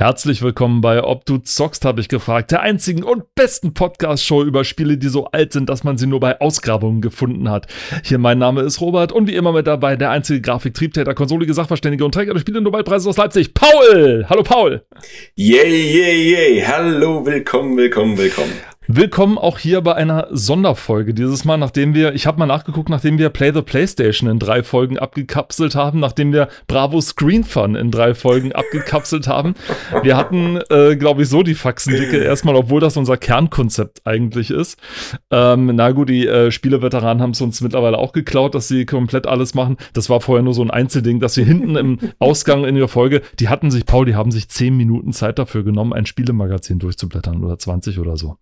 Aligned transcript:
Herzlich 0.00 0.40
willkommen 0.40 0.80
bei 0.80 1.04
Ob 1.04 1.26
du 1.26 1.36
zockst, 1.36 1.84
habe 1.84 2.00
ich 2.00 2.08
gefragt, 2.08 2.52
der 2.52 2.62
einzigen 2.62 3.02
und 3.02 3.34
besten 3.34 3.74
Podcast-Show 3.74 4.44
über 4.44 4.64
Spiele, 4.64 4.96
die 4.96 5.08
so 5.08 5.26
alt 5.26 5.52
sind, 5.52 5.68
dass 5.68 5.84
man 5.84 5.98
sie 5.98 6.06
nur 6.06 6.20
bei 6.20 6.40
Ausgrabungen 6.40 7.02
gefunden 7.02 7.50
hat. 7.50 7.66
Hier 8.02 8.16
mein 8.16 8.38
Name 8.38 8.62
ist 8.62 8.80
Robert 8.80 9.12
und 9.12 9.28
wie 9.28 9.34
immer 9.34 9.52
mit 9.52 9.66
dabei 9.66 9.96
der 9.96 10.08
einzige 10.08 10.40
Grafik-Triebtäter, 10.40 11.12
konsolige 11.12 11.52
Sachverständige 11.52 12.06
und 12.06 12.14
Träger 12.14 12.32
des 12.32 12.40
Spiele-Nobelpreises 12.40 13.08
aus 13.08 13.18
Leipzig, 13.18 13.52
Paul! 13.52 14.24
Hallo 14.30 14.42
Paul! 14.42 14.82
Yay, 15.34 15.92
yay, 15.92 16.32
yay! 16.32 16.64
Hallo, 16.66 17.26
willkommen, 17.26 17.76
willkommen, 17.76 18.16
willkommen. 18.16 18.54
Willkommen 18.92 19.38
auch 19.38 19.60
hier 19.60 19.82
bei 19.82 19.94
einer 19.94 20.26
Sonderfolge. 20.32 21.14
Dieses 21.14 21.44
Mal, 21.44 21.56
nachdem 21.58 21.94
wir, 21.94 22.12
ich 22.12 22.26
habe 22.26 22.40
mal 22.40 22.46
nachgeguckt, 22.46 22.88
nachdem 22.88 23.18
wir 23.18 23.28
Play 23.28 23.52
the 23.54 23.62
PlayStation 23.62 24.28
in 24.28 24.40
drei 24.40 24.64
Folgen 24.64 24.98
abgekapselt 24.98 25.76
haben, 25.76 26.00
nachdem 26.00 26.32
wir 26.32 26.48
Bravo 26.66 27.00
Screen 27.00 27.44
Fun 27.44 27.76
in 27.76 27.92
drei 27.92 28.14
Folgen 28.14 28.50
abgekapselt 28.60 29.28
haben. 29.28 29.54
Wir 30.02 30.16
hatten, 30.16 30.58
äh, 30.70 30.96
glaube 30.96 31.22
ich, 31.22 31.28
so 31.28 31.44
die 31.44 31.54
Faxendicke 31.54 32.16
erstmal, 32.16 32.56
obwohl 32.56 32.80
das 32.80 32.96
unser 32.96 33.16
Kernkonzept 33.16 34.04
eigentlich 34.06 34.50
ist. 34.50 34.76
Ähm, 35.30 35.70
na 35.72 35.92
gut, 35.92 36.08
die 36.08 36.26
äh, 36.26 36.50
Spieleveteranen 36.50 37.22
haben 37.22 37.30
es 37.30 37.40
uns 37.40 37.60
mittlerweile 37.60 37.96
auch 37.96 38.10
geklaut, 38.10 38.56
dass 38.56 38.66
sie 38.66 38.86
komplett 38.86 39.28
alles 39.28 39.54
machen. 39.54 39.76
Das 39.92 40.10
war 40.10 40.20
vorher 40.20 40.42
nur 40.42 40.54
so 40.54 40.62
ein 40.62 40.70
Einzelding, 40.72 41.20
dass 41.20 41.34
sie 41.34 41.44
hinten 41.44 41.76
im 41.76 41.98
Ausgang 42.18 42.64
in 42.64 42.74
ihrer 42.74 42.88
Folge, 42.88 43.22
die 43.38 43.48
hatten 43.48 43.70
sich, 43.70 43.86
Paul, 43.86 44.06
die 44.06 44.16
haben 44.16 44.32
sich 44.32 44.48
zehn 44.48 44.76
Minuten 44.76 45.12
Zeit 45.12 45.38
dafür 45.38 45.62
genommen, 45.62 45.92
ein 45.92 46.06
Spielemagazin 46.06 46.80
durchzublättern 46.80 47.44
oder 47.44 47.56
20 47.56 48.00
oder 48.00 48.16
so. 48.16 48.36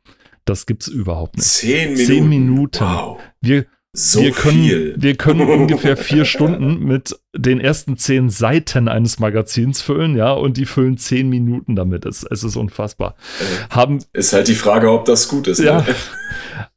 Das 0.49 0.65
gibt's 0.67 0.89
überhaupt 0.89 1.37
nicht. 1.37 1.47
Zehn 1.47 1.93
Minuten. 1.93 2.07
Zehn 2.07 2.29
Minuten. 2.29 2.85
Wow. 2.85 3.19
Wir, 3.43 3.67
So 3.93 4.23
wir 4.23 4.31
können, 4.31 4.63
viel. 4.63 4.95
wir 4.97 5.15
können 5.17 5.41
ungefähr 5.49 5.97
vier 5.97 6.25
Stunden 6.25 6.85
mit 6.85 7.15
den 7.37 7.61
ersten 7.61 7.99
zehn 7.99 8.31
Seiten 8.31 8.89
eines 8.89 9.19
Magazins 9.19 9.83
füllen, 9.83 10.17
ja, 10.17 10.33
und 10.33 10.57
die 10.57 10.65
füllen 10.65 10.97
zehn 10.97 11.29
Minuten 11.29 11.77
damit. 11.77 12.07
Es, 12.07 12.23
es 12.23 12.45
ist 12.45 12.57
unfassbar. 12.57 13.15
Haben, 13.69 13.99
Ist 14.15 14.33
halt 14.33 14.49
die 14.49 14.55
Frage, 14.55 14.91
ob 14.91 15.05
das 15.05 15.29
gut 15.29 15.49
ist. 15.49 15.59
ja, 15.61 15.81
Ne? 15.83 15.95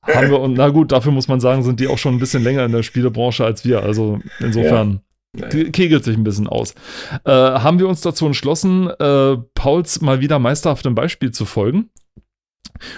haben 0.16 0.30
wir, 0.30 0.40
und 0.40 0.54
na 0.56 0.68
gut, 0.70 0.92
dafür 0.92 1.14
muss 1.14 1.30
man 1.30 1.40
sagen, 1.40 1.64
sind 1.64 1.80
die 1.80 1.88
auch 1.88 1.98
schon 1.98 2.16
ein 2.16 2.20
bisschen 2.20 2.44
länger 2.44 2.66
in 2.66 2.74
der 2.74 2.84
Spielebranche 2.84 3.46
als 3.46 3.64
wir. 3.64 3.84
Also 3.84 4.20
insofern. 4.40 5.02
Naja. 5.34 5.70
Kegelt 5.72 6.04
sich 6.04 6.18
ein 6.18 6.26
bisschen 6.26 6.50
aus. 6.50 6.76
Äh, 7.24 7.32
haben 7.32 7.80
wir 7.80 7.88
uns 7.88 8.02
dazu 8.02 8.26
entschlossen, 8.26 8.90
äh, 8.90 9.38
Pauls 9.56 10.02
mal 10.02 10.20
wieder 10.20 10.40
meisterhaftem 10.40 10.94
Beispiel 10.94 11.32
zu 11.32 11.46
folgen 11.46 11.90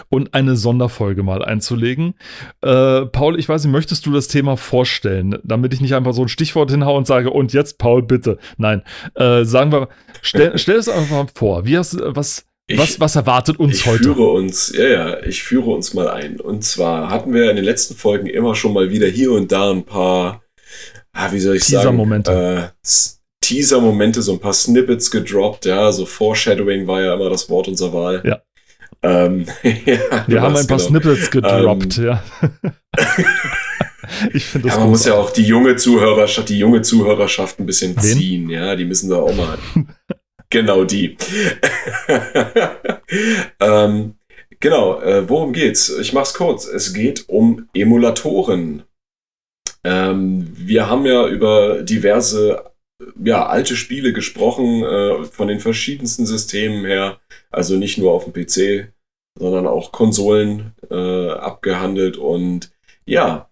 und 0.09 0.33
eine 0.33 0.55
Sonderfolge 0.55 1.23
mal 1.23 1.43
einzulegen. 1.43 2.15
Äh, 2.61 3.05
Paul, 3.05 3.39
ich 3.39 3.47
weiß 3.49 3.63
nicht, 3.63 3.71
möchtest 3.71 4.05
du 4.05 4.11
das 4.11 4.27
Thema 4.27 4.57
vorstellen, 4.57 5.37
damit 5.43 5.73
ich 5.73 5.81
nicht 5.81 5.93
einfach 5.95 6.13
so 6.13 6.21
ein 6.23 6.29
Stichwort 6.29 6.71
hinhaue 6.71 6.97
und 6.97 7.07
sage, 7.07 7.29
und 7.29 7.53
jetzt, 7.53 7.77
Paul, 7.77 8.03
bitte. 8.03 8.37
Nein, 8.57 8.83
äh, 9.15 9.43
sagen 9.45 9.71
wir, 9.71 9.89
stell, 10.21 10.57
stell 10.57 10.77
es 10.77 10.89
einfach 10.89 11.15
mal 11.23 11.27
vor. 11.33 11.65
Wie 11.65 11.77
hast, 11.77 11.97
was, 12.01 12.45
Ich- 12.67 12.77
was, 12.77 12.99
was 12.99 13.15
erwartet 13.15 13.59
uns 13.59 13.75
ich 13.79 13.85
heute? 13.85 14.03
führe 14.03 14.31
uns, 14.31 14.73
ja, 14.77 14.85
ja, 14.87 15.19
ich 15.23 15.43
führe 15.43 15.71
uns 15.71 15.93
mal 15.93 16.07
ein. 16.09 16.39
Und 16.39 16.63
zwar 16.63 17.09
hatten 17.09 17.33
wir 17.33 17.49
in 17.49 17.55
den 17.55 17.65
letzten 17.65 17.95
Folgen 17.95 18.27
immer 18.27 18.55
schon 18.55 18.73
mal 18.73 18.89
wieder 18.89 19.07
hier 19.07 19.31
und 19.31 19.51
da 19.51 19.69
ein 19.71 19.83
paar, 19.83 20.41
ah, 21.11 21.31
wie 21.31 21.39
soll 21.39 21.55
ich 21.57 21.63
sagen, 21.65 21.81
Teaser-Momente. 21.83 22.71
äh, 22.83 22.89
Teaser-Momente, 23.41 24.21
so 24.21 24.31
ein 24.33 24.39
paar 24.39 24.53
Snippets 24.53 25.11
gedroppt, 25.11 25.65
ja, 25.65 25.91
so 25.91 26.05
Foreshadowing 26.05 26.87
war 26.87 27.01
ja 27.01 27.13
immer 27.13 27.29
das 27.29 27.49
Wort 27.49 27.67
unserer 27.67 27.93
Wahl. 27.93 28.21
Ja. 28.25 28.41
Ähm, 29.03 29.45
ja, 29.63 30.25
Wir 30.27 30.41
haben 30.41 30.55
ein 30.55 30.65
paar 30.67 30.77
genau. 30.77 30.89
Snippets 30.89 31.29
gedroppt, 31.29 31.97
ja. 31.97 32.23
ich 34.33 34.45
finde 34.45 34.67
das 34.67 34.75
Ja, 34.75 34.81
man 34.81 34.89
muss 34.89 35.05
ja 35.05 35.15
auch 35.15 35.29
die 35.29 35.43
junge 35.43 35.75
Zuhörerschaft, 35.75 36.49
die 36.49 36.57
junge 36.57 36.81
Zuhörerschaft 36.81 37.59
ein 37.59 37.65
bisschen 37.65 37.95
Wen? 37.97 38.01
ziehen, 38.01 38.49
ja, 38.49 38.75
die 38.75 38.85
müssen 38.85 39.09
da 39.09 39.17
auch 39.17 39.35
mal. 39.35 39.57
genau 40.49 40.85
die. 40.85 41.17
ähm, 43.59 44.15
genau, 44.59 45.01
äh, 45.01 45.27
worum 45.27 45.51
geht's? 45.51 45.89
Ich 45.89 46.13
mach's 46.13 46.33
kurz. 46.33 46.65
Es 46.65 46.93
geht 46.93 47.27
um 47.27 47.67
Emulatoren. 47.73 48.83
Ähm, 49.83 50.47
wir 50.55 50.89
haben 50.89 51.05
ja 51.05 51.27
über 51.27 51.81
diverse 51.81 52.73
ja, 53.23 53.45
alte 53.47 53.75
Spiele 53.75 54.13
gesprochen, 54.13 54.83
äh, 54.83 55.23
von 55.25 55.47
den 55.47 55.59
verschiedensten 55.59 56.25
Systemen 56.25 56.85
her. 56.85 57.19
Also 57.51 57.75
nicht 57.75 57.97
nur 57.97 58.11
auf 58.11 58.25
dem 58.25 58.33
PC, 58.33 58.92
sondern 59.37 59.67
auch 59.67 59.91
Konsolen 59.91 60.73
äh, 60.89 61.29
abgehandelt. 61.29 62.17
Und 62.17 62.71
ja, 63.05 63.49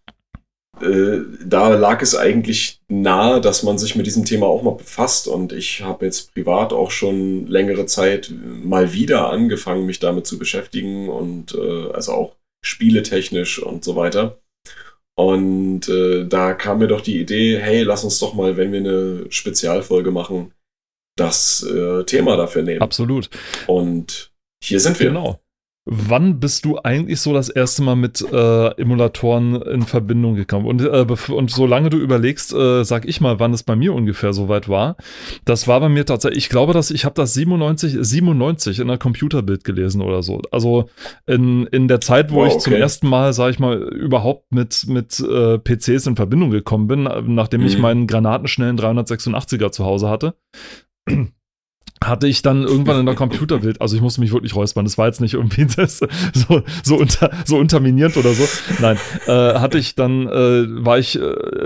äh, 0.82 1.20
da 1.46 1.70
lag 1.70 2.02
es 2.02 2.16
eigentlich 2.16 2.82
nahe, 2.88 3.42
dass 3.42 3.64
man 3.64 3.78
sich 3.78 3.96
mit 3.96 4.06
diesem 4.06 4.26
Thema 4.26 4.48
auch 4.48 4.64
mal 4.64 4.76
befasst. 4.76 5.28
Und 5.28 5.54
ich 5.54 5.82
habe 5.82 6.06
jetzt 6.06 6.34
privat 6.34 6.74
auch 6.74 6.92
schon 6.92 7.48
längere 7.48 7.86
Zeit 7.86 8.32
mal 8.64 8.94
wieder 8.94 9.30
angefangen, 9.30 9.86
mich 9.86 10.00
damit 10.00 10.28
zu 10.28 10.40
beschäftigen 10.40 11.10
und 11.10 11.56
äh, 11.56 11.92
also 11.92 12.14
auch 12.14 12.36
spieletechnisch 12.64 13.62
und 13.62 13.84
so 13.84 13.96
weiter. 13.96 14.40
Und 15.16 15.90
äh, 15.90 16.26
da 16.26 16.54
kam 16.54 16.80
mir 16.80 16.88
doch 16.88 17.02
die 17.02 17.20
Idee, 17.20 17.60
hey, 17.60 17.84
lass 17.84 18.04
uns 18.04 18.20
doch 18.20 18.34
mal, 18.34 18.58
wenn 18.58 18.72
wir 18.72 18.80
eine 18.80 19.26
Spezialfolge 19.30 20.12
machen, 20.12 20.54
das 21.18 21.64
äh, 21.64 22.04
Thema 22.06 22.38
dafür 22.38 22.64
nehmen. 22.64 22.82
Absolut. 22.82 23.30
Und 23.68 24.32
hier 24.64 24.80
sind 24.80 25.00
wir. 25.00 25.08
Genau. 25.08 25.40
Wann 25.86 26.40
bist 26.40 26.66
du 26.66 26.78
eigentlich 26.84 27.20
so 27.22 27.34
das 27.34 27.50
erste 27.50 27.82
Mal 27.82 27.96
mit 27.96 28.22
äh, 28.22 28.68
Emulatoren 28.80 29.60
in 29.64 29.82
Verbindung 29.82 30.36
gekommen? 30.36 30.68
Und, 30.68 30.82
äh, 30.82 31.06
und 31.34 31.50
solange 31.50 31.90
du 31.90 31.98
überlegst, 31.98 32.54
äh, 32.54 32.84
sag 32.84 33.08
ich 33.08 33.20
mal, 33.20 33.40
wann 33.40 33.52
es 33.52 33.64
bei 33.64 33.76
mir 33.76 33.92
ungefähr 33.94 34.32
so 34.32 34.48
weit 34.48 34.70
war. 34.70 34.96
Das 35.44 35.68
war 35.68 35.80
bei 35.80 35.90
mir 35.90 36.06
tatsächlich, 36.06 36.44
ich 36.44 36.50
glaube, 36.50 36.74
dass 36.74 36.92
ich 36.92 37.04
habe 37.04 37.16
das 37.16 37.34
97, 37.34 37.98
97 38.00 38.78
in 38.78 38.90
einer 38.92 39.00
Computerbild 39.00 39.64
gelesen 39.64 40.04
oder 40.04 40.22
so. 40.22 40.40
Also 40.52 40.86
in, 41.26 41.66
in 41.66 41.88
der 41.88 42.00
Zeit, 42.00 42.32
wo 42.32 42.42
Wow, 42.42 42.48
ich 42.54 42.60
zum 42.60 42.74
okay. 42.74 42.82
ersten 42.82 43.08
Mal, 43.10 43.34
sag 43.34 43.50
ich 43.50 43.58
mal, 43.58 43.82
überhaupt 43.82 44.52
mit, 44.54 44.86
mit 44.88 45.20
äh, 45.20 45.58
PCs 45.58 46.06
in 46.06 46.16
Verbindung 46.16 46.52
gekommen 46.52 46.86
bin, 46.86 47.08
äh, 47.08 47.24
nachdem 47.26 47.66
ich 47.66 47.78
Mhm. 47.78 47.82
meinen 47.82 48.08
granatenschnellen 48.08 48.78
386er 48.78 49.72
zu 49.72 49.84
Hause 49.84 50.10
hatte 50.10 50.36
hatte 52.04 52.28
ich 52.28 52.42
dann 52.42 52.64
irgendwann 52.64 53.00
in 53.00 53.06
der 53.06 53.16
Computerbild, 53.16 53.80
also 53.80 53.96
ich 53.96 54.02
musste 54.02 54.22
mich 54.22 54.32
wirklich 54.34 54.56
räuspern, 54.56 54.86
das 54.86 54.98
war 54.98 55.06
jetzt 55.08 55.22
nicht 55.22 55.36
irgendwie 55.36 55.66
das, 55.76 56.00
so, 56.34 56.64
so, 56.84 56.96
unter, 56.98 57.30
so 57.46 57.58
unterminierend 57.58 58.18
oder 58.18 58.34
so. 58.34 58.44
Nein, 58.80 58.98
äh, 59.28 59.32
hatte 59.32 59.78
ich 59.78 59.96
dann, 59.96 60.28
äh, 60.28 60.66
war 60.84 60.98
ich 60.98 61.20
äh, 61.20 61.22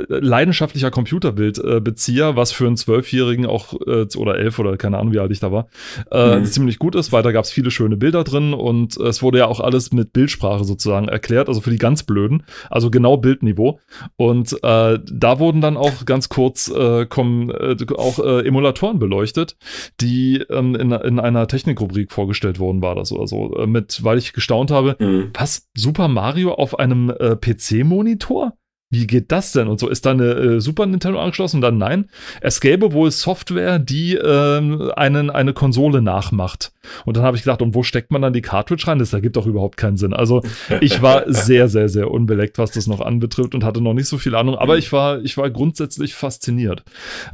leidenschaftlicher 0.10 0.92
Computerbildbezieher, 0.92 2.36
was 2.36 2.52
für 2.52 2.68
einen 2.68 2.78
Zwölfjährigen 2.78 3.46
auch, 3.46 3.74
äh, 3.88 4.06
oder 4.18 4.38
elf 4.38 4.60
oder 4.60 4.78
keine 4.78 4.98
Ahnung, 4.98 5.14
wie 5.14 5.20
alt 5.20 5.32
ich 5.32 5.40
da 5.40 5.52
war, 5.52 5.68
äh, 6.12 6.40
Mhm. 6.40 6.46
ziemlich 6.46 6.80
gut 6.80 6.96
ist, 6.96 7.12
weil 7.12 7.24
da 7.24 7.32
gab 7.32 7.46
es 7.46 7.52
viele 7.52 7.72
schöne 7.72 7.96
Bilder 7.98 8.24
drin 8.24 8.54
und 8.54 8.98
es 8.98 9.22
wurde 9.22 9.38
ja 9.40 9.48
auch 9.48 9.60
alles 9.60 9.92
mit 9.94 10.12
Bildsprache 10.14 10.64
sozusagen 10.66 11.08
erklärt, 11.08 11.48
also 11.48 11.62
für 11.62 11.70
die 11.72 11.78
ganz 11.78 12.04
Blöden, 12.04 12.44
also 12.70 12.92
genau 12.92 13.18
Bildniveau. 13.18 13.80
Und 14.18 14.54
äh, 14.64 15.00
da 15.06 15.40
wurden 15.40 15.62
dann 15.62 15.78
auch 15.78 16.06
ganz 16.06 16.30
kurz 16.30 16.70
äh, 16.70 17.06
kommen, 17.06 17.50
äh, 17.52 17.76
auch 17.96 18.20
äh, 18.20 18.46
Emulatoren 18.46 19.00
beleuchtet, 19.00 19.56
die 20.02 20.25
ähm, 20.50 20.76
in, 20.76 20.92
in 20.92 21.20
einer 21.20 21.48
Technikrubrik 21.48 22.12
vorgestellt 22.12 22.60
worden 22.60 22.82
war 22.82 22.96
das 22.96 23.12
oder 23.12 23.28
so. 23.28 23.56
Äh, 23.58 23.68
mit, 23.68 24.04
weil 24.04 24.18
ich 24.18 24.34
gestaunt 24.34 24.72
habe, 24.72 24.96
Mhm. 25.00 25.32
was? 25.34 25.70
Super 25.76 26.08
Mario 26.08 26.54
auf 26.54 26.80
einem 26.80 27.10
äh, 27.10 27.36
PC-Monitor? 27.36 28.54
Wie 28.96 29.08
geht 29.08 29.32
das 29.32 29.52
denn? 29.52 29.68
Und 29.68 29.80
so 29.80 29.90
ist 29.90 30.06
da 30.06 30.12
eine 30.12 30.32
äh, 30.32 30.62
Super 30.62 30.86
Nintendo 30.86 31.20
angeschlossen 31.20 31.58
und 31.58 31.62
dann 31.62 31.78
nein. 31.78 32.10
Es 32.40 32.62
gäbe 32.62 32.94
wohl 32.94 33.12
Software, 33.12 33.78
die 33.78 34.16
ähm, 34.16 34.90
einen, 34.96 35.30
eine 35.30 35.52
Konsole 35.54 36.02
nachmacht. 36.02 36.72
Und 37.04 37.18
dann 37.18 37.24
habe 37.24 37.36
ich 37.36 37.44
gedacht, 37.44 37.62
und 37.62 37.76
wo 37.76 37.84
steckt 37.84 38.12
man 38.12 38.22
dann 38.22 38.32
die 38.32 38.42
Cartridge 38.42 38.88
rein? 38.88 39.00
Das 39.00 39.12
ergibt 39.12 39.36
doch 39.36 39.48
überhaupt 39.48 39.76
keinen 39.76 39.98
Sinn. 39.98 40.14
Also 40.14 40.44
ich 40.80 41.02
war 41.02 41.24
sehr, 41.28 41.68
sehr, 41.68 41.90
sehr 41.90 42.10
unbeleckt, 42.10 42.58
was 42.58 42.72
das 42.72 42.88
noch 42.88 43.02
anbetrifft 43.02 43.54
und 43.54 43.66
hatte 43.66 43.82
noch 43.82 43.94
nicht 43.94 44.08
so 44.08 44.18
viel 44.18 44.36
Ahnung, 44.36 44.56
aber 44.56 44.78
ich 44.78 44.94
war, 44.94 45.22
ich 45.22 45.38
war 45.38 45.50
grundsätzlich 45.50 46.14
fasziniert. 46.14 46.84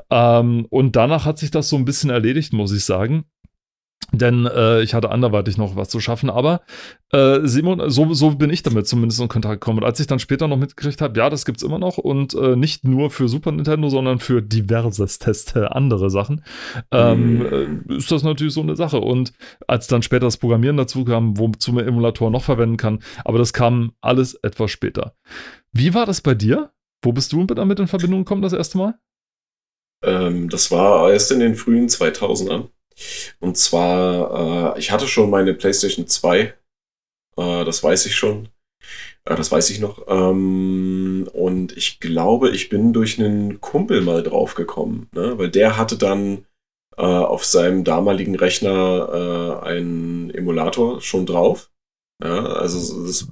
Ähm, 0.09 0.66
und 0.69 0.95
danach 0.95 1.25
hat 1.25 1.38
sich 1.38 1.51
das 1.51 1.69
so 1.69 1.75
ein 1.75 1.85
bisschen 1.85 2.09
erledigt, 2.09 2.53
muss 2.53 2.73
ich 2.73 2.85
sagen. 2.85 3.25
Denn 4.13 4.46
äh, 4.46 4.81
ich 4.81 4.93
hatte 4.93 5.09
anderweitig 5.09 5.58
noch 5.58 5.76
was 5.76 5.90
zu 5.90 6.02
schaffen, 6.02 6.29
aber 6.29 6.61
äh, 7.11 7.40
Simon, 7.43 7.90
so, 7.90 8.14
so 8.14 8.31
bin 8.31 8.49
ich 8.49 8.61
damit 8.61 8.87
zumindest 8.87 9.22
in 9.22 9.29
Kontakt 9.29 9.61
gekommen. 9.61 9.79
Und 9.79 9.85
als 9.85 9.99
ich 9.99 10.08
dann 10.08 10.20
später 10.20 10.47
noch 10.47 10.58
mitgekriegt 10.58 11.02
habe, 11.02 11.17
ja, 11.17 11.29
das 11.29 11.46
gibt's 11.46 11.64
immer 11.64 11.79
noch 11.79 11.97
und 11.97 12.34
äh, 12.34 12.55
nicht 12.58 12.84
nur 12.84 13.09
für 13.09 13.29
Super 13.29 13.52
Nintendo, 13.52 13.90
sondern 13.90 14.20
für 14.20 14.41
diverses 14.41 15.20
Teste 15.20 15.73
andere 15.73 16.09
Sachen, 16.09 16.43
ähm, 16.91 17.87
äh, 17.90 17.96
ist 17.96 18.11
das 18.11 18.23
natürlich 18.23 18.53
so 18.53 18.61
eine 18.61 18.76
Sache. 18.76 18.99
Und 18.99 19.31
als 19.67 19.87
dann 19.87 20.02
später 20.02 20.26
das 20.26 20.37
Programmieren 20.37 20.78
dazu 20.78 21.05
kam, 21.05 21.37
wozu 21.37 21.72
man 21.72 21.87
Emulator 21.87 22.31
noch 22.31 22.43
verwenden 22.43 22.78
kann, 22.78 22.99
aber 23.23 23.37
das 23.37 23.53
kam 23.53 23.93
alles 24.02 24.34
etwas 24.35 24.72
später. 24.72 25.16
Wie 25.72 25.93
war 25.93 26.05
das 26.05 26.20
bei 26.20 26.34
dir? 26.34 26.72
Wo 27.02 27.14
bist 27.14 27.31
du 27.31 27.46
damit 27.46 27.79
in 27.79 27.87
Verbindung 27.87 28.20
gekommen 28.20 28.41
das 28.41 28.53
erste 28.53 28.78
Mal? 28.78 28.96
Ähm, 30.03 30.49
das 30.49 30.70
war 30.72 31.11
erst 31.11 31.31
in 31.31 31.40
den 31.40 31.55
frühen 31.55 31.87
2000ern. 31.87 32.70
Und 33.40 33.58
zwar, 33.58 34.76
äh, 34.76 34.79
ich 34.79 34.91
hatte 34.91 35.08
schon 35.08 35.29
meine 35.29 35.53
PlayStation 35.53 36.08
2. 36.08 36.40
Äh, 36.40 36.53
das 37.35 37.84
weiß 37.84 38.05
ich 38.05 38.16
schon. 38.16 38.49
Äh, 39.26 39.35
das 39.35 39.52
weiß 39.52 39.70
ich 39.70 39.79
noch. 39.79 40.08
Ähm, 40.08 41.28
und 41.34 41.76
ich 41.78 41.99
glaube, 41.99 42.49
ich 42.49 42.70
bin 42.70 42.93
durch 42.93 43.20
einen 43.20 43.61
Kumpel 43.61 44.02
mal 44.02 44.23
drauf 44.23 44.55
gekommen. 44.55 45.08
Ne? 45.14 45.38
Weil 45.38 45.49
der 45.49 45.78
hatte 45.78 45.97
dann 45.97 46.46
äh, 46.97 47.03
auf 47.03 47.46
seinem 47.46 47.84
damaligen 47.84 48.35
Rechner 48.35 49.61
äh, 49.64 49.67
einen 49.67 50.29
Emulator 50.32 51.02
schon 51.02 51.26
drauf. 51.26 51.72
Ja, 52.23 52.46
also 52.46 53.05
das, 53.05 53.28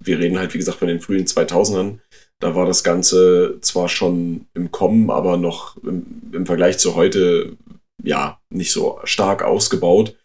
wir 0.00 0.18
reden 0.18 0.38
halt, 0.38 0.54
wie 0.54 0.58
gesagt, 0.58 0.78
von 0.78 0.88
den 0.88 1.00
frühen 1.00 1.26
2000ern. 1.26 1.98
Da 2.38 2.54
war 2.54 2.66
das 2.66 2.84
Ganze 2.84 3.58
zwar 3.60 3.88
schon 3.88 4.46
im 4.54 4.70
Kommen, 4.70 5.10
aber 5.10 5.36
noch 5.36 5.76
im, 5.82 6.30
im 6.32 6.46
Vergleich 6.46 6.78
zu 6.78 6.94
heute, 6.94 7.56
ja, 8.02 8.40
nicht 8.50 8.72
so 8.72 9.00
stark 9.04 9.42
ausgebaut. 9.42 10.16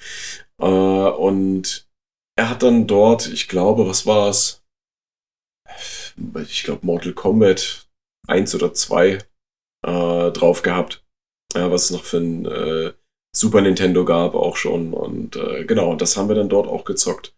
Äh, 0.59 0.65
und 0.65 1.87
er 2.37 2.49
hat 2.49 2.63
dann 2.63 2.87
dort, 2.87 3.27
ich 3.27 3.47
glaube, 3.47 3.87
was 3.87 4.05
war 4.05 4.29
es? 4.29 4.63
Ich 6.47 6.63
glaube, 6.63 6.85
Mortal 6.85 7.13
Kombat 7.13 7.89
1 8.27 8.55
oder 8.55 8.73
2 8.73 9.19
äh, 9.85 10.31
drauf 10.31 10.61
gehabt. 10.61 11.05
Ja, 11.53 11.71
was 11.71 11.85
es 11.85 11.91
noch 11.91 12.03
für 12.03 12.17
ein 12.17 12.45
äh, 12.45 12.93
Super 13.35 13.61
Nintendo 13.61 14.05
gab 14.05 14.35
auch 14.35 14.55
schon. 14.57 14.93
Und 14.93 15.35
äh, 15.35 15.65
genau, 15.65 15.95
das 15.95 16.17
haben 16.17 16.27
wir 16.27 16.35
dann 16.35 16.49
dort 16.49 16.67
auch 16.67 16.85
gezockt. 16.85 17.35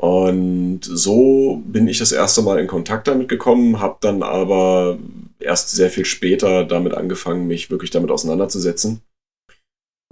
Und 0.00 0.80
so 0.82 1.62
bin 1.66 1.86
ich 1.86 1.98
das 1.98 2.12
erste 2.12 2.40
Mal 2.40 2.58
in 2.58 2.66
Kontakt 2.66 3.06
damit 3.06 3.28
gekommen, 3.28 3.80
habe 3.80 3.98
dann 4.00 4.22
aber 4.22 4.98
erst 5.38 5.70
sehr 5.72 5.90
viel 5.90 6.06
später 6.06 6.64
damit 6.64 6.94
angefangen, 6.94 7.46
mich 7.46 7.70
wirklich 7.70 7.90
damit 7.90 8.10
auseinanderzusetzen. 8.10 9.02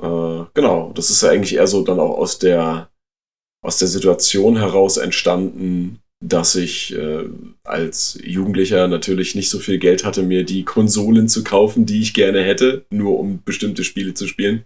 Äh, 0.01 0.45
genau, 0.55 0.93
das 0.95 1.11
ist 1.11 1.23
ja 1.23 1.31
eigentlich 1.31 1.55
eher 1.55 1.67
so 1.67 1.83
dann 1.83 2.01
auch 2.01 2.19
aus 2.19 2.39
der, 2.39 2.91
aus 3.65 3.79
der 3.79 3.89
Situation 3.89 4.57
heraus 4.57 4.97
entstanden, 4.97 6.01
dass 6.21 6.57
ich 6.57 6.95
äh, 6.97 7.29
als 7.65 8.19
Jugendlicher 8.23 8.89
natürlich 8.89 9.35
nicht 9.35 9.51
so 9.51 9.59
viel 9.59 9.79
Geld 9.79 10.05
hatte, 10.05 10.23
mir 10.23 10.45
die 10.45 10.65
Konsolen 10.65 11.29
zu 11.29 11.45
kaufen, 11.45 11.87
die 11.87 12.03
ich 12.03 12.15
gerne 12.15 12.43
hätte, 12.43 12.87
nur 12.91 13.19
um 13.19 13.43
bestimmte 13.45 13.85
Spiele 13.85 14.15
zu 14.15 14.27
spielen. 14.27 14.65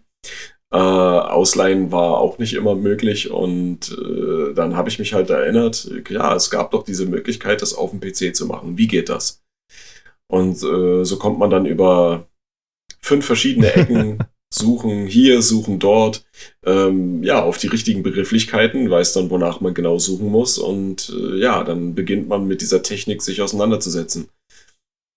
Äh, 0.72 0.78
Ausleihen 0.78 1.92
war 1.92 2.18
auch 2.18 2.38
nicht 2.38 2.54
immer 2.54 2.74
möglich 2.74 3.30
und 3.30 3.90
äh, 3.90 4.54
dann 4.54 4.76
habe 4.76 4.88
ich 4.88 4.98
mich 4.98 5.12
halt 5.12 5.28
erinnert, 5.28 5.90
ja, 6.08 6.34
es 6.34 6.48
gab 6.48 6.70
doch 6.70 6.84
diese 6.84 7.04
Möglichkeit, 7.04 7.60
das 7.60 7.74
auf 7.74 7.90
dem 7.90 8.00
PC 8.00 8.34
zu 8.34 8.46
machen. 8.46 8.78
Wie 8.78 8.86
geht 8.86 9.10
das? 9.10 9.42
Und 10.30 10.62
äh, 10.62 11.04
so 11.04 11.18
kommt 11.18 11.38
man 11.38 11.50
dann 11.50 11.66
über 11.66 12.26
fünf 13.02 13.26
verschiedene 13.26 13.70
Ecken 13.74 14.18
suchen 14.52 15.06
hier, 15.06 15.42
suchen 15.42 15.78
dort, 15.78 16.24
ähm, 16.64 17.22
ja, 17.22 17.42
auf 17.42 17.58
die 17.58 17.68
richtigen 17.68 18.02
Begrifflichkeiten, 18.02 18.90
weiß 18.90 19.12
dann, 19.14 19.30
wonach 19.30 19.60
man 19.60 19.74
genau 19.74 19.98
suchen 19.98 20.28
muss 20.28 20.58
und 20.58 21.12
äh, 21.16 21.38
ja, 21.38 21.64
dann 21.64 21.94
beginnt 21.94 22.28
man 22.28 22.46
mit 22.46 22.60
dieser 22.60 22.82
Technik 22.82 23.22
sich 23.22 23.42
auseinanderzusetzen. 23.42 24.28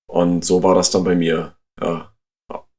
Und 0.08 0.46
so 0.46 0.64
war 0.64 0.76
das 0.76 0.92
dann 0.92 1.04
bei 1.04 1.16
mir. 1.16 1.56
Ja, 1.82 2.16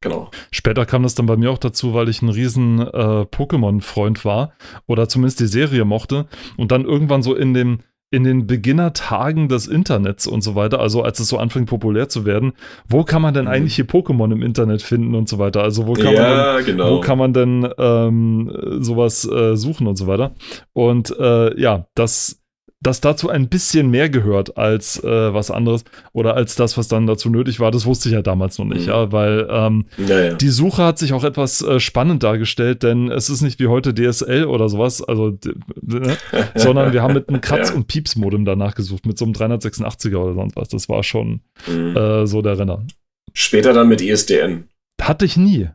Genau. 0.02 0.30
Später 0.52 0.84
kam 0.86 1.02
das 1.02 1.14
dann 1.14 1.26
bei 1.26 1.36
mir 1.36 1.50
auch 1.50 1.58
dazu, 1.58 1.94
weil 1.94 2.08
ich 2.08 2.22
ein 2.22 2.28
riesen 2.28 2.80
äh, 2.80 3.24
Pokémon-Freund 3.24 4.24
war 4.24 4.52
oder 4.86 5.08
zumindest 5.08 5.40
die 5.40 5.46
Serie 5.46 5.84
mochte 5.84 6.26
und 6.56 6.70
dann 6.70 6.84
irgendwann 6.84 7.22
so 7.22 7.34
in 7.34 7.54
dem 7.54 7.80
in 8.10 8.22
den 8.22 8.46
Beginnertagen 8.46 9.48
des 9.48 9.66
Internets 9.66 10.26
und 10.26 10.42
so 10.42 10.54
weiter, 10.54 10.78
also 10.78 11.02
als 11.02 11.18
es 11.18 11.28
so 11.28 11.38
anfing 11.38 11.66
populär 11.66 12.08
zu 12.08 12.24
werden, 12.24 12.52
wo 12.88 13.02
kann 13.02 13.20
man 13.20 13.34
denn 13.34 13.46
mhm. 13.46 13.50
eigentlich 13.50 13.74
hier 13.74 13.86
Pokémon 13.86 14.32
im 14.32 14.42
Internet 14.42 14.82
finden 14.82 15.14
und 15.14 15.28
so 15.28 15.38
weiter? 15.38 15.62
Also 15.62 15.86
wo 15.86 15.94
kann 15.94 16.14
ja, 16.14 16.22
man 16.22 16.56
denn, 16.56 16.66
genau. 16.66 16.90
wo 16.92 17.00
kann 17.00 17.18
man 17.18 17.32
denn 17.32 17.68
ähm, 17.78 18.78
sowas 18.80 19.28
äh, 19.28 19.56
suchen 19.56 19.86
und 19.88 19.96
so 19.96 20.06
weiter? 20.06 20.34
Und 20.72 21.16
äh, 21.18 21.60
ja, 21.60 21.86
das 21.94 22.40
dass 22.82 23.00
dazu 23.00 23.30
ein 23.30 23.48
bisschen 23.48 23.90
mehr 23.90 24.10
gehört 24.10 24.58
als 24.58 25.02
äh, 25.02 25.34
was 25.34 25.50
anderes 25.50 25.84
oder 26.12 26.34
als 26.34 26.56
das, 26.56 26.76
was 26.76 26.88
dann 26.88 27.06
dazu 27.06 27.30
nötig 27.30 27.58
war, 27.58 27.70
das 27.70 27.86
wusste 27.86 28.08
ich 28.08 28.14
ja 28.14 28.22
damals 28.22 28.58
noch 28.58 28.66
nicht, 28.66 28.82
mhm. 28.82 28.88
ja, 28.88 29.12
weil 29.12 29.46
ähm, 29.50 29.86
ja, 30.06 30.20
ja. 30.20 30.34
die 30.34 30.50
Suche 30.50 30.84
hat 30.84 30.98
sich 30.98 31.12
auch 31.12 31.24
etwas 31.24 31.62
äh, 31.62 31.80
spannend 31.80 32.22
dargestellt, 32.22 32.82
denn 32.82 33.10
es 33.10 33.30
ist 33.30 33.40
nicht 33.40 33.58
wie 33.60 33.68
heute 33.68 33.94
DSL 33.94 34.44
oder 34.44 34.68
sowas, 34.68 35.02
also 35.02 35.38
ne, 35.80 36.16
sondern 36.54 36.92
wir 36.92 37.02
haben 37.02 37.14
mit 37.14 37.28
einem 37.28 37.40
Kratz- 37.40 37.70
und 37.70 37.86
Pieps-Modem 37.86 38.44
danach 38.44 38.74
gesucht, 38.74 39.06
mit 39.06 39.16
so 39.16 39.24
einem 39.24 39.34
386er 39.34 40.16
oder 40.16 40.34
sonst 40.34 40.56
was. 40.56 40.68
Das 40.68 40.88
war 40.88 41.02
schon 41.02 41.40
mhm. 41.66 41.96
äh, 41.96 42.26
so 42.26 42.42
der 42.42 42.58
Renner. 42.58 42.84
Später 43.32 43.72
dann 43.72 43.88
mit 43.88 44.00
ISDN. 44.00 44.68
Hatte 45.00 45.24
ich 45.24 45.36
nie. 45.36 45.68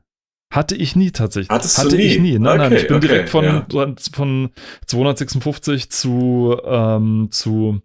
Hatte 0.51 0.75
ich 0.75 0.95
nie 0.98 1.12
tatsächlich. 1.12 1.50
Hattest 1.50 1.77
Hatte 1.77 1.89
du 1.89 1.95
nie? 1.95 2.03
ich 2.03 2.19
nie. 2.19 2.38
Nein, 2.38 2.59
okay, 2.59 2.69
nein, 2.69 2.74
ich 2.74 2.88
bin 2.88 2.98
okay, 2.98 3.07
direkt 3.07 3.30
von, 3.30 3.45
ja. 3.45 3.65
von 4.13 4.50
256 4.86 5.89
zu, 5.89 6.57
ähm, 6.65 7.30
zu 7.31 7.81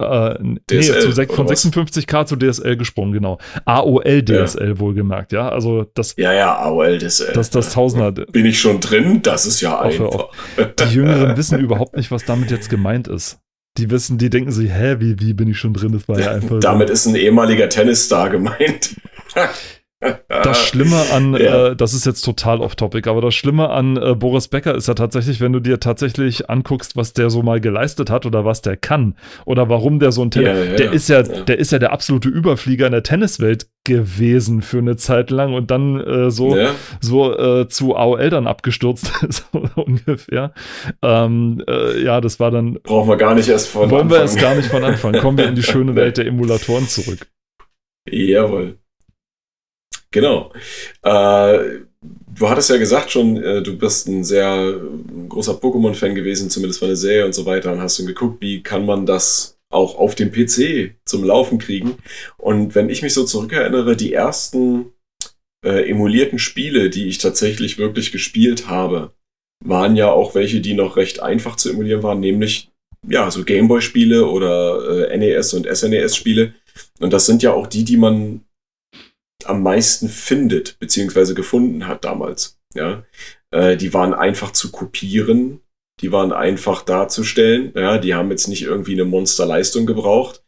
äh, 0.00 0.34
nee, 0.40 0.80
zu 0.80 1.12
von 1.12 1.46
56k 1.46 2.24
zu 2.24 2.36
DSL 2.36 2.76
gesprungen, 2.78 3.12
genau. 3.12 3.38
AOL 3.66 4.22
DSL 4.22 4.68
ja. 4.68 4.78
wohlgemerkt, 4.78 5.32
ja. 5.32 5.50
Also 5.50 5.84
das. 5.94 6.14
Ja, 6.16 6.32
ja, 6.32 6.56
AOL 6.56 6.98
DSL. 6.98 7.34
Das, 7.34 7.50
das 7.50 7.72
Tausender. 7.74 8.12
Bin 8.12 8.46
ich 8.46 8.58
schon 8.58 8.80
drin? 8.80 9.20
Das 9.22 9.44
ist 9.44 9.60
ja 9.60 9.78
einfach. 9.78 10.28
Die 10.56 10.94
Jüngeren 10.94 11.36
wissen 11.36 11.60
überhaupt 11.60 11.96
nicht, 11.96 12.10
was 12.10 12.24
damit 12.24 12.50
jetzt 12.50 12.70
gemeint 12.70 13.08
ist. 13.08 13.40
Die 13.76 13.90
wissen, 13.90 14.18
die 14.18 14.30
denken 14.30 14.50
sich, 14.50 14.70
hä, 14.70 14.96
wie, 14.98 15.20
wie 15.20 15.34
bin 15.34 15.48
ich 15.48 15.58
schon 15.58 15.74
drin? 15.74 15.92
Das 15.92 16.08
war 16.08 16.18
ja 16.18 16.32
einfach. 16.32 16.58
Damit 16.60 16.88
so. 16.88 16.94
ist 16.94 17.06
ein 17.06 17.14
ehemaliger 17.14 17.68
Tennisstar 17.68 18.30
gemeint. 18.30 18.96
Das 20.28 20.66
Schlimme 20.66 20.96
an, 21.12 21.34
ja. 21.38 21.68
äh, 21.68 21.76
das 21.76 21.92
ist 21.92 22.06
jetzt 22.06 22.22
total 22.22 22.60
off-topic, 22.60 23.08
aber 23.08 23.20
das 23.20 23.34
Schlimme 23.34 23.68
an 23.68 23.98
äh, 23.98 24.14
Boris 24.14 24.48
Becker 24.48 24.74
ist 24.74 24.88
ja 24.88 24.94
tatsächlich, 24.94 25.40
wenn 25.42 25.52
du 25.52 25.60
dir 25.60 25.78
tatsächlich 25.78 26.48
anguckst, 26.48 26.96
was 26.96 27.12
der 27.12 27.28
so 27.28 27.42
mal 27.42 27.60
geleistet 27.60 28.08
hat 28.08 28.24
oder 28.24 28.46
was 28.46 28.62
der 28.62 28.78
kann 28.78 29.14
oder 29.44 29.68
warum 29.68 29.98
der 29.98 30.10
so 30.10 30.22
ein 30.22 30.30
Tennis, 30.30 30.56
ja, 30.56 30.64
ja, 30.64 30.76
der 30.76 30.92
ist 30.92 31.08
ja, 31.08 31.22
der 31.22 31.58
ist 31.58 31.72
ja 31.72 31.78
der 31.78 31.92
absolute 31.92 32.30
Überflieger 32.30 32.86
in 32.86 32.92
der 32.92 33.02
Tenniswelt 33.02 33.68
gewesen 33.84 34.62
für 34.62 34.78
eine 34.78 34.96
Zeit 34.96 35.30
lang 35.30 35.52
und 35.52 35.70
dann 35.70 36.00
äh, 36.00 36.30
so, 36.30 36.56
so 37.00 37.36
äh, 37.36 37.68
zu 37.68 37.94
AOL 37.94 38.30
dann 38.30 38.46
abgestürzt, 38.46 39.12
so 39.28 39.64
ungefähr. 39.74 40.54
Ähm, 41.02 41.62
äh, 41.68 42.02
ja, 42.02 42.22
das 42.22 42.40
war 42.40 42.50
dann. 42.50 42.78
Brauchen 42.82 43.08
wir 43.08 43.16
gar 43.16 43.34
nicht 43.34 43.48
erst 43.48 43.68
von 43.68 43.90
Wollen 43.90 44.02
Anfang. 44.02 44.10
wir 44.10 44.20
erst 44.22 44.38
gar 44.38 44.54
nicht 44.54 44.68
von 44.68 44.82
Anfang. 44.82 45.12
Kommen 45.14 45.36
wir 45.36 45.48
in 45.48 45.54
die 45.54 45.62
schöne 45.62 45.94
Welt 45.96 46.16
der 46.16 46.26
Emulatoren 46.26 46.88
zurück. 46.88 47.26
Jawohl. 48.08 48.79
Genau. 50.12 50.52
Äh, 51.02 51.80
du 52.34 52.48
hattest 52.48 52.70
ja 52.70 52.76
gesagt 52.76 53.10
schon, 53.10 53.42
äh, 53.42 53.62
du 53.62 53.76
bist 53.76 54.08
ein 54.08 54.24
sehr 54.24 54.80
großer 55.28 55.52
Pokémon-Fan 55.52 56.14
gewesen, 56.14 56.50
zumindest 56.50 56.80
von 56.80 56.88
der 56.88 56.96
Serie 56.96 57.26
und 57.26 57.34
so 57.34 57.46
weiter, 57.46 57.72
und 57.72 57.80
hast 57.80 57.98
dann 57.98 58.06
geguckt, 58.06 58.40
wie 58.40 58.62
kann 58.62 58.86
man 58.86 59.06
das 59.06 59.58
auch 59.72 59.96
auf 59.96 60.16
dem 60.16 60.32
PC 60.32 60.96
zum 61.04 61.22
Laufen 61.22 61.58
kriegen. 61.58 61.96
Und 62.36 62.74
wenn 62.74 62.90
ich 62.90 63.02
mich 63.02 63.14
so 63.14 63.24
zurückerinnere, 63.24 63.96
die 63.96 64.12
ersten 64.12 64.92
äh, 65.64 65.88
emulierten 65.88 66.38
Spiele, 66.38 66.90
die 66.90 67.06
ich 67.06 67.18
tatsächlich 67.18 67.78
wirklich 67.78 68.10
gespielt 68.10 68.68
habe, 68.68 69.12
waren 69.64 69.94
ja 69.94 70.10
auch 70.10 70.34
welche, 70.34 70.60
die 70.60 70.74
noch 70.74 70.96
recht 70.96 71.20
einfach 71.22 71.54
zu 71.54 71.70
emulieren 71.70 72.02
waren, 72.02 72.18
nämlich 72.18 72.70
ja, 73.08 73.30
so 73.30 73.44
Gameboy-Spiele 73.44 74.26
oder 74.26 75.08
äh, 75.10 75.16
NES 75.16 75.54
und 75.54 75.66
SNES-Spiele. 75.66 76.54
Und 76.98 77.12
das 77.12 77.26
sind 77.26 77.42
ja 77.42 77.52
auch 77.52 77.66
die, 77.66 77.84
die 77.84 77.96
man 77.96 78.42
am 79.46 79.62
meisten 79.62 80.08
findet, 80.08 80.78
beziehungsweise 80.78 81.34
gefunden 81.34 81.86
hat 81.86 82.04
damals. 82.04 82.58
Ja, 82.74 83.04
äh, 83.50 83.76
die 83.76 83.92
waren 83.94 84.14
einfach 84.14 84.52
zu 84.52 84.70
kopieren, 84.70 85.60
die 86.00 86.12
waren 86.12 86.32
einfach 86.32 86.82
darzustellen. 86.82 87.72
Ja, 87.74 87.98
die 87.98 88.14
haben 88.14 88.30
jetzt 88.30 88.48
nicht 88.48 88.62
irgendwie 88.62 88.94
eine 88.94 89.04
Monsterleistung 89.04 89.86
gebraucht. 89.86 90.42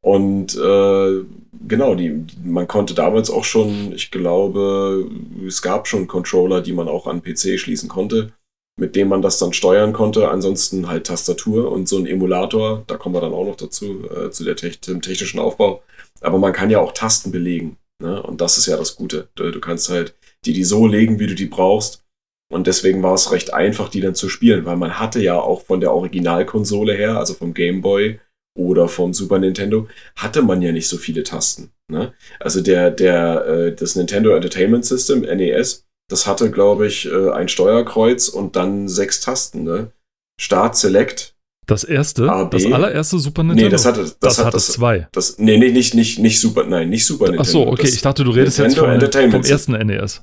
Und 0.00 0.56
äh, 0.56 1.24
genau, 1.68 1.94
die, 1.94 2.26
man 2.44 2.66
konnte 2.66 2.94
damals 2.94 3.30
auch 3.30 3.44
schon, 3.44 3.92
ich 3.92 4.10
glaube, 4.10 5.08
es 5.46 5.62
gab 5.62 5.86
schon 5.86 6.08
Controller, 6.08 6.60
die 6.60 6.72
man 6.72 6.88
auch 6.88 7.06
an 7.06 7.22
PC 7.22 7.58
schließen 7.58 7.88
konnte, 7.88 8.32
mit 8.78 8.96
dem 8.96 9.08
man 9.08 9.22
das 9.22 9.38
dann 9.38 9.52
steuern 9.52 9.92
konnte. 9.92 10.28
Ansonsten 10.28 10.88
halt 10.88 11.06
Tastatur 11.06 11.70
und 11.70 11.88
so 11.88 11.98
ein 11.98 12.06
Emulator, 12.06 12.82
da 12.88 12.96
kommen 12.96 13.14
wir 13.14 13.20
dann 13.20 13.32
auch 13.32 13.46
noch 13.46 13.56
dazu, 13.56 14.08
äh, 14.10 14.30
zu 14.30 14.44
der 14.44 14.54
dem 14.54 15.02
technischen 15.02 15.38
Aufbau. 15.38 15.82
Aber 16.20 16.38
man 16.38 16.52
kann 16.52 16.70
ja 16.70 16.80
auch 16.80 16.92
Tasten 16.92 17.30
belegen. 17.30 17.76
Ne? 18.02 18.22
Und 18.22 18.40
das 18.40 18.58
ist 18.58 18.66
ja 18.66 18.76
das 18.76 18.96
Gute. 18.96 19.28
Du, 19.34 19.50
du 19.50 19.60
kannst 19.60 19.88
halt 19.88 20.14
die, 20.44 20.52
die 20.52 20.64
so 20.64 20.86
legen, 20.86 21.18
wie 21.18 21.28
du 21.28 21.34
die 21.34 21.46
brauchst. 21.46 22.04
Und 22.52 22.66
deswegen 22.66 23.02
war 23.02 23.14
es 23.14 23.32
recht 23.32 23.54
einfach, 23.54 23.88
die 23.88 24.00
dann 24.00 24.14
zu 24.14 24.28
spielen, 24.28 24.66
weil 24.66 24.76
man 24.76 24.98
hatte 24.98 25.22
ja 25.22 25.40
auch 25.40 25.62
von 25.62 25.80
der 25.80 25.92
Originalkonsole 25.92 26.94
her, 26.94 27.16
also 27.16 27.32
vom 27.32 27.54
Game 27.54 27.80
Boy 27.80 28.20
oder 28.58 28.88
vom 28.88 29.14
Super 29.14 29.38
Nintendo, 29.38 29.88
hatte 30.16 30.42
man 30.42 30.60
ja 30.60 30.72
nicht 30.72 30.88
so 30.88 30.98
viele 30.98 31.22
Tasten. 31.22 31.70
Ne? 31.90 32.12
Also 32.40 32.60
der, 32.60 32.90
der, 32.90 33.46
äh, 33.46 33.74
das 33.74 33.96
Nintendo 33.96 34.34
Entertainment 34.34 34.84
System, 34.84 35.20
NES, 35.20 35.86
das 36.10 36.26
hatte, 36.26 36.50
glaube 36.50 36.86
ich, 36.88 37.06
äh, 37.06 37.30
ein 37.30 37.48
Steuerkreuz 37.48 38.28
und 38.28 38.56
dann 38.56 38.88
sechs 38.88 39.20
Tasten. 39.20 39.62
Ne? 39.62 39.92
Start, 40.38 40.76
Select, 40.76 41.31
das 41.72 41.84
erste, 41.84 42.30
A, 42.30 42.44
das 42.44 42.64
allererste 42.66 43.18
Super 43.18 43.42
Nintendo? 43.42 43.64
Nee, 43.64 43.70
das 43.70 43.86
hatte, 43.86 44.00
das, 44.00 44.18
das 44.18 44.38
hat 44.38 44.46
hatte 44.46 44.56
das, 44.56 44.68
zwei. 44.68 45.08
Das, 45.12 45.38
nee, 45.38 45.58
nee, 45.58 45.70
nicht, 45.70 45.94
nicht, 45.94 46.18
nicht 46.18 46.40
Super, 46.40 46.64
nein, 46.64 46.90
nicht 46.90 47.04
Super 47.04 47.26
Nintendo. 47.26 47.42
Ach 47.42 47.46
so, 47.46 47.66
okay, 47.66 47.88
ich 47.88 48.02
dachte, 48.02 48.24
du 48.24 48.30
redest 48.30 48.58
Nintendo 48.58 49.00
jetzt 49.00 49.16
vom, 49.16 49.30
vom 49.30 49.42
ersten 49.42 49.72
NES. 49.72 50.22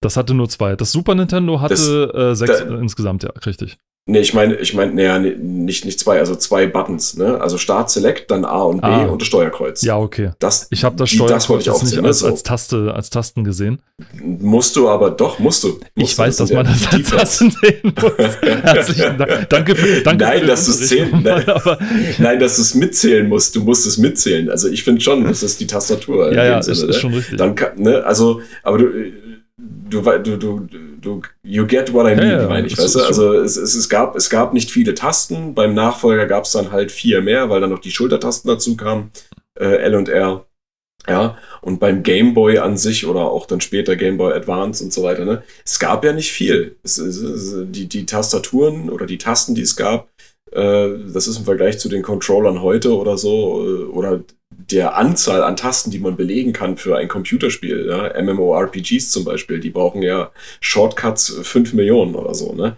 Das 0.00 0.16
hatte 0.16 0.34
nur 0.34 0.48
zwei. 0.48 0.76
Das 0.76 0.92
Super 0.92 1.14
Nintendo 1.14 1.60
hatte 1.60 1.74
das, 1.74 1.88
äh, 1.88 2.34
sechs 2.34 2.58
da, 2.60 2.78
insgesamt, 2.78 3.24
ja, 3.24 3.30
richtig. 3.44 3.78
Nee, 4.10 4.20
ich 4.20 4.32
meine, 4.32 4.54
ich 4.54 4.72
meine, 4.72 4.94
naja, 4.94 5.18
nee, 5.18 5.36
nicht, 5.38 5.84
nicht 5.84 6.00
zwei, 6.00 6.18
also 6.18 6.34
zwei 6.34 6.66
Buttons, 6.66 7.18
ne? 7.18 7.38
Also 7.42 7.58
Start, 7.58 7.90
Select, 7.90 8.30
dann 8.30 8.46
A 8.46 8.62
und 8.62 8.80
B 8.80 8.86
ah. 8.86 9.04
und 9.04 9.20
das 9.20 9.28
Steuerkreuz. 9.28 9.82
Ja, 9.82 9.98
okay. 9.98 10.30
Das, 10.38 10.66
ich 10.70 10.82
habe 10.82 10.96
das 10.96 11.10
Steuerkreuz 11.10 11.64
das 11.64 11.82
nicht 11.82 12.02
als, 12.02 12.24
als, 12.24 12.42
Taste, 12.42 12.94
als 12.94 13.10
Tasten 13.10 13.44
gesehen. 13.44 13.82
Musst 14.22 14.76
du 14.76 14.88
aber, 14.88 15.10
doch, 15.10 15.38
musst 15.38 15.62
du. 15.62 15.78
Musst 15.94 16.12
ich 16.12 16.16
du, 16.16 16.22
weiß, 16.22 16.36
dass 16.38 16.50
man 16.50 16.64
das 16.64 16.90
als 16.90 17.10
Tasten 17.10 17.50
sehen 17.50 17.92
muss. 18.00 18.36
Herzlichen 18.40 19.18
Dank. 19.18 19.46
Danke 19.50 19.76
für, 19.76 20.00
danke 20.00 20.24
nein, 20.24 20.46
dass 20.46 20.64
du 20.64 20.70
es 20.70 20.88
zählen, 20.88 21.10
nein, 21.22 21.44
nein, 22.16 22.40
dass 22.40 22.56
du 22.56 22.62
es 22.62 22.74
mitzählen 22.74 23.28
musst. 23.28 23.56
Du 23.56 23.62
musst 23.62 23.86
es 23.86 23.98
mitzählen. 23.98 24.48
Also 24.48 24.68
ich 24.68 24.84
finde 24.84 25.02
schon, 25.02 25.24
das 25.24 25.42
ist 25.42 25.60
die 25.60 25.66
Tastatur. 25.66 26.32
Ja, 26.32 26.44
ja, 26.46 26.62
Sinne, 26.62 26.72
ist, 26.72 26.82
ist 26.82 26.88
ne? 26.88 26.94
schon 26.94 27.12
richtig. 27.12 27.36
Dann, 27.36 27.54
ne? 27.76 28.02
Also, 28.04 28.40
aber 28.62 28.78
du 28.78 28.90
du, 29.58 30.00
du, 30.00 30.36
du, 30.36 30.66
du, 31.00 31.22
you 31.42 31.66
get 31.66 31.92
what 31.92 32.06
I 32.06 32.14
mean, 32.14 32.30
ja, 32.30 32.48
meine 32.48 32.66
ich, 32.66 32.78
weißt 32.78 32.94
du? 32.94 33.00
Also 33.00 33.34
es, 33.34 33.56
es, 33.56 33.74
es, 33.74 33.88
gab, 33.88 34.16
es 34.16 34.30
gab 34.30 34.54
nicht 34.54 34.70
viele 34.70 34.94
Tasten. 34.94 35.54
Beim 35.54 35.74
Nachfolger 35.74 36.26
gab 36.26 36.44
es 36.44 36.52
dann 36.52 36.70
halt 36.70 36.92
vier 36.92 37.20
mehr, 37.20 37.50
weil 37.50 37.60
dann 37.60 37.70
noch 37.70 37.80
die 37.80 37.90
Schultertasten 37.90 38.48
dazu 38.48 38.76
kamen, 38.76 39.10
äh, 39.58 39.64
L 39.64 39.94
und 39.96 40.08
R. 40.08 40.44
Ja, 41.06 41.38
und 41.62 41.80
beim 41.80 42.02
Game 42.02 42.34
Boy 42.34 42.58
an 42.58 42.76
sich 42.76 43.06
oder 43.06 43.20
auch 43.20 43.46
dann 43.46 43.62
später 43.62 43.96
Game 43.96 44.18
Boy 44.18 44.34
Advance 44.34 44.84
und 44.84 44.92
so 44.92 45.04
weiter, 45.04 45.24
ne, 45.24 45.42
es 45.64 45.78
gab 45.78 46.04
ja 46.04 46.12
nicht 46.12 46.32
viel. 46.32 46.76
Es, 46.82 46.98
es, 46.98 47.54
die, 47.68 47.88
die 47.88 48.04
Tastaturen 48.04 48.90
oder 48.90 49.06
die 49.06 49.16
Tasten, 49.16 49.54
die 49.54 49.62
es 49.62 49.74
gab, 49.74 50.10
das 50.52 51.26
ist 51.26 51.38
im 51.38 51.44
Vergleich 51.44 51.78
zu 51.78 51.88
den 51.88 52.02
Controllern 52.02 52.62
heute 52.62 52.96
oder 52.96 53.18
so, 53.18 53.66
äh, 53.66 53.84
oder 53.84 54.22
der 54.50 54.96
Anzahl 54.96 55.42
an 55.42 55.56
Tasten, 55.56 55.90
die 55.90 55.98
man 55.98 56.16
belegen 56.16 56.52
kann 56.52 56.76
für 56.76 56.96
ein 56.96 57.08
Computerspiel, 57.08 57.86
ja, 57.88 58.20
MMORPGs 58.22 59.10
zum 59.10 59.24
Beispiel, 59.24 59.60
die 59.60 59.70
brauchen 59.70 60.02
ja 60.02 60.32
Shortcuts 60.60 61.40
5 61.42 61.74
Millionen 61.74 62.14
oder 62.14 62.34
so, 62.34 62.54
ne? 62.54 62.76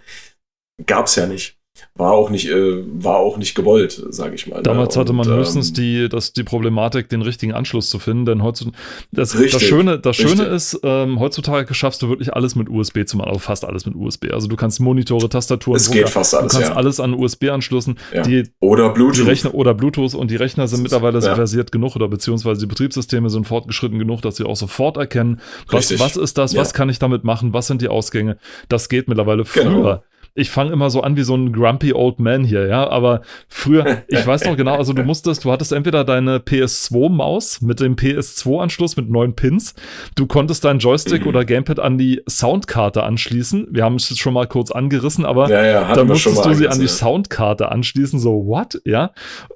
Gab's 0.85 1.15
ja 1.15 1.27
nicht 1.27 1.60
war 1.95 2.13
auch 2.13 2.29
nicht, 2.29 2.49
äh, 2.49 2.83
war 2.85 3.17
auch 3.17 3.37
nicht 3.37 3.53
gewollt, 3.53 4.01
sage 4.09 4.35
ich 4.35 4.47
mal. 4.47 4.57
Ne? 4.57 4.63
Damals 4.63 4.95
ne? 4.95 5.01
hatte 5.01 5.13
man 5.13 5.27
höchstens 5.27 5.69
ähm, 5.69 5.73
die, 5.75 6.09
das, 6.09 6.33
die 6.33 6.43
Problematik, 6.43 7.09
den 7.09 7.21
richtigen 7.21 7.53
Anschluss 7.53 7.89
zu 7.89 7.99
finden, 7.99 8.25
denn 8.25 8.43
heutzutage, 8.43 8.77
das, 9.11 9.35
richtig, 9.35 9.53
das 9.53 9.63
Schöne, 9.63 9.99
das 9.99 10.15
Schöne 10.15 10.43
ist, 10.43 10.79
ähm, 10.83 11.19
heutzutage 11.19 11.73
schaffst 11.73 12.01
du 12.01 12.09
wirklich 12.09 12.33
alles 12.33 12.55
mit 12.55 12.69
USB 12.69 13.05
zu 13.05 13.17
machen, 13.17 13.29
also 13.29 13.39
fast 13.39 13.65
alles 13.65 13.85
mit 13.85 13.95
USB. 13.95 14.31
Also 14.31 14.47
du 14.47 14.55
kannst 14.55 14.79
Monitore, 14.79 15.29
Tastaturen, 15.29 15.77
es 15.77 15.91
geht 15.91 16.09
fast 16.09 16.33
alles, 16.33 16.53
du 16.53 16.57
kannst 16.57 16.71
ja. 16.71 16.75
alles 16.75 16.99
an 16.99 17.13
USB 17.13 17.49
anschließen. 17.49 17.97
Ja. 18.13 18.21
Die, 18.23 18.43
oder 18.59 18.89
Bluetooth. 18.89 19.17
Die 19.17 19.29
Rechner, 19.29 19.53
oder 19.53 19.73
Bluetooth 19.73 20.15
und 20.15 20.31
die 20.31 20.37
Rechner 20.37 20.67
sind 20.67 20.83
mittlerweile 20.83 21.19
ja. 21.19 21.35
versiert 21.35 21.71
genug 21.71 21.95
oder 21.95 22.07
beziehungsweise 22.07 22.61
die 22.61 22.67
Betriebssysteme 22.67 23.29
sind 23.29 23.47
fortgeschritten 23.47 23.99
genug, 23.99 24.21
dass 24.21 24.37
sie 24.37 24.45
auch 24.45 24.55
sofort 24.55 24.97
erkennen, 24.97 25.41
was, 25.69 25.99
was 25.99 26.17
ist 26.17 26.37
das, 26.37 26.55
was 26.55 26.73
kann 26.73 26.89
ich 26.89 26.99
damit 26.99 27.23
machen, 27.23 27.53
was 27.53 27.67
sind 27.67 27.81
die 27.81 27.89
Ausgänge. 27.89 28.37
Das 28.69 28.89
geht 28.89 29.07
mittlerweile 29.07 29.45
früher. 29.45 29.63
Genau 29.63 30.03
ich 30.33 30.49
fange 30.49 30.71
immer 30.71 30.89
so 30.89 31.01
an 31.01 31.17
wie 31.17 31.23
so 31.23 31.35
ein 31.35 31.51
grumpy 31.51 31.93
old 31.93 32.19
man 32.19 32.43
hier, 32.43 32.67
ja, 32.67 32.89
aber 32.89 33.21
früher, 33.49 34.03
ich 34.07 34.25
weiß 34.25 34.45
noch 34.45 34.55
genau, 34.55 34.75
also 34.75 34.93
du 34.93 35.03
musstest, 35.03 35.43
du 35.43 35.51
hattest 35.51 35.73
entweder 35.73 36.05
deine 36.05 36.37
PS2-Maus 36.37 37.61
mit 37.61 37.79
dem 37.81 37.95
PS2-Anschluss 37.95 38.95
mit 38.95 39.09
neun 39.09 39.35
Pins, 39.35 39.75
du 40.15 40.27
konntest 40.27 40.63
deinen 40.63 40.79
Joystick 40.79 41.23
mhm. 41.23 41.27
oder 41.27 41.43
Gamepad 41.43 41.79
an 41.79 41.97
die 41.97 42.21
Soundkarte 42.29 43.03
anschließen, 43.03 43.67
wir 43.71 43.83
haben 43.83 43.95
es 43.95 44.09
jetzt 44.09 44.19
schon 44.19 44.33
mal 44.33 44.47
kurz 44.47 44.71
angerissen, 44.71 45.25
aber 45.25 45.49
ja, 45.49 45.65
ja, 45.65 45.93
dann 45.93 46.07
musstest 46.07 46.45
du 46.45 46.53
sie 46.53 46.69
an 46.69 46.79
die 46.79 46.87
Soundkarte 46.87 47.69
anschließen, 47.69 48.19
so 48.19 48.45
what, 48.45 48.81
ja, 48.85 49.11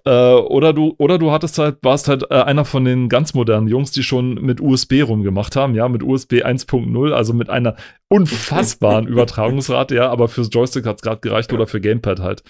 äh, 0.06 0.34
oder 0.34 0.74
du, 0.74 0.94
oder 0.98 1.18
du 1.18 1.32
hattest 1.32 1.58
halt, 1.58 1.78
warst 1.84 2.10
halt 2.10 2.24
äh, 2.30 2.36
einer 2.36 2.66
von 2.66 2.84
den 2.84 3.08
ganz 3.08 3.34
modernen 3.34 3.68
Jungs, 3.68 3.92
die 3.92 4.04
schon 4.04 4.36
mit 4.36 4.60
USB 4.60 5.04
rumgemacht 5.08 5.56
haben, 5.56 5.74
ja, 5.74 5.88
mit 5.88 6.04
USB 6.04 6.44
1.0, 6.44 7.12
also 7.14 7.34
mit 7.34 7.50
einer 7.50 7.76
unfassbaren 8.10 9.08
Übertragungsrate, 9.08 9.96
ja, 9.96 10.10
aber 10.10 10.28
fürs 10.28 10.50
Joystick 10.52 10.65
hat 10.66 10.98
es 10.98 11.02
gerade 11.02 11.20
gereicht 11.22 11.54
oder 11.54 11.68
für 11.68 11.82
Gamepad 11.82 12.20
halt 12.20 12.44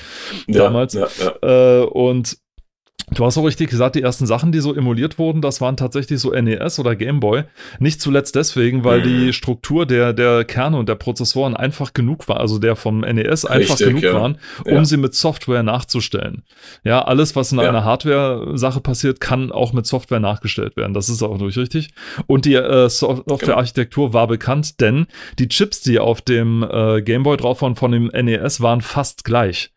damals. 0.47 0.93
Ja, 0.93 1.07
ja. 1.41 1.81
Äh, 1.81 1.85
und 1.85 2.37
Du 3.11 3.23
hast 3.23 3.37
auch 3.37 3.45
richtig 3.45 3.69
gesagt, 3.69 3.95
die 3.95 4.01
ersten 4.01 4.25
Sachen, 4.25 4.51
die 4.51 4.59
so 4.59 4.73
emuliert 4.73 5.19
wurden, 5.19 5.41
das 5.41 5.61
waren 5.61 5.77
tatsächlich 5.77 6.19
so 6.19 6.31
NES 6.31 6.79
oder 6.79 6.95
Game 6.95 7.19
Boy. 7.19 7.43
Nicht 7.79 8.01
zuletzt 8.01 8.35
deswegen, 8.35 8.83
weil 8.83 9.03
die 9.03 9.31
Struktur 9.31 9.85
der, 9.85 10.11
der 10.11 10.43
Kerne 10.43 10.77
und 10.77 10.89
der 10.89 10.95
Prozessoren 10.95 11.55
einfach 11.55 11.93
genug 11.93 12.27
war, 12.27 12.39
also 12.39 12.57
der 12.57 12.75
vom 12.75 13.01
NES 13.01 13.45
einfach 13.45 13.75
richtig, 13.75 13.87
genug 13.87 14.03
ja. 14.03 14.13
waren, 14.13 14.37
um 14.65 14.73
ja. 14.73 14.85
sie 14.85 14.97
mit 14.97 15.13
Software 15.13 15.61
nachzustellen. 15.61 16.43
Ja, 16.83 17.03
alles, 17.03 17.35
was 17.35 17.51
in 17.51 17.59
ja. 17.59 17.69
einer 17.69 17.83
Hardware-Sache 17.83 18.81
passiert, 18.81 19.19
kann 19.19 19.51
auch 19.51 19.71
mit 19.71 19.85
Software 19.85 20.19
nachgestellt 20.19 20.75
werden. 20.75 20.95
Das 20.95 21.07
ist 21.07 21.21
auch 21.21 21.37
durch 21.37 21.57
richtig. 21.57 21.89
Und 22.25 22.45
die 22.45 22.55
äh, 22.55 22.89
Software-Architektur 22.89 24.13
war 24.13 24.27
bekannt, 24.27 24.81
denn 24.81 25.05
die 25.37 25.47
Chips, 25.47 25.81
die 25.81 25.99
auf 25.99 26.21
dem 26.21 26.63
äh, 26.63 27.03
Game 27.03 27.21
Boy 27.21 27.37
drauf 27.37 27.61
waren 27.61 27.75
von 27.75 27.91
dem 27.91 28.07
NES, 28.07 28.61
waren 28.61 28.81
fast 28.81 29.23
gleich, 29.25 29.71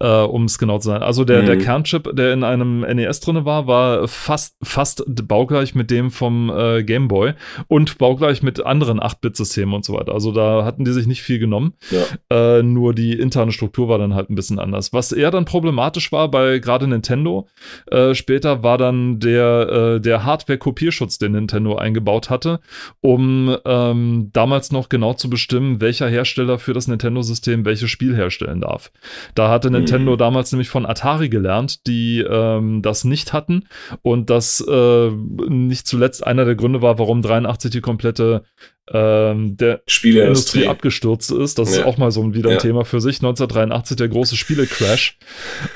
äh, 0.00 0.08
um 0.08 0.46
es 0.46 0.58
genau 0.58 0.78
zu 0.78 0.88
sein. 0.88 1.02
Also 1.02 1.24
der, 1.24 1.42
mhm. 1.42 1.46
der 1.46 1.58
Kernchip, 1.58 2.10
der 2.16 2.32
in 2.32 2.42
einem 2.42 2.71
NES 2.80 3.20
drin 3.20 3.44
war, 3.44 3.66
war 3.66 4.08
fast, 4.08 4.56
fast 4.62 5.04
baugleich 5.06 5.74
mit 5.74 5.90
dem 5.90 6.10
vom 6.10 6.50
äh, 6.50 6.82
Game 6.82 7.08
Boy 7.08 7.34
und 7.68 7.98
baugleich 7.98 8.42
mit 8.42 8.64
anderen 8.64 9.00
8-Bit-Systemen 9.00 9.74
und 9.74 9.84
so 9.84 9.94
weiter. 9.94 10.12
Also 10.12 10.32
da 10.32 10.64
hatten 10.64 10.84
die 10.84 10.92
sich 10.92 11.06
nicht 11.06 11.22
viel 11.22 11.38
genommen. 11.38 11.74
Ja. 11.90 12.58
Äh, 12.58 12.62
nur 12.62 12.94
die 12.94 13.12
interne 13.12 13.52
Struktur 13.52 13.88
war 13.88 13.98
dann 13.98 14.14
halt 14.14 14.30
ein 14.30 14.34
bisschen 14.34 14.58
anders. 14.58 14.92
Was 14.92 15.12
eher 15.12 15.30
dann 15.30 15.44
problematisch 15.44 16.12
war 16.12 16.30
bei 16.30 16.58
gerade 16.58 16.86
Nintendo 16.86 17.48
äh, 17.90 18.14
später, 18.14 18.62
war 18.62 18.78
dann 18.78 19.18
der, 19.20 19.96
äh, 19.96 20.00
der 20.00 20.24
Hardware-Kopierschutz, 20.24 21.18
den 21.18 21.32
Nintendo 21.32 21.76
eingebaut 21.76 22.30
hatte, 22.30 22.60
um 23.00 23.56
ähm, 23.64 24.30
damals 24.32 24.72
noch 24.72 24.88
genau 24.88 25.14
zu 25.14 25.28
bestimmen, 25.28 25.80
welcher 25.80 26.08
Hersteller 26.08 26.58
für 26.58 26.72
das 26.72 26.88
Nintendo-System 26.88 27.64
welches 27.64 27.90
Spiel 27.90 28.16
herstellen 28.16 28.60
darf. 28.60 28.90
Da 29.34 29.50
hatte 29.50 29.68
mhm. 29.68 29.76
Nintendo 29.76 30.16
damals 30.16 30.52
nämlich 30.52 30.68
von 30.68 30.86
Atari 30.86 31.28
gelernt, 31.28 31.86
die 31.86 32.20
ähm, 32.20 32.61
ähm, 32.62 32.82
das 32.82 33.04
nicht 33.04 33.32
hatten 33.32 33.64
und 34.02 34.30
das 34.30 34.64
äh, 34.66 35.10
nicht 35.10 35.86
zuletzt 35.86 36.26
einer 36.26 36.44
der 36.44 36.54
Gründe 36.54 36.82
war, 36.82 36.98
warum 36.98 37.22
83 37.22 37.70
die 37.70 37.80
komplette 37.80 38.44
ähm, 38.90 39.56
der 39.56 39.82
Industrie 40.02 40.66
abgestürzt 40.66 41.30
ist. 41.30 41.58
Das 41.58 41.74
ja. 41.74 41.80
ist 41.80 41.86
auch 41.86 41.98
mal 41.98 42.10
so 42.10 42.34
wieder 42.34 42.50
ein 42.50 42.54
ja. 42.54 42.60
Thema 42.60 42.84
für 42.84 43.00
sich. 43.00 43.16
1983 43.16 43.96
der 43.96 44.08
große 44.08 44.36
Spielecrash 44.36 45.18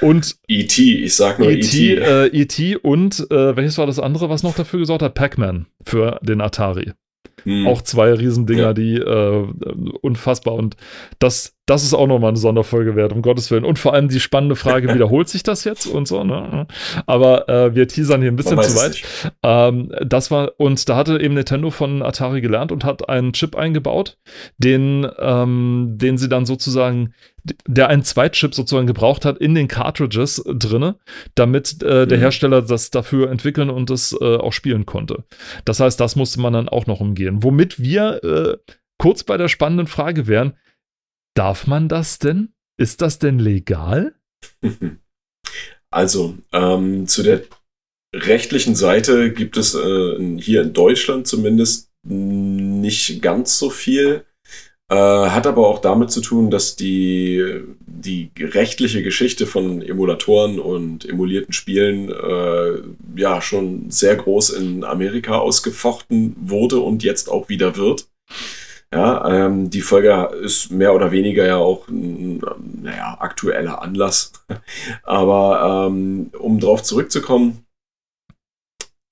und 0.01 0.37
E.T., 0.49 1.05
ich 1.05 1.15
sag 1.15 1.39
nur 1.39 1.51
E.T. 1.51 1.95
E.T. 2.33 2.73
Äh, 2.73 2.73
e 2.73 2.77
und 2.77 3.27
äh, 3.31 3.57
welches 3.57 3.79
war 3.79 3.87
das 3.87 3.99
andere, 3.99 4.29
was 4.29 4.43
noch 4.43 4.55
dafür 4.55 4.81
gesorgt 4.81 5.03
hat? 5.03 5.15
Pac-Man 5.15 5.67
für 5.85 6.19
den 6.23 6.41
Atari. 6.41 6.93
Hm. 7.45 7.67
Auch 7.67 7.83
zwei 7.83 8.13
Riesendinger, 8.13 8.63
ja. 8.63 8.73
die 8.73 8.95
äh, 8.97 9.47
unfassbar 10.01 10.55
und 10.55 10.77
das 11.19 11.56
das 11.67 11.83
ist 11.83 11.95
auch 11.95 12.07
nochmal 12.07 12.29
eine 12.29 12.39
Sonderfolge 12.39 12.95
wert, 12.95 13.13
um 13.13 13.23
Gottes 13.23 13.51
Willen. 13.51 13.65
Und 13.65 13.81
vor 13.81 13.93
allem 13.93 14.09
die 14.09 14.21
spannende 14.21 14.55
Frage, 14.55 14.89
wiederholt 14.95 15.29
sich 15.29 15.43
das 15.43 15.65
jetzt 15.65 15.87
und 15.87 16.07
so, 16.07 16.23
ne? 16.23 16.69
Aber 17.07 17.49
äh, 17.49 17.75
wir 17.75 17.89
teasern 17.89 18.23
hier 18.23 18.31
ein 18.31 18.37
bisschen 18.37 18.63
zu 18.63 18.77
weit. 18.77 19.03
Ähm, 19.43 19.93
das 20.05 20.31
war, 20.31 20.53
und 20.59 20.89
da 20.89 20.97
hatte 20.97 21.21
eben 21.21 21.35
Nintendo 21.35 21.71
von 21.71 22.03
Atari 22.03 22.41
gelernt 22.41 22.71
und 22.71 22.85
hat 22.85 23.09
einen 23.09 23.33
Chip 23.33 23.57
eingebaut, 23.57 24.17
den, 24.59 25.09
ähm, 25.19 25.95
den 25.97 26.19
sie 26.19 26.29
dann 26.29 26.47
sozusagen, 26.47 27.15
der 27.67 27.89
einen 27.89 28.05
Zweitchip 28.05 28.55
sozusagen 28.55 28.87
gebraucht 28.87 29.25
hat 29.25 29.39
in 29.39 29.57
den 29.57 29.67
Cartridges 29.67 30.45
drinne, 30.47 30.97
damit 31.35 31.83
äh, 31.83 32.07
der 32.07 32.19
mhm. 32.19 32.23
Hersteller 32.23 32.63
das 32.63 32.91
dafür 32.91 33.29
entwickeln 33.29 33.71
und 33.71 33.91
es 33.91 34.17
äh, 34.21 34.37
auch 34.37 34.53
spielen 34.53 34.87
konnte. 34.87 35.25
Das 35.65 35.81
heißt, 35.81 35.99
das 35.99 36.15
musste 36.15 36.41
man 36.41 36.53
dann 36.53 36.69
auch 36.69 36.87
noch 36.87 37.01
umgehen. 37.01 37.43
Womit 37.43 37.81
wir 37.81 38.23
äh, 38.23 38.73
kurz 38.99 39.25
bei 39.25 39.37
der 39.37 39.49
spannenden 39.49 39.89
Frage 39.89 40.29
wären, 40.29 40.55
Darf 41.37 41.67
man 41.67 41.89
das 41.89 42.19
denn? 42.19 42.55
Ist 42.79 43.03
das 43.03 43.19
denn 43.19 43.39
legal? 43.39 44.15
Also, 45.89 46.37
ähm, 46.53 47.07
zu 47.07 47.23
der 47.23 47.45
rechtlichen 48.13 48.75
Seite 48.75 49.33
gibt 49.33 49.57
es 49.57 49.75
äh, 49.75 50.39
hier 50.39 50.63
in 50.63 50.73
Deutschland 50.73 51.27
zumindest 51.27 51.91
nicht 52.03 53.23
ganz 53.23 53.59
so 53.59 53.71
viel. 53.71 54.25
Äh, 54.91 54.97
hat 54.97 55.47
aber 55.47 55.69
auch 55.69 55.79
damit 55.79 56.11
zu 56.11 56.21
tun, 56.21 56.51
dass 56.51 56.77
die, 56.77 57.63
die 57.87 58.31
rechtliche 58.39 59.03
Geschichte 59.03 59.47
von 59.47 59.81
Emulatoren 59.81 60.59
und 60.59 61.09
emulierten 61.09 61.55
Spielen 61.55 62.11
äh, 62.11 62.83
ja 63.19 63.41
schon 63.41 63.91
sehr 63.91 64.17
groß 64.17 64.51
in 64.51 64.85
Amerika 64.85 65.39
ausgefochten 65.39 66.37
wurde 66.41 66.81
und 66.81 67.05
jetzt 67.05 67.31
auch 67.31 67.49
wieder 67.49 67.77
wird. 67.77 68.09
Ja, 68.93 69.47
ähm, 69.47 69.69
die 69.69 69.81
Folge 69.81 70.31
ist 70.43 70.71
mehr 70.71 70.95
oder 70.95 71.11
weniger 71.11 71.45
ja 71.45 71.57
auch 71.57 71.89
ein 71.89 72.41
naja, 72.83 73.17
aktueller 73.19 73.83
Anlass. 73.83 74.33
Aber 75.03 75.89
ähm, 75.89 76.31
um 76.39 76.61
darauf 76.61 76.83
zurückzukommen, 76.83 77.67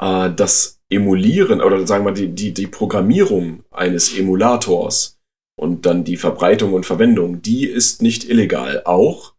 äh, 0.01 0.31
das 0.31 0.81
Emulieren 0.91 1.61
oder 1.61 1.87
sagen 1.87 2.05
wir 2.05 2.13
die, 2.13 2.29
die, 2.29 2.55
die 2.55 2.67
Programmierung 2.67 3.65
eines 3.71 4.17
Emulators 4.17 5.19
und 5.59 5.87
dann 5.87 6.05
die 6.05 6.17
Verbreitung 6.17 6.73
und 6.73 6.87
Verwendung, 6.87 7.43
die 7.43 7.67
ist 7.67 8.01
nicht 8.01 8.29
illegal. 8.29 8.83
Auch 8.85 9.35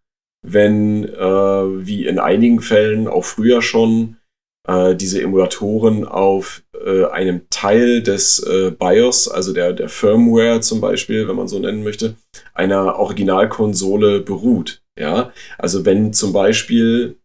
wenn, 0.45 1.05
äh, 1.05 1.17
wie 1.17 2.05
in 2.05 2.19
einigen 2.19 2.61
Fällen 2.61 3.07
auch 3.07 3.23
früher 3.23 3.61
schon, 3.61 4.17
äh, 4.67 4.95
diese 4.95 5.21
Emulatoren 5.21 6.05
auf 6.05 6.63
äh, 6.85 7.05
einem 7.05 7.41
Teil 7.49 8.01
des 8.03 8.39
äh, 8.39 8.71
BIOS, 8.71 9.27
also 9.27 9.53
der, 9.53 9.73
der 9.73 9.89
Firmware 9.89 10.61
zum 10.61 10.81
Beispiel, 10.81 11.27
wenn 11.27 11.35
man 11.35 11.47
so 11.47 11.59
nennen 11.59 11.83
möchte, 11.83 12.15
einer 12.53 12.97
Originalkonsole 12.97 14.21
beruht. 14.21 14.81
Ja, 14.97 15.33
also 15.57 15.85
wenn 15.85 16.13
zum 16.13 16.31
Beispiel, 16.31 17.17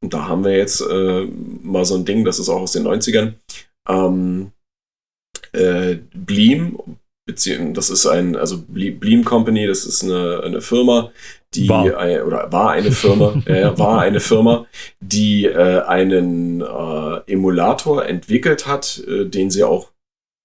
da 0.00 0.28
haben 0.28 0.44
wir 0.44 0.56
jetzt 0.56 0.80
äh, 0.80 1.26
mal 1.62 1.84
so 1.84 1.94
ein 1.94 2.04
Ding, 2.04 2.24
das 2.24 2.38
ist 2.38 2.48
auch 2.48 2.62
aus 2.62 2.72
den 2.72 2.86
90ern, 2.86 3.34
ähm, 3.88 4.52
äh, 5.52 5.96
Bleem, 6.14 6.78
das 7.26 7.90
ist 7.90 8.06
ein, 8.06 8.34
also 8.34 8.62
Bleem 8.66 9.24
Company, 9.24 9.66
das 9.66 9.84
ist 9.84 10.02
eine, 10.02 10.42
eine 10.42 10.60
Firma, 10.60 11.12
die 11.54 11.68
war. 11.68 11.96
Ein, 11.96 12.22
oder 12.22 12.50
war 12.52 12.70
eine 12.70 12.92
Firma, 12.92 13.42
äh, 13.46 13.76
war 13.78 14.00
eine 14.00 14.20
Firma, 14.20 14.66
die 15.00 15.46
äh, 15.46 15.80
einen 15.82 16.60
äh, 16.60 17.32
Emulator 17.32 18.04
entwickelt 18.04 18.66
hat, 18.66 19.02
äh, 19.06 19.26
den 19.26 19.50
sie 19.50 19.64
auch 19.64 19.92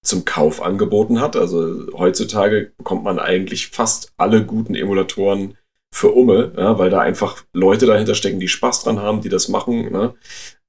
zum 0.04 0.26
Kauf 0.26 0.62
angeboten 0.62 1.20
hat. 1.20 1.36
Also 1.36 1.88
heutzutage 1.94 2.72
bekommt 2.78 3.04
man 3.04 3.20
eigentlich 3.20 3.68
fast 3.68 4.14
alle 4.18 4.46
guten 4.46 4.76
Emulatoren 4.76 5.58
für 5.94 6.12
Umme, 6.12 6.54
ja, 6.58 6.78
weil 6.78 6.90
da 6.90 7.00
einfach 7.00 7.44
Leute 7.54 7.86
dahinter 7.86 8.16
stecken, 8.16 8.40
die 8.40 8.48
Spaß 8.48 8.84
dran 8.84 9.00
haben, 9.00 9.22
die 9.22 9.30
das 9.30 9.48
machen. 9.48 9.92
Ne? 9.92 10.14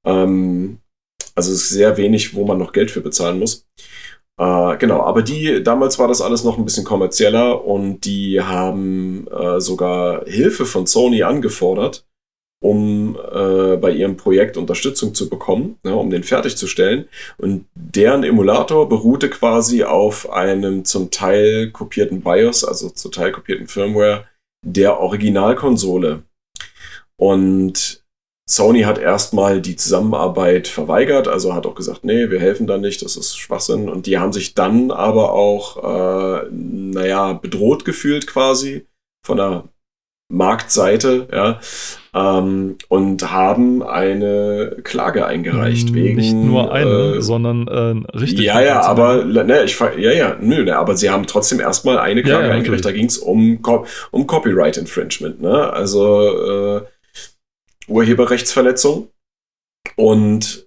Ähm, 0.04 0.78
also 1.34 1.52
es 1.52 1.62
ist 1.62 1.70
sehr 1.70 1.96
wenig, 1.96 2.34
wo 2.34 2.44
man 2.44 2.58
noch 2.58 2.72
Geld 2.72 2.90
für 2.90 3.00
bezahlen 3.00 3.38
muss. 3.38 3.66
Äh, 4.38 4.76
genau, 4.78 5.02
aber 5.02 5.22
die, 5.22 5.62
damals 5.62 5.98
war 5.98 6.08
das 6.08 6.22
alles 6.22 6.44
noch 6.44 6.58
ein 6.58 6.64
bisschen 6.64 6.84
kommerzieller 6.84 7.64
und 7.64 8.00
die 8.00 8.40
haben 8.40 9.26
äh, 9.28 9.60
sogar 9.60 10.24
Hilfe 10.26 10.64
von 10.64 10.86
Sony 10.86 11.24
angefordert, 11.24 12.06
um 12.62 13.16
äh, 13.16 13.76
bei 13.76 13.90
ihrem 13.90 14.16
Projekt 14.16 14.56
Unterstützung 14.56 15.12
zu 15.14 15.28
bekommen, 15.28 15.78
ne, 15.82 15.96
um 15.96 16.10
den 16.10 16.22
fertigzustellen. 16.22 17.08
Und 17.36 17.66
deren 17.74 18.22
Emulator 18.22 18.88
beruhte 18.88 19.28
quasi 19.28 19.82
auf 19.82 20.30
einem 20.30 20.84
zum 20.84 21.10
Teil 21.10 21.70
kopierten 21.70 22.20
BIOS, 22.20 22.64
also 22.64 22.90
zum 22.90 23.10
Teil 23.10 23.32
kopierten 23.32 23.66
Firmware 23.66 24.26
der 24.64 25.00
Originalkonsole. 25.00 26.22
Und 27.16 27.97
Sony 28.48 28.82
hat 28.82 28.98
erstmal 28.98 29.60
die 29.60 29.76
Zusammenarbeit 29.76 30.68
verweigert, 30.68 31.28
also 31.28 31.54
hat 31.54 31.66
auch 31.66 31.74
gesagt, 31.74 32.04
nee, 32.04 32.30
wir 32.30 32.40
helfen 32.40 32.66
da 32.66 32.78
nicht, 32.78 33.02
das 33.02 33.16
ist 33.16 33.36
Schwachsinn. 33.36 33.90
Und 33.90 34.06
die 34.06 34.18
haben 34.18 34.32
sich 34.32 34.54
dann 34.54 34.90
aber 34.90 35.32
auch, 35.34 35.76
äh, 35.84 36.46
naja, 36.50 37.34
bedroht 37.34 37.84
gefühlt 37.84 38.26
quasi 38.26 38.86
von 39.22 39.36
der 39.36 39.64
Marktseite, 40.30 41.28
ja, 41.30 41.60
ähm, 42.14 42.76
und 42.88 43.30
haben 43.30 43.82
eine 43.82 44.76
Klage 44.82 45.26
eingereicht 45.26 45.92
wegen. 45.92 46.16
Nicht 46.16 46.34
nur 46.34 46.72
eine, 46.72 47.16
äh, 47.16 47.20
sondern 47.20 47.68
äh, 47.68 48.16
richtig. 48.16 48.46
Ja, 48.46 48.62
ja, 48.62 48.80
aber 48.80 49.24
ne, 49.24 49.64
ich 49.64 49.78
ja, 49.78 50.12
ja, 50.12 50.36
nö, 50.40 50.64
ne, 50.64 50.76
aber 50.76 50.96
sie 50.96 51.10
haben 51.10 51.26
trotzdem 51.26 51.60
erstmal 51.60 51.98
eine 51.98 52.22
Klage 52.22 52.44
ja, 52.44 52.48
ja, 52.48 52.54
eingereicht. 52.54 52.84
Da 52.84 52.92
ging 52.92 53.06
es 53.06 53.18
um, 53.18 53.60
um 54.10 54.26
Copyright 54.26 54.78
Infringement, 54.78 55.40
ne? 55.40 55.70
Also 55.72 56.78
äh, 56.78 56.82
Urheberrechtsverletzung. 57.88 59.08
Und 59.96 60.66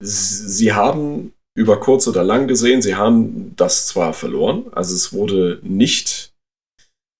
sie 0.00 0.72
haben 0.72 1.32
über 1.54 1.80
kurz 1.80 2.06
oder 2.06 2.22
lang 2.22 2.48
gesehen, 2.48 2.82
sie 2.82 2.96
haben 2.96 3.54
das 3.56 3.86
zwar 3.86 4.12
verloren, 4.12 4.66
also 4.72 4.94
es 4.94 5.12
wurde 5.12 5.58
nicht 5.62 6.34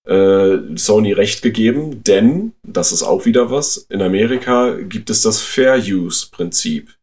äh, 0.07 0.59
Sony 0.77 1.13
recht 1.13 1.43
gegeben, 1.43 2.05
denn, 2.05 2.53
das 2.63 2.93
ist 2.93 3.03
auch 3.03 3.25
wieder 3.25 3.51
was, 3.51 3.79
in 3.89 4.03
Amerika 4.03 4.75
gibt 4.75 5.09
es 5.09 5.23
das 5.23 5.41
Fair 5.41 5.79
Use 5.79 6.29
Prinzip. 6.31 6.95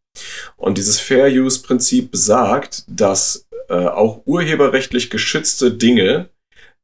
Und 0.57 0.77
dieses 0.77 0.99
Fair 0.99 1.27
Use 1.27 1.63
Prinzip 1.63 2.11
besagt, 2.11 2.83
dass 2.87 3.47
äh, 3.67 3.73
auch 3.73 4.21
urheberrechtlich 4.25 5.09
geschützte 5.09 5.71
Dinge 5.71 6.29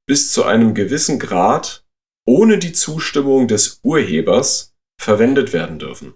bis 0.08 0.34
zu 0.34 0.44
einem 0.44 0.74
gewissen 0.74 1.20
Grad 1.20 1.84
ohne 2.28 2.58
die 2.58 2.74
Zustimmung 2.74 3.48
des 3.48 3.80
Urhebers 3.84 4.74
verwendet 5.00 5.54
werden 5.54 5.80
dürfen. 5.80 6.14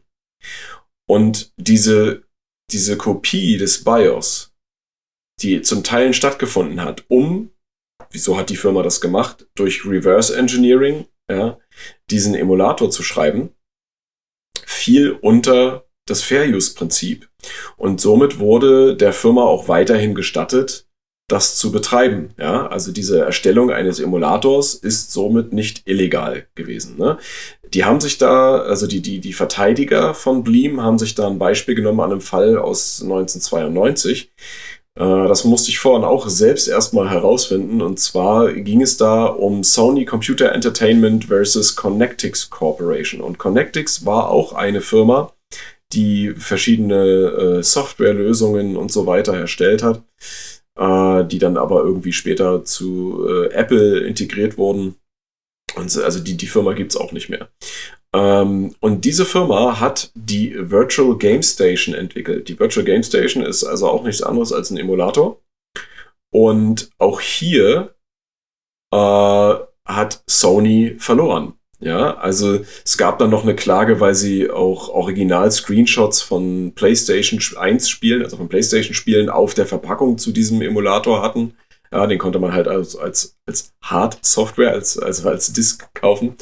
Und 1.08 1.54
diese, 1.58 2.24
diese 2.72 2.98
Kopie 2.98 3.58
des 3.58 3.84
BIOS, 3.84 4.54
die 5.42 5.62
zum 5.62 5.84
Teil 5.84 6.14
stattgefunden 6.14 6.84
hat, 6.84 7.06
um, 7.08 7.52
wieso 8.12 8.38
hat 8.38 8.50
die 8.50 8.58
Firma 8.58 8.84
das 8.84 9.02
gemacht, 9.02 9.48
durch 9.56 9.86
Reverse 9.86 10.36
Engineering, 10.36 11.08
ja, 11.30 11.58
diesen 12.10 12.36
Emulator 12.36 12.92
zu 12.92 13.04
schreiben, 13.04 13.56
fiel 14.66 15.12
unter 15.12 15.86
das 16.06 16.22
Fair-Use-Prinzip. 16.22 17.30
Und 17.78 18.02
somit 18.02 18.40
wurde 18.40 18.98
der 18.98 19.14
Firma 19.14 19.44
auch 19.44 19.70
weiterhin 19.70 20.14
gestattet, 20.14 20.88
das 21.30 21.56
zu 21.56 21.72
betreiben. 21.72 22.34
Ja, 22.38 22.68
also 22.68 22.92
diese 22.92 23.22
Erstellung 23.22 23.72
eines 23.72 24.00
Emulators 24.00 24.76
ist 24.76 25.12
somit 25.12 25.54
nicht 25.54 25.88
illegal 25.88 26.48
gewesen. 26.56 26.98
Ne? 26.98 27.18
Die 27.74 27.86
haben 27.86 28.00
sich 28.00 28.18
da, 28.18 28.60
also 28.60 28.86
die, 28.86 29.02
die, 29.02 29.20
die 29.20 29.34
Verteidiger 29.34 30.14
von 30.14 30.44
Bleem 30.44 30.82
haben 30.82 31.00
sich 31.00 31.16
da 31.16 31.28
ein 31.28 31.40
Beispiel 31.40 31.76
genommen 31.76 32.02
an 32.02 32.12
einem 32.12 32.22
Fall 32.22 32.58
aus 32.58 33.02
1992. 33.02 34.32
Äh, 34.96 35.28
das 35.28 35.44
musste 35.44 35.70
ich 35.72 35.80
vorhin 35.80 36.06
auch 36.06 36.30
selbst 36.30 36.68
erstmal 36.68 37.10
herausfinden. 37.10 37.82
Und 37.82 38.00
zwar 38.00 38.54
ging 38.54 38.82
es 38.82 38.98
da 38.98 39.26
um 39.26 39.64
Sony 39.64 40.06
Computer 40.06 40.52
Entertainment 40.52 41.26
versus 41.26 41.76
Connectix 41.76 42.50
Corporation. 42.52 43.22
Und 43.22 43.40
Connectix 43.40 44.06
war 44.06 44.30
auch 44.30 44.54
eine 44.54 44.82
Firma, 44.82 45.34
die 45.94 46.34
verschiedene 46.38 47.04
äh, 47.60 47.64
Softwarelösungen 47.64 48.78
und 48.78 48.92
so 48.92 49.08
weiter 49.08 49.36
erstellt 49.36 49.84
hat 49.84 50.04
äh, 50.78 51.26
die 51.26 51.38
dann 51.40 51.58
aber 51.58 51.84
irgendwie 51.84 52.14
später 52.14 52.64
zu 52.66 53.28
Apple 53.52 54.00
integriert 54.00 54.58
wurden. 54.58 54.96
Und 55.76 55.96
also 55.98 56.20
die, 56.20 56.38
die 56.38 56.48
Firma 56.48 56.74
gibt 56.74 56.92
es 56.92 56.98
auch 56.98 57.12
nicht 57.12 57.30
mehr. 57.30 57.50
Ähm, 58.14 58.76
und 58.80 59.06
diese 59.06 59.26
Firma 59.26 59.80
hat 59.80 60.12
die 60.14 60.54
Virtual 60.56 61.18
Game 61.18 61.42
Station 61.42 61.96
entwickelt. 61.96 62.48
Die 62.48 62.60
Virtual 62.60 62.86
Game 62.86 63.04
Station 63.04 63.44
ist 63.44 63.64
also 63.64 63.90
auch 63.90 64.04
nichts 64.04 64.22
anderes 64.22 64.54
als 64.54 64.70
ein 64.70 64.78
Emulator. 64.78 65.42
Und 66.32 66.90
auch 66.98 67.22
hier 67.22 67.96
äh, 68.94 69.54
hat 69.86 70.24
Sony 70.28 70.96
verloren. 71.00 71.54
Ja, 71.80 72.16
also 72.16 72.62
es 72.86 72.98
gab 72.98 73.20
dann 73.20 73.30
noch 73.30 73.44
eine 73.44 73.58
Klage, 73.58 74.00
weil 74.00 74.16
sie 74.16 74.50
auch 74.50 74.88
Original-Screenshots 74.88 76.22
von 76.22 76.72
PlayStation 76.76 77.42
1 77.58 77.90
Spielen, 77.90 78.24
also 78.24 78.38
von 78.38 78.48
PlayStation 78.48 78.94
Spielen 78.94 79.30
auf 79.30 79.54
der 79.54 79.66
Verpackung 79.66 80.18
zu 80.18 80.32
diesem 80.32 80.62
Emulator 80.62 81.22
hatten. 81.22 81.58
Ja, 81.94 82.08
den 82.08 82.18
konnte 82.18 82.40
man 82.40 82.54
halt 82.54 82.68
als, 82.68 82.96
als, 82.96 83.38
als 83.46 83.76
Hard-Software, 83.84 84.72
als, 84.72 84.98
also 84.98 85.30
als 85.30 85.54
Disk 85.54 85.94
kaufen. 85.94 86.36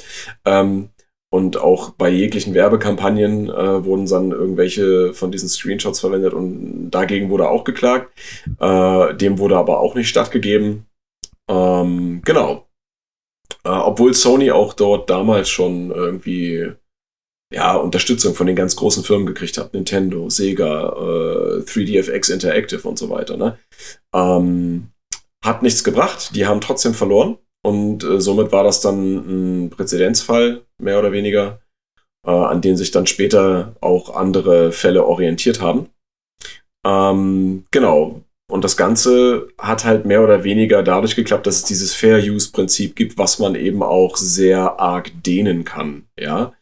Ähm, 0.46 0.92
und 1.30 1.58
auch 1.58 1.92
bei 1.92 2.10
jeglichen 2.10 2.54
Werbekampagnen 2.54 3.50
äh, 3.50 3.84
wurden 3.84 4.06
dann 4.06 4.32
irgendwelche 4.32 5.14
von 5.14 5.30
diesen 5.30 5.50
Screenshots 5.50 6.00
verwendet 6.00 6.34
und 6.34 6.90
dagegen 6.90 7.30
wurde 7.30 7.50
auch 7.50 7.66
geklagt. 7.66 8.18
Äh, 8.60 9.14
dem 9.16 9.40
wurde 9.40 9.58
aber 9.58 9.82
auch 9.82 9.94
nicht 9.96 10.08
stattgegeben. 10.08 10.86
Ähm, 11.50 12.22
genau. 12.24 12.70
Äh, 13.66 13.70
obwohl 13.70 14.14
Sony 14.14 14.52
auch 14.52 14.74
dort 14.74 15.10
damals 15.10 15.50
schon 15.50 15.92
irgendwie 15.92 16.72
ja, 17.54 17.76
Unterstützung 17.76 18.36
von 18.36 18.48
den 18.48 18.56
ganz 18.56 18.78
großen 18.78 19.04
Firmen 19.04 19.28
gekriegt 19.28 19.58
hat. 19.58 19.74
Nintendo, 19.74 20.30
Sega, 20.30 20.94
äh, 20.94 21.64
3DFX 21.64 22.32
Interactive 22.32 22.88
und 22.88 22.98
so 22.98 23.10
weiter. 23.10 23.36
Ne? 23.36 23.58
Ähm, 24.14 24.92
hat 25.43 25.63
nichts 25.63 25.84
gebracht. 25.84 26.36
Die 26.36 26.45
haben 26.45 26.62
trotzdem 26.62 26.93
verloren. 26.93 27.38
Und 27.63 28.04
äh, 28.04 28.19
somit 28.19 28.51
war 28.51 28.63
das 28.63 28.82
dann 28.82 29.65
ein 29.65 29.69
Präzedenzfall, 29.69 30.65
mehr 30.82 30.99
oder 30.99 31.12
weniger, 31.12 31.62
äh, 32.25 32.32
an 32.32 32.62
den 32.62 32.75
sich 32.75 32.91
dann 32.91 33.06
später 33.06 33.75
auch 33.82 34.15
andere 34.15 34.71
Fälle 34.71 35.06
orientiert 35.06 35.62
haben. 35.62 35.89
Ähm, 36.86 37.65
genau. 37.71 38.23
Und 38.51 38.65
das 38.65 38.75
Ganze 38.75 39.47
hat 39.58 39.86
halt 39.86 40.06
mehr 40.06 40.23
oder 40.23 40.43
weniger 40.43 40.84
dadurch 40.84 41.15
geklappt, 41.15 41.47
dass 41.47 41.58
es 41.58 41.63
dieses 41.63 41.93
Fair-Use-Prinzip 41.93 42.97
gibt, 42.97 43.17
was 43.17 43.39
man 43.39 43.56
eben 43.56 43.82
auch 43.82 44.17
sehr 44.17 44.77
arg 44.80 45.12
dehnen 45.23 45.63
kann. 45.63 46.08
Ja, 46.19 46.54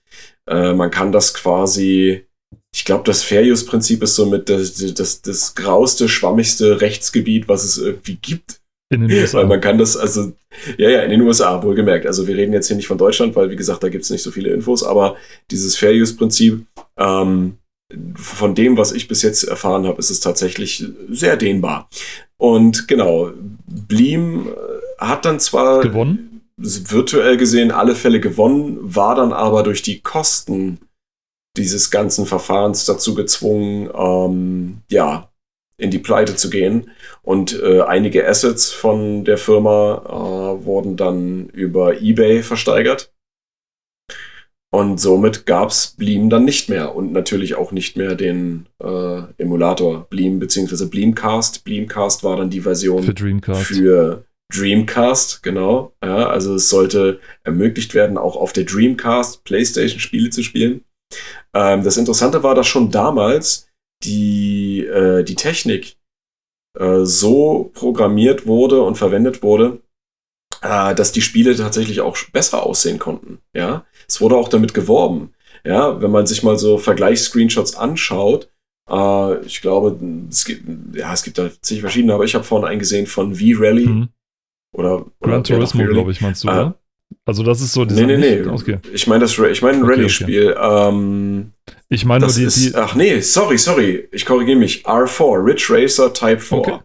äh, 0.48 0.74
man 0.74 0.92
kann 0.92 1.12
das 1.12 1.34
quasi, 1.34 2.28
ich 2.76 2.86
glaube, 2.86 3.06
das 3.06 3.24
Fair-Use-Prinzip 3.24 4.04
ist 4.04 4.16
somit 4.16 4.50
das, 4.50 4.76
das, 4.94 5.24
das 5.24 5.56
grauste, 5.56 6.08
schwammigste 6.08 6.80
Rechtsgebiet, 6.80 7.48
was 7.48 7.64
es 7.64 7.80
irgendwie 7.80 8.18
gibt. 8.18 8.62
In 8.90 9.08
den 9.08 9.12
USA. 9.12 9.40
Weil 9.40 9.46
man 9.46 9.62
kann 9.62 9.78
das, 9.78 9.96
also, 9.96 10.34
ja, 10.78 10.90
ja, 10.90 11.02
in 11.04 11.12
den 11.12 11.22
USA, 11.22 11.62
wohlgemerkt. 11.62 12.08
Also 12.08 12.28
wir 12.28 12.36
reden 12.36 12.54
jetzt 12.54 12.68
hier 12.68 12.76
nicht 12.76 12.88
von 12.88 12.98
Deutschland, 12.98 13.36
weil, 13.36 13.50
wie 13.52 13.56
gesagt, 13.56 13.84
da 13.84 13.90
gibt 13.90 14.04
es 14.04 14.10
nicht 14.10 14.24
so 14.24 14.32
viele 14.32 14.50
Infos, 14.50 14.84
aber 14.84 15.16
dieses 15.52 15.78
Fair-Use-Prinzip, 15.78 16.66
ähm, 16.98 17.58
von 18.16 18.56
dem, 18.56 18.78
was 18.78 18.92
ich 18.92 19.08
bis 19.08 19.22
jetzt 19.22 19.44
erfahren 19.44 19.88
habe, 19.88 20.00
ist 20.00 20.10
es 20.10 20.20
tatsächlich 20.20 20.86
sehr 21.10 21.38
dehnbar. 21.38 21.90
Und 22.38 22.88
genau, 22.88 23.32
Bleem 23.66 24.48
äh, 24.48 24.52
hat 25.00 25.26
dann 25.26 25.40
zwar 25.40 25.82
gewonnen? 25.82 26.42
virtuell 26.58 27.38
gesehen 27.38 27.72
alle 27.72 27.96
Fälle 27.96 28.20
gewonnen, 28.20 28.78
war 28.82 29.16
dann 29.16 29.34
aber 29.34 29.64
durch 29.64 29.82
die 29.82 30.02
Kosten 30.02 30.80
dieses 31.58 31.90
ganzen 31.90 32.26
Verfahrens 32.26 32.86
dazu 32.86 33.16
gezwungen, 33.16 33.90
ähm, 33.96 34.78
ja, 34.90 35.29
in 35.80 35.92
die 35.92 36.00
Pleite 36.00 36.36
zu 36.36 36.50
gehen. 36.50 36.92
Und 37.24 37.60
äh, 37.62 37.82
einige 37.82 38.28
Assets 38.28 38.72
von 38.72 39.24
der 39.26 39.38
Firma 39.38 40.04
äh, 40.06 40.66
wurden 40.66 40.98
dann 40.98 41.48
über 41.50 42.02
eBay 42.02 42.44
versteigert. 42.44 43.12
Und 44.72 45.00
somit 45.00 45.48
gab 45.48 45.70
es 45.70 45.96
Bleem 45.98 46.30
dann 46.30 46.46
nicht 46.46 46.70
mehr 46.70 46.96
und 46.96 47.12
natürlich 47.12 47.56
auch 47.56 47.72
nicht 47.72 47.98
mehr 47.98 48.14
den 48.14 48.68
äh, 48.84 49.22
Emulator 49.38 50.08
Bleem 50.10 50.38
bzw. 50.38 50.86
Bleemcast. 50.86 51.64
Bleemcast 51.64 52.24
war 52.24 52.38
dann 52.38 52.52
die 52.52 52.62
Version 52.62 53.02
für 53.02 53.16
Dreamcast. 53.16 53.64
Für 53.64 54.26
Dreamcast, 54.54 55.42
genau. 55.42 55.94
Ja, 56.04 56.28
also 56.28 56.56
es 56.56 56.70
sollte 56.70 57.20
ermöglicht 57.44 57.96
werden, 57.96 58.18
auch 58.18 58.36
auf 58.36 58.54
der 58.54 58.66
Dreamcast 58.66 59.44
PlayStation-Spiele 59.44 60.30
zu 60.30 60.44
spielen. 60.44 60.82
Ähm, 61.56 61.84
das 61.84 61.98
Interessante 61.98 62.44
war, 62.44 62.54
dass 62.54 62.68
schon 62.68 62.92
damals 62.92 63.69
die, 64.04 64.86
äh, 64.86 65.24
die 65.24 65.36
Technik 65.36 65.98
äh, 66.78 67.04
so 67.04 67.72
programmiert 67.74 68.48
wurde 68.48 68.82
und 68.82 68.98
verwendet 68.98 69.44
wurde, 69.44 69.82
äh, 70.62 70.96
dass 70.96 71.12
die 71.12 71.22
Spiele 71.22 71.56
tatsächlich 71.56 72.02
auch 72.02 72.18
besser 72.32 72.64
aussehen 72.64 73.00
konnten. 73.00 73.40
Ja, 73.54 73.86
es 74.08 74.22
wurde 74.22 74.36
auch 74.36 74.50
damit 74.50 74.74
geworben. 74.74 75.34
Ja, 75.64 76.02
wenn 76.02 76.12
man 76.12 76.26
sich 76.26 76.44
mal 76.44 76.58
so 76.58 76.78
Vergleichsscreenshots 76.78 77.76
anschaut, 77.76 78.50
äh, 78.90 79.40
ich 79.46 79.62
glaube, 79.62 80.00
es 80.30 80.46
gibt, 80.46 80.96
ja, 80.96 81.14
es 81.14 81.24
gibt 81.24 81.38
da 81.38 81.50
zig 81.62 81.82
verschiedene, 81.82 82.14
aber 82.14 82.24
ich 82.24 82.36
habe 82.36 82.44
vorhin 82.44 82.68
einen 82.68 82.80
gesehen 82.80 83.08
von 83.08 83.36
V-Rally. 83.36 83.88
Mhm. 83.88 84.10
Oder, 84.72 85.06
Gran 85.22 85.44
Turismo, 85.44 85.84
glaube 85.84 86.12
ich, 86.12 86.22
meinst 86.22 86.44
du, 86.44 86.48
äh, 86.48 86.52
oder? 86.52 86.80
Also 87.26 87.44
das 87.44 87.62
ist 87.62 87.74
so 87.74 87.86
dieser 87.86 88.06
Nee, 88.06 88.18
nee, 88.18 88.42
nee. 88.42 88.48
Okay. 88.48 88.80
Ich 88.94 89.08
meine 89.08 89.22
das 89.22 89.38
ich 89.38 89.62
meine 89.62 89.78
ein 89.78 89.84
okay, 89.84 89.92
Rallye-Spiel. 89.94 90.52
Okay. 90.58 90.90
Ähm, 90.90 91.52
ich 91.90 92.06
meine 92.06 92.26
nur 92.26 92.34
die, 92.34 92.44
ist, 92.44 92.58
die, 92.58 92.76
Ach 92.76 92.96
nee, 92.96 93.20
sorry, 93.22 93.58
sorry. 93.58 94.08
Ich 94.12 94.26
korrigiere 94.26 94.58
mich. 94.58 94.86
R4, 94.86 95.46
Ridge 95.46 95.68
Racer 95.70 96.14
Type 96.14 96.40
4. 96.40 96.58
Okay. 96.58 96.80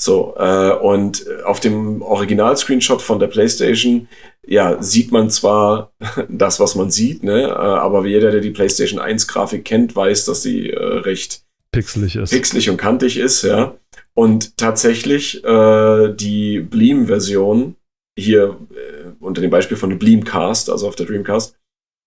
So, 0.00 0.34
äh, 0.36 0.72
und 0.72 1.24
auf 1.44 1.60
dem 1.60 2.02
Original-Screenshot 2.02 3.00
von 3.00 3.20
der 3.20 3.28
PlayStation, 3.28 4.08
ja, 4.46 4.82
sieht 4.82 5.12
man 5.12 5.30
zwar 5.30 5.92
das, 6.28 6.58
was 6.58 6.74
man 6.74 6.90
sieht, 6.90 7.22
ne, 7.22 7.44
äh, 7.44 7.52
aber 7.52 8.04
jeder, 8.06 8.30
der 8.30 8.40
die 8.40 8.50
PlayStation 8.50 9.00
1-Grafik 9.00 9.64
kennt, 9.64 9.94
weiß, 9.94 10.24
dass 10.24 10.42
sie 10.42 10.70
äh, 10.70 10.78
recht 10.78 11.42
pixelig 11.72 12.16
ist. 12.16 12.30
Pixelig 12.30 12.70
und 12.70 12.76
kantig 12.76 13.16
ist, 13.16 13.42
ja. 13.42 13.74
Und 14.14 14.56
tatsächlich 14.56 15.44
äh, 15.44 16.12
die 16.14 16.60
Bleem-Version 16.60 17.76
hier 18.18 18.58
äh, 18.70 19.12
unter 19.20 19.40
dem 19.40 19.50
Beispiel 19.50 19.76
von 19.76 19.98
Bleemcast, 19.98 20.70
also 20.70 20.88
auf 20.88 20.96
der 20.96 21.06
Dreamcast, 21.06 21.58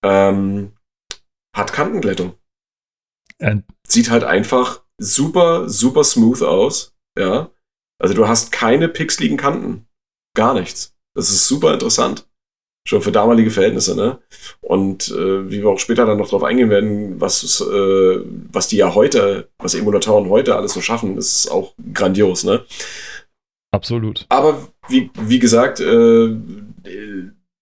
ähm, 0.03 0.73
hat 1.55 1.73
Kantenglättung. 1.73 2.35
And 3.39 3.63
Sieht 3.87 4.09
halt 4.09 4.23
einfach 4.23 4.83
super, 4.99 5.69
super 5.69 6.03
smooth 6.03 6.41
aus, 6.41 6.93
ja. 7.17 7.51
Also 7.99 8.13
du 8.13 8.27
hast 8.27 8.51
keine 8.51 8.89
pixeligen 8.89 9.37
Kanten. 9.37 9.87
Gar 10.35 10.53
nichts. 10.53 10.95
Das 11.15 11.31
ist 11.31 11.47
super 11.47 11.73
interessant. 11.73 12.27
Schon 12.87 13.01
für 13.01 13.11
damalige 13.11 13.51
Verhältnisse, 13.51 13.95
ne? 13.95 14.19
Und 14.61 15.09
äh, 15.09 15.49
wie 15.49 15.61
wir 15.61 15.69
auch 15.69 15.79
später 15.79 16.05
dann 16.05 16.17
noch 16.17 16.29
drauf 16.29 16.43
eingehen 16.43 16.69
werden, 16.69 17.19
was, 17.19 17.59
äh, 17.59 18.19
was 18.51 18.67
die 18.67 18.77
ja 18.77 18.93
heute, 18.93 19.49
was 19.57 19.73
Emulatoren 19.73 20.29
heute 20.29 20.55
alles 20.55 20.73
so 20.73 20.81
schaffen, 20.81 21.17
ist 21.17 21.49
auch 21.49 21.73
grandios, 21.93 22.43
ne? 22.43 22.65
Absolut. 23.77 24.25
Aber 24.29 24.67
wie, 24.89 25.11
wie 25.21 25.37
gesagt, 25.37 25.79
äh, 25.79 26.35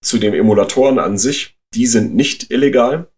zu 0.01 0.17
den 0.17 0.34
Emulatoren 0.34 0.97
an 0.97 1.17
sich, 1.17 1.58
die 1.73 1.88
sind 1.88 2.15
nicht 2.15 2.51
illegal. 2.51 3.10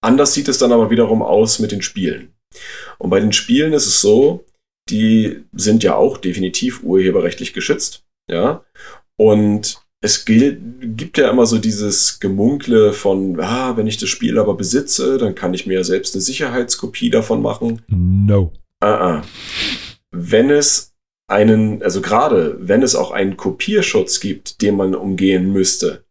Anders 0.00 0.32
sieht 0.32 0.48
es 0.48 0.56
dann 0.56 0.72
aber 0.72 0.90
wiederum 0.90 1.22
aus 1.22 1.58
mit 1.58 1.70
den 1.70 1.82
Spielen. 1.82 2.32
Und 2.98 3.10
bei 3.10 3.20
den 3.20 3.32
Spielen 3.32 3.74
ist 3.74 3.86
es 3.86 4.00
so, 4.00 4.46
die 4.88 5.44
sind 5.52 5.82
ja 5.82 5.94
auch 5.94 6.16
definitiv 6.16 6.82
urheberrechtlich 6.82 7.52
geschützt. 7.52 8.06
Ja. 8.30 8.64
Und 9.16 9.82
es 10.00 10.24
gibt 10.24 11.18
ja 11.18 11.30
immer 11.30 11.44
so 11.44 11.58
dieses 11.58 12.20
Gemunkle 12.20 12.94
von, 12.94 13.38
ah, 13.38 13.76
wenn 13.76 13.86
ich 13.86 13.98
das 13.98 14.08
Spiel 14.08 14.38
aber 14.38 14.54
besitze, 14.54 15.18
dann 15.18 15.34
kann 15.34 15.52
ich 15.52 15.66
mir 15.66 15.84
selbst 15.84 16.14
eine 16.14 16.22
Sicherheitskopie 16.22 17.10
davon 17.10 17.42
machen. 17.42 17.82
No. 17.88 18.52
Uh 18.82 18.86
-uh. 18.86 19.22
Wenn 20.10 20.50
es 20.50 20.91
einen, 21.32 21.82
also 21.82 22.00
gerade 22.00 22.56
wenn 22.60 22.82
es 22.82 22.94
auch 22.94 23.10
einen 23.10 23.36
Kopierschutz 23.36 24.20
gibt, 24.20 24.62
den 24.62 24.76
man 24.76 24.94
umgehen 24.94 25.52
müsste, 25.52 26.04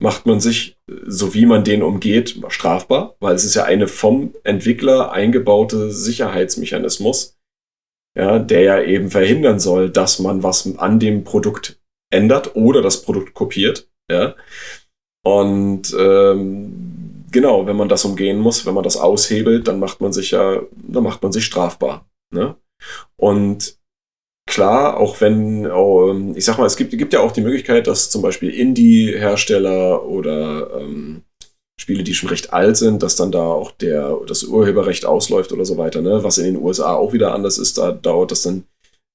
macht 0.00 0.26
man 0.26 0.40
sich, 0.40 0.76
so 1.06 1.34
wie 1.34 1.46
man 1.46 1.64
den 1.64 1.82
umgeht, 1.82 2.40
strafbar, 2.48 3.16
weil 3.20 3.34
es 3.34 3.44
ist 3.44 3.54
ja 3.54 3.64
eine 3.64 3.88
vom 3.88 4.34
Entwickler 4.44 5.12
eingebaute 5.12 5.90
Sicherheitsmechanismus, 5.90 7.38
ja, 8.16 8.38
der 8.38 8.60
ja 8.60 8.82
eben 8.82 9.10
verhindern 9.10 9.58
soll, 9.58 9.90
dass 9.90 10.18
man 10.18 10.42
was 10.42 10.76
an 10.78 11.00
dem 11.00 11.24
Produkt 11.24 11.80
ändert 12.12 12.54
oder 12.54 12.82
das 12.82 13.02
Produkt 13.02 13.34
kopiert. 13.34 13.88
Ja. 14.10 14.36
Und 15.24 15.96
ähm, 15.98 17.24
genau, 17.32 17.66
wenn 17.66 17.76
man 17.76 17.88
das 17.88 18.04
umgehen 18.04 18.38
muss, 18.38 18.66
wenn 18.66 18.74
man 18.74 18.84
das 18.84 18.96
aushebelt, 18.96 19.66
dann 19.66 19.80
macht 19.80 20.00
man 20.00 20.12
sich 20.12 20.32
ja, 20.32 20.62
dann 20.72 21.02
macht 21.02 21.22
man 21.22 21.32
sich 21.32 21.46
strafbar. 21.46 22.06
Ne? 22.30 22.56
Und 23.16 23.78
klar, 24.46 24.98
auch 24.98 25.20
wenn, 25.20 25.70
oh, 25.70 26.32
ich 26.34 26.44
sag 26.44 26.58
mal, 26.58 26.66
es 26.66 26.76
gibt, 26.76 26.96
gibt 26.96 27.12
ja 27.12 27.20
auch 27.20 27.32
die 27.32 27.40
Möglichkeit, 27.40 27.86
dass 27.86 28.10
zum 28.10 28.22
Beispiel 28.22 28.50
Indie-Hersteller 28.50 30.04
oder 30.04 30.80
ähm, 30.80 31.22
Spiele, 31.80 32.04
die 32.04 32.14
schon 32.14 32.28
recht 32.28 32.52
alt 32.52 32.76
sind, 32.76 33.02
dass 33.02 33.16
dann 33.16 33.32
da 33.32 33.42
auch 33.42 33.72
der, 33.72 34.16
das 34.26 34.44
Urheberrecht 34.44 35.06
ausläuft 35.06 35.52
oder 35.52 35.64
so 35.64 35.76
weiter, 35.76 36.02
ne? 36.02 36.22
Was 36.22 36.38
in 36.38 36.44
den 36.44 36.62
USA 36.62 36.94
auch 36.94 37.12
wieder 37.12 37.34
anders 37.34 37.58
ist, 37.58 37.78
da 37.78 37.90
dauert 37.90 38.30
das 38.30 38.42
dann 38.42 38.64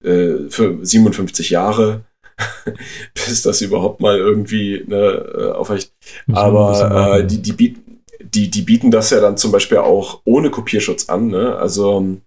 äh, 0.04 0.50
für 0.50 0.78
57 0.82 1.50
Jahre, 1.52 2.02
bis 3.14 3.44
das 3.44 3.62
überhaupt 3.62 4.02
mal 4.02 4.18
irgendwie 4.18 4.84
ne, 4.86 4.98
äh, 4.98 5.52
aufrecht. 5.52 5.94
Aber 6.34 7.20
äh, 7.20 7.26
die, 7.26 7.42
die, 7.42 7.54
bieten, 7.54 8.02
die, 8.22 8.50
die 8.50 8.62
bieten 8.62 8.92
das 8.92 9.10
ja 9.10 9.22
dann 9.22 9.38
zum 9.38 9.54
Beispiel 9.54 9.78
auch 9.78 10.22
ohne 10.26 10.50
Kopierschutz 10.50 11.08
an, 11.08 11.28
ne? 11.28 11.56
Also 11.56 12.18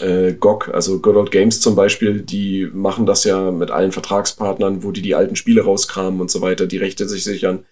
äh, 0.00 0.32
GOG, 0.32 0.70
also 0.72 1.00
Good 1.00 1.16
Old 1.16 1.30
Games 1.30 1.60
zum 1.60 1.74
Beispiel, 1.74 2.22
die 2.22 2.68
machen 2.72 3.06
das 3.06 3.24
ja 3.24 3.50
mit 3.50 3.70
allen 3.70 3.92
Vertragspartnern, 3.92 4.82
wo 4.82 4.90
die 4.90 5.02
die 5.02 5.14
alten 5.14 5.36
Spiele 5.36 5.62
rauskramen 5.62 6.20
und 6.20 6.30
so 6.30 6.40
weiter, 6.40 6.66
die 6.66 6.78
Rechte 6.78 7.08
sich 7.08 7.24
sichern. 7.24 7.66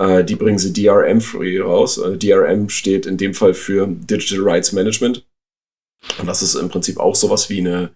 Äh, 0.00 0.24
die 0.24 0.36
bringen 0.36 0.58
sie 0.58 0.72
DRM-free 0.72 1.60
raus. 1.60 1.98
Äh, 1.98 2.18
DRM 2.18 2.68
steht 2.68 3.06
in 3.06 3.16
dem 3.16 3.34
Fall 3.34 3.54
für 3.54 3.86
Digital 3.86 4.48
Rights 4.48 4.72
Management. 4.72 5.26
Und 6.18 6.26
das 6.26 6.42
ist 6.42 6.54
im 6.56 6.68
Prinzip 6.68 6.98
auch 6.98 7.14
sowas 7.14 7.48
wie 7.48 7.60
eine, 7.60 7.94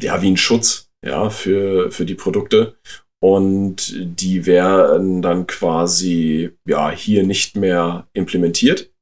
ja, 0.00 0.20
wie 0.22 0.30
ein 0.30 0.36
Schutz, 0.36 0.90
ja, 1.04 1.30
für, 1.30 1.90
für 1.90 2.04
die 2.04 2.14
Produkte. 2.14 2.76
Und 3.22 3.94
die 3.96 4.44
werden 4.44 5.22
dann 5.22 5.46
quasi, 5.46 6.50
ja, 6.68 6.90
hier 6.90 7.22
nicht 7.22 7.56
mehr 7.56 8.08
implementiert. 8.12 8.92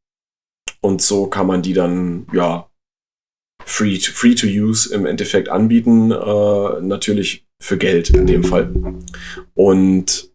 Und 0.80 1.02
so 1.02 1.26
kann 1.26 1.46
man 1.46 1.62
die 1.62 1.72
dann, 1.72 2.26
ja, 2.32 2.70
free 3.64 3.98
to, 3.98 4.12
free 4.12 4.34
to 4.34 4.46
use 4.46 4.92
im 4.92 5.06
Endeffekt 5.06 5.48
anbieten. 5.48 6.10
Äh, 6.10 6.80
natürlich 6.80 7.46
für 7.60 7.78
Geld 7.78 8.10
in 8.10 8.26
dem 8.26 8.44
Fall. 8.44 8.74
Und 9.54 10.30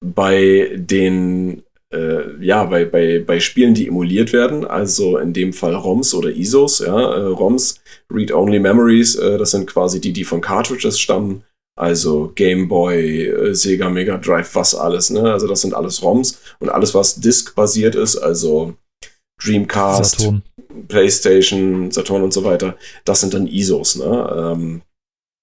bei 0.00 0.70
den 0.76 1.62
äh, 1.94 2.44
ja, 2.44 2.64
bei, 2.64 2.84
bei, 2.84 3.20
bei 3.20 3.40
Spielen, 3.40 3.74
die 3.74 3.86
emuliert 3.86 4.32
werden, 4.32 4.64
also 4.64 5.16
in 5.18 5.32
dem 5.32 5.52
Fall 5.52 5.74
ROMs 5.74 6.12
oder 6.14 6.30
ISOs, 6.30 6.80
ja, 6.80 7.14
äh, 7.14 7.26
ROMs, 7.26 7.80
Read-Only 8.12 8.58
Memories, 8.58 9.14
äh, 9.14 9.38
das 9.38 9.52
sind 9.52 9.66
quasi 9.66 10.00
die, 10.00 10.12
die 10.12 10.24
von 10.24 10.40
Cartridges 10.40 10.98
stammen, 10.98 11.44
also 11.76 12.32
Game 12.34 12.68
Boy, 12.68 13.54
Sega 13.54 13.90
Mega 13.90 14.16
Drive, 14.18 14.54
was 14.54 14.74
alles, 14.74 15.10
ne? 15.10 15.32
Also 15.32 15.46
das 15.46 15.60
sind 15.60 15.74
alles 15.74 16.02
ROMs 16.02 16.40
und 16.60 16.68
alles, 16.68 16.94
was 16.94 17.20
Disk-basiert 17.20 17.94
ist, 17.94 18.16
also 18.16 18.74
Dreamcast, 19.42 20.20
Saturn. 20.20 20.42
PlayStation, 20.88 21.90
Saturn 21.90 22.22
und 22.22 22.32
so 22.32 22.44
weiter, 22.44 22.76
das 23.04 23.20
sind 23.20 23.34
dann 23.34 23.46
ISOs, 23.46 23.96
ne? 23.96 24.34
Ähm, 24.36 24.82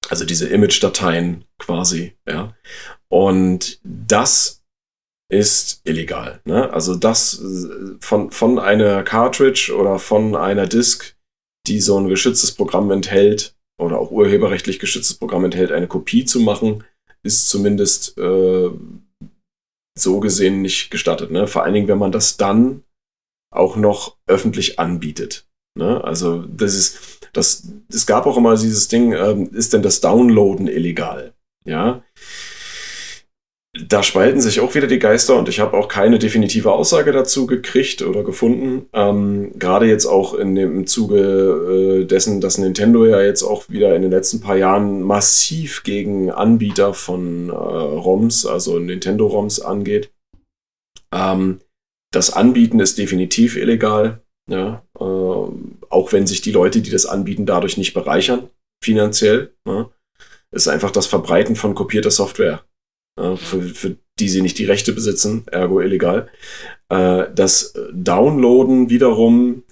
also 0.10 0.26
diese 0.26 0.48
Image-Dateien 0.48 1.46
quasi, 1.58 2.14
ja. 2.28 2.56
Und 3.10 3.80
das 3.84 4.62
ist 5.32 5.82
illegal. 5.86 6.42
Ne? 6.44 6.72
Also 6.74 6.96
das 6.96 7.42
äh, 7.42 7.96
von, 8.00 8.32
von 8.32 8.60
einer 8.60 9.04
Cartridge 9.04 9.74
oder 9.76 9.98
von 9.98 10.36
einer 10.36 10.68
Disk, 10.68 11.16
die 11.68 11.80
so 11.80 11.98
ein 11.98 12.10
geschütztes 12.10 12.52
Programm 12.52 12.92
enthält 12.92 13.56
oder 13.80 14.00
auch 14.00 14.12
urheberrechtlich 14.12 14.80
geschütztes 14.80 15.18
Programm 15.18 15.46
enthält, 15.46 15.72
eine 15.72 15.88
Kopie 15.88 16.26
zu 16.26 16.42
machen, 16.42 16.84
ist 17.24 17.50
zumindest 17.50 18.18
äh, 18.18 18.70
so 19.98 20.20
gesehen 20.20 20.62
nicht 20.62 20.92
gestattet. 20.92 21.32
Ne? 21.32 21.48
Vor 21.48 21.64
allen 21.64 21.74
Dingen, 21.74 21.88
wenn 21.88 21.98
man 21.98 22.12
das 22.12 22.38
dann 22.38 22.84
auch 23.52 23.76
noch 23.76 24.18
öffentlich 24.28 24.80
anbietet. 24.80 25.46
Ne? 25.78 26.04
Also 26.04 26.44
das 26.48 26.74
ist, 26.74 27.30
das, 27.34 27.68
es 27.90 28.06
gab 28.06 28.26
auch 28.26 28.38
immer 28.38 28.56
dieses 28.56 28.88
Ding, 28.88 29.14
ähm, 29.14 29.50
ist 29.54 29.74
denn 29.74 29.84
das 29.84 30.02
Downloaden 30.02 30.68
illegal? 30.68 31.34
Ja. 31.64 32.02
da 33.88 34.02
spalten 34.02 34.42
sich 34.42 34.60
auch 34.60 34.74
wieder 34.74 34.88
die 34.88 35.00
Geister 35.00 35.38
und 35.38 35.48
ich 35.48 35.60
habe 35.60 35.78
auch 35.78 35.88
keine 35.88 36.18
definitive 36.18 36.72
Aussage 36.72 37.12
dazu 37.12 37.46
gekriegt 37.46 38.02
oder 38.02 38.24
gefunden. 38.24 38.88
Ähm, 38.94 39.52
Gerade 39.60 39.86
jetzt 39.86 40.08
auch 40.08 40.34
in 40.34 40.56
dem 40.56 40.76
im 40.80 40.88
Zuge 40.88 42.02
äh, 42.02 42.06
dessen, 42.06 42.42
dass 42.42 42.58
Nintendo 42.58 43.06
ja 43.06 43.22
jetzt 43.22 43.44
auch 43.44 43.70
wieder 43.70 43.96
in 43.96 44.02
den 44.02 44.12
letzten 44.12 44.42
paar 44.42 44.58
Jahren 44.58 45.02
massiv 45.04 45.84
gegen 45.84 46.32
Anbieter 46.32 46.94
von 46.94 47.50
äh, 47.50 47.54
ROMs, 47.54 48.46
also 48.46 48.80
Nintendo-ROMs 48.80 49.62
angeht. 49.62 50.12
Ähm, 51.14 51.60
das 52.12 52.32
Anbieten 52.32 52.80
ist 52.80 52.98
definitiv 52.98 53.56
illegal. 53.56 54.22
Ja, 54.50 54.84
äh, 55.00 55.04
auch 55.04 56.12
wenn 56.12 56.28
sich 56.28 56.42
die 56.42 56.52
Leute, 56.52 56.82
die 56.82 56.90
das 56.90 57.06
anbieten, 57.06 57.46
dadurch 57.46 57.78
nicht 57.78 57.94
bereichern, 57.94 58.50
finanziell. 58.84 59.54
Ja, 59.66 59.90
ist 60.52 60.68
einfach 60.68 60.92
das 60.92 61.08
Verbreiten 61.08 61.56
von 61.56 61.76
kopierter 61.76 62.12
Software 62.12 62.64
äh, 63.20 63.36
für, 63.36 63.62
für 63.62 63.98
die 64.20 64.30
sie 64.30 64.42
nicht 64.42 64.60
die 64.60 64.66
Rechte 64.66 64.94
besitzen, 64.94 65.46
ergo 65.52 65.80
illegal. 65.80 66.30
Äh, 66.90 67.28
das 67.34 67.74
Downloaden 67.94 68.90
wiederum, 68.90 69.64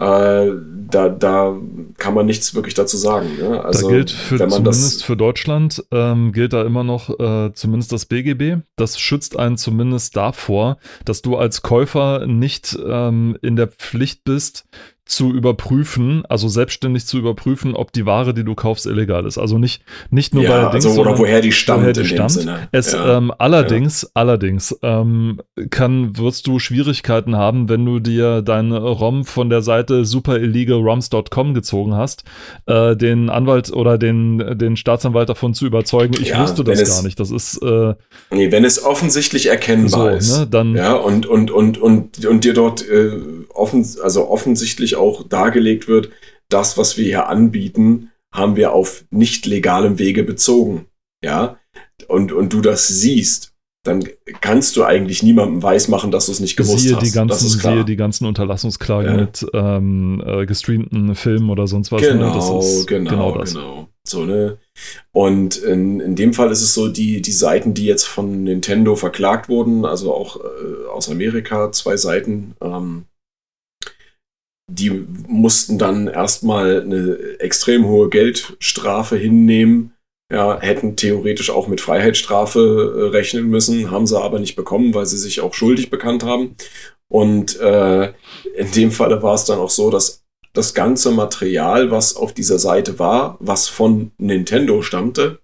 äh, 0.00 0.50
da, 0.90 1.08
da 1.10 1.56
kann 1.98 2.14
man 2.14 2.24
nichts 2.26 2.54
wirklich 2.54 2.74
dazu 2.74 2.96
sagen. 2.96 3.36
Ne? 3.38 3.62
Also, 3.62 3.86
da 3.86 3.94
gilt 3.94 4.10
für, 4.10 4.38
zumindest 4.48 5.04
für 5.04 5.16
Deutschland, 5.16 5.84
ähm, 5.90 6.32
gilt 6.32 6.54
da 6.54 6.62
immer 6.62 6.84
noch 6.84 7.10
äh, 7.20 7.52
zumindest 7.52 7.92
das 7.92 8.06
BGB. 8.06 8.62
Das 8.76 8.98
schützt 8.98 9.38
einen 9.38 9.58
zumindest 9.58 10.16
davor, 10.16 10.78
dass 11.04 11.20
du 11.20 11.36
als 11.36 11.60
Käufer 11.60 12.26
nicht 12.26 12.78
ähm, 12.82 13.36
in 13.42 13.56
der 13.56 13.68
Pflicht 13.68 14.24
bist, 14.24 14.64
zu 15.04 15.32
überprüfen, 15.32 16.24
also 16.28 16.48
selbstständig 16.48 17.04
zu 17.04 17.18
überprüfen, 17.18 17.74
ob 17.74 17.92
die 17.92 18.06
Ware, 18.06 18.32
die 18.32 18.44
du 18.44 18.54
kaufst, 18.54 18.86
illegal 18.86 19.26
ist. 19.26 19.38
Also 19.38 19.58
nicht, 19.58 19.82
nicht 20.10 20.34
nur 20.34 20.44
ja, 20.44 20.66
bei 20.66 20.70
Dings, 20.72 20.86
also, 20.86 21.00
oder 21.00 21.18
woher 21.18 21.40
die 21.40 21.50
stammt 21.50 21.82
woher 21.82 21.92
die 21.92 22.04
stammt. 22.04 22.46
Es 22.70 22.92
ja. 22.92 23.18
ähm, 23.18 23.32
allerdings, 23.36 24.02
ja. 24.02 24.08
allerdings 24.14 24.78
ähm, 24.82 25.40
kann, 25.70 26.16
wirst 26.16 26.46
du 26.46 26.60
Schwierigkeiten 26.60 27.36
haben, 27.36 27.68
wenn 27.68 27.84
du 27.84 27.98
dir 27.98 28.42
deine 28.42 28.78
ROM 28.78 29.24
von 29.24 29.50
der 29.50 29.62
Seite 29.62 30.04
superillegalroms.com 30.04 31.54
gezogen 31.54 31.94
hast, 31.94 32.22
äh, 32.66 32.94
den 32.96 33.30
Anwalt 33.30 33.72
oder 33.72 33.98
den, 33.98 34.58
den 34.58 34.76
Staatsanwalt 34.76 35.28
davon 35.28 35.54
zu 35.54 35.66
überzeugen, 35.66 36.14
ich 36.20 36.38
wusste 36.38 36.62
das 36.62 36.80
es, 36.80 36.88
gar 36.88 37.02
nicht. 37.02 37.18
Das 37.18 37.32
ist 37.32 37.60
äh, 37.62 37.94
nee, 38.30 38.52
wenn 38.52 38.64
es 38.64 38.84
offensichtlich 38.84 39.46
erkennbar 39.46 40.12
so, 40.12 40.16
ist. 40.16 40.38
Ne, 40.38 40.46
dann, 40.46 40.76
ja, 40.76 40.94
und, 40.94 41.26
und, 41.26 41.50
und, 41.50 41.78
und, 41.78 42.24
und 42.24 42.44
dir 42.44 42.54
dort 42.54 42.88
äh, 42.88 43.10
offen, 43.52 43.84
also 44.02 44.28
offensichtlich 44.28 44.89
auch 44.96 45.28
dargelegt 45.28 45.88
wird, 45.88 46.10
das, 46.48 46.76
was 46.76 46.96
wir 46.96 47.04
hier 47.04 47.28
anbieten, 47.28 48.10
haben 48.32 48.56
wir 48.56 48.72
auf 48.72 49.04
nicht 49.10 49.46
legalem 49.46 49.98
Wege 49.98 50.24
bezogen. 50.24 50.86
Ja, 51.24 51.58
und, 52.08 52.32
und 52.32 52.52
du 52.52 52.60
das 52.60 52.88
siehst, 52.88 53.52
dann 53.84 54.04
kannst 54.42 54.76
du 54.76 54.84
eigentlich 54.84 55.22
niemandem 55.22 55.62
weismachen, 55.62 56.10
dass 56.10 56.26
du 56.26 56.32
es 56.32 56.40
nicht 56.40 56.56
gewusst 56.56 56.80
siehe 56.80 56.96
hast. 56.96 57.04
Die 57.04 57.12
ganzen, 57.12 57.48
siehe 57.48 57.84
die 57.84 57.96
ganzen 57.96 58.26
Unterlassungsklagen 58.26 59.10
ja. 59.10 59.20
mit 59.20 59.46
ähm, 59.54 60.22
äh, 60.24 60.44
gestreamten 60.44 61.14
Filmen 61.14 61.48
oder 61.48 61.66
sonst 61.66 61.90
was. 61.90 62.02
Ne? 62.02 62.08
Genau, 62.08 62.60
ne? 62.60 62.84
genau, 62.86 63.10
genau, 63.10 63.38
das. 63.38 63.54
genau. 63.54 63.88
So, 64.06 64.24
ne? 64.24 64.58
Und 65.12 65.56
in, 65.56 66.00
in 66.00 66.14
dem 66.14 66.34
Fall 66.34 66.50
ist 66.50 66.62
es 66.62 66.74
so, 66.74 66.88
die, 66.88 67.22
die 67.22 67.32
Seiten, 67.32 67.74
die 67.74 67.86
jetzt 67.86 68.04
von 68.04 68.44
Nintendo 68.44 68.96
verklagt 68.96 69.48
wurden, 69.48 69.84
also 69.84 70.14
auch 70.14 70.36
äh, 70.36 70.88
aus 70.92 71.10
Amerika, 71.10 71.72
zwei 71.72 71.96
Seiten, 71.96 72.54
ähm, 72.62 73.04
die 74.70 74.90
mussten 75.26 75.78
dann 75.78 76.06
erstmal 76.06 76.82
eine 76.82 77.18
extrem 77.40 77.86
hohe 77.86 78.08
Geldstrafe 78.08 79.16
hinnehmen. 79.16 79.92
Ja, 80.32 80.60
hätten 80.60 80.94
theoretisch 80.94 81.50
auch 81.50 81.66
mit 81.66 81.80
Freiheitsstrafe 81.80 82.60
äh, 82.60 83.02
rechnen 83.08 83.48
müssen, 83.48 83.90
haben 83.90 84.06
sie 84.06 84.20
aber 84.20 84.38
nicht 84.38 84.54
bekommen, 84.54 84.94
weil 84.94 85.06
sie 85.06 85.18
sich 85.18 85.40
auch 85.40 85.54
schuldig 85.54 85.90
bekannt 85.90 86.22
haben. 86.22 86.54
Und 87.08 87.58
äh, 87.58 88.12
in 88.54 88.70
dem 88.76 88.92
Falle 88.92 89.24
war 89.24 89.34
es 89.34 89.44
dann 89.44 89.58
auch 89.58 89.70
so, 89.70 89.90
dass 89.90 90.24
das 90.52 90.74
ganze 90.74 91.10
Material, 91.10 91.90
was 91.90 92.14
auf 92.14 92.32
dieser 92.32 92.60
Seite 92.60 93.00
war, 93.00 93.36
was 93.40 93.68
von 93.68 94.12
Nintendo 94.18 94.82
stammte, 94.82 95.40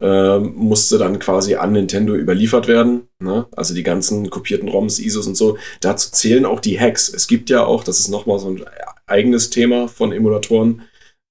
äh, 0.00 0.38
musste 0.38 0.98
dann 0.98 1.18
quasi 1.18 1.56
an 1.56 1.72
Nintendo 1.72 2.14
überliefert 2.14 2.68
werden. 2.68 3.08
Ne? 3.22 3.46
Also 3.56 3.74
die 3.74 3.82
ganzen 3.82 4.30
kopierten 4.30 4.68
ROMs, 4.68 4.98
ISOs 4.98 5.26
und 5.26 5.36
so. 5.36 5.58
Dazu 5.80 6.10
zählen 6.12 6.44
auch 6.44 6.60
die 6.60 6.78
Hacks. 6.78 7.08
Es 7.08 7.26
gibt 7.26 7.50
ja 7.50 7.64
auch, 7.64 7.84
das 7.84 7.98
ist 7.98 8.08
nochmal 8.08 8.38
so 8.38 8.48
ein 8.48 8.64
eigenes 9.06 9.50
Thema 9.50 9.88
von 9.88 10.12
Emulatoren, 10.12 10.82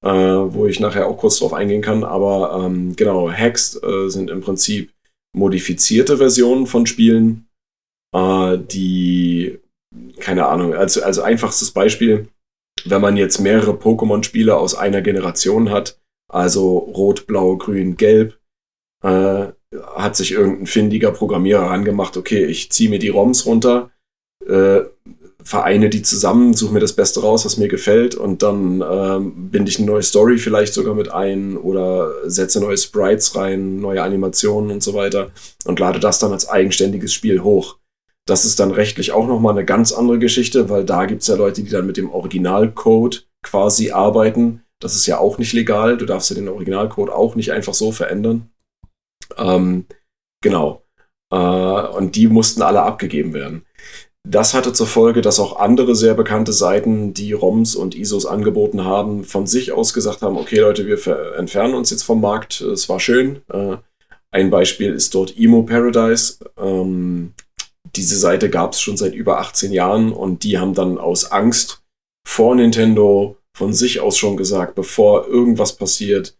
äh, 0.04 0.10
wo 0.10 0.66
ich 0.66 0.80
nachher 0.80 1.08
auch 1.08 1.18
kurz 1.18 1.40
drauf 1.40 1.54
eingehen 1.54 1.82
kann. 1.82 2.04
Aber 2.04 2.66
ähm, 2.66 2.96
genau, 2.96 3.32
Hacks 3.32 3.82
äh, 3.82 4.10
sind 4.10 4.30
im 4.30 4.42
Prinzip 4.42 4.92
modifizierte 5.36 6.18
Versionen 6.18 6.68
von 6.68 6.86
Spielen, 6.86 7.48
äh, 8.14 8.58
die, 8.58 9.60
keine 10.20 10.48
Ahnung, 10.48 10.74
also, 10.74 11.02
also 11.04 11.22
einfachstes 11.22 11.72
Beispiel, 11.72 12.28
wenn 12.86 13.02
man 13.02 13.18
jetzt 13.18 13.40
mehrere 13.40 13.72
Pokémon-Spiele 13.72 14.56
aus 14.56 14.76
einer 14.76 15.02
Generation 15.02 15.70
hat, 15.70 16.00
also 16.32 16.78
Rot, 16.78 17.28
Blau, 17.28 17.58
Grün, 17.58 17.98
Gelb, 17.98 18.37
äh, 19.04 19.48
hat 19.96 20.16
sich 20.16 20.32
irgendein 20.32 20.68
findiger 20.68 21.12
Programmierer 21.12 21.70
angemacht, 21.70 22.18
okay, 22.18 22.46
ich 22.46 22.72
ziehe 22.72 22.90
mir 22.90 23.00
die 23.00 23.10
ROMs 23.10 23.46
runter, 23.46 23.92
äh, 24.48 24.82
vereine 25.44 25.90
die 25.90 26.02
zusammen, 26.02 26.54
suche 26.54 26.74
mir 26.74 26.80
das 26.80 26.94
Beste 26.94 27.22
raus, 27.22 27.46
was 27.46 27.58
mir 27.58 27.68
gefällt 27.68 28.16
und 28.16 28.44
dann 28.44 28.84
ähm, 28.90 29.50
binde 29.50 29.70
ich 29.70 29.78
eine 29.78 29.88
neue 29.88 30.04
Story 30.04 30.38
vielleicht 30.38 30.74
sogar 30.74 30.94
mit 30.94 31.12
ein 31.12 31.58
oder 31.58 32.30
setze 32.30 32.60
neue 32.60 32.78
Sprites 32.78 33.36
rein, 33.36 33.80
neue 33.80 34.04
Animationen 34.04 34.72
und 34.72 34.84
so 34.84 34.94
weiter 34.94 35.32
und 35.66 35.80
lade 35.80 36.00
das 36.00 36.20
dann 36.20 36.34
als 36.34 36.50
eigenständiges 36.50 37.14
Spiel 37.14 37.44
hoch. 37.44 37.78
Das 38.26 38.44
ist 38.44 38.60
dann 38.60 38.72
rechtlich 38.72 39.14
auch 39.14 39.26
nochmal 39.26 39.54
eine 39.54 39.64
ganz 39.64 39.94
andere 39.94 40.20
Geschichte, 40.20 40.70
weil 40.70 40.84
da 40.84 41.06
gibt 41.06 41.22
es 41.22 41.30
ja 41.30 41.36
Leute, 41.36 41.64
die 41.64 41.70
dann 41.70 41.88
mit 41.88 41.96
dem 41.96 42.12
Originalcode 42.12 43.26
quasi 43.42 43.92
arbeiten. 43.92 44.64
Das 44.82 44.96
ist 44.96 45.08
ja 45.08 45.18
auch 45.18 45.38
nicht 45.38 45.54
legal. 45.54 45.98
Du 45.98 46.06
darfst 46.06 46.30
ja 46.30 46.36
den 46.36 46.50
Originalcode 46.50 47.10
auch 47.10 47.36
nicht 47.36 47.54
einfach 47.54 47.74
so 47.74 47.94
verändern. 47.94 48.50
Ähm, 49.38 49.86
genau. 50.42 50.84
Äh, 51.32 51.38
und 51.38 52.16
die 52.16 52.28
mussten 52.28 52.62
alle 52.62 52.82
abgegeben 52.82 53.34
werden. 53.34 53.66
Das 54.30 54.54
hatte 54.54 54.74
zur 54.74 54.88
Folge, 54.88 55.22
dass 55.22 55.40
auch 55.40 55.58
andere 55.58 55.96
sehr 55.96 56.14
bekannte 56.14 56.52
Seiten, 56.52 57.14
die 57.14 57.32
ROMs 57.32 57.76
und 57.76 57.96
ISOs 57.96 58.26
angeboten 58.26 58.84
haben, 58.84 59.24
von 59.24 59.48
sich 59.48 59.72
aus 59.72 59.94
gesagt 59.94 60.22
haben, 60.22 60.38
okay 60.38 60.60
Leute, 60.60 60.86
wir 60.86 61.36
entfernen 61.38 61.76
uns 61.76 61.92
jetzt 61.92 62.04
vom 62.04 62.20
Markt, 62.20 62.60
es 62.60 62.90
war 62.90 63.00
schön. 63.00 63.42
Äh, 63.50 63.78
ein 64.32 64.50
Beispiel 64.50 64.94
ist 64.94 65.16
dort 65.16 65.38
Emo 65.38 65.64
Paradise. 65.64 66.40
Ähm, 66.58 67.34
diese 67.96 68.18
Seite 68.18 68.50
gab 68.50 68.74
es 68.74 68.82
schon 68.82 68.98
seit 68.98 69.16
über 69.16 69.40
18 69.40 69.72
Jahren 69.72 70.12
und 70.12 70.44
die 70.44 70.58
haben 70.58 70.74
dann 70.74 70.98
aus 70.98 71.32
Angst 71.32 71.82
vor 72.28 72.54
Nintendo 72.56 73.38
von 73.56 73.74
sich 73.74 74.02
aus 74.02 74.18
schon 74.18 74.36
gesagt, 74.36 74.76
bevor 74.76 75.28
irgendwas 75.28 75.78
passiert, 75.78 76.38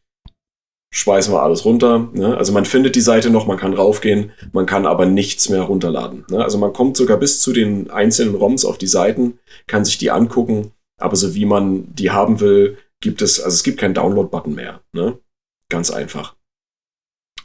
schmeißen 0.94 1.34
wir 1.34 1.42
alles 1.42 1.66
runter. 1.66 2.10
Ne? 2.14 2.38
Also 2.38 2.54
man 2.54 2.66
findet 2.66 2.96
die 2.96 3.02
Seite 3.02 3.30
noch, 3.30 3.46
man 3.46 3.58
kann 3.58 3.74
raufgehen, 3.74 4.32
man 4.54 4.66
kann 4.66 4.86
aber 4.86 5.06
nichts 5.06 5.50
mehr 5.50 5.64
runterladen. 5.64 6.26
Ne? 6.30 6.44
Also 6.44 6.58
man 6.58 6.74
kommt 6.74 6.98
sogar 6.98 7.18
bis 7.18 7.42
zu 7.42 7.54
den 7.54 7.90
einzelnen 7.90 8.36
ROMs 8.36 8.66
auf 8.66 8.78
die 8.78 8.88
Seiten, 8.88 9.40
kann 9.68 9.86
sich 9.86 9.98
die 9.98 10.12
angucken, 10.12 10.72
aber 11.00 11.16
so 11.16 11.36
wie 11.36 11.46
man 11.46 11.94
die 11.94 12.12
haben 12.12 12.40
will, 12.40 12.78
gibt 13.02 13.22
es, 13.22 13.40
also 13.40 13.54
es 13.54 13.64
gibt 13.64 13.80
keinen 13.80 13.94
Download-Button 13.94 14.56
mehr. 14.56 14.82
Ne? 14.94 15.20
Ganz 15.70 15.92
einfach. 15.92 16.36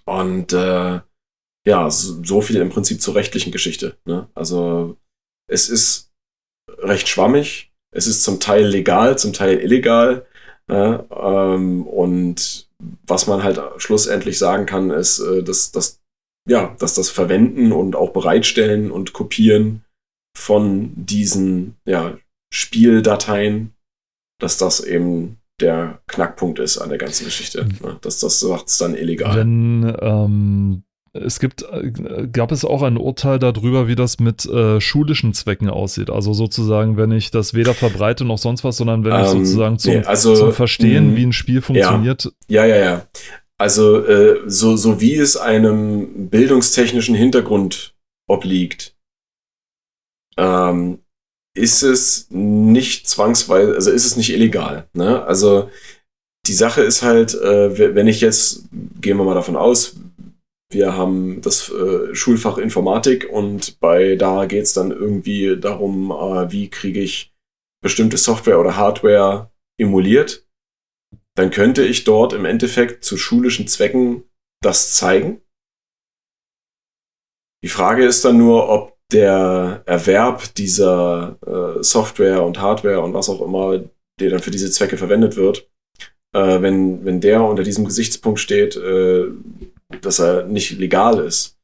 Und 0.04 0.52
äh, 0.52 1.00
ja, 1.64 1.90
so 1.90 2.40
viel 2.40 2.56
im 2.56 2.70
Prinzip 2.70 3.00
zur 3.02 3.14
rechtlichen 3.14 3.52
Geschichte. 3.52 3.96
Ne? 4.04 4.28
Also 4.34 4.96
es 5.48 5.68
ist 5.68 6.12
recht 6.78 7.08
schwammig, 7.08 7.72
es 7.92 8.06
ist 8.06 8.22
zum 8.22 8.40
Teil 8.40 8.66
legal, 8.66 9.18
zum 9.18 9.32
Teil 9.32 9.58
illegal. 9.58 10.26
Ja, 10.70 11.04
ähm, 11.54 11.86
und 11.86 12.70
was 13.06 13.26
man 13.26 13.42
halt 13.42 13.60
schlussendlich 13.78 14.38
sagen 14.38 14.66
kann, 14.66 14.90
ist, 14.90 15.18
äh, 15.20 15.42
dass, 15.42 15.72
dass, 15.72 16.00
ja, 16.48 16.74
dass 16.78 16.94
das 16.94 17.10
Verwenden 17.10 17.72
und 17.72 17.96
auch 17.96 18.10
Bereitstellen 18.10 18.90
und 18.90 19.12
Kopieren 19.12 19.84
von 20.36 20.92
diesen 20.96 21.76
ja, 21.84 22.16
Spieldateien, 22.52 23.74
dass 24.40 24.58
das 24.58 24.80
eben 24.80 25.38
der 25.60 26.00
Knackpunkt 26.08 26.58
ist 26.58 26.78
an 26.78 26.88
der 26.88 26.98
ganzen 26.98 27.24
Geschichte. 27.24 27.66
Ne? 27.82 27.98
Dass 28.00 28.18
das 28.18 28.42
macht 28.42 28.68
es 28.68 28.78
dann 28.78 28.94
illegal. 28.94 29.36
Wenn 29.36 29.96
ähm, 30.00 30.82
es 31.14 31.40
gibt, 31.40 31.62
äh, 31.62 31.92
gab 32.32 32.52
es 32.52 32.64
auch 32.64 32.82
ein 32.82 32.96
Urteil 32.96 33.38
darüber, 33.38 33.86
wie 33.86 33.94
das 33.94 34.18
mit 34.18 34.46
äh, 34.46 34.80
schulischen 34.80 35.34
Zwecken 35.34 35.68
aussieht. 35.68 36.10
Also 36.10 36.32
sozusagen, 36.32 36.96
wenn 36.96 37.12
ich 37.12 37.30
das 37.30 37.54
weder 37.54 37.74
verbreite 37.74 38.24
noch 38.24 38.38
sonst 38.38 38.64
was, 38.64 38.78
sondern 38.78 39.04
wenn 39.04 39.12
ich 39.20 39.32
ähm, 39.32 39.44
sozusagen 39.44 39.78
zum, 39.78 39.92
nee, 39.92 40.04
also, 40.04 40.34
zum 40.34 40.52
Verstehen, 40.52 41.10
mh, 41.10 41.16
wie 41.16 41.26
ein 41.26 41.32
Spiel 41.32 41.60
funktioniert. 41.60 42.32
Ja, 42.48 42.64
ja, 42.64 42.76
ja. 42.76 42.84
ja. 42.84 43.06
Also 43.58 44.04
äh, 44.04 44.40
so, 44.46 44.76
so 44.76 45.00
wie 45.00 45.14
es 45.14 45.36
einem 45.36 46.28
bildungstechnischen 46.30 47.14
Hintergrund 47.14 47.94
obliegt, 48.26 48.96
ähm, 50.36 50.98
ist 51.54 51.82
es 51.82 52.26
nicht 52.30 53.06
zwangsweise, 53.06 53.74
also 53.74 53.90
ist 53.90 54.06
es 54.06 54.16
nicht 54.16 54.32
illegal. 54.32 54.88
Ne? 54.94 55.22
Also 55.24 55.70
die 56.46 56.54
Sache 56.54 56.80
ist 56.80 57.02
halt, 57.02 57.34
äh, 57.34 57.94
wenn 57.94 58.08
ich 58.08 58.20
jetzt, 58.20 58.64
gehen 59.00 59.18
wir 59.18 59.24
mal 59.24 59.34
davon 59.34 59.56
aus, 59.56 59.96
wir 60.72 60.96
haben 60.96 61.40
das 61.40 61.70
äh, 61.70 62.14
Schulfach 62.14 62.58
Informatik 62.58 63.28
und 63.30 63.78
bei 63.80 64.16
da 64.16 64.46
geht 64.46 64.64
es 64.64 64.72
dann 64.72 64.90
irgendwie 64.90 65.56
darum, 65.58 66.10
äh, 66.10 66.50
wie 66.50 66.68
kriege 66.68 67.00
ich 67.00 67.32
bestimmte 67.82 68.16
Software 68.16 68.60
oder 68.60 68.76
Hardware 68.76 69.50
emuliert. 69.78 70.46
Dann 71.34 71.50
könnte 71.50 71.84
ich 71.84 72.04
dort 72.04 72.32
im 72.32 72.44
Endeffekt 72.44 73.04
zu 73.04 73.16
schulischen 73.16 73.66
Zwecken 73.66 74.24
das 74.62 74.94
zeigen. 74.94 75.42
Die 77.64 77.68
Frage 77.68 78.04
ist 78.04 78.24
dann 78.24 78.38
nur, 78.38 78.68
ob 78.68 78.98
der 79.12 79.82
Erwerb 79.86 80.54
dieser 80.54 81.38
äh, 81.46 81.82
Software 81.82 82.42
und 82.42 82.60
Hardware 82.60 83.00
und 83.00 83.14
was 83.14 83.28
auch 83.28 83.40
immer, 83.40 83.84
der 84.20 84.30
dann 84.30 84.40
für 84.40 84.50
diese 84.50 84.70
Zwecke 84.70 84.96
verwendet 84.96 85.36
wird, 85.36 85.70
äh, 86.32 86.62
wenn, 86.62 87.04
wenn 87.04 87.20
der 87.20 87.42
unter 87.42 87.62
diesem 87.62 87.84
Gesichtspunkt 87.84 88.40
steht, 88.40 88.76
äh, 88.76 89.26
dass 90.00 90.18
er 90.18 90.44
nicht 90.44 90.78
legal 90.78 91.18
ist, 91.18 91.58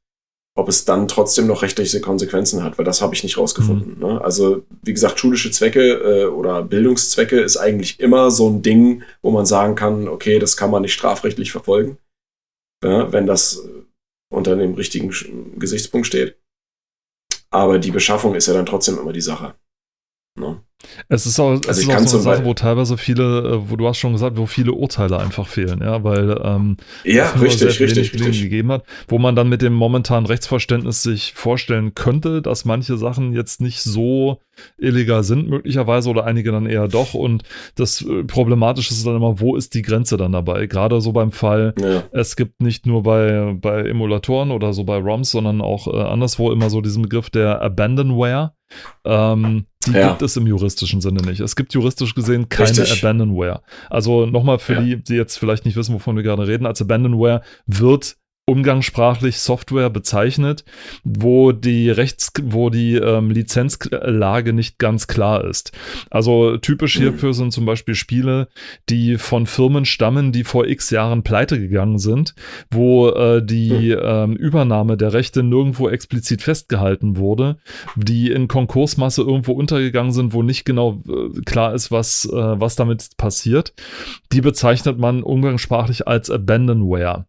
ob 0.56 0.68
es 0.68 0.84
dann 0.84 1.08
trotzdem 1.08 1.46
noch 1.46 1.62
rechtliche 1.62 2.00
Konsequenzen 2.00 2.64
hat, 2.64 2.78
weil 2.78 2.84
das 2.84 3.00
habe 3.00 3.14
ich 3.14 3.22
nicht 3.22 3.38
rausgefunden. 3.38 3.94
Mhm. 3.94 4.00
Ne? 4.00 4.20
Also, 4.20 4.64
wie 4.82 4.92
gesagt, 4.92 5.18
schulische 5.20 5.50
Zwecke 5.50 5.92
äh, 5.92 6.24
oder 6.26 6.62
Bildungszwecke 6.62 7.40
ist 7.40 7.56
eigentlich 7.56 8.00
immer 8.00 8.30
so 8.30 8.50
ein 8.50 8.62
Ding, 8.62 9.04
wo 9.22 9.30
man 9.30 9.46
sagen 9.46 9.76
kann, 9.76 10.08
okay, 10.08 10.38
das 10.38 10.56
kann 10.56 10.70
man 10.70 10.82
nicht 10.82 10.94
strafrechtlich 10.94 11.52
verfolgen, 11.52 11.98
ja, 12.84 13.12
wenn 13.12 13.26
das 13.26 13.62
unter 14.30 14.56
dem 14.56 14.74
richtigen 14.74 15.14
Gesichtspunkt 15.58 16.06
steht. 16.06 16.36
Aber 17.50 17.78
die 17.78 17.92
Beschaffung 17.92 18.34
ist 18.34 18.46
ja 18.46 18.52
dann 18.52 18.66
trotzdem 18.66 18.98
immer 18.98 19.12
die 19.12 19.22
Sache. 19.22 19.54
Ne? 20.38 20.62
Es 21.08 21.26
ist 21.26 21.40
auch, 21.40 21.50
also 21.50 21.68
es 21.68 21.78
ist 21.78 21.88
auch 21.88 21.98
so 21.98 22.16
eine 22.16 22.22
Sache, 22.22 22.44
wo 22.44 22.54
teilweise 22.54 22.96
viele, 22.96 23.40
äh, 23.40 23.70
wo 23.70 23.76
du 23.76 23.88
hast 23.88 23.98
schon 23.98 24.12
gesagt, 24.12 24.36
wo 24.36 24.46
viele 24.46 24.72
Urteile 24.72 25.18
einfach 25.18 25.46
fehlen, 25.48 25.80
ja, 25.82 26.04
weil 26.04 26.40
ähm, 26.44 26.76
ja, 27.04 27.30
richtig, 27.30 27.80
richtig, 27.80 28.12
richtig. 28.14 28.42
gegeben 28.42 28.70
hat, 28.70 28.84
wo 29.08 29.18
man 29.18 29.34
dann 29.34 29.48
mit 29.48 29.60
dem 29.60 29.72
momentanen 29.72 30.26
Rechtsverständnis 30.26 31.02
sich 31.02 31.34
vorstellen 31.34 31.94
könnte, 31.94 32.42
dass 32.42 32.64
manche 32.64 32.96
Sachen 32.96 33.32
jetzt 33.32 33.60
nicht 33.60 33.82
so 33.82 34.40
illegal 34.78 35.24
sind, 35.24 35.48
möglicherweise, 35.48 36.10
oder 36.10 36.24
einige 36.24 36.52
dann 36.52 36.66
eher 36.66 36.88
doch. 36.88 37.14
Und 37.14 37.42
das 37.74 38.02
äh, 38.02 38.24
Problematische 38.24 38.92
ist 38.92 39.06
dann 39.06 39.16
immer, 39.16 39.40
wo 39.40 39.56
ist 39.56 39.74
die 39.74 39.82
Grenze 39.82 40.16
dann 40.16 40.32
dabei? 40.32 40.66
Gerade 40.66 41.00
so 41.00 41.12
beim 41.12 41.32
Fall, 41.32 41.74
ja. 41.80 42.04
es 42.12 42.36
gibt 42.36 42.62
nicht 42.62 42.86
nur 42.86 43.02
bei, 43.02 43.56
bei 43.60 43.82
Emulatoren 43.82 44.50
oder 44.50 44.72
so 44.72 44.84
bei 44.84 44.98
ROMs, 44.98 45.30
sondern 45.30 45.60
auch 45.60 45.88
äh, 45.88 46.02
anderswo 46.02 46.52
immer 46.52 46.70
so 46.70 46.80
diesen 46.80 47.02
Begriff 47.02 47.30
der 47.30 47.62
Abandonware. 47.62 48.52
Ähm, 49.04 49.66
die 49.86 49.92
ja. 49.92 50.08
gibt 50.08 50.22
es 50.22 50.36
im 50.36 50.46
juristischen 50.68 51.00
Sinne 51.00 51.22
nicht. 51.22 51.40
Es 51.40 51.56
gibt 51.56 51.72
juristisch 51.72 52.14
gesehen 52.14 52.48
keine 52.48 52.68
Richtig. 52.68 53.02
Abandonware. 53.02 53.62
Also 53.88 54.26
nochmal 54.26 54.58
für 54.58 54.74
ja. 54.74 54.80
die, 54.80 55.02
die 55.02 55.14
jetzt 55.14 55.38
vielleicht 55.38 55.64
nicht 55.64 55.76
wissen, 55.76 55.94
wovon 55.94 56.16
wir 56.16 56.22
gerade 56.22 56.46
reden, 56.46 56.66
als 56.66 56.82
Abandonware 56.82 57.42
wird 57.66 58.16
umgangssprachlich 58.48 59.38
Software 59.38 59.90
bezeichnet, 59.90 60.64
wo 61.04 61.52
die 61.52 61.90
Rechts, 61.90 62.32
wo 62.42 62.70
die 62.70 62.94
ähm, 62.94 63.30
Lizenzlage 63.30 64.54
nicht 64.54 64.78
ganz 64.78 65.06
klar 65.06 65.44
ist. 65.44 65.72
Also 66.10 66.56
typisch 66.56 66.96
hierfür 66.96 67.34
sind 67.34 67.52
zum 67.52 67.66
Beispiel 67.66 67.94
Spiele, 67.94 68.48
die 68.88 69.18
von 69.18 69.46
Firmen 69.46 69.84
stammen, 69.84 70.32
die 70.32 70.44
vor 70.44 70.66
x 70.66 70.88
Jahren 70.88 71.22
pleite 71.22 71.60
gegangen 71.60 71.98
sind, 71.98 72.34
wo 72.70 73.10
äh, 73.10 73.44
die 73.44 73.90
ähm, 73.90 74.34
Übernahme 74.34 74.96
der 74.96 75.12
Rechte 75.12 75.42
nirgendwo 75.42 75.90
explizit 75.90 76.40
festgehalten 76.40 77.18
wurde, 77.18 77.58
die 77.96 78.30
in 78.30 78.48
Konkursmasse 78.48 79.20
irgendwo 79.20 79.52
untergegangen 79.52 80.12
sind, 80.12 80.32
wo 80.32 80.42
nicht 80.42 80.64
genau 80.64 81.02
äh, 81.06 81.40
klar 81.42 81.74
ist, 81.74 81.90
was, 81.90 82.24
äh, 82.24 82.32
was 82.32 82.76
damit 82.76 83.10
passiert. 83.18 83.74
Die 84.32 84.40
bezeichnet 84.40 84.98
man 84.98 85.22
umgangssprachlich 85.22 86.08
als 86.08 86.30
Abandonware. 86.30 87.26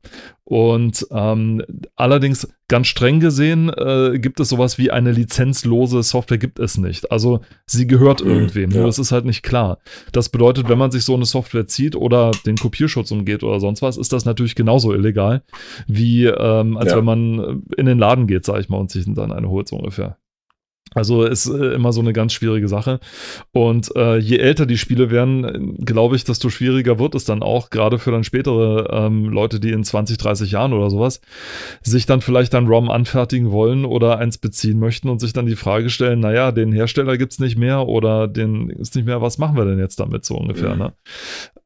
Und 0.49 1.05
ähm, 1.11 1.61
allerdings 1.95 2.47
ganz 2.69 2.87
streng 2.87 3.19
gesehen 3.19 3.69
äh, 3.69 4.17
gibt 4.17 4.39
es 4.39 4.49
sowas 4.49 4.79
wie 4.79 4.89
eine 4.89 5.11
lizenzlose 5.11 6.01
Software 6.01 6.39
gibt 6.39 6.57
es 6.57 6.79
nicht. 6.79 7.11
Also 7.11 7.41
sie 7.67 7.85
gehört 7.85 8.25
mhm, 8.25 8.31
irgendwem, 8.31 8.71
ja. 8.71 8.79
nur 8.79 8.89
es 8.89 8.97
ist 8.97 9.11
halt 9.11 9.25
nicht 9.25 9.43
klar. 9.43 9.77
Das 10.11 10.29
bedeutet, 10.29 10.67
wenn 10.67 10.79
man 10.79 10.89
sich 10.89 11.05
so 11.05 11.13
eine 11.13 11.25
Software 11.25 11.67
zieht 11.67 11.95
oder 11.95 12.31
den 12.47 12.57
Kopierschutz 12.57 13.11
umgeht 13.11 13.43
oder 13.43 13.59
sonst 13.59 13.83
was, 13.83 13.95
ist 13.95 14.11
das 14.11 14.25
natürlich 14.25 14.55
genauso 14.55 14.91
illegal, 14.91 15.43
wie 15.85 16.25
ähm, 16.25 16.77
als 16.77 16.93
ja. 16.93 16.97
wenn 16.97 17.05
man 17.05 17.63
in 17.77 17.85
den 17.85 17.99
Laden 17.99 18.25
geht, 18.25 18.43
sag 18.43 18.59
ich 18.59 18.69
mal, 18.69 18.77
und 18.77 18.89
sich 18.89 19.05
dann 19.05 19.31
eine 19.31 19.49
holt 19.49 19.67
so 19.67 19.75
ungefähr. 19.75 20.17
Also 20.93 21.23
ist 21.23 21.47
äh, 21.47 21.73
immer 21.73 21.93
so 21.93 22.01
eine 22.01 22.13
ganz 22.13 22.33
schwierige 22.33 22.67
Sache. 22.67 22.99
Und 23.51 23.95
äh, 23.95 24.17
je 24.17 24.37
älter 24.37 24.65
die 24.65 24.77
Spiele 24.77 25.11
werden, 25.11 25.75
glaube 25.77 26.15
ich, 26.15 26.23
desto 26.23 26.49
schwieriger 26.49 26.99
wird 26.99 27.15
es 27.15 27.25
dann 27.25 27.43
auch, 27.43 27.69
gerade 27.69 27.99
für 27.99 28.11
dann 28.11 28.23
spätere 28.23 28.89
ähm, 28.91 29.25
Leute, 29.29 29.59
die 29.59 29.71
in 29.71 29.83
20, 29.83 30.17
30 30.17 30.51
Jahren 30.51 30.73
oder 30.73 30.89
sowas, 30.89 31.21
sich 31.81 32.05
dann 32.05 32.21
vielleicht 32.21 32.55
ein 32.55 32.67
ROM 32.67 32.89
anfertigen 32.89 33.51
wollen 33.51 33.85
oder 33.85 34.17
eins 34.17 34.37
beziehen 34.37 34.79
möchten 34.79 35.09
und 35.09 35.19
sich 35.19 35.33
dann 35.33 35.45
die 35.45 35.55
Frage 35.55 35.89
stellen, 35.89 36.19
naja, 36.19 36.51
den 36.51 36.71
Hersteller 36.71 37.17
gibt 37.17 37.33
es 37.33 37.39
nicht 37.39 37.57
mehr 37.57 37.87
oder 37.87 38.27
den 38.27 38.69
ist 38.69 38.95
nicht 38.95 39.05
mehr, 39.05 39.21
was 39.21 39.37
machen 39.37 39.57
wir 39.57 39.65
denn 39.65 39.79
jetzt 39.79 39.99
damit 39.99 40.25
so 40.25 40.35
ungefähr, 40.35 40.73
mhm. 40.73 40.79
ne? 40.79 40.93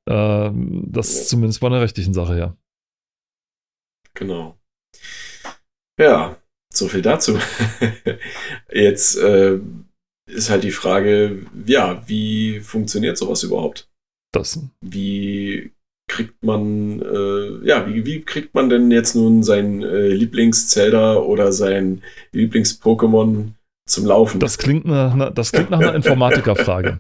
Ähm, 0.06 0.84
das 0.88 1.10
ist 1.10 1.30
zumindest 1.30 1.62
bei 1.62 1.68
einer 1.68 1.82
rechtlichen 1.82 2.14
Sache 2.14 2.36
her. 2.36 2.58
Genau. 4.14 4.58
Ja, 6.00 6.38
so 6.76 6.88
viel 6.88 7.02
dazu. 7.02 7.38
Jetzt 8.72 9.18
äh, 9.18 9.60
ist 10.28 10.50
halt 10.50 10.64
die 10.64 10.72
Frage, 10.72 11.46
ja, 11.66 12.04
wie 12.08 12.60
funktioniert 12.60 13.18
sowas 13.18 13.44
überhaupt? 13.44 13.90
Das. 14.32 14.60
Wie 14.82 15.72
kriegt 16.10 16.44
man, 16.44 17.02
äh, 17.02 17.68
ja, 17.68 17.88
wie, 17.88 18.06
wie 18.06 18.22
kriegt 18.22 18.54
man 18.54 18.70
denn 18.70 18.92
jetzt 18.92 19.16
nun 19.16 19.44
sein 19.44 19.84
äh, 19.84 20.10
Lieblings-Zelda 20.10 21.16
oder 21.18 21.52
sein 21.52 22.02
Lieblings-Pokémon 22.34 23.54
zum 23.88 24.06
Laufen? 24.06 24.40
Das 24.40 24.58
klingt, 24.58 24.86
nach, 24.86 25.34
das 25.34 25.52
klingt 25.52 25.70
nach 25.70 25.80
einer 25.80 25.96
Informatikerfrage. 25.96 27.00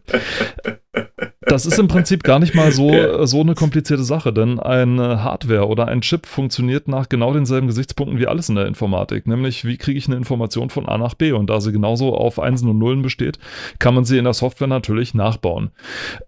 Das 1.48 1.66
ist 1.66 1.80
im 1.80 1.88
Prinzip 1.88 2.24
gar 2.24 2.40
nicht 2.40 2.56
mal 2.56 2.72
so, 2.72 2.90
ja. 2.94 3.26
so 3.26 3.42
eine 3.42 3.56
komplizierte 3.56 4.04
Sache, 4.04 4.34
denn 4.34 4.60
eine 4.60 5.24
Hardware 5.24 5.68
oder 5.68 5.88
ein 5.88 6.02
Chip 6.02 6.26
funktioniert 6.26 6.88
nach 6.88 7.10
genau 7.10 7.34
denselben 7.34 7.68
Gesichtspunkten 7.68 8.20
wie 8.20 8.28
alles 8.28 8.50
in 8.50 8.56
der 8.56 8.68
Informatik, 8.68 9.28
nämlich 9.28 9.66
wie 9.66 9.78
kriege 9.78 9.98
ich 9.98 10.08
eine 10.08 10.16
Information 10.16 10.70
von 10.70 10.88
A 10.88 10.98
nach 10.98 11.14
B 11.14 11.32
und 11.32 11.50
da 11.50 11.62
sie 11.62 11.72
genauso 11.72 12.16
auf 12.16 12.40
Einsen 12.40 12.70
und 12.70 12.78
Nullen 12.78 13.02
besteht, 13.02 13.40
kann 13.80 13.96
man 13.96 14.06
sie 14.06 14.18
in 14.18 14.24
der 14.24 14.34
Software 14.34 14.68
natürlich 14.68 15.14
nachbauen. 15.14 15.72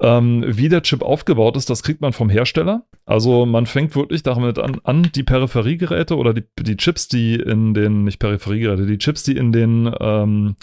Ähm, 0.02 0.44
wie 0.48 0.70
der 0.70 0.82
Chip 0.82 1.02
aufgebaut 1.02 1.58
ist, 1.58 1.70
das 1.70 1.84
kriegt 1.84 2.02
man 2.02 2.14
vom 2.14 2.30
Hersteller. 2.30 2.84
Also 3.06 3.46
man 3.46 3.66
fängt 3.66 3.96
wirklich 3.96 4.24
damit 4.24 4.58
an, 4.60 4.80
an 4.84 5.10
die 5.14 5.24
Peripheriegeräte 5.24 6.18
oder 6.18 6.34
die, 6.34 6.44
die 6.60 6.78
Chips, 6.78 7.08
die 7.08 7.36
in 7.36 7.74
den, 7.74 8.04
nicht 8.04 8.20
Peripheriegeräte, 8.20 8.86
die 8.86 8.98
Chips, 8.98 9.24
die 9.24 9.38
in 9.38 9.52
den 9.52 9.92
ähm, 10.00 10.56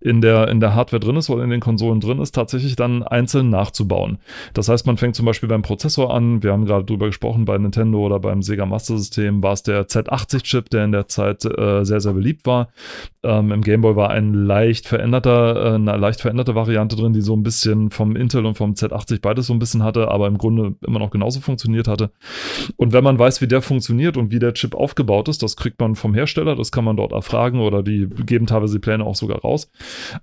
in 0.00 0.20
der, 0.20 0.48
in 0.48 0.60
der 0.60 0.74
Hardware 0.74 1.00
drin 1.00 1.16
ist 1.16 1.30
oder 1.30 1.44
in 1.44 1.50
den 1.50 1.60
Konsolen 1.60 2.00
drin 2.00 2.18
ist, 2.18 2.32
tatsächlich 2.32 2.76
dann 2.76 3.02
einzeln 3.02 3.50
nachzubauen 3.50 3.93
bauen. 3.94 4.18
Das 4.54 4.68
heißt, 4.68 4.86
man 4.86 4.96
fängt 4.96 5.14
zum 5.14 5.24
Beispiel 5.24 5.48
beim 5.48 5.62
Prozessor 5.62 6.12
an. 6.12 6.42
Wir 6.42 6.50
haben 6.50 6.64
gerade 6.64 6.84
drüber 6.84 7.06
gesprochen, 7.06 7.44
bei 7.44 7.56
Nintendo 7.56 8.00
oder 8.00 8.18
beim 8.18 8.42
Sega 8.42 8.66
Master 8.66 8.98
System 8.98 9.40
war 9.40 9.52
es 9.52 9.62
der 9.62 9.86
Z80-Chip, 9.86 10.68
der 10.70 10.84
in 10.84 10.90
der 10.90 11.06
Zeit 11.06 11.44
äh, 11.44 11.84
sehr, 11.84 12.00
sehr 12.00 12.12
beliebt 12.12 12.44
war. 12.44 12.70
Ähm, 13.22 13.52
Im 13.52 13.62
Game 13.62 13.82
Boy 13.82 13.94
war 13.94 14.10
ein 14.10 14.34
leicht 14.34 14.88
veränderter, 14.88 15.54
äh, 15.56 15.74
eine 15.74 15.96
leicht 15.96 16.20
veränderte 16.20 16.56
Variante 16.56 16.96
drin, 16.96 17.12
die 17.12 17.20
so 17.20 17.36
ein 17.36 17.44
bisschen 17.44 17.90
vom 17.90 18.16
Intel 18.16 18.44
und 18.46 18.56
vom 18.56 18.72
Z80 18.72 19.20
beides 19.20 19.46
so 19.46 19.52
ein 19.52 19.60
bisschen 19.60 19.84
hatte, 19.84 20.08
aber 20.08 20.26
im 20.26 20.38
Grunde 20.38 20.74
immer 20.84 20.98
noch 20.98 21.10
genauso 21.10 21.40
funktioniert 21.40 21.86
hatte. 21.86 22.10
Und 22.76 22.92
wenn 22.92 23.04
man 23.04 23.16
weiß, 23.16 23.40
wie 23.40 23.46
der 23.46 23.62
funktioniert 23.62 24.16
und 24.16 24.32
wie 24.32 24.40
der 24.40 24.54
Chip 24.54 24.74
aufgebaut 24.74 25.28
ist, 25.28 25.42
das 25.44 25.54
kriegt 25.54 25.80
man 25.80 25.94
vom 25.94 26.14
Hersteller, 26.14 26.56
das 26.56 26.72
kann 26.72 26.84
man 26.84 26.96
dort 26.96 27.12
erfragen 27.12 27.60
oder 27.60 27.84
die 27.84 28.08
geben 28.26 28.46
teilweise 28.46 28.74
die 28.74 28.80
Pläne 28.80 29.04
auch 29.04 29.14
sogar 29.14 29.38
raus, 29.38 29.70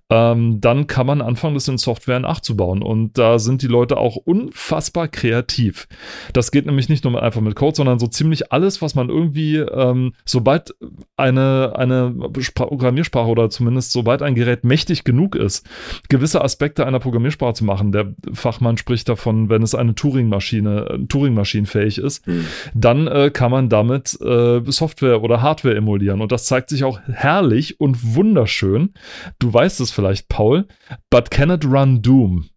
ähm, 0.10 0.60
dann 0.60 0.88
kann 0.88 1.08
man 1.08 1.22
anfangen, 1.22 1.54
das 1.54 1.70
in 1.70 1.78
Software 1.78 2.20
nachzubauen. 2.20 2.82
Und 2.82 3.18
da 3.18 3.40
sind 3.40 3.61
die 3.62 3.67
Leute 3.67 3.97
auch 3.97 4.15
unfassbar 4.15 5.08
kreativ. 5.08 5.88
Das 6.34 6.52
geht 6.52 6.65
nämlich 6.65 6.89
nicht 6.89 7.04
nur 7.04 7.21
einfach 7.21 7.41
mit 7.41 7.56
Code, 7.56 7.76
sondern 7.76 8.00
so 8.00 8.08
ziemlich 8.08 8.52
alles, 8.52 8.82
was 8.82 8.95
man 8.95 9.10
irgendwie, 9.10 9.58
ähm, 9.58 10.13
sobald 10.26 10.76
eine, 11.17 11.74
eine 11.76 12.13
Programmiersprache 12.56 13.30
oder 13.30 13.50
zumindest 13.50 13.91
sobald 13.91 14.21
ein 14.21 14.36
Gerät 14.36 14.63
mächtig 14.63 15.04
genug 15.04 15.36
ist, 15.36 15.67
gewisse 16.10 16.43
Aspekte 16.43 16.86
einer 16.86 17.00
Programmiersprache 17.00 17.54
zu 17.54 17.65
machen. 17.65 17.91
Der 17.91 18.13
Fachmann 18.34 18.78
spricht 18.78 19.10
davon, 19.10 19.50
wenn 19.50 19.63
es 19.63 19.76
eine 19.76 19.95
Turing-Maschine, 19.95 21.06
Turing-Maschinenfähig 21.08 21.97
ist, 21.97 22.28
mhm. 22.28 22.45
dann 22.74 23.08
äh, 23.08 23.30
kann 23.32 23.52
man 23.52 23.69
damit 23.69 24.19
äh, 24.21 24.62
Software 24.65 25.21
oder 25.21 25.41
Hardware 25.41 25.76
emulieren. 25.76 26.21
Und 26.21 26.32
das 26.32 26.45
zeigt 26.45 26.69
sich 26.69 26.84
auch 26.84 27.00
herrlich 27.08 27.80
und 27.80 28.15
wunderschön. 28.15 28.93
Du 29.39 29.54
weißt 29.54 29.80
es 29.82 29.91
vielleicht, 29.91 30.30
Paul, 30.30 30.67
but 31.10 31.32
can 31.32 31.50
it 31.50 31.65
run 31.65 32.02
Doom? 32.02 32.51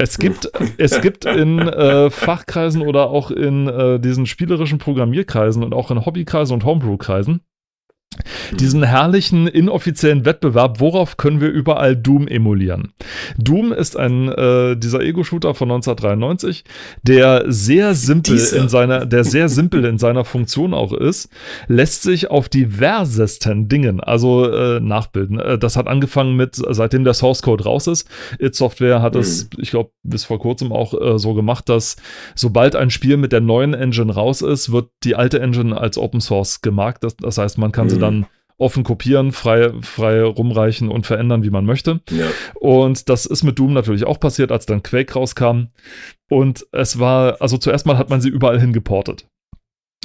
Es 0.00 0.18
gibt, 0.18 0.50
es 0.78 1.00
gibt 1.02 1.26
in 1.26 1.58
äh, 1.58 2.08
Fachkreisen 2.10 2.80
oder 2.80 3.10
auch 3.10 3.30
in 3.30 3.68
äh, 3.68 4.00
diesen 4.00 4.24
spielerischen 4.24 4.78
Programmierkreisen 4.78 5.62
und 5.62 5.74
auch 5.74 5.90
in 5.90 6.04
Hobbykreisen 6.06 6.54
und 6.54 6.64
Homebrew-Kreisen 6.64 7.42
diesen 8.58 8.82
herrlichen 8.82 9.46
inoffiziellen 9.46 10.24
Wettbewerb, 10.24 10.80
worauf 10.80 11.16
können 11.16 11.40
wir 11.40 11.48
überall 11.48 11.96
Doom 11.96 12.26
emulieren. 12.26 12.92
Doom 13.38 13.72
ist 13.72 13.96
ein 13.96 14.28
äh, 14.28 14.76
dieser 14.76 15.00
Ego-Shooter 15.00 15.54
von 15.54 15.70
1993, 15.70 16.64
der 17.02 17.44
sehr 17.46 17.94
simpel 17.94 18.34
Diese. 18.34 18.58
in 18.58 18.68
seiner, 18.68 19.06
der 19.06 19.24
sehr 19.24 19.48
simpel 19.60 19.84
in 19.84 19.98
seiner 19.98 20.24
Funktion 20.24 20.74
auch 20.74 20.92
ist, 20.92 21.30
lässt 21.68 22.02
sich 22.02 22.30
auf 22.30 22.48
diversesten 22.48 23.68
Dingen, 23.68 24.00
also 24.00 24.50
äh, 24.50 24.80
nachbilden. 24.80 25.38
Äh, 25.38 25.58
das 25.58 25.76
hat 25.76 25.86
angefangen 25.86 26.34
mit, 26.34 26.56
seitdem 26.56 27.04
der 27.04 27.14
Source 27.14 27.42
Code 27.42 27.64
raus 27.64 27.86
ist. 27.86 28.08
It 28.38 28.54
Software 28.54 29.02
hat 29.02 29.14
es, 29.14 29.44
mhm. 29.44 29.62
ich 29.62 29.70
glaube, 29.70 29.90
bis 30.02 30.24
vor 30.24 30.40
kurzem 30.40 30.72
auch 30.72 30.94
äh, 31.00 31.18
so 31.18 31.34
gemacht, 31.34 31.68
dass 31.68 31.96
sobald 32.34 32.74
ein 32.74 32.90
Spiel 32.90 33.16
mit 33.16 33.32
der 33.32 33.40
neuen 33.40 33.74
Engine 33.74 34.12
raus 34.12 34.42
ist, 34.42 34.72
wird 34.72 34.90
die 35.04 35.14
alte 35.14 35.40
Engine 35.40 35.78
als 35.78 35.96
Open 35.96 36.20
Source 36.20 36.60
gemarkt. 36.60 37.04
Das, 37.04 37.16
das 37.16 37.38
heißt, 37.38 37.58
man 37.58 37.70
kann 37.70 37.86
mhm. 37.86 37.90
sie 37.90 37.99
dann 38.00 38.26
offen 38.60 38.84
kopieren, 38.84 39.32
frei, 39.32 39.72
frei 39.80 40.22
rumreichen 40.22 40.90
und 40.90 41.06
verändern, 41.06 41.42
wie 41.42 41.50
man 41.50 41.64
möchte. 41.64 42.00
Ja. 42.10 42.26
Und 42.54 43.08
das 43.08 43.24
ist 43.24 43.42
mit 43.42 43.58
Doom 43.58 43.72
natürlich 43.72 44.04
auch 44.04 44.20
passiert, 44.20 44.52
als 44.52 44.66
dann 44.66 44.82
Quake 44.82 45.14
rauskam. 45.14 45.68
Und 46.28 46.66
es 46.72 46.98
war, 46.98 47.40
also 47.40 47.56
zuerst 47.56 47.86
mal 47.86 47.96
hat 47.96 48.10
man 48.10 48.20
sie 48.20 48.28
überall 48.28 48.60
hin 48.60 48.72
geportet. 48.72 49.26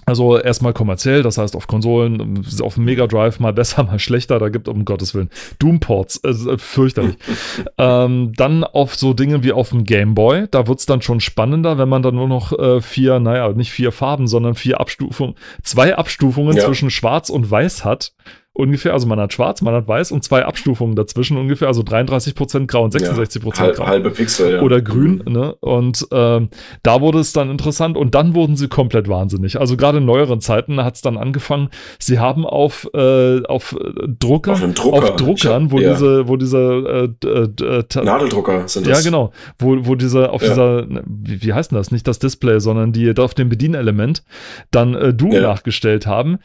Also 0.06 0.38
erstmal 0.38 0.74
kommerziell, 0.74 1.24
das 1.24 1.40
heißt 1.40 1.56
auf 1.56 1.66
Konsolen, 1.66 2.46
auf 2.62 2.76
dem 2.76 2.86
Mega 2.86 3.08
Drive 3.08 3.40
mal 3.40 3.54
besser, 3.54 3.84
mal 3.86 3.98
schlechter, 3.98 4.38
da 4.38 4.50
gibt 4.50 4.68
um 4.68 4.86
Gottes 4.86 5.16
Willen 5.16 5.30
Doom-Ports, 5.60 6.24
äh, 6.24 6.58
fürchterlich. 6.58 7.16
ähm, 7.78 8.34
dann 8.36 8.64
auf 8.64 8.96
so 8.96 9.14
Dinge 9.14 9.44
wie 9.44 9.52
auf 9.52 9.70
dem 9.70 9.84
Game 9.84 10.14
Boy, 10.14 10.48
da 10.52 10.68
wird 10.68 10.80
es 10.80 10.86
dann 10.86 11.02
schon 11.02 11.22
spannender, 11.22 11.78
wenn 11.78 11.90
man 11.90 12.04
dann 12.04 12.16
nur 12.16 12.28
noch 12.28 12.52
äh, 12.52 12.82
vier, 12.82 13.20
naja, 13.20 13.50
nicht 13.54 13.72
vier 13.72 13.92
Farben, 13.92 14.28
sondern 14.28 14.54
vier 14.54 14.80
Abstufungen, 14.80 15.36
zwei 15.64 15.96
Abstufungen 15.96 16.56
ja. 16.56 16.66
zwischen 16.66 16.92
Schwarz 16.92 17.30
und 17.30 17.50
Weiß 17.50 17.84
hat 17.84 18.14
ungefähr. 18.56 18.94
Also 18.94 19.06
man 19.06 19.20
hat 19.20 19.34
schwarz, 19.34 19.62
man 19.62 19.74
hat 19.74 19.88
weiß 19.88 20.12
und 20.12 20.24
zwei 20.24 20.46
Abstufungen 20.46 20.96
dazwischen 20.96 21.38
ungefähr. 21.38 21.68
Also 21.68 21.82
33% 21.82 22.66
grau 22.66 22.84
und 22.84 22.96
66% 22.96 23.64
ja, 23.64 23.72
grau. 23.72 23.86
Halbe 23.86 24.10
Pixel, 24.10 24.54
ja. 24.54 24.62
Oder 24.62 24.82
grün. 24.82 25.22
Ne? 25.28 25.54
Und 25.60 26.08
ähm, 26.12 26.50
da 26.82 27.02
wurde 27.02 27.20
es 27.20 27.34
dann 27.34 27.52
interessant 27.52 27.98
und 27.98 28.16
dann 28.16 28.34
wurden 28.34 28.56
sie 28.56 28.68
komplett 28.68 29.08
wahnsinnig. 29.08 29.60
Also 29.60 29.78
gerade 29.78 30.00
in 30.00 30.06
neueren 30.06 30.42
Zeiten 30.42 30.84
hat 30.84 30.96
es 30.96 31.02
dann 31.02 31.18
angefangen, 31.18 31.70
sie 32.00 32.20
haben 32.20 32.46
auf, 32.46 32.90
äh, 32.94 33.44
auf 33.44 33.76
Drucker, 34.20 34.54
auf, 34.54 34.74
Drucker. 34.74 34.98
auf 34.98 35.16
Druckern, 35.18 35.72
wo 35.72 35.80
ja. 35.80 35.92
diese, 35.92 36.28
wo 36.28 36.38
diese 36.38 37.12
äh, 37.24 37.28
äh, 37.28 38.04
Nadeldrucker 38.04 38.68
sind 38.68 38.88
das. 38.88 39.00
Ja, 39.00 39.10
genau. 39.10 39.32
Wo, 39.60 39.86
wo 39.86 39.96
diese, 39.96 40.32
auf 40.32 40.42
ja. 40.42 40.50
dieser, 40.50 40.86
ne, 40.86 41.04
wie, 41.06 41.44
wie 41.44 41.54
heißt 41.54 41.72
denn 41.72 41.78
das? 41.78 41.92
Nicht 41.92 42.08
das 42.08 42.20
Display, 42.20 42.60
sondern 42.60 42.94
die 42.94 43.14
auf 43.18 43.34
dem 43.34 43.50
Bedienelement 43.50 44.24
dann 44.72 44.96
äh, 44.96 45.14
Doom 45.14 45.42
nachgestellt 45.42 46.08
haben 46.08 46.40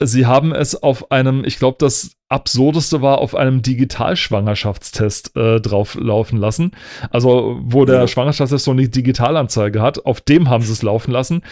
sie 0.00 0.26
haben 0.26 0.52
es 0.54 0.82
auf 0.82 1.10
einem, 1.10 1.44
ich 1.44 1.58
glaube, 1.58 1.76
das 1.78 2.12
absurdeste 2.32 3.02
war, 3.02 3.18
auf 3.18 3.34
einem 3.34 3.62
Digitalschwangerschaftstest 3.62 5.36
äh, 5.36 5.60
drauf 5.60 5.94
laufen 5.94 6.38
lassen. 6.38 6.72
Also, 7.10 7.60
wo 7.62 7.84
der 7.84 8.00
ja. 8.00 8.08
Schwangerschaftstest 8.08 8.64
so 8.64 8.70
eine 8.70 8.88
Digitalanzeige 8.88 9.82
hat, 9.82 10.04
auf 10.06 10.20
dem 10.20 10.48
haben 10.48 10.62
sie 10.62 10.72
es 10.72 10.82
laufen 10.82 11.12
lassen. 11.12 11.42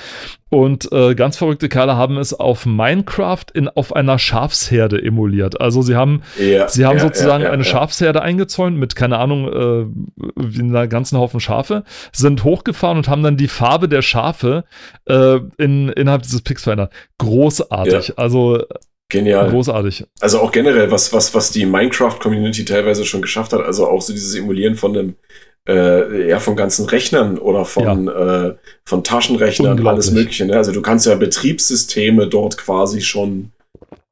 Und 0.48 0.90
äh, 0.90 1.14
ganz 1.14 1.36
verrückte 1.36 1.68
Kerle 1.68 1.96
haben 1.96 2.18
es 2.18 2.34
auf 2.34 2.66
Minecraft 2.66 3.44
in, 3.54 3.68
auf 3.68 3.94
einer 3.94 4.18
Schafsherde 4.18 5.00
emuliert. 5.00 5.60
Also 5.60 5.80
sie 5.82 5.94
haben, 5.94 6.22
ja, 6.38 6.68
sie 6.68 6.86
haben 6.86 6.96
ja, 6.96 7.04
sozusagen 7.04 7.46
eine 7.46 7.62
Schafsherde 7.62 8.20
eingezäunt 8.22 8.76
mit, 8.76 8.96
keine 8.96 9.18
Ahnung, 9.18 9.48
äh, 9.48 10.58
einer 10.58 10.88
ganzen 10.88 11.18
Haufen 11.18 11.38
Schafe, 11.38 11.84
sind 12.12 12.42
hochgefahren 12.42 12.98
und 12.98 13.08
haben 13.08 13.22
dann 13.22 13.36
die 13.36 13.46
Farbe 13.46 13.88
der 13.88 14.02
Schafe 14.02 14.64
äh, 15.04 15.38
in, 15.56 15.88
innerhalb 15.90 16.22
dieses 16.22 16.42
Pix 16.42 16.64
verändert. 16.64 16.92
Großartig. 17.18 18.18
Also 18.18 18.64
Genial. 19.10 19.50
Großartig. 19.50 20.04
Also 20.20 20.40
auch 20.40 20.52
generell, 20.52 20.90
was, 20.90 21.12
was, 21.12 21.34
was 21.34 21.50
die 21.50 21.66
Minecraft-Community 21.66 22.64
teilweise 22.64 23.04
schon 23.04 23.20
geschafft 23.20 23.52
hat, 23.52 23.60
also 23.60 23.86
auch 23.86 24.00
so 24.00 24.12
dieses 24.12 24.34
Emulieren 24.34 24.76
von 24.76 24.96
einem, 24.96 25.14
äh, 25.68 26.28
ja, 26.30 26.38
von 26.38 26.56
ganzen 26.56 26.86
Rechnern 26.86 27.36
oder 27.36 27.64
von, 27.66 28.06
ja. 28.06 28.46
äh, 28.46 28.54
von 28.84 29.04
Taschenrechnern, 29.04 29.86
alles 29.86 30.10
Mögliche. 30.12 30.46
Ne? 30.46 30.56
Also 30.56 30.72
du 30.72 30.80
kannst 30.80 31.06
ja 31.06 31.14
Betriebssysteme 31.16 32.28
dort 32.28 32.56
quasi 32.56 33.02
schon 33.02 33.50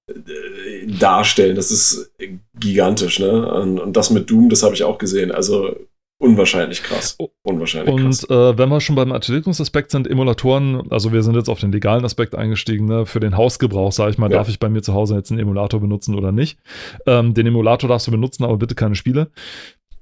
äh, 0.08 0.86
darstellen. 0.98 1.56
Das 1.56 1.70
ist 1.70 2.10
gigantisch, 2.58 3.20
ne? 3.20 3.50
Und, 3.50 3.78
und 3.78 3.96
das 3.96 4.10
mit 4.10 4.28
Doom, 4.28 4.48
das 4.48 4.62
habe 4.62 4.74
ich 4.74 4.82
auch 4.82 4.98
gesehen. 4.98 5.30
Also 5.30 5.76
Unwahrscheinlich 6.20 6.82
krass. 6.82 7.16
Unwahrscheinlich 7.42 7.94
und, 7.94 8.02
krass. 8.02 8.24
Und 8.24 8.36
äh, 8.36 8.58
wenn 8.58 8.68
wir 8.68 8.80
schon 8.80 8.96
beim 8.96 9.12
Entwicklungsaspekt 9.12 9.92
sind, 9.92 10.08
Emulatoren, 10.08 10.90
also 10.90 11.12
wir 11.12 11.22
sind 11.22 11.36
jetzt 11.36 11.48
auf 11.48 11.60
den 11.60 11.70
legalen 11.70 12.04
Aspekt 12.04 12.34
eingestiegen, 12.34 12.86
ne? 12.86 13.06
für 13.06 13.20
den 13.20 13.36
Hausgebrauch, 13.36 13.92
sage 13.92 14.10
ich 14.10 14.18
mal, 14.18 14.30
ja. 14.30 14.38
darf 14.38 14.48
ich 14.48 14.58
bei 14.58 14.68
mir 14.68 14.82
zu 14.82 14.94
Hause 14.94 15.14
jetzt 15.14 15.30
einen 15.30 15.40
Emulator 15.40 15.80
benutzen 15.80 16.16
oder 16.16 16.32
nicht. 16.32 16.58
Ähm, 17.06 17.34
den 17.34 17.46
Emulator 17.46 17.88
darfst 17.88 18.08
du 18.08 18.10
benutzen, 18.10 18.42
aber 18.42 18.56
bitte 18.56 18.74
keine 18.74 18.96
Spiele. 18.96 19.30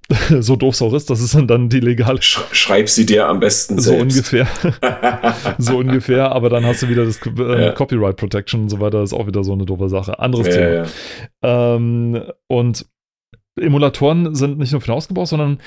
so 0.40 0.56
doof 0.56 0.74
es 0.74 0.82
auch 0.82 0.94
ist, 0.94 1.10
das 1.10 1.20
ist 1.20 1.36
dann 1.48 1.68
die 1.68 1.80
legale. 1.80 2.22
Sch 2.22 2.38
schreib 2.52 2.88
sie 2.88 3.04
dir 3.04 3.28
am 3.28 3.40
besten 3.40 3.78
so 3.78 3.90
selbst. 3.90 4.16
ungefähr. 4.16 4.46
so 5.58 5.78
ungefähr, 5.78 6.30
aber 6.32 6.48
dann 6.48 6.64
hast 6.64 6.82
du 6.82 6.88
wieder 6.88 7.04
das 7.04 7.18
äh, 7.26 7.64
ja. 7.64 7.72
Copyright 7.72 8.16
Protection 8.16 8.62
und 8.62 8.68
so 8.68 8.80
weiter, 8.80 9.00
das 9.00 9.10
ist 9.10 9.18
auch 9.18 9.26
wieder 9.26 9.42
so 9.42 9.52
eine 9.52 9.66
doofe 9.66 9.88
Sache. 9.88 10.18
Anderes 10.18 10.46
ja, 10.46 10.54
Thema. 10.54 10.86
Ähm, 11.42 12.22
und 12.46 12.86
Emulatoren 13.58 14.34
sind 14.34 14.58
nicht 14.58 14.72
nur 14.72 14.80
für 14.80 14.88
den 14.88 14.94
Hausgebrauch, 14.94 15.26
sondern 15.26 15.58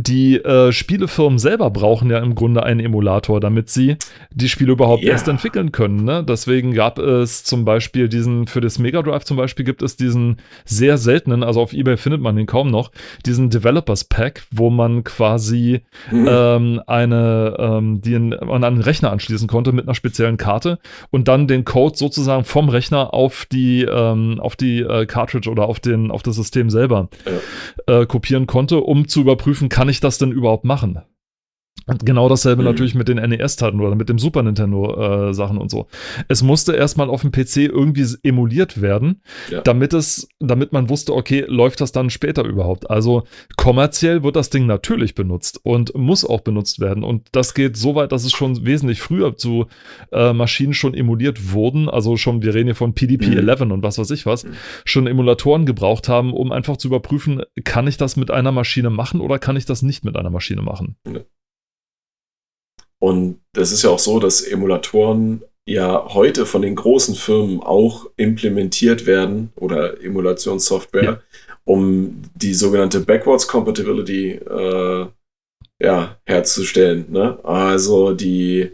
die 0.00 0.36
äh, 0.36 0.70
Spielefirmen 0.70 1.40
selber 1.40 1.70
brauchen 1.70 2.08
ja 2.08 2.18
im 2.18 2.36
Grunde 2.36 2.62
einen 2.62 2.78
Emulator, 2.78 3.40
damit 3.40 3.68
sie 3.68 3.96
die 4.30 4.48
Spiele 4.48 4.72
überhaupt 4.72 5.02
yeah. 5.02 5.12
erst 5.12 5.26
entwickeln 5.26 5.72
können. 5.72 6.04
Ne? 6.04 6.22
Deswegen 6.22 6.72
gab 6.72 7.00
es 7.00 7.42
zum 7.42 7.64
Beispiel 7.64 8.08
diesen, 8.08 8.46
für 8.46 8.60
das 8.60 8.78
Mega 8.78 9.02
Drive 9.02 9.24
zum 9.24 9.36
Beispiel 9.36 9.64
gibt 9.64 9.82
es 9.82 9.96
diesen 9.96 10.36
sehr 10.64 10.98
seltenen, 10.98 11.42
also 11.42 11.60
auf 11.60 11.72
Ebay 11.72 11.96
findet 11.96 12.20
man 12.20 12.36
den 12.36 12.46
kaum 12.46 12.70
noch, 12.70 12.92
diesen 13.26 13.50
Developers 13.50 14.04
Pack, 14.04 14.44
wo 14.52 14.70
man 14.70 15.02
quasi 15.02 15.80
mhm. 16.12 16.28
ähm, 16.30 16.82
eine, 16.86 17.56
ähm, 17.58 18.00
die 18.00 18.14
in, 18.14 18.34
an 18.34 18.62
einen 18.62 18.80
Rechner 18.80 19.10
anschließen 19.10 19.48
konnte 19.48 19.72
mit 19.72 19.86
einer 19.86 19.96
speziellen 19.96 20.36
Karte 20.36 20.78
und 21.10 21.26
dann 21.26 21.48
den 21.48 21.64
Code 21.64 21.98
sozusagen 21.98 22.44
vom 22.44 22.68
Rechner 22.68 23.12
auf 23.14 23.46
die, 23.50 23.82
ähm, 23.82 24.38
auf 24.38 24.54
die 24.54 24.78
äh, 24.78 25.06
Cartridge 25.06 25.50
oder 25.50 25.64
auf, 25.66 25.80
den, 25.80 26.12
auf 26.12 26.22
das 26.22 26.36
System 26.36 26.70
selber 26.70 27.08
ja. 27.88 28.02
äh, 28.02 28.06
kopieren 28.06 28.46
konnte, 28.46 28.80
um 28.80 29.08
zu 29.08 29.22
überprüfen, 29.22 29.68
kann 29.68 29.87
ich 29.88 30.00
das 30.00 30.18
denn 30.18 30.32
überhaupt 30.32 30.64
machen? 30.64 31.02
Und 31.88 32.04
genau 32.04 32.28
dasselbe 32.28 32.62
mhm. 32.62 32.68
natürlich 32.68 32.94
mit 32.94 33.08
den 33.08 33.16
NES-Taten 33.16 33.80
oder 33.80 33.94
mit 33.94 34.10
dem 34.10 34.18
Super 34.18 34.42
Nintendo-Sachen 34.42 35.56
äh, 35.56 35.60
und 35.60 35.70
so. 35.70 35.86
Es 36.28 36.42
musste 36.42 36.74
erstmal 36.74 37.08
auf 37.08 37.22
dem 37.22 37.32
PC 37.32 37.56
irgendwie 37.56 38.06
emuliert 38.22 38.82
werden, 38.82 39.22
ja. 39.50 39.62
damit 39.62 39.94
es, 39.94 40.28
damit 40.38 40.72
man 40.72 40.90
wusste, 40.90 41.14
okay, 41.14 41.46
läuft 41.48 41.80
das 41.80 41.90
dann 41.90 42.10
später 42.10 42.44
überhaupt? 42.44 42.90
Also 42.90 43.24
kommerziell 43.56 44.22
wird 44.22 44.36
das 44.36 44.50
Ding 44.50 44.66
natürlich 44.66 45.14
benutzt 45.14 45.60
und 45.62 45.94
muss 45.94 46.26
auch 46.26 46.42
benutzt 46.42 46.78
werden. 46.78 47.04
Und 47.04 47.28
das 47.32 47.54
geht 47.54 47.78
so 47.78 47.94
weit, 47.94 48.12
dass 48.12 48.24
es 48.24 48.32
schon 48.32 48.66
wesentlich 48.66 49.00
früher 49.00 49.36
zu 49.36 49.66
äh, 50.12 50.34
Maschinen 50.34 50.74
schon 50.74 50.92
emuliert 50.92 51.52
wurden. 51.52 51.88
Also 51.88 52.18
schon, 52.18 52.42
wir 52.42 52.54
reden 52.54 52.66
hier 52.66 52.74
von 52.74 52.92
PDP-11 52.92 53.64
mhm. 53.64 53.72
und 53.72 53.82
was 53.82 53.98
weiß 53.98 54.10
ich 54.10 54.26
was, 54.26 54.44
mhm. 54.44 54.50
schon 54.84 55.06
Emulatoren 55.06 55.64
gebraucht 55.64 56.10
haben, 56.10 56.34
um 56.34 56.52
einfach 56.52 56.76
zu 56.76 56.88
überprüfen, 56.88 57.42
kann 57.64 57.86
ich 57.86 57.96
das 57.96 58.16
mit 58.16 58.30
einer 58.30 58.52
Maschine 58.52 58.90
machen 58.90 59.22
oder 59.22 59.38
kann 59.38 59.56
ich 59.56 59.64
das 59.64 59.80
nicht 59.80 60.04
mit 60.04 60.16
einer 60.16 60.30
Maschine 60.30 60.60
machen? 60.60 60.96
Und 63.00 63.40
das 63.52 63.72
ist 63.72 63.82
ja 63.82 63.90
auch 63.90 63.98
so, 63.98 64.18
dass 64.18 64.42
Emulatoren 64.42 65.42
ja 65.66 66.06
heute 66.14 66.46
von 66.46 66.62
den 66.62 66.74
großen 66.74 67.14
Firmen 67.14 67.60
auch 67.60 68.06
implementiert 68.16 69.06
werden 69.06 69.52
oder 69.56 70.02
Emulationssoftware, 70.02 71.02
ja. 71.04 71.20
um 71.64 72.22
die 72.34 72.54
sogenannte 72.54 73.00
Backwards 73.00 73.46
Compatibility 73.46 74.32
äh, 74.32 75.06
ja, 75.80 76.16
herzustellen. 76.24 77.06
Ne? 77.10 77.38
Also 77.44 78.14
die 78.14 78.72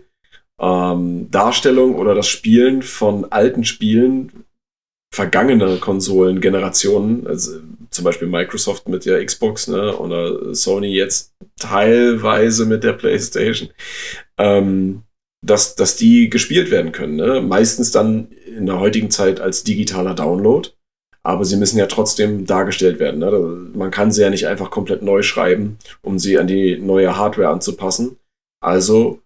ähm, 0.60 1.30
Darstellung 1.30 1.96
oder 1.96 2.14
das 2.14 2.28
Spielen 2.28 2.82
von 2.82 3.26
alten 3.30 3.64
Spielen 3.64 4.44
vergangener 5.14 5.76
Konsolengenerationen, 5.76 7.26
also 7.28 7.60
zum 7.90 8.04
Beispiel 8.04 8.26
Microsoft 8.26 8.88
mit 8.88 9.06
der 9.06 9.24
Xbox 9.24 9.68
ne, 9.68 9.96
oder 9.96 10.52
Sony 10.54 10.88
jetzt 10.88 11.32
teilweise 11.56 12.66
mit 12.66 12.82
der 12.82 12.94
PlayStation, 12.94 13.68
ähm, 14.38 15.02
dass, 15.40 15.76
dass 15.76 15.96
die 15.96 16.28
gespielt 16.30 16.72
werden 16.72 16.90
können. 16.90 17.14
Ne? 17.14 17.40
Meistens 17.40 17.92
dann 17.92 18.28
in 18.44 18.66
der 18.66 18.80
heutigen 18.80 19.10
Zeit 19.10 19.40
als 19.40 19.62
digitaler 19.62 20.14
Download, 20.14 20.68
aber 21.22 21.44
sie 21.44 21.56
müssen 21.56 21.78
ja 21.78 21.86
trotzdem 21.86 22.44
dargestellt 22.44 22.98
werden. 22.98 23.20
Ne? 23.20 23.30
Man 23.72 23.92
kann 23.92 24.10
sie 24.10 24.22
ja 24.22 24.30
nicht 24.30 24.48
einfach 24.48 24.70
komplett 24.72 25.02
neu 25.02 25.22
schreiben, 25.22 25.78
um 26.02 26.18
sie 26.18 26.38
an 26.38 26.48
die 26.48 26.76
neue 26.76 27.16
Hardware 27.16 27.50
anzupassen. 27.50 28.16
Also 28.60 29.20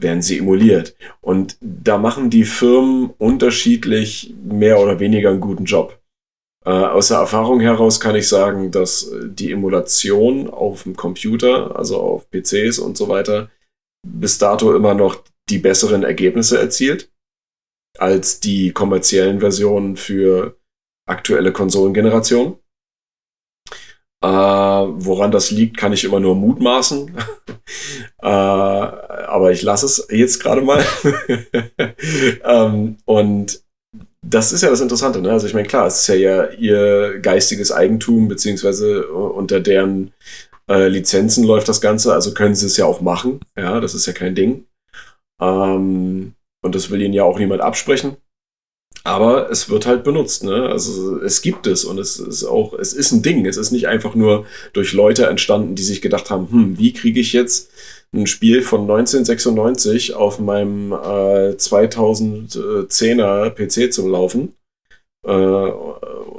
werden 0.00 0.22
sie 0.22 0.38
emuliert. 0.38 0.94
Und 1.20 1.56
da 1.60 1.98
machen 1.98 2.30
die 2.30 2.44
Firmen 2.44 3.10
unterschiedlich 3.18 4.34
mehr 4.42 4.80
oder 4.80 5.00
weniger 5.00 5.30
einen 5.30 5.40
guten 5.40 5.64
Job. 5.64 6.00
Äh, 6.64 6.70
aus 6.70 7.08
der 7.08 7.18
Erfahrung 7.18 7.60
heraus 7.60 8.00
kann 8.00 8.16
ich 8.16 8.28
sagen, 8.28 8.70
dass 8.70 9.10
die 9.24 9.52
Emulation 9.52 10.48
auf 10.48 10.84
dem 10.84 10.96
Computer, 10.96 11.76
also 11.76 12.00
auf 12.00 12.30
PCs 12.30 12.78
und 12.78 12.96
so 12.96 13.08
weiter, 13.08 13.50
bis 14.06 14.38
dato 14.38 14.74
immer 14.74 14.94
noch 14.94 15.22
die 15.48 15.58
besseren 15.58 16.02
Ergebnisse 16.02 16.58
erzielt. 16.58 17.10
als 17.98 18.38
die 18.38 18.70
kommerziellen 18.72 19.40
Versionen 19.40 19.96
für 19.96 20.56
aktuelle 21.08 21.52
Konsolengenerationen. 21.52 22.56
Äh, 24.20 24.28
woran 24.28 25.30
das 25.30 25.50
liegt, 25.50 25.76
kann 25.76 25.92
ich 25.92 26.04
immer 26.04 26.18
nur 26.18 26.34
mutmaßen. 26.34 27.14
äh, 28.22 28.26
aber 28.26 29.52
ich 29.52 29.62
lasse 29.62 29.86
es 29.86 30.08
jetzt 30.10 30.42
gerade 30.42 30.60
mal. 30.60 30.84
ähm, 32.44 32.96
und 33.04 33.62
das 34.26 34.52
ist 34.52 34.62
ja 34.62 34.70
das 34.70 34.80
Interessante. 34.80 35.20
Ne? 35.20 35.30
Also 35.30 35.46
ich 35.46 35.54
meine, 35.54 35.68
klar, 35.68 35.86
es 35.86 36.00
ist 36.00 36.08
ja, 36.08 36.14
ja 36.14 36.50
ihr 36.50 37.20
geistiges 37.20 37.70
Eigentum, 37.70 38.28
beziehungsweise 38.28 39.06
unter 39.06 39.60
deren 39.60 40.12
äh, 40.68 40.88
Lizenzen 40.88 41.44
läuft 41.44 41.68
das 41.68 41.80
Ganze. 41.80 42.12
Also 42.12 42.34
können 42.34 42.56
sie 42.56 42.66
es 42.66 42.76
ja 42.76 42.86
auch 42.86 43.00
machen. 43.00 43.40
Ja, 43.56 43.80
das 43.80 43.94
ist 43.94 44.06
ja 44.06 44.12
kein 44.12 44.34
Ding. 44.34 44.66
Ähm, 45.40 46.34
und 46.62 46.74
das 46.74 46.90
will 46.90 47.02
ihnen 47.02 47.14
ja 47.14 47.22
auch 47.22 47.38
niemand 47.38 47.62
absprechen. 47.62 48.16
Aber 49.08 49.50
es 49.50 49.70
wird 49.70 49.86
halt 49.86 50.04
benutzt, 50.04 50.44
ne? 50.44 50.68
Also 50.68 51.18
es 51.22 51.40
gibt 51.40 51.66
es 51.66 51.86
und 51.86 51.98
es 51.98 52.18
ist 52.18 52.44
auch, 52.44 52.74
es 52.74 52.92
ist 52.92 53.10
ein 53.12 53.22
Ding. 53.22 53.46
Es 53.46 53.56
ist 53.56 53.70
nicht 53.70 53.88
einfach 53.88 54.14
nur 54.14 54.44
durch 54.74 54.92
Leute 54.92 55.26
entstanden, 55.26 55.74
die 55.74 55.82
sich 55.82 56.02
gedacht 56.02 56.28
haben, 56.28 56.50
hm, 56.50 56.78
wie 56.78 56.92
kriege 56.92 57.18
ich 57.18 57.32
jetzt 57.32 57.70
ein 58.12 58.26
Spiel 58.26 58.60
von 58.60 58.82
1996 58.82 60.14
auf 60.14 60.38
meinem 60.38 60.92
äh, 60.92 61.54
2010er 61.56 63.50
PC 63.50 63.92
zum 63.94 64.10
Laufen? 64.10 64.52
Äh, 65.24 65.70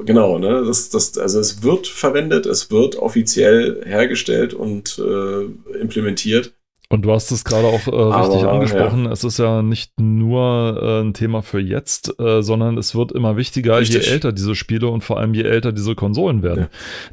genau, 0.06 0.38
ne? 0.38 0.64
Das, 0.66 0.90
das, 0.92 1.18
also 1.18 1.40
es 1.40 1.64
wird 1.64 1.88
verwendet, 1.88 2.46
es 2.46 2.70
wird 2.70 2.98
offiziell 2.98 3.82
hergestellt 3.84 4.54
und 4.54 5.00
äh, 5.00 5.46
implementiert. 5.80 6.54
Und 6.92 7.04
du 7.04 7.12
hast 7.12 7.30
es 7.30 7.46
gerade 7.46 7.68
auch 7.68 7.86
äh, 7.88 8.18
richtig 8.18 8.44
Aber, 8.44 8.54
angesprochen. 8.54 9.06
Ja. 9.06 9.12
Es 9.12 9.24
ist 9.24 9.38
ja 9.38 9.62
nicht 9.62 10.00
nur 10.00 10.80
äh, 10.82 11.02
ein 11.02 11.14
Thema 11.14 11.44
für 11.44 11.60
jetzt, 11.60 12.20
äh, 12.20 12.42
sondern 12.42 12.80
es 12.80 12.96
wird 12.96 13.12
immer 13.12 13.38
wichtiger, 13.38 13.78
richtig. 13.78 14.08
je 14.08 14.12
älter 14.12 14.32
diese 14.32 14.56
Spiele 14.56 14.88
und 14.88 15.04
vor 15.04 15.20
allem 15.20 15.36
je 15.36 15.44
älter 15.44 15.72
diese 15.72 15.94
Konsolen 15.94 16.42
werden. 16.42 16.62
Ja. 16.62 16.70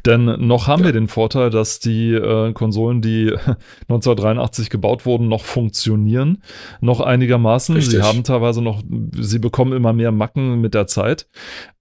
Denn 0.07 0.25
noch 0.47 0.67
haben 0.67 0.81
ja. 0.81 0.87
wir 0.87 0.93
den 0.93 1.09
Vorteil, 1.09 1.51
dass 1.51 1.79
die 1.79 2.15
äh, 2.15 2.55
Konsolen, 2.55 3.03
die 3.03 3.27
1983 3.89 4.71
gebaut 4.71 5.05
wurden, 5.05 5.29
noch 5.29 5.45
funktionieren, 5.45 6.43
noch 6.81 7.01
einigermaßen. 7.01 7.77
Richtig. 7.77 7.97
Sie 7.97 8.03
haben 8.03 8.25
teilweise 8.25 8.63
noch, 8.63 8.83
sie 9.13 9.39
bekommen 9.39 9.75
immer 9.75 9.93
mehr 9.93 10.11
Macken 10.11 10.59
mit 10.63 10.73
der 10.73 10.87
Zeit. 10.87 11.29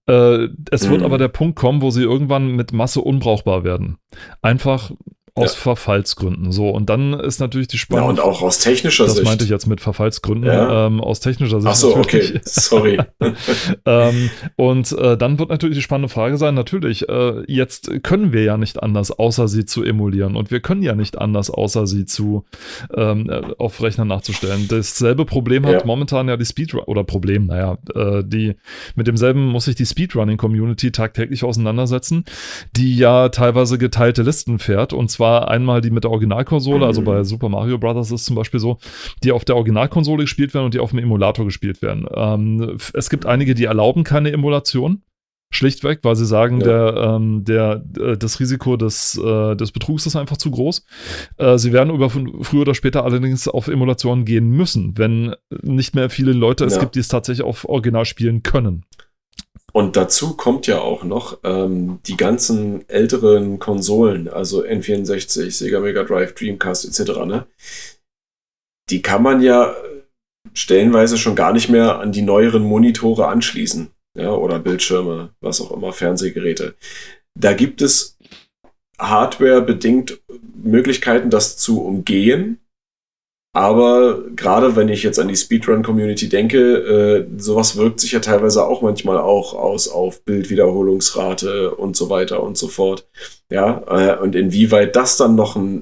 Äh, 0.06 0.48
es 0.70 0.86
mhm. 0.86 0.90
wird 0.90 1.02
aber 1.02 1.16
der 1.16 1.28
Punkt 1.28 1.56
kommen, 1.56 1.80
wo 1.80 1.90
sie 1.90 2.02
irgendwann 2.02 2.48
mit 2.48 2.74
Masse 2.74 3.00
unbrauchbar 3.00 3.64
werden. 3.64 3.96
Einfach 4.42 4.92
aus 5.36 5.52
ja. 5.54 5.60
Verfallsgründen. 5.60 6.50
So, 6.50 6.70
und 6.70 6.88
dann 6.88 7.12
ist 7.12 7.40
natürlich 7.40 7.68
die 7.68 7.76
Spannung. 7.76 8.04
Ja, 8.04 8.10
und 8.10 8.20
auch 8.20 8.40
aus 8.40 8.58
technischer 8.58 9.04
das 9.04 9.12
Sicht. 9.12 9.22
Das 9.22 9.30
meinte 9.30 9.44
ich 9.44 9.50
jetzt 9.50 9.66
mit 9.66 9.82
Verfallsgründen. 9.82 10.50
Ja. 10.50 10.86
Ähm, 10.86 11.02
aus 11.02 11.20
technischer 11.20 11.60
Sicht. 11.60 11.70
Ach 11.70 11.76
so, 11.76 11.94
okay. 11.94 12.40
Sorry. 12.42 12.98
ähm, 13.84 14.30
und 14.56 14.92
äh, 14.92 15.18
dann 15.18 15.38
wird 15.38 15.50
natürlich 15.50 15.76
die 15.76 15.82
spannende 15.82 16.08
Frage 16.08 16.38
sein: 16.38 16.54
natürlich, 16.54 17.10
äh, 17.10 17.42
jetzt 17.52 17.90
können 18.02 18.32
wir 18.32 18.44
ja 18.44 18.56
nicht 18.56 18.82
anders, 18.82 19.10
außer 19.10 19.46
sie 19.46 19.66
zu 19.66 19.84
emulieren. 19.84 20.36
Und 20.36 20.50
wir 20.50 20.60
können 20.60 20.82
ja 20.82 20.94
nicht 20.94 21.18
anders, 21.18 21.50
außer 21.50 21.86
sie 21.86 22.06
zu 22.06 22.44
ähm, 22.96 23.28
äh, 23.28 23.42
auf 23.58 23.82
Rechnern 23.82 24.08
nachzustellen. 24.08 24.68
Dasselbe 24.68 25.26
Problem 25.26 25.66
hat 25.66 25.84
momentan 25.84 26.28
ja 26.28 26.38
die 26.38 26.46
Speedrun, 26.46 26.84
oder 26.86 27.04
Problem, 27.04 27.44
naja, 27.44 27.76
äh, 27.94 28.22
die, 28.24 28.54
mit 28.94 29.06
demselben 29.06 29.48
muss 29.48 29.66
sich 29.66 29.74
die 29.74 29.84
Speedrunning-Community 29.84 30.92
tagtäglich 30.92 31.44
auseinandersetzen, 31.44 32.24
die 32.74 32.96
ja 32.96 33.28
teilweise 33.28 33.76
geteilte 33.76 34.22
Listen 34.22 34.58
fährt 34.58 34.94
und 34.94 35.10
zwar 35.10 35.25
war 35.26 35.48
einmal 35.48 35.80
die 35.80 35.90
mit 35.90 36.04
der 36.04 36.10
Originalkonsole, 36.10 36.86
also 36.86 37.02
bei 37.02 37.24
Super 37.24 37.48
Mario 37.48 37.78
Bros. 37.78 38.12
ist 38.12 38.24
zum 38.24 38.36
Beispiel 38.36 38.60
so, 38.60 38.78
die 39.24 39.32
auf 39.32 39.44
der 39.44 39.56
Originalkonsole 39.56 40.22
gespielt 40.22 40.54
werden 40.54 40.66
und 40.66 40.74
die 40.74 40.78
auf 40.78 40.90
dem 40.90 41.00
Emulator 41.00 41.44
gespielt 41.44 41.82
werden. 41.82 42.06
Ähm, 42.14 42.78
es 42.94 43.10
gibt 43.10 43.26
einige, 43.26 43.54
die 43.54 43.64
erlauben 43.64 44.04
keine 44.04 44.30
Emulation. 44.32 45.02
Schlichtweg, 45.50 46.00
weil 46.02 46.16
sie 46.16 46.26
sagen, 46.26 46.60
ja. 46.60 46.66
der, 46.66 47.02
ähm, 47.02 47.44
der, 47.44 47.84
äh, 47.98 48.16
das 48.18 48.40
Risiko 48.40 48.76
des, 48.76 49.16
äh, 49.16 49.54
des 49.54 49.70
Betrugs 49.70 50.04
ist 50.04 50.16
einfach 50.16 50.36
zu 50.36 50.50
groß. 50.50 50.84
Äh, 51.38 51.56
sie 51.56 51.72
werden 51.72 51.94
über 51.94 52.10
früher 52.10 52.62
oder 52.62 52.74
später 52.74 53.04
allerdings 53.04 53.46
auf 53.46 53.68
Emulationen 53.68 54.24
gehen 54.24 54.50
müssen, 54.50 54.98
wenn 54.98 55.34
nicht 55.62 55.94
mehr 55.94 56.10
viele 56.10 56.32
Leute 56.32 56.64
ja. 56.64 56.68
es 56.68 56.80
gibt, 56.80 56.96
die 56.96 57.00
es 57.00 57.08
tatsächlich 57.08 57.46
auf 57.46 57.68
Original 57.68 58.04
spielen 58.04 58.42
können. 58.42 58.84
Und 59.76 59.94
dazu 59.94 60.38
kommt 60.38 60.66
ja 60.66 60.78
auch 60.78 61.04
noch 61.04 61.40
ähm, 61.44 61.98
die 62.06 62.16
ganzen 62.16 62.88
älteren 62.88 63.58
Konsolen, 63.58 64.26
also 64.26 64.64
N64, 64.64 65.50
Sega 65.50 65.80
Mega 65.80 66.02
Drive, 66.02 66.34
Dreamcast 66.34 66.86
etc. 66.86 67.26
Ne? 67.26 67.46
Die 68.88 69.02
kann 69.02 69.22
man 69.22 69.42
ja 69.42 69.76
stellenweise 70.54 71.18
schon 71.18 71.36
gar 71.36 71.52
nicht 71.52 71.68
mehr 71.68 71.98
an 71.98 72.10
die 72.10 72.22
neueren 72.22 72.62
Monitore 72.62 73.28
anschließen. 73.28 73.90
Ja, 74.16 74.32
oder 74.32 74.60
Bildschirme, 74.60 75.34
was 75.40 75.60
auch 75.60 75.72
immer, 75.72 75.92
Fernsehgeräte. 75.92 76.74
Da 77.38 77.52
gibt 77.52 77.82
es 77.82 78.16
hardware-bedingt 78.98 80.22
Möglichkeiten, 80.54 81.28
das 81.28 81.58
zu 81.58 81.84
umgehen. 81.84 82.60
Aber 83.56 84.22
gerade 84.36 84.76
wenn 84.76 84.90
ich 84.90 85.02
jetzt 85.02 85.18
an 85.18 85.28
die 85.28 85.36
Speedrun-Community 85.36 86.28
denke, 86.28 86.58
äh, 86.58 87.26
sowas 87.38 87.78
wirkt 87.78 88.00
sich 88.00 88.12
ja 88.12 88.20
teilweise 88.20 88.66
auch 88.66 88.82
manchmal 88.82 89.16
auch 89.16 89.54
aus 89.54 89.88
auf 89.88 90.22
Bildwiederholungsrate 90.26 91.74
und 91.74 91.96
so 91.96 92.10
weiter 92.10 92.42
und 92.42 92.58
so 92.58 92.68
fort. 92.68 93.08
Ja, 93.50 93.82
äh, 93.88 94.20
und 94.20 94.36
inwieweit 94.36 94.94
das 94.94 95.16
dann 95.16 95.36
noch 95.36 95.56
ein, 95.56 95.76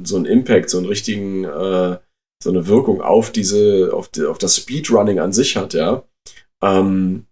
ein, 0.00 0.04
so 0.06 0.16
einen 0.16 0.24
Impact, 0.24 0.70
so 0.70 0.78
einen 0.78 0.86
richtigen, 0.86 1.44
äh, 1.44 1.98
so 2.42 2.48
eine 2.48 2.66
Wirkung 2.66 3.02
auf 3.02 3.30
diese, 3.30 3.90
auf, 3.92 4.08
die, 4.08 4.24
auf 4.24 4.38
das 4.38 4.56
Speedrunning 4.56 5.18
an 5.18 5.34
sich 5.34 5.54
hat, 5.54 5.74
ja. 5.74 6.04
Ähm, 6.62 7.26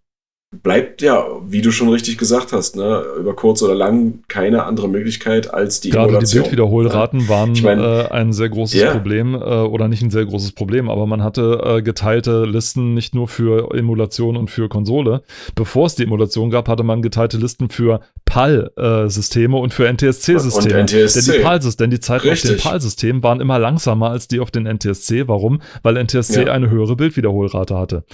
bleibt 0.51 1.01
ja, 1.01 1.25
wie 1.45 1.61
du 1.61 1.71
schon 1.71 1.89
richtig 1.89 2.17
gesagt 2.17 2.53
hast, 2.53 2.77
ne, 2.77 3.03
über 3.19 3.35
kurz 3.35 3.61
oder 3.61 3.75
lang 3.75 4.23
keine 4.29 4.63
andere 4.63 4.87
Möglichkeit 4.87 5.53
als 5.53 5.81
die 5.81 5.89
Gerade 5.89 6.07
Emulation. 6.07 6.29
die 6.29 6.49
Bildwiederholraten 6.49 7.27
waren 7.27 7.51
ich 7.51 7.63
mein, 7.63 7.79
äh, 7.81 8.07
ein 8.11 8.31
sehr 8.31 8.47
großes 8.47 8.79
yeah. 8.79 8.93
Problem 8.93 9.35
äh, 9.35 9.39
oder 9.39 9.89
nicht 9.89 10.01
ein 10.03 10.09
sehr 10.09 10.25
großes 10.25 10.53
Problem, 10.53 10.89
aber 10.89 11.05
man 11.05 11.21
hatte 11.21 11.61
äh, 11.65 11.81
geteilte 11.81 12.45
Listen 12.45 12.93
nicht 12.93 13.13
nur 13.13 13.27
für 13.27 13.75
Emulation 13.75 14.37
und 14.37 14.49
für 14.49 14.69
Konsole. 14.69 15.21
Bevor 15.53 15.87
es 15.87 15.95
die 15.95 16.03
Emulation 16.03 16.49
gab, 16.49 16.69
hatte 16.69 16.83
man 16.83 17.01
geteilte 17.01 17.35
Listen 17.35 17.69
für 17.69 17.99
PAL-Systeme 18.23 19.57
und 19.57 19.73
für 19.73 19.91
NTSC-Systeme. 19.91 20.83
NTSC. 20.83 21.25
Denn 21.25 21.39
die 21.39 21.43
PAL, 21.43 21.59
denn 21.59 21.89
die 21.89 21.99
Zeiten 21.99 22.29
auf 22.29 22.41
den 22.41 22.57
PAL-Systemen 22.57 23.21
waren 23.21 23.41
immer 23.41 23.59
langsamer 23.59 24.11
als 24.11 24.29
die 24.29 24.39
auf 24.39 24.51
den 24.51 24.65
NTSC. 24.65 25.27
Warum? 25.27 25.61
Weil 25.83 26.01
NTSC 26.01 26.45
ja. 26.45 26.53
eine 26.53 26.69
höhere 26.69 26.95
Bildwiederholrate 26.95 27.77
hatte. 27.77 28.05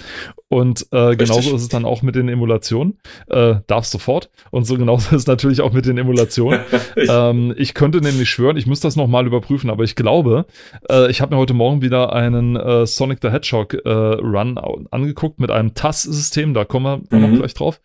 Und 0.48 0.86
äh, 0.92 1.16
genauso 1.16 1.54
ist 1.54 1.62
es 1.62 1.68
dann 1.68 1.84
auch 1.84 2.02
mit 2.02 2.14
den 2.14 2.23
Emulationen. 2.28 2.98
Äh, 3.28 3.56
darfst 3.66 3.92
sofort. 3.92 4.30
Und 4.50 4.64
so 4.64 4.76
genauso 4.76 5.14
ist 5.14 5.22
es 5.22 5.26
natürlich 5.26 5.60
auch 5.60 5.72
mit 5.72 5.86
den 5.86 5.98
Emulationen. 5.98 6.60
ich, 6.96 7.08
ähm, 7.10 7.54
ich 7.56 7.74
könnte 7.74 8.00
nämlich 8.00 8.30
schwören, 8.30 8.56
ich 8.56 8.66
muss 8.66 8.80
das 8.80 8.96
nochmal 8.96 9.26
überprüfen, 9.26 9.70
aber 9.70 9.84
ich 9.84 9.96
glaube, 9.96 10.46
äh, 10.90 11.10
ich 11.10 11.20
habe 11.20 11.34
mir 11.34 11.40
heute 11.40 11.54
Morgen 11.54 11.82
wieder 11.82 12.12
einen 12.12 12.56
äh, 12.56 12.86
Sonic 12.86 13.18
the 13.22 13.30
Hedgehog 13.30 13.74
äh, 13.74 13.90
Run 13.90 14.58
angeguckt 14.90 15.40
mit 15.40 15.50
einem 15.50 15.74
TAS-System, 15.74 16.54
da 16.54 16.64
kommen 16.64 17.06
wir 17.10 17.18
mhm. 17.18 17.30
noch 17.30 17.38
gleich 17.38 17.54
drauf. 17.54 17.80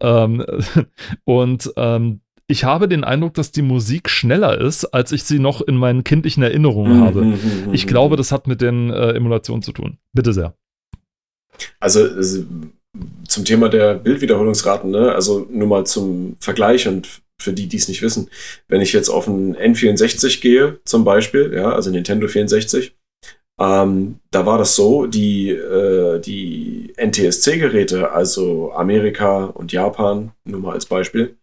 Ähm, 0.00 0.44
und 1.24 1.72
ähm, 1.76 2.20
ich 2.46 2.64
habe 2.64 2.88
den 2.88 3.04
Eindruck, 3.04 3.34
dass 3.34 3.52
die 3.52 3.62
Musik 3.62 4.10
schneller 4.10 4.60
ist, 4.60 4.84
als 4.84 5.12
ich 5.12 5.24
sie 5.24 5.38
noch 5.38 5.62
in 5.62 5.76
meinen 5.76 6.04
kindlichen 6.04 6.42
Erinnerungen 6.42 6.98
mhm, 6.98 7.04
habe. 7.04 7.24
Mhm, 7.24 7.30
mhm, 7.30 7.74
ich 7.74 7.86
glaube, 7.86 8.16
das 8.16 8.32
hat 8.32 8.46
mit 8.46 8.60
den 8.60 8.90
äh, 8.90 9.12
Emulationen 9.12 9.62
zu 9.62 9.72
tun. 9.72 9.98
Bitte 10.12 10.32
sehr. 10.32 10.54
Also 11.80 12.06
zum 13.28 13.44
Thema 13.44 13.68
der 13.68 13.94
Bildwiederholungsraten, 13.94 14.90
ne? 14.90 15.12
also 15.12 15.46
nur 15.50 15.68
mal 15.68 15.84
zum 15.84 16.36
Vergleich 16.40 16.86
und 16.88 17.22
für 17.40 17.52
die, 17.52 17.66
die 17.66 17.76
es 17.76 17.88
nicht 17.88 18.02
wissen, 18.02 18.30
wenn 18.68 18.80
ich 18.80 18.92
jetzt 18.92 19.08
auf 19.08 19.28
einen 19.28 19.56
N64 19.56 20.40
gehe, 20.40 20.78
zum 20.84 21.04
Beispiel, 21.04 21.52
ja, 21.52 21.72
also 21.72 21.90
Nintendo 21.90 22.28
64, 22.28 22.94
ähm, 23.60 24.18
da 24.30 24.46
war 24.46 24.58
das 24.58 24.76
so, 24.76 25.06
die, 25.06 25.50
äh, 25.50 26.20
die 26.20 26.92
NTSC-Geräte, 26.96 28.12
also 28.12 28.72
Amerika 28.72 29.44
und 29.44 29.72
Japan, 29.72 30.32
nur 30.44 30.60
mal 30.60 30.72
als 30.72 30.86
Beispiel, 30.86 31.36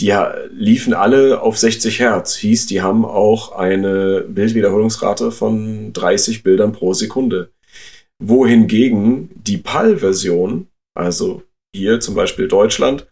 die 0.00 0.12
liefen 0.50 0.92
alle 0.92 1.40
auf 1.40 1.56
60 1.56 2.00
Hertz. 2.00 2.34
Hieß, 2.36 2.66
die 2.66 2.82
haben 2.82 3.04
auch 3.04 3.52
eine 3.52 4.24
Bildwiederholungsrate 4.28 5.30
von 5.30 5.92
30 5.92 6.42
Bildern 6.42 6.72
pro 6.72 6.94
Sekunde 6.94 7.50
wohingegen 8.22 9.30
die 9.34 9.58
PAL-Version, 9.58 10.68
also 10.96 11.42
hier 11.74 12.00
zum 12.00 12.14
Beispiel 12.14 12.48
Deutschland, 12.48 13.08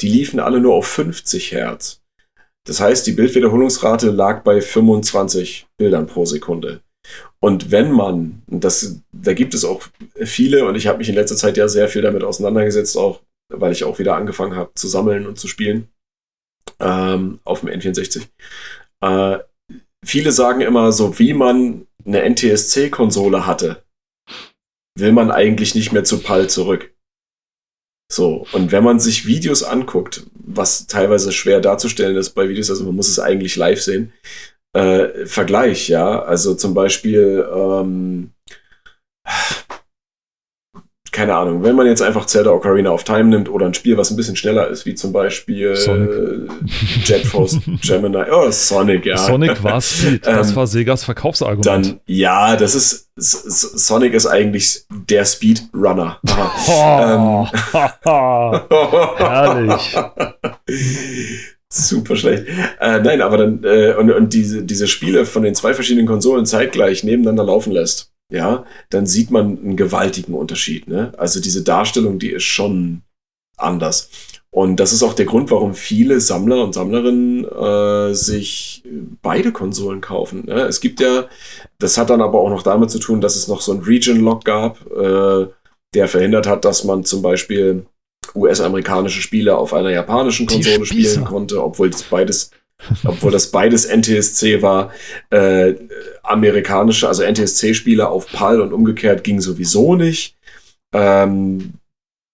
die 0.00 0.08
liefen 0.08 0.40
alle 0.40 0.60
nur 0.60 0.74
auf 0.74 0.86
50 0.86 1.52
Hertz. 1.52 2.02
Das 2.66 2.80
heißt, 2.80 3.06
die 3.06 3.12
Bildwiederholungsrate 3.12 4.10
lag 4.10 4.42
bei 4.42 4.60
25 4.60 5.68
Bildern 5.78 6.06
pro 6.06 6.24
Sekunde. 6.24 6.80
Und 7.40 7.70
wenn 7.70 7.92
man, 7.92 8.42
das, 8.48 9.00
da 9.12 9.34
gibt 9.34 9.54
es 9.54 9.64
auch 9.64 9.82
viele, 10.24 10.66
und 10.66 10.74
ich 10.74 10.88
habe 10.88 10.98
mich 10.98 11.08
in 11.08 11.14
letzter 11.14 11.36
Zeit 11.36 11.56
ja 11.56 11.68
sehr 11.68 11.88
viel 11.88 12.02
damit 12.02 12.24
auseinandergesetzt, 12.24 12.96
auch 12.96 13.20
weil 13.52 13.72
ich 13.72 13.84
auch 13.84 14.00
wieder 14.00 14.16
angefangen 14.16 14.56
habe 14.56 14.72
zu 14.74 14.88
sammeln 14.88 15.26
und 15.26 15.38
zu 15.38 15.46
spielen 15.46 15.88
ähm, 16.80 17.38
auf 17.44 17.60
dem 17.60 17.68
N64. 17.68 18.26
Äh, 19.02 19.38
viele 20.04 20.32
sagen 20.32 20.62
immer, 20.62 20.90
so 20.90 21.18
wie 21.20 21.34
man 21.34 21.86
eine 22.04 22.28
NTSC-Konsole 22.28 23.46
hatte, 23.46 23.84
will 24.96 25.12
man 25.12 25.30
eigentlich 25.30 25.74
nicht 25.74 25.92
mehr 25.92 26.04
zu 26.04 26.20
PAL 26.20 26.48
zurück. 26.48 26.92
So, 28.10 28.46
und 28.52 28.72
wenn 28.72 28.84
man 28.84 29.00
sich 29.00 29.26
Videos 29.26 29.62
anguckt, 29.62 30.26
was 30.34 30.86
teilweise 30.86 31.32
schwer 31.32 31.60
darzustellen 31.60 32.16
ist 32.16 32.30
bei 32.30 32.48
Videos, 32.48 32.70
also 32.70 32.84
man 32.84 32.94
muss 32.94 33.08
es 33.08 33.18
eigentlich 33.18 33.56
live 33.56 33.82
sehen, 33.82 34.12
äh, 34.74 35.26
Vergleich, 35.26 35.88
ja, 35.88 36.22
also 36.22 36.54
zum 36.54 36.74
Beispiel, 36.74 37.48
ähm, 37.52 38.30
keine 41.16 41.34
Ahnung, 41.34 41.64
wenn 41.64 41.74
man 41.74 41.86
jetzt 41.86 42.02
einfach 42.02 42.26
Zelda 42.26 42.50
Ocarina 42.50 42.90
of 42.90 43.02
Time 43.04 43.24
nimmt 43.24 43.48
oder 43.48 43.64
ein 43.64 43.72
Spiel, 43.72 43.96
was 43.96 44.10
ein 44.10 44.16
bisschen 44.16 44.36
schneller 44.36 44.68
ist, 44.68 44.84
wie 44.84 44.94
zum 44.94 45.14
Beispiel 45.14 45.74
Sonic. 45.74 46.10
Jet 47.04 47.24
Force 47.24 47.58
Gemini, 47.80 48.18
oh, 48.30 48.50
Sonic, 48.50 49.06
ja. 49.06 49.16
Sonic 49.16 49.64
war 49.64 49.80
Speed, 49.80 50.26
das 50.26 50.50
ähm, 50.50 50.56
war 50.56 50.66
Segas 50.66 51.04
Verkaufsargument. 51.04 51.64
Dann, 51.64 52.00
ja, 52.04 52.56
das 52.56 52.74
ist, 52.74 53.08
Sonic 53.16 54.12
ist 54.12 54.26
eigentlich 54.26 54.84
der 54.90 55.24
Speedrunner. 55.24 56.20
Oh, 56.68 57.46
ähm, 58.04 58.60
herrlich. 59.16 59.96
Super 61.70 62.16
schlecht. 62.16 62.44
Äh, 62.78 63.00
nein, 63.00 63.22
aber 63.22 63.38
dann, 63.38 63.64
äh, 63.64 63.94
und, 63.94 64.10
und 64.10 64.34
diese, 64.34 64.64
diese 64.64 64.86
Spiele 64.86 65.24
von 65.24 65.42
den 65.42 65.54
zwei 65.54 65.72
verschiedenen 65.72 66.06
Konsolen 66.06 66.44
zeitgleich 66.44 67.04
nebeneinander 67.04 67.44
laufen 67.44 67.72
lässt 67.72 68.12
ja, 68.32 68.64
dann 68.90 69.06
sieht 69.06 69.30
man 69.30 69.58
einen 69.58 69.76
gewaltigen 69.76 70.34
Unterschied. 70.34 70.88
Ne? 70.88 71.12
Also 71.16 71.40
diese 71.40 71.62
Darstellung, 71.62 72.18
die 72.18 72.30
ist 72.30 72.44
schon 72.44 73.02
anders. 73.56 74.10
Und 74.50 74.76
das 74.76 74.92
ist 74.92 75.02
auch 75.02 75.12
der 75.12 75.26
Grund, 75.26 75.50
warum 75.50 75.74
viele 75.74 76.20
Sammler 76.20 76.64
und 76.64 76.72
Sammlerinnen 76.72 77.44
äh, 77.44 78.14
sich 78.14 78.82
beide 79.22 79.52
Konsolen 79.52 80.00
kaufen. 80.00 80.46
Ne? 80.46 80.62
Es 80.62 80.80
gibt 80.80 81.00
ja, 81.00 81.26
das 81.78 81.98
hat 81.98 82.10
dann 82.10 82.22
aber 82.22 82.40
auch 82.40 82.50
noch 82.50 82.62
damit 82.62 82.90
zu 82.90 82.98
tun, 82.98 83.20
dass 83.20 83.36
es 83.36 83.48
noch 83.48 83.60
so 83.60 83.72
ein 83.72 83.80
Region-Lock 83.80 84.44
gab, 84.44 84.80
äh, 84.90 85.46
der 85.94 86.08
verhindert 86.08 86.46
hat, 86.46 86.64
dass 86.64 86.84
man 86.84 87.04
zum 87.04 87.22
Beispiel 87.22 87.86
US-amerikanische 88.34 89.20
Spiele 89.20 89.56
auf 89.56 89.72
einer 89.72 89.90
japanischen 89.90 90.46
Konsole 90.46 90.84
spielen 90.84 91.24
konnte, 91.24 91.62
obwohl 91.62 91.90
das 91.90 92.02
beides 92.02 92.50
obwohl 93.04 93.32
das 93.32 93.50
beides 93.50 93.86
NTSC 93.86 94.62
war. 94.62 94.92
Äh, 95.30 95.74
amerikanische, 96.22 97.08
also 97.08 97.22
NTSC-Spieler 97.22 98.10
auf 98.10 98.26
PAL 98.26 98.60
und 98.60 98.72
umgekehrt 98.72 99.24
ging 99.24 99.40
sowieso 99.40 99.94
nicht. 99.94 100.36
Ähm, 100.92 101.74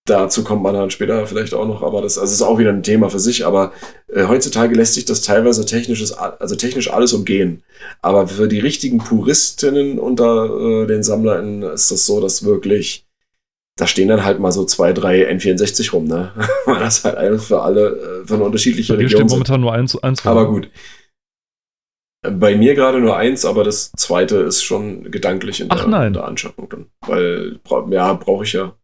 dazu 0.07 0.45
kommt 0.45 0.63
man 0.63 0.75
dann 0.75 0.91
später 0.91 1.27
vielleicht 1.27 1.55
auch 1.55 1.67
noch, 1.67 1.83
aber 1.83 2.03
das 2.03 2.19
also 2.19 2.33
ist 2.33 2.43
auch 2.43 2.59
wieder 2.59 2.71
ein 2.71 2.83
Thema 2.83 3.11
für 3.11 3.21
sich. 3.21 3.47
Aber 3.47 3.73
äh, 4.09 4.25
heutzutage 4.27 4.75
lässt 4.75 4.95
sich 4.95 5.05
das 5.05 5.23
teilweise 5.23 5.65
technisches, 5.65 6.13
also 6.13 6.57
technisch 6.57 6.91
alles 6.91 7.13
umgehen. 7.13 7.63
Aber 8.01 8.29
für 8.29 8.49
die 8.49 8.61
richtigen 8.61 8.99
Puristinnen 8.99 9.99
unter 9.99 10.85
äh, 10.85 10.87
den 10.87 11.03
SammlerInnen 11.03 11.63
ist 11.63 11.91
das 11.91 12.07
so, 12.07 12.21
dass 12.21 12.45
wirklich 12.45 13.07
da 13.77 13.87
stehen 13.87 14.09
dann 14.09 14.25
halt 14.25 14.39
mal 14.39 14.53
so 14.53 14.65
zwei, 14.65 14.93
drei 14.93 15.31
N64 15.31 15.93
rum, 15.93 16.07
ne? 16.07 16.33
Weil 16.67 16.81
das 16.81 17.05
halt 17.05 17.17
einfach 17.17 17.45
für 17.45 17.63
alle, 17.63 18.23
äh, 18.23 18.27
für 18.27 18.35
eine 18.35 18.45
unterschiedliche 18.45 18.97
Region 18.99 19.21
steht 19.21 19.31
momentan 19.31 19.61
nur 19.61 19.73
eins, 19.73 19.97
eins 20.03 20.25
Aber 20.27 20.47
gut. 20.47 20.71
Bei 22.23 22.55
mir 22.55 22.75
gerade 22.75 23.01
nur 23.01 23.17
eins, 23.17 23.45
aber 23.45 23.65
das 23.65 23.91
zweite 23.97 24.37
ist 24.37 24.63
schon 24.63 25.11
gedanklich 25.11 25.61
in 25.61 25.69
der, 25.69 26.07
in 26.07 26.13
der 26.13 26.25
Anschaffung 26.25 26.69
dann. 26.69 26.87
Weil, 27.05 27.59
ja, 27.91 28.13
brauche 28.13 28.45
ich 28.45 28.53
ja. 28.53 28.77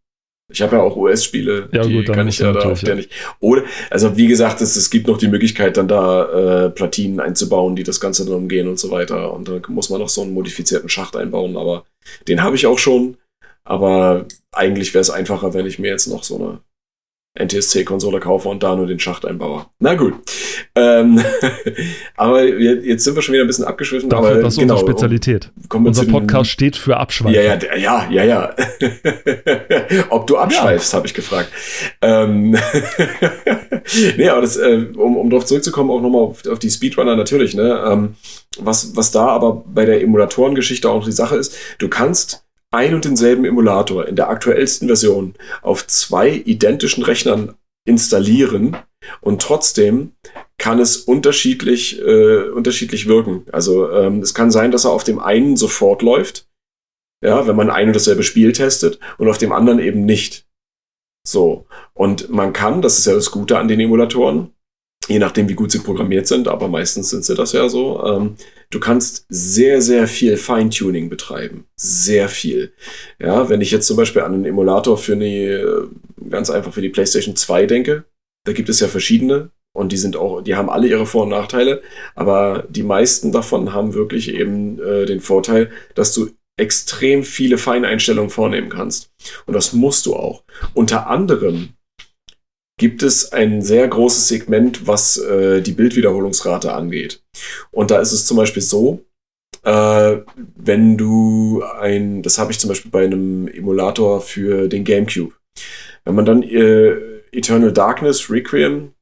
Ich 0.50 0.62
habe 0.62 0.76
ja 0.76 0.82
auch 0.82 0.96
US-Spiele, 0.96 1.68
ja, 1.72 1.82
die 1.82 1.92
gut, 1.92 2.06
kann 2.06 2.26
ich 2.26 2.38
ja 2.38 2.52
da 2.52 2.60
auch 2.60 2.76
ständig. 2.76 3.10
Oder, 3.38 3.64
also 3.90 4.16
wie 4.16 4.28
gesagt, 4.28 4.62
es, 4.62 4.76
es 4.76 4.88
gibt 4.88 5.06
noch 5.06 5.18
die 5.18 5.28
Möglichkeit, 5.28 5.76
dann 5.76 5.88
da 5.88 6.64
äh, 6.64 6.70
Platinen 6.70 7.20
einzubauen, 7.20 7.76
die 7.76 7.82
das 7.82 8.00
Ganze 8.00 8.24
dann 8.24 8.34
umgehen 8.34 8.66
und 8.66 8.78
so 8.78 8.90
weiter. 8.90 9.34
Und 9.34 9.46
dann 9.46 9.62
muss 9.68 9.90
man 9.90 10.00
noch 10.00 10.08
so 10.08 10.22
einen 10.22 10.32
modifizierten 10.32 10.88
Schacht 10.88 11.16
einbauen, 11.16 11.58
aber 11.58 11.84
den 12.28 12.42
habe 12.42 12.56
ich 12.56 12.66
auch 12.66 12.78
schon. 12.78 13.18
Aber 13.68 14.24
eigentlich 14.50 14.94
wäre 14.94 15.02
es 15.02 15.10
einfacher, 15.10 15.52
wenn 15.52 15.66
ich 15.66 15.78
mir 15.78 15.90
jetzt 15.90 16.06
noch 16.06 16.24
so 16.24 16.36
eine 16.36 16.60
NTSC-Konsole 17.38 18.18
kaufe 18.18 18.48
und 18.48 18.62
da 18.62 18.74
nur 18.74 18.86
den 18.86 18.98
Schacht 18.98 19.26
einbaue. 19.26 19.66
Na 19.78 19.94
gut. 19.94 20.14
Ähm, 20.74 21.22
aber 22.16 22.44
jetzt 22.44 23.04
sind 23.04 23.14
wir 23.14 23.20
schon 23.20 23.34
wieder 23.34 23.44
ein 23.44 23.46
bisschen 23.46 23.66
abgeschwiffen. 23.66 24.08
Dafür, 24.08 24.30
aber 24.30 24.40
das 24.40 24.54
ist 24.54 24.60
genau, 24.60 24.76
unsere 24.76 24.90
Spezialität. 24.90 25.52
Unser 25.70 26.06
Podcast 26.06 26.48
steht 26.50 26.76
für 26.76 26.96
Abschweifen. 26.96 27.34
Ja, 27.34 27.76
ja, 27.76 28.08
ja, 28.08 28.10
ja, 28.10 28.24
ja. 28.24 28.56
Ob 30.08 30.26
du 30.26 30.38
abschweifst, 30.38 30.94
ja. 30.94 30.96
habe 30.96 31.06
ich 31.06 31.12
gefragt. 31.12 31.52
Ähm, 32.00 32.52
nee, 34.16 34.28
aber 34.30 34.40
das, 34.40 34.56
äh, 34.56 34.86
um, 34.96 35.18
um 35.18 35.28
darauf 35.28 35.44
zurückzukommen, 35.44 35.90
auch 35.90 36.00
nochmal 36.00 36.22
auf, 36.22 36.46
auf 36.46 36.58
die 36.58 36.70
Speedrunner 36.70 37.16
natürlich, 37.16 37.54
ne? 37.54 37.84
Ähm, 37.86 38.14
was, 38.58 38.96
was 38.96 39.10
da 39.10 39.26
aber 39.26 39.62
bei 39.66 39.84
der 39.84 40.02
Emulatorengeschichte 40.02 40.88
auch 40.88 41.04
die 41.04 41.12
Sache 41.12 41.36
ist, 41.36 41.54
du 41.78 41.88
kannst 41.88 42.47
ein 42.70 42.94
und 42.94 43.04
denselben 43.04 43.44
Emulator 43.44 44.06
in 44.06 44.16
der 44.16 44.28
aktuellsten 44.28 44.88
Version 44.88 45.34
auf 45.62 45.86
zwei 45.86 46.30
identischen 46.30 47.02
Rechnern 47.02 47.54
installieren 47.86 48.76
und 49.20 49.40
trotzdem 49.40 50.12
kann 50.58 50.78
es 50.78 50.96
unterschiedlich, 50.96 52.00
äh, 52.00 52.48
unterschiedlich 52.48 53.06
wirken. 53.06 53.46
Also 53.52 53.90
ähm, 53.90 54.20
es 54.20 54.34
kann 54.34 54.50
sein, 54.50 54.70
dass 54.70 54.84
er 54.84 54.90
auf 54.90 55.04
dem 55.04 55.18
einen 55.20 55.56
sofort 55.56 56.02
läuft, 56.02 56.48
ja, 57.24 57.46
wenn 57.46 57.56
man 57.56 57.70
ein 57.70 57.88
und 57.88 57.96
dasselbe 57.96 58.22
Spiel 58.22 58.52
testet 58.52 58.98
und 59.16 59.28
auf 59.28 59.38
dem 59.38 59.52
anderen 59.52 59.78
eben 59.78 60.04
nicht. 60.04 60.46
So. 61.26 61.66
Und 61.94 62.28
man 62.28 62.52
kann, 62.52 62.82
das 62.82 62.98
ist 62.98 63.06
ja 63.06 63.14
das 63.14 63.30
Gute 63.30 63.58
an 63.58 63.68
den 63.68 63.80
Emulatoren, 63.80 64.52
je 65.08 65.18
nachdem, 65.18 65.48
wie 65.48 65.54
gut 65.54 65.72
sie 65.72 65.78
programmiert 65.78 66.26
sind, 66.26 66.48
aber 66.48 66.68
meistens 66.68 67.10
sind 67.10 67.24
sie 67.24 67.34
das 67.34 67.52
ja 67.52 67.68
so. 67.68 68.04
Ähm, 68.04 68.36
du 68.70 68.78
kannst 68.78 69.24
sehr, 69.28 69.80
sehr 69.80 70.06
viel 70.06 70.36
Feintuning 70.36 71.08
betreiben. 71.08 71.64
Sehr 71.76 72.28
viel. 72.28 72.72
Ja, 73.18 73.48
wenn 73.48 73.60
ich 73.60 73.70
jetzt 73.70 73.86
zum 73.86 73.96
Beispiel 73.96 74.22
an 74.22 74.34
einen 74.34 74.44
Emulator 74.44 74.98
für 74.98 75.14
eine, 75.14 75.88
ganz 76.28 76.50
einfach 76.50 76.72
für 76.72 76.82
die 76.82 76.90
PlayStation 76.90 77.36
2 77.36 77.66
denke, 77.66 78.04
da 78.44 78.52
gibt 78.52 78.68
es 78.68 78.80
ja 78.80 78.88
verschiedene 78.88 79.50
und 79.74 79.92
die 79.92 79.96
sind 79.96 80.16
auch, 80.16 80.42
die 80.42 80.56
haben 80.56 80.70
alle 80.70 80.88
ihre 80.88 81.06
Vor- 81.06 81.24
und 81.24 81.30
Nachteile, 81.30 81.82
aber 82.14 82.64
die 82.68 82.82
meisten 82.82 83.32
davon 83.32 83.72
haben 83.72 83.94
wirklich 83.94 84.34
eben 84.34 84.78
äh, 84.80 85.06
den 85.06 85.20
Vorteil, 85.20 85.70
dass 85.94 86.12
du 86.12 86.30
extrem 86.58 87.24
viele 87.24 87.56
Feineinstellungen 87.56 88.30
vornehmen 88.30 88.68
kannst. 88.68 89.10
Und 89.46 89.54
das 89.54 89.72
musst 89.72 90.06
du 90.06 90.16
auch. 90.16 90.42
Unter 90.74 91.06
anderem 91.06 91.70
gibt 92.78 93.02
es 93.02 93.32
ein 93.32 93.60
sehr 93.60 93.86
großes 93.86 94.28
Segment, 94.28 94.86
was 94.86 95.18
äh, 95.18 95.60
die 95.60 95.72
Bildwiederholungsrate 95.72 96.72
angeht. 96.72 97.22
Und 97.70 97.90
da 97.90 98.00
ist 98.00 98.12
es 98.12 98.26
zum 98.26 98.36
Beispiel 98.36 98.62
so, 98.62 99.04
äh, 99.64 100.18
wenn 100.56 100.96
du 100.96 101.62
ein, 101.62 102.22
das 102.22 102.38
habe 102.38 102.52
ich 102.52 102.58
zum 102.58 102.68
Beispiel 102.68 102.90
bei 102.90 103.04
einem 103.04 103.48
Emulator 103.48 104.20
für 104.20 104.68
den 104.68 104.84
GameCube. 104.84 105.34
Wenn 106.04 106.14
man 106.14 106.24
dann 106.24 106.42
äh, 106.42 106.94
Eternal 107.32 107.72
Darkness 107.72 108.30
Requiem 108.30 108.92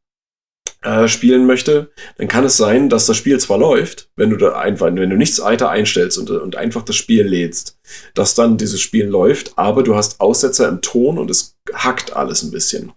äh, 0.82 1.08
spielen 1.08 1.46
möchte, 1.46 1.90
dann 2.16 2.28
kann 2.28 2.44
es 2.44 2.56
sein, 2.56 2.88
dass 2.88 3.06
das 3.06 3.16
Spiel 3.16 3.38
zwar 3.38 3.58
läuft, 3.58 4.10
wenn 4.16 4.30
du 4.30 4.36
da 4.36 4.58
einfach, 4.58 4.86
wenn 4.86 5.10
du 5.10 5.16
nichts 5.16 5.40
weiter 5.40 5.68
einstellst 5.68 6.18
und, 6.18 6.30
und 6.30 6.56
einfach 6.56 6.82
das 6.82 6.96
Spiel 6.96 7.24
lädst, 7.24 7.78
dass 8.14 8.34
dann 8.34 8.56
dieses 8.56 8.80
Spiel 8.80 9.06
läuft, 9.06 9.58
aber 9.58 9.82
du 9.82 9.94
hast 9.94 10.20
Aussetzer 10.20 10.68
im 10.68 10.80
Ton 10.80 11.18
und 11.18 11.30
es 11.30 11.56
hackt 11.74 12.14
alles 12.14 12.42
ein 12.42 12.50
bisschen. 12.50 12.92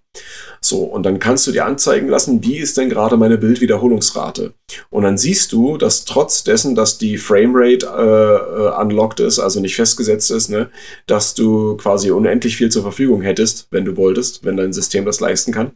So, 0.62 0.84
und 0.84 1.04
dann 1.04 1.20
kannst 1.20 1.48
du 1.48 1.52
dir 1.52 1.66
anzeigen 1.66 2.10
lassen, 2.10 2.44
wie 2.44 2.58
ist 2.58 2.78
denn 2.78 2.90
gerade 2.90 3.18
meine 3.18 3.38
Bildwiederholungsrate. 3.38 4.54
Und 4.90 5.04
dann 5.04 5.18
siehst 5.18 5.52
du, 5.52 5.78
dass 5.78 6.06
trotz 6.06 6.44
dessen, 6.44 6.76
dass 6.76 6.98
die 6.98 7.18
Framerate 7.18 7.86
äh, 7.86 8.66
äh, 8.66 8.82
unlocked 8.82 9.20
ist, 9.22 9.40
also 9.40 9.60
nicht 9.60 9.76
festgesetzt 9.76 10.32
ist, 10.32 10.50
ne, 10.50 10.70
dass 11.08 11.34
du 11.34 11.78
quasi 11.78 12.12
unendlich 12.12 12.58
viel 12.58 12.70
zur 12.70 12.84
Verfügung 12.84 13.22
hättest, 13.22 13.68
wenn 13.72 13.86
du 13.86 13.96
wolltest, 13.96 14.44
wenn 14.44 14.58
dein 14.58 14.74
System 14.74 15.06
das 15.06 15.20
leisten 15.20 15.54
kann. 15.54 15.72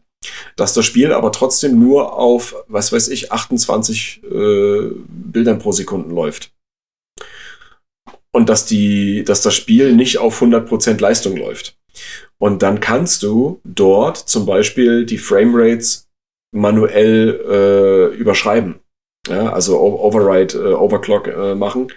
Dass 0.56 0.74
das 0.74 0.86
Spiel 0.86 1.12
aber 1.12 1.32
trotzdem 1.32 1.80
nur 1.80 2.18
auf, 2.18 2.56
was 2.68 2.92
weiß 2.92 3.10
ich, 3.10 3.32
28 3.32 4.24
äh, 4.24 4.90
Bildern 5.08 5.60
pro 5.60 5.72
Sekunde 5.72 6.14
läuft. 6.14 6.52
Und 8.32 8.50
dass, 8.50 8.66
die, 8.66 9.24
dass 9.24 9.42
das 9.42 9.54
Spiel 9.54 9.94
nicht 9.94 10.18
auf 10.18 10.42
100% 10.42 11.00
Leistung 11.00 11.38
läuft. 11.38 11.78
Und 12.38 12.62
dann 12.62 12.80
kannst 12.80 13.24
du 13.24 13.62
dort 13.64 14.18
zum 14.18 14.46
Beispiel 14.46 15.06
die 15.06 15.18
Framerates 15.18 16.10
manuell 16.52 17.40
äh, 17.50 18.16
überschreiben. 18.16 18.76
Ja, 19.28 19.54
also 19.54 19.80
Override, 19.80 20.58
äh, 20.58 20.74
Overclock 20.74 21.28
äh, 21.28 21.56
machen 21.56 21.88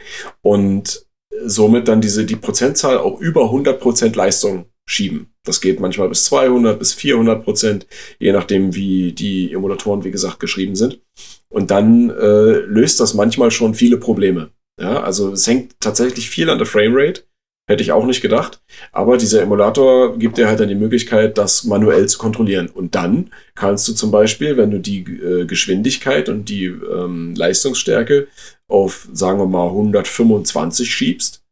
und 0.42 1.06
somit 1.44 1.88
dann 1.88 2.00
diese, 2.00 2.24
die 2.24 2.36
Prozentzahl 2.36 2.98
auch 2.98 3.20
über 3.20 3.50
100% 3.50 4.16
Leistung 4.16 4.66
schieben. 4.88 5.32
Das 5.44 5.60
geht 5.60 5.80
manchmal 5.80 6.08
bis 6.08 6.24
200, 6.26 6.78
bis 6.78 6.94
400 6.94 7.44
Prozent, 7.44 7.86
je 8.18 8.32
nachdem, 8.32 8.74
wie 8.74 9.12
die 9.12 9.52
Emulatoren, 9.52 10.04
wie 10.04 10.10
gesagt, 10.12 10.38
geschrieben 10.40 10.76
sind. 10.76 11.00
Und 11.48 11.70
dann 11.70 12.10
äh, 12.10 12.58
löst 12.60 13.00
das 13.00 13.14
manchmal 13.14 13.50
schon 13.50 13.74
viele 13.74 13.96
Probleme. 13.96 14.50
Ja, 14.80 15.02
also 15.02 15.32
es 15.32 15.46
hängt 15.46 15.74
tatsächlich 15.80 16.28
viel 16.28 16.50
an 16.50 16.58
der 16.58 16.66
Framerate. 16.66 17.22
Hätte 17.68 17.82
ich 17.82 17.90
auch 17.90 18.06
nicht 18.06 18.20
gedacht. 18.20 18.60
Aber 18.92 19.16
dieser 19.16 19.42
Emulator 19.42 20.16
gibt 20.18 20.38
dir 20.38 20.46
halt 20.46 20.60
dann 20.60 20.68
die 20.68 20.76
Möglichkeit, 20.76 21.36
das 21.36 21.64
manuell 21.64 22.06
zu 22.08 22.18
kontrollieren. 22.18 22.68
Und 22.68 22.94
dann 22.94 23.32
kannst 23.56 23.88
du 23.88 23.92
zum 23.92 24.12
Beispiel, 24.12 24.56
wenn 24.56 24.70
du 24.70 24.78
die 24.78 25.00
äh, 25.00 25.46
Geschwindigkeit 25.46 26.28
und 26.28 26.48
die 26.48 26.66
ähm, 26.66 27.34
Leistungsstärke 27.34 28.28
auf, 28.68 29.08
sagen 29.12 29.40
wir 29.40 29.46
mal, 29.46 29.66
125 29.66 30.92
schiebst, 30.92 31.42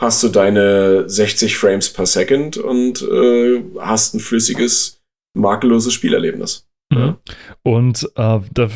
hast 0.00 0.22
du 0.22 0.28
deine 0.28 1.08
60 1.08 1.56
Frames 1.56 1.90
per 1.90 2.06
Second 2.06 2.56
und 2.56 3.02
äh, 3.02 3.62
hast 3.80 4.14
ein 4.14 4.20
flüssiges, 4.20 5.00
makelloses 5.36 5.92
Spielerlebnis. 5.92 6.66
Mhm. 6.92 7.16
Und 7.62 8.10
äh, 8.16 8.40
da, 8.52 8.68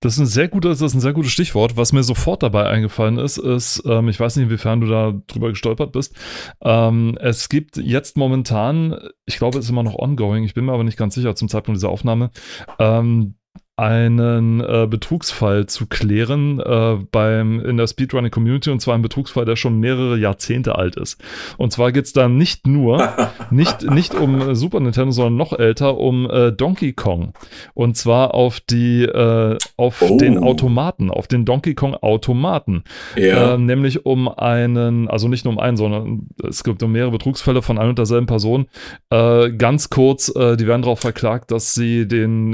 das 0.00 0.14
ist 0.14 0.18
ein 0.18 0.26
sehr 0.26 0.48
gutes, 0.48 0.78
das 0.78 0.92
ist 0.92 0.96
ein 0.96 1.00
sehr 1.00 1.12
gutes 1.12 1.30
Stichwort. 1.30 1.76
Was 1.76 1.92
mir 1.92 2.02
sofort 2.02 2.42
dabei 2.42 2.66
eingefallen 2.66 3.18
ist, 3.18 3.36
ist, 3.36 3.82
ähm, 3.86 4.08
ich 4.08 4.18
weiß 4.18 4.36
nicht, 4.36 4.46
inwiefern 4.46 4.80
du 4.80 4.86
da 4.86 5.12
drüber 5.26 5.50
gestolpert 5.50 5.92
bist. 5.92 6.14
Ähm, 6.62 7.18
es 7.20 7.50
gibt 7.50 7.76
jetzt 7.76 8.16
momentan, 8.16 8.98
ich 9.26 9.36
glaube, 9.36 9.58
es 9.58 9.66
ist 9.66 9.70
immer 9.70 9.82
noch 9.82 9.98
ongoing, 9.98 10.44
ich 10.44 10.54
bin 10.54 10.64
mir 10.64 10.72
aber 10.72 10.84
nicht 10.84 10.96
ganz 10.96 11.14
sicher 11.14 11.34
zum 11.34 11.48
Zeitpunkt 11.48 11.76
dieser 11.76 11.90
Aufnahme, 11.90 12.30
ähm, 12.78 13.34
einen 13.80 14.60
äh, 14.60 14.86
Betrugsfall 14.88 15.64
zu 15.64 15.86
klären 15.86 16.60
äh, 16.60 16.98
beim, 17.10 17.64
in 17.64 17.78
der 17.78 17.86
Speedrunning 17.86 18.30
Community 18.30 18.68
und 18.68 18.80
zwar 18.80 18.94
ein 18.94 19.00
Betrugsfall, 19.00 19.46
der 19.46 19.56
schon 19.56 19.80
mehrere 19.80 20.18
Jahrzehnte 20.18 20.76
alt 20.76 20.96
ist. 20.96 21.18
Und 21.56 21.72
zwar 21.72 21.90
geht 21.90 22.04
es 22.04 22.12
da 22.12 22.28
nicht 22.28 22.66
nur, 22.66 23.08
nicht, 23.50 23.90
nicht 23.90 24.14
um 24.14 24.54
Super 24.54 24.80
Nintendo, 24.80 25.12
sondern 25.12 25.36
noch 25.36 25.58
älter, 25.58 25.96
um 25.96 26.28
äh, 26.28 26.52
Donkey 26.52 26.92
Kong. 26.92 27.32
Und 27.72 27.96
zwar 27.96 28.34
auf 28.34 28.60
die, 28.60 29.04
äh, 29.04 29.56
auf 29.78 30.02
oh. 30.02 30.18
den 30.18 30.36
Automaten, 30.36 31.10
auf 31.10 31.26
den 31.26 31.46
Donkey 31.46 31.74
Kong 31.74 31.94
Automaten. 31.94 32.84
Ja. 33.16 33.54
Ähm, 33.54 33.64
nämlich 33.64 34.04
um 34.04 34.28
einen, 34.28 35.08
also 35.08 35.26
nicht 35.26 35.46
nur 35.46 35.54
um 35.54 35.58
einen, 35.58 35.78
sondern 35.78 36.28
es 36.46 36.64
gibt 36.64 36.82
um 36.82 36.92
mehrere 36.92 37.12
Betrugsfälle 37.12 37.62
von 37.62 37.78
ein 37.78 37.88
und 37.88 37.98
derselben 37.98 38.26
Person. 38.26 38.66
Äh, 39.08 39.52
ganz 39.52 39.88
kurz, 39.88 40.28
äh, 40.36 40.58
die 40.58 40.66
werden 40.66 40.82
darauf 40.82 41.00
verklagt, 41.00 41.50
dass 41.50 41.72
sie 41.72 42.06
den 42.06 42.50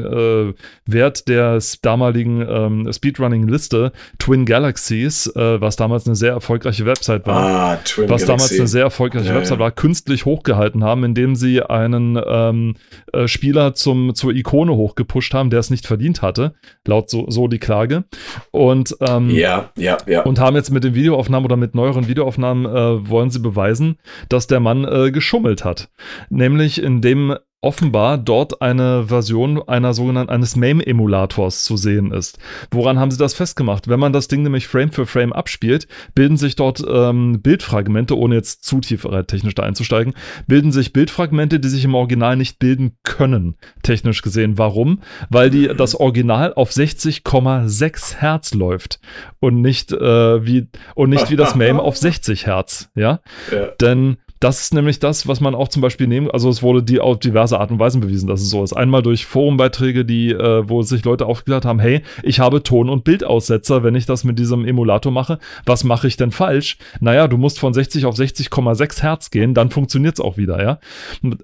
Wert 0.87 1.16
Wert 1.17 1.29
der 1.29 1.59
damaligen 1.83 2.45
ähm, 2.49 2.93
Speedrunning-Liste 2.93 3.93
Twin 4.19 4.45
Galaxies, 4.45 5.27
äh, 5.35 5.61
was 5.61 5.77
damals 5.77 6.07
eine 6.07 6.17
sehr 6.17 6.33
erfolgreiche 6.33 6.87
Website 6.87 7.27
war, 7.27 7.37
ah, 7.37 7.77
Twin 7.85 8.09
was 8.09 8.23
Galaxy. 8.23 8.27
damals 8.27 8.53
eine 8.53 8.67
sehr 8.67 8.83
erfolgreiche 8.83 9.29
ja, 9.29 9.35
Website 9.35 9.59
ja. 9.59 9.65
war, 9.65 9.71
künstlich 9.71 10.25
hochgehalten 10.25 10.85
haben, 10.85 11.05
indem 11.05 11.37
sie 11.37 11.63
einen 11.63 12.21
ähm, 12.25 12.75
äh, 13.13 13.29
Spieler 13.29 13.75
zum, 13.75 14.15
zur 14.15 14.35
Ikone 14.35 14.75
hochgepusht 14.75 15.35
haben, 15.35 15.51
der 15.51 15.61
es 15.61 15.71
nicht 15.71 15.87
verdient 15.87 16.23
hatte, 16.23 16.55
laut 16.87 17.11
so, 17.11 17.27
so 17.29 17.49
die 17.49 17.59
Klage. 17.59 18.05
Und, 18.51 18.97
ähm, 19.01 19.31
ja, 19.31 19.71
ja, 19.77 19.99
ja. 20.07 20.23
und 20.23 20.39
haben 20.39 20.57
jetzt 20.57 20.71
mit 20.71 20.85
den 20.85 20.95
Videoaufnahmen 20.95 21.45
oder 21.45 21.57
mit 21.57 21.75
neueren 21.75 22.09
Videoaufnahmen 22.09 22.67
äh, 22.67 23.09
wollen 23.09 23.31
sie 23.31 23.41
beweisen, 23.41 23.99
dass 24.29 24.47
der 24.47 24.61
Mann 24.61 24.85
äh, 24.85 25.11
geschummelt 25.11 25.65
hat. 25.65 25.89
Nämlich 26.31 26.83
indem 26.83 27.37
offenbar 27.63 28.19
dort 28.19 28.61
eine 28.61 29.05
Version 29.09 29.61
einer 29.67 29.95
sogenannten 29.95 30.33
eines 30.33 30.57
MAME-Emulators 30.57 31.65
zu 31.65 31.77
sehen 31.77 32.13
ist. 32.13 32.39
Woran 32.71 32.99
haben 32.99 33.11
sie 33.11 33.17
das 33.17 33.35
festgemacht? 33.35 33.89
Wenn 33.89 33.99
man 33.99 34.13
das 34.13 34.29
Ding 34.29 34.43
nämlich 34.43 34.69
Frame 34.69 34.93
für 34.93 35.07
Frame 35.07 35.33
abspielt, 35.33 35.89
bilden 36.15 36.37
sich 36.37 36.55
dort 36.55 36.85
ähm, 36.89 37.41
Bildfragmente, 37.41 38.17
ohne 38.17 38.37
jetzt 38.37 38.65
zu 38.65 38.81
tief 38.81 39.05
äh, 39.05 39.25
technisch 39.25 39.55
da 39.55 39.63
einzusteigen, 39.63 40.15
bilden 40.47 40.71
sich 40.71 40.93
Bildfragmente, 40.93 41.59
die 41.59 41.69
sich 41.69 41.85
im 41.85 41.95
Original 41.95 42.37
nicht 42.37 42.59
bilden 42.59 42.99
können, 43.03 43.57
technisch 43.83 44.23
gesehen. 44.23 44.59
Warum? 44.59 45.01
Weil 45.31 45.51
die 45.51 45.67
das 45.69 45.95
Original 45.95 46.53
auf 46.55 46.71
60,6 46.71 48.17
Hertz 48.17 48.55
läuft 48.55 49.01
und 49.41 49.63
nicht 49.63 49.93
äh, 49.93 50.47
wie 50.47 50.69
und 50.95 51.11
nicht 51.11 51.31
wie 51.31 51.37
das 51.37 51.55
MAME 51.57 51.81
auf 51.81 51.97
60 51.97 52.47
Hertz, 52.47 52.91
ja? 52.95 53.21
ja. 53.51 53.69
Denn 53.81 54.19
das 54.41 54.61
ist 54.61 54.75
nämlich 54.75 54.99
das, 54.99 55.27
was 55.27 55.41
man 55.41 55.55
auch 55.55 55.69
zum 55.69 55.83
Beispiel 55.83 56.07
nehmen, 56.07 56.31
also 56.31 56.49
es 56.49 56.63
wurde 56.63 56.83
die 56.83 57.01
auf 57.01 57.19
diverse 57.19 57.59
Art 57.59 57.71
und 57.71 57.79
Weisen 57.79 58.01
bewiesen, 58.01 58.29
dass 58.29 58.41
es 58.41 58.51
so 58.51 58.63
ist. 58.63 58.73
Einmal 58.73 59.03
durch 59.03 59.27
Forumbeiträge, 59.27 60.05
die, 60.05 60.31
äh, 60.31 60.69
wo 60.69 60.83
sich 60.83 61.05
Leute 61.05 61.27
aufgeklärt 61.27 61.65
haben, 61.65 61.79
hey, 61.79 62.03
ich 62.23 62.41
habe 62.41 62.63
Ton- 62.63 62.91
und 62.91 63.05
Bildaussetzer, 63.05 63.83
wenn 63.83 63.95
ich 63.95 64.07
das 64.07 64.25
mit 64.25 64.39
diesem 64.39 64.65
Emulator 64.65 65.13
mache. 65.13 65.39
Was 65.65 65.85
mache 65.85 66.07
ich 66.07 66.17
denn 66.17 66.31
falsch? 66.31 66.77
Naja, 67.01 67.29
du 67.29 67.39
musst 67.39 67.59
von 67.59 67.73
60 67.73 68.05
auf 68.05 68.15
60,6 68.15 69.03
Hertz 69.03 69.31
gehen, 69.31 69.55
dann 69.55 69.71
funktioniert 69.71 70.15
es 70.15 70.21
auch 70.21 70.37
wieder, 70.37 70.63
ja. 70.63 70.79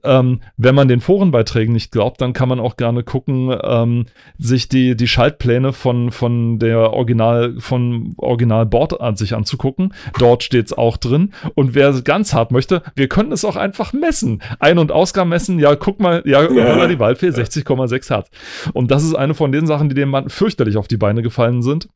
Ähm, 0.05 0.40
wenn 0.57 0.74
man 0.74 0.88
den 0.88 1.01
Forenbeiträgen 1.01 1.72
nicht 1.72 1.93
glaubt, 1.93 2.20
dann 2.20 2.32
kann 2.32 2.49
man 2.49 2.61
auch 2.61 2.76
gerne 2.76 3.03
gucken, 3.03 3.57
ähm, 3.62 4.07
sich 4.38 4.68
die, 4.68 4.97
die 4.97 5.09
Schaltpläne 5.09 5.72
von, 5.72 6.11
von 6.11 6.59
der 6.59 6.93
Original, 6.93 7.55
von 7.59 8.14
Original 8.18 8.66
Board 8.66 9.01
an 9.01 9.16
sich 9.16 9.34
anzugucken. 9.34 9.95
Dort 10.18 10.43
steht 10.43 10.66
es 10.66 10.72
auch 10.72 10.97
drin. 10.97 11.32
Und 11.55 11.74
wer 11.74 11.93
ganz 12.03 12.34
hart 12.34 12.51
möchte, 12.51 12.82
wir 12.95 13.09
können 13.09 13.33
es 13.33 13.45
auch 13.45 13.57
einfach 13.57 13.93
messen. 13.93 14.43
Ein- 14.59 14.78
und 14.78 14.93
Ausgaben 14.93 15.30
messen, 15.30 15.59
ja, 15.59 15.74
guck 15.76 16.01
mal, 16.01 16.22
ja, 16.24 16.51
ja. 16.51 16.87
die 16.87 16.99
Waldfee, 16.99 17.28
60,6 17.28 18.11
Hertz. 18.11 18.30
Und 18.72 18.91
das 18.91 19.05
ist 19.05 19.14
eine 19.14 19.35
von 19.35 19.53
den 19.53 19.66
Sachen, 19.66 19.89
die 19.89 19.95
dem 19.95 20.11
Mann 20.11 20.28
fürchterlich 20.28 20.76
auf 20.76 20.89
die 20.89 20.97
Beine 20.97 21.22
gefallen 21.22 21.62
sind 21.62 21.89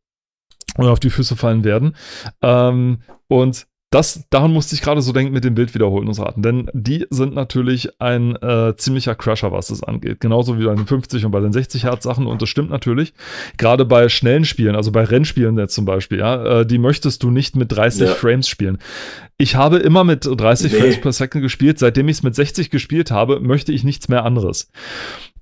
oder 0.78 0.90
auf 0.90 1.00
die 1.00 1.10
Füße 1.10 1.36
fallen 1.36 1.64
werden. 1.64 1.96
Ähm, 2.42 2.98
und 3.28 3.66
das, 3.90 4.24
daran 4.30 4.52
musste 4.52 4.74
ich 4.74 4.82
gerade 4.82 5.00
so 5.00 5.12
denken 5.12 5.32
mit 5.32 5.44
den 5.44 5.54
Bildwiederholungsraten, 5.54 6.42
denn 6.42 6.68
die 6.72 7.06
sind 7.10 7.34
natürlich 7.34 7.88
ein 8.00 8.34
äh, 8.36 8.74
ziemlicher 8.76 9.14
Crusher, 9.14 9.52
was 9.52 9.68
das 9.68 9.82
angeht. 9.84 10.18
Genauso 10.20 10.58
wie 10.58 10.64
bei 10.64 10.74
den 10.74 10.86
50 10.86 11.24
und 11.24 11.30
bei 11.30 11.38
den 11.38 11.52
60 11.52 11.84
Hertz 11.84 12.02
Sachen 12.02 12.26
und 12.26 12.42
das 12.42 12.48
stimmt 12.48 12.70
natürlich. 12.70 13.14
Gerade 13.58 13.84
bei 13.84 14.08
schnellen 14.08 14.44
Spielen, 14.44 14.74
also 14.74 14.90
bei 14.90 15.04
Rennspielen 15.04 15.56
jetzt 15.56 15.74
zum 15.74 15.84
Beispiel, 15.84 16.18
ja, 16.18 16.60
äh, 16.60 16.66
die 16.66 16.78
möchtest 16.78 17.22
du 17.22 17.30
nicht 17.30 17.54
mit 17.54 17.70
30 17.70 18.08
ja. 18.08 18.14
Frames 18.14 18.48
spielen. 18.48 18.78
Ich 19.38 19.54
habe 19.54 19.76
immer 19.76 20.02
mit 20.02 20.24
30 20.24 20.72
nee. 20.72 20.78
Frames 20.78 21.00
per 21.00 21.12
Second 21.12 21.42
gespielt. 21.42 21.78
Seitdem 21.78 22.08
ich 22.08 22.16
es 22.16 22.22
mit 22.22 22.34
60 22.34 22.70
gespielt 22.70 23.10
habe, 23.10 23.38
möchte 23.38 23.70
ich 23.70 23.84
nichts 23.84 24.08
mehr 24.08 24.24
anderes. 24.24 24.70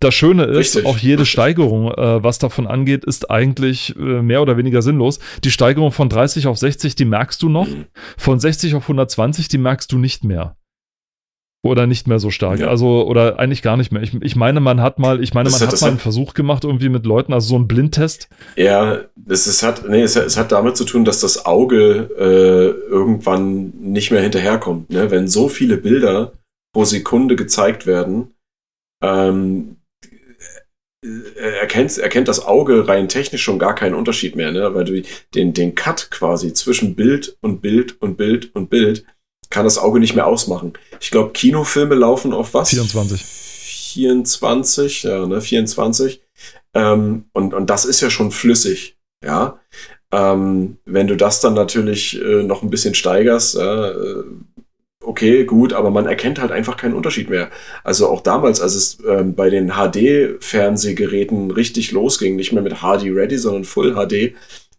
Das 0.05 0.15
Schöne 0.15 0.45
ist, 0.45 0.77
Richtig. 0.77 0.85
auch 0.85 0.99
jede 0.99 1.25
Steigerung, 1.25 1.91
äh, 1.91 2.23
was 2.23 2.39
davon 2.39 2.67
angeht, 2.67 3.07
ist 3.07 3.31
eigentlich 3.31 3.97
äh, 3.97 4.21
mehr 4.21 4.43
oder 4.43 4.59
weniger 4.59 4.83
sinnlos. 4.83 5.19
Die 5.43 5.51
Steigerung 5.51 5.93
von 5.93 6.11
30 6.11 6.47
auf 6.47 6.59
60, 6.59 6.95
die 6.95 7.07
merkst 7.07 7.43
du 7.43 7.49
noch. 7.49 7.67
Mhm. 7.67 7.87
Von 8.19 8.39
60 8.39 8.75
auf 8.75 8.83
120, 8.83 9.49
die 9.49 9.57
merkst 9.57 9.91
du 9.91 9.97
nicht 9.97 10.23
mehr. 10.23 10.59
Oder 11.63 11.87
nicht 11.87 12.07
mehr 12.07 12.19
so 12.19 12.29
stark. 12.29 12.61
Ja. 12.61 12.67
Also, 12.67 13.07
oder 13.07 13.39
eigentlich 13.39 13.63
gar 13.63 13.79
nicht 13.79 13.93
mehr. 13.93 14.03
Ich, 14.03 14.13
ich 14.21 14.37
meine, 14.37 14.61
man 14.61 14.83
hat 14.83 14.99
mal, 14.99 15.23
ich 15.23 15.33
meine, 15.33 15.49
man 15.49 15.59
hat, 15.59 15.73
hat 15.73 15.81
mal 15.81 15.89
einen 15.89 15.99
Versuch 15.99 16.35
gemacht, 16.35 16.65
irgendwie 16.65 16.91
mit 16.91 17.07
Leuten, 17.07 17.33
also 17.33 17.49
so 17.49 17.57
ein 17.57 17.67
Blindtest. 17.67 18.29
Ja, 18.57 18.99
es, 19.27 19.47
es 19.47 19.63
hat, 19.63 19.89
nee, 19.89 20.03
es, 20.03 20.17
es, 20.17 20.37
hat 20.37 20.53
damit 20.53 20.77
zu 20.77 20.85
tun, 20.85 21.07
dass 21.07 21.21
das 21.21 21.47
Auge 21.47 22.11
äh, 22.19 22.91
irgendwann 22.91 23.73
nicht 23.81 24.11
mehr 24.11 24.21
hinterherkommt. 24.21 24.91
Ne? 24.91 25.11
Wenn 25.11 25.29
so 25.29 25.49
viele 25.49 25.79
Bilder 25.79 26.35
pro 26.75 26.85
Sekunde 26.85 27.37
gezeigt 27.37 27.87
werden, 27.87 28.35
ähm, 29.03 29.77
äh, 29.81 29.84
erkennt, 31.37 31.99
erkennt 31.99 32.29
das 32.29 32.45
Auge 32.45 32.89
rein 32.89 33.09
technisch 33.09 33.43
schon 33.43 33.59
gar 33.59 33.75
keinen 33.75 33.95
Unterschied 33.95 34.37
mehr, 34.37 34.53
ne? 34.53 34.75
weil 34.75 34.85
du 34.85 35.03
den, 35.35 35.53
den 35.53 35.75
Cut 35.75 36.11
quasi 36.11 36.53
zwischen 36.53 36.95
Bild 36.95 37.37
und 37.41 37.61
Bild 37.61 38.01
und 38.01 38.17
Bild 38.17 38.55
und 38.55 38.71
Bild 38.71 39.05
kann 39.51 39.65
das 39.65 39.79
Auge 39.79 40.01
nicht 40.01 40.15
mehr 40.15 40.27
ausmachen. 40.27 40.73
Ich 41.01 41.11
glaube, 41.11 41.33
Kinofilme 41.33 41.95
laufen 41.95 42.33
auf 42.33 42.55
was? 42.55 42.71
24. 42.71 43.23
24, 43.23 45.03
ja, 45.05 45.27
ne, 45.27 45.41
24. 45.41 46.23
Ähm, 46.75 47.27
und, 47.33 47.55
und 47.55 47.71
das 47.71 47.85
ist 47.85 48.01
ja 48.01 48.11
schon 48.11 48.33
flüssig, 48.33 48.97
ja. 49.25 49.61
Ähm, 50.11 50.79
wenn 50.85 51.07
du 51.07 51.17
das 51.17 51.41
dann 51.41 51.55
natürlich 51.55 52.21
äh, 52.21 52.43
noch 52.43 52.63
ein 52.63 52.71
bisschen 52.71 52.95
steigerst, 52.95 53.57
äh, 53.57 53.93
okay, 55.05 55.45
gut, 55.45 55.73
aber 55.73 55.91
man 55.91 56.07
erkennt 56.07 56.41
halt 56.41 56.53
einfach 56.53 56.77
keinen 56.77 56.95
Unterschied 56.95 57.31
mehr. 57.31 57.51
Also 57.83 58.09
auch 58.09 58.21
damals, 58.21 58.61
als 58.61 58.75
es 58.75 58.99
ähm, 59.07 59.35
bei 59.35 59.51
den 59.51 59.73
HD-Fernsehgeräten 59.73 61.51
richtig 61.51 61.93
losging, 61.93 62.37
nicht 62.37 62.53
mehr 62.53 62.63
mit 62.63 62.81
HD 62.81 63.05
Ready, 63.15 63.39
sondern 63.39 63.65
Full 63.65 63.95
HD, 63.95 64.35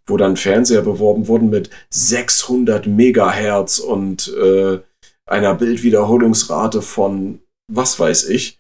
wo 0.08 0.18
dann 0.18 0.38
Fernseher 0.38 0.82
beworben 0.82 1.28
wurden 1.28 1.50
mit 1.50 1.70
600 1.90 2.88
Megahertz 2.88 3.80
und 3.80 4.34
äh, 4.36 4.80
einer 5.26 5.56
Bildwiederholungsrate 5.56 6.82
von 6.82 7.40
was 7.68 8.00
weiß 8.00 8.30
ich. 8.30 8.60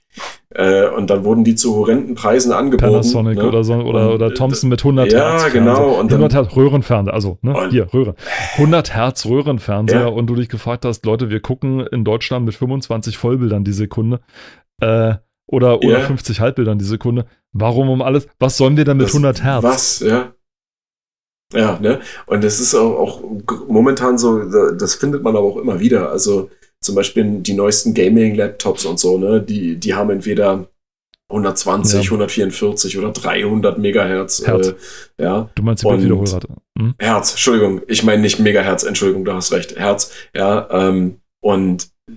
Äh, 0.49 0.87
und 0.89 1.09
dann 1.09 1.25
wurden 1.25 1.43
die 1.43 1.55
zu 1.55 1.75
horrenden 1.75 2.15
Preisen 2.15 2.51
angeboten. 2.51 2.91
Panasonic 2.91 3.37
ne? 3.37 3.47
oder 3.47 3.63
so 3.63 3.73
oder, 3.73 4.13
oder 4.13 4.33
Thompson 4.33 4.69
mit 4.69 4.79
100 4.79 5.11
ja, 5.11 5.31
Hertz. 5.31 5.43
Ja, 5.43 5.49
genau. 5.49 5.99
Und 5.99 6.11
100 6.11 6.33
Hertz 6.33 6.55
Röhrenfernseher, 6.55 7.13
also 7.13 7.37
ne? 7.41 7.69
hier 7.69 7.93
Röhre. 7.93 8.15
100 8.53 8.93
Hertz 8.95 9.25
Röhrenfernseher 9.25 10.01
ja. 10.01 10.07
und 10.07 10.27
du 10.27 10.35
dich 10.35 10.49
gefragt 10.49 10.85
hast, 10.85 11.05
Leute, 11.05 11.29
wir 11.29 11.41
gucken 11.41 11.85
in 11.87 12.05
Deutschland 12.05 12.45
mit 12.45 12.55
25 12.55 13.17
Vollbildern 13.17 13.63
die 13.63 13.73
Sekunde. 13.73 14.21
Äh, 14.79 15.15
oder, 15.47 15.79
oder 15.79 15.99
ja. 15.99 16.05
50 16.05 16.39
Halbbildern 16.39 16.79
die 16.79 16.85
Sekunde. 16.85 17.25
Warum 17.51 17.89
um 17.89 18.01
alles? 18.01 18.27
Was 18.39 18.57
sollen 18.57 18.77
wir 18.77 18.85
denn 18.85 18.97
mit 18.97 19.07
das, 19.07 19.13
100 19.13 19.43
Hertz? 19.43 19.63
Was, 19.63 19.99
ja. 19.99 20.33
Ja, 21.53 21.79
ne? 21.79 21.99
Und 22.25 22.43
das 22.43 22.59
ist 22.59 22.73
auch, 22.73 22.97
auch 22.97 23.21
momentan 23.67 24.17
so, 24.17 24.43
das 24.71 24.95
findet 24.95 25.23
man 25.23 25.35
aber 25.35 25.45
auch 25.45 25.57
immer 25.57 25.79
wieder. 25.79 26.09
Also 26.09 26.49
zum 26.85 26.95
Beispiel 26.95 27.39
die 27.39 27.53
neuesten 27.53 27.93
Gaming-Laptops 27.93 28.85
und 28.85 28.99
so, 28.99 29.17
ne? 29.17 29.41
Die, 29.41 29.75
die 29.77 29.93
haben 29.93 30.09
entweder 30.09 30.67
120, 31.29 31.93
ja. 31.95 32.01
144 32.01 32.97
oder 32.97 33.11
300 33.11 33.77
Megahertz. 33.79 34.45
Herz. 34.45 34.75
Äh, 35.17 35.23
ja. 35.23 35.49
Du 35.55 35.63
meinst 35.63 35.83
die 35.83 35.87
Bildwiederholrate? 35.87 36.47
Hm? 36.77 36.93
Herz, 36.99 37.31
Entschuldigung. 37.31 37.81
Ich 37.87 38.03
meine 38.03 38.21
nicht 38.21 38.39
Megahertz, 38.39 38.83
Entschuldigung, 38.83 39.25
du 39.25 39.33
hast 39.33 39.51
recht. 39.51 39.75
Herz, 39.77 40.11
ja. 40.35 40.67
Ähm, 40.69 41.17
und 41.41 41.89
äh, 42.09 42.13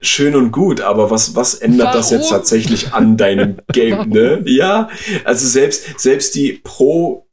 schön 0.00 0.34
und 0.34 0.50
gut, 0.50 0.80
aber 0.80 1.10
was, 1.10 1.36
was 1.36 1.54
ändert 1.54 1.88
Warum? 1.88 1.98
das 1.98 2.10
jetzt 2.10 2.28
tatsächlich 2.28 2.92
an 2.92 3.16
deinem 3.16 3.58
Game, 3.72 4.08
ne? 4.10 4.42
Ja, 4.46 4.88
also 5.24 5.46
selbst, 5.46 6.00
selbst 6.00 6.34
die 6.34 6.54
Pro 6.54 7.26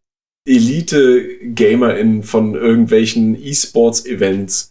Elite-GamerInnen 0.48 2.24
von 2.24 2.56
irgendwelchen 2.56 3.42
E-Sports-Events 3.42 4.71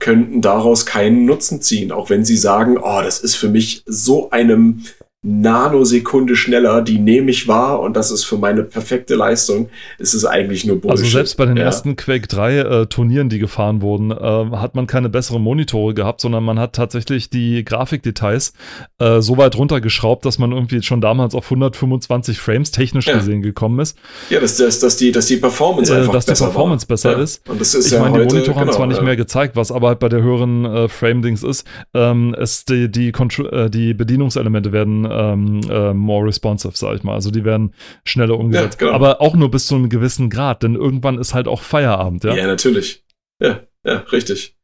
könnten 0.00 0.40
daraus 0.40 0.86
keinen 0.86 1.24
Nutzen 1.24 1.60
ziehen, 1.60 1.90
auch 1.90 2.08
wenn 2.08 2.24
sie 2.24 2.36
sagen, 2.36 2.78
oh, 2.78 3.02
das 3.02 3.20
ist 3.20 3.34
für 3.34 3.48
mich 3.48 3.82
so 3.84 4.30
einem 4.30 4.84
Nanosekunde 5.22 6.36
schneller, 6.36 6.80
die 6.80 7.00
nehme 7.00 7.32
ich 7.32 7.48
wahr 7.48 7.80
und 7.80 7.96
das 7.96 8.12
ist 8.12 8.22
für 8.22 8.38
meine 8.38 8.62
perfekte 8.62 9.16
Leistung, 9.16 9.68
ist 9.98 10.14
es 10.14 10.24
eigentlich 10.24 10.64
nur 10.64 10.80
Bullshit. 10.80 11.00
Also 11.00 11.10
selbst 11.10 11.36
bei 11.36 11.44
den 11.44 11.56
ja. 11.56 11.64
ersten 11.64 11.96
Quake 11.96 12.28
3 12.28 12.58
äh, 12.58 12.86
Turnieren, 12.86 13.28
die 13.28 13.40
gefahren 13.40 13.82
wurden, 13.82 14.12
äh, 14.12 14.56
hat 14.56 14.76
man 14.76 14.86
keine 14.86 15.08
besseren 15.08 15.42
Monitore 15.42 15.92
gehabt, 15.92 16.20
sondern 16.20 16.44
man 16.44 16.60
hat 16.60 16.74
tatsächlich 16.74 17.30
die 17.30 17.64
Grafikdetails 17.64 18.52
äh, 19.00 19.20
so 19.20 19.36
weit 19.36 19.58
runtergeschraubt, 19.58 20.24
dass 20.24 20.38
man 20.38 20.52
irgendwie 20.52 20.82
schon 20.82 21.00
damals 21.00 21.34
auf 21.34 21.46
125 21.46 22.38
Frames 22.38 22.70
technisch 22.70 23.08
ja. 23.08 23.16
gesehen 23.16 23.42
gekommen 23.42 23.80
ist. 23.80 23.98
Ja, 24.30 24.38
dass, 24.38 24.56
dass, 24.56 24.78
dass, 24.78 24.98
die, 24.98 25.10
dass 25.10 25.26
die 25.26 25.38
Performance 25.38 25.92
äh, 25.92 25.98
einfach 25.98 26.12
dass 26.12 26.26
besser 26.26 26.46
die 26.46 26.52
Performance 26.52 26.84
war. 26.84 26.94
besser 26.94 27.12
ja. 27.16 27.22
ist. 27.24 27.48
Und 27.48 27.60
das 27.60 27.74
ist 27.74 27.86
ich 27.86 27.92
ja 27.92 28.02
meine, 28.02 28.18
die 28.18 28.34
Monitore 28.34 28.54
genau, 28.54 28.60
haben 28.60 28.72
zwar 28.72 28.86
nicht 28.86 29.02
mehr 29.02 29.16
gezeigt, 29.16 29.56
was 29.56 29.72
aber 29.72 29.88
halt 29.88 29.98
bei 29.98 30.08
der 30.08 30.22
höheren 30.22 30.64
äh, 30.64 30.88
Frame-Dings 30.88 31.42
ist. 31.42 31.66
Ähm, 31.92 32.36
es, 32.38 32.64
die, 32.64 32.88
die, 32.88 33.08
äh, 33.08 33.68
die 33.68 33.94
Bedienungselemente 33.94 34.70
werden 34.70 35.07
ähm, 35.10 35.60
äh, 35.70 35.92
more 35.92 36.26
responsive, 36.26 36.76
sag 36.76 36.96
ich 36.96 37.02
mal. 37.02 37.14
Also 37.14 37.30
die 37.30 37.44
werden 37.44 37.74
schneller 38.04 38.38
umgesetzt. 38.38 38.80
Ja, 38.80 38.86
genau. 38.86 38.96
Aber 38.96 39.20
auch 39.20 39.34
nur 39.34 39.50
bis 39.50 39.66
zu 39.66 39.74
einem 39.74 39.88
gewissen 39.88 40.30
Grad, 40.30 40.62
denn 40.62 40.74
irgendwann 40.74 41.18
ist 41.18 41.34
halt 41.34 41.48
auch 41.48 41.60
Feierabend, 41.60 42.24
ja? 42.24 42.34
Ja, 42.34 42.46
natürlich. 42.46 43.04
Ja, 43.42 43.60
ja, 43.86 43.98
richtig. 44.12 44.56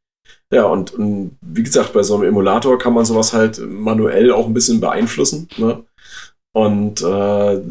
Ja, 0.51 0.65
und, 0.65 0.93
und 0.93 1.37
wie 1.41 1.63
gesagt, 1.63 1.93
bei 1.93 2.03
so 2.03 2.15
einem 2.15 2.23
Emulator 2.25 2.77
kann 2.77 2.93
man 2.93 3.05
sowas 3.05 3.33
halt 3.33 3.59
manuell 3.59 4.31
auch 4.31 4.45
ein 4.45 4.53
bisschen 4.53 4.79
beeinflussen. 4.79 5.49
Ne? 5.57 5.83
Und 6.53 7.01
äh, 7.01 7.61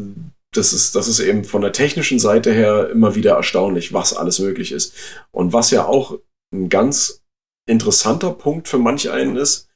das 0.53 0.73
ist, 0.73 0.95
das 0.95 1.09
ist 1.09 1.21
eben 1.21 1.45
von 1.45 1.63
der 1.63 1.73
technischen 1.73 2.19
Seite 2.19 2.53
her 2.53 2.91
immer 2.91 3.15
wieder 3.15 3.35
erstaunlich, 3.35 3.93
was 3.93 4.15
alles 4.15 4.39
möglich 4.39 4.73
ist. 4.73 4.95
Und 5.31 5.53
was 5.53 5.71
ja 5.71 5.87
auch 5.87 6.19
ein 6.53 6.69
ganz 6.69 7.23
interessanter 7.67 8.31
Punkt 8.31 8.69
für 8.69 8.79
manch 8.79 9.11
einen 9.11 9.37
ist, 9.37 9.69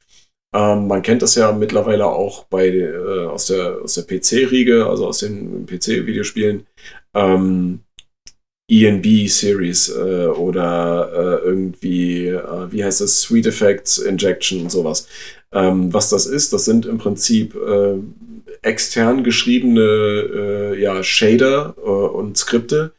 ähm, 0.53 0.87
man 0.87 1.01
kennt 1.01 1.21
das 1.21 1.35
ja 1.35 1.51
mittlerweile 1.51 2.05
auch 2.07 2.45
bei, 2.45 2.67
äh, 2.69 3.25
aus 3.25 3.47
der, 3.47 3.81
aus 3.83 3.95
der 3.95 4.03
PC-Riege, 4.03 4.87
also 4.87 5.07
aus 5.07 5.19
den 5.19 5.65
PC-Videospielen. 5.65 6.65
Ähm, 7.13 7.81
ENB-Series 8.69 9.89
äh, 9.89 10.27
oder 10.27 11.11
äh, 11.11 11.47
irgendwie, 11.47 12.27
äh, 12.27 12.71
wie 12.71 12.83
heißt 12.83 13.01
das, 13.01 13.21
Sweet 13.21 13.47
Effects 13.47 13.97
Injection 13.97 14.61
und 14.61 14.71
sowas. 14.71 15.07
Ähm, 15.51 15.91
was 15.91 16.09
das 16.09 16.27
ist, 16.27 16.53
das 16.53 16.65
sind 16.65 16.85
im 16.85 16.99
Prinzip 16.99 17.55
äh, 17.55 17.95
extern 18.61 19.23
geschriebene 19.23 19.81
äh, 19.81 20.81
ja, 20.81 21.01
Shader 21.01 21.75
äh, 21.77 21.81
und 21.81 22.37
Skripte, 22.37 22.93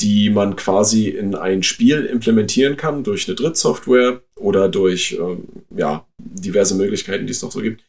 die 0.00 0.30
man 0.30 0.56
quasi 0.56 1.08
in 1.08 1.34
ein 1.34 1.62
Spiel 1.62 2.04
implementieren 2.04 2.76
kann 2.76 3.04
durch 3.04 3.28
eine 3.28 3.36
Drittsoftware 3.36 4.22
oder 4.36 4.68
durch 4.68 5.16
ähm, 5.20 5.44
ja, 5.74 6.06
diverse 6.18 6.74
Möglichkeiten, 6.74 7.26
die 7.26 7.32
es 7.32 7.42
noch 7.42 7.52
so 7.52 7.60
gibt, 7.60 7.84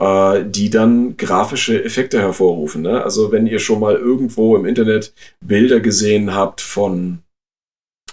äh, 0.00 0.44
die 0.44 0.70
dann 0.70 1.16
grafische 1.16 1.82
Effekte 1.84 2.20
hervorrufen. 2.20 2.82
Ne? 2.82 3.02
Also 3.02 3.32
wenn 3.32 3.46
ihr 3.46 3.58
schon 3.58 3.80
mal 3.80 3.96
irgendwo 3.96 4.56
im 4.56 4.66
Internet 4.66 5.12
Bilder 5.40 5.80
gesehen 5.80 6.34
habt 6.34 6.60
von 6.60 7.22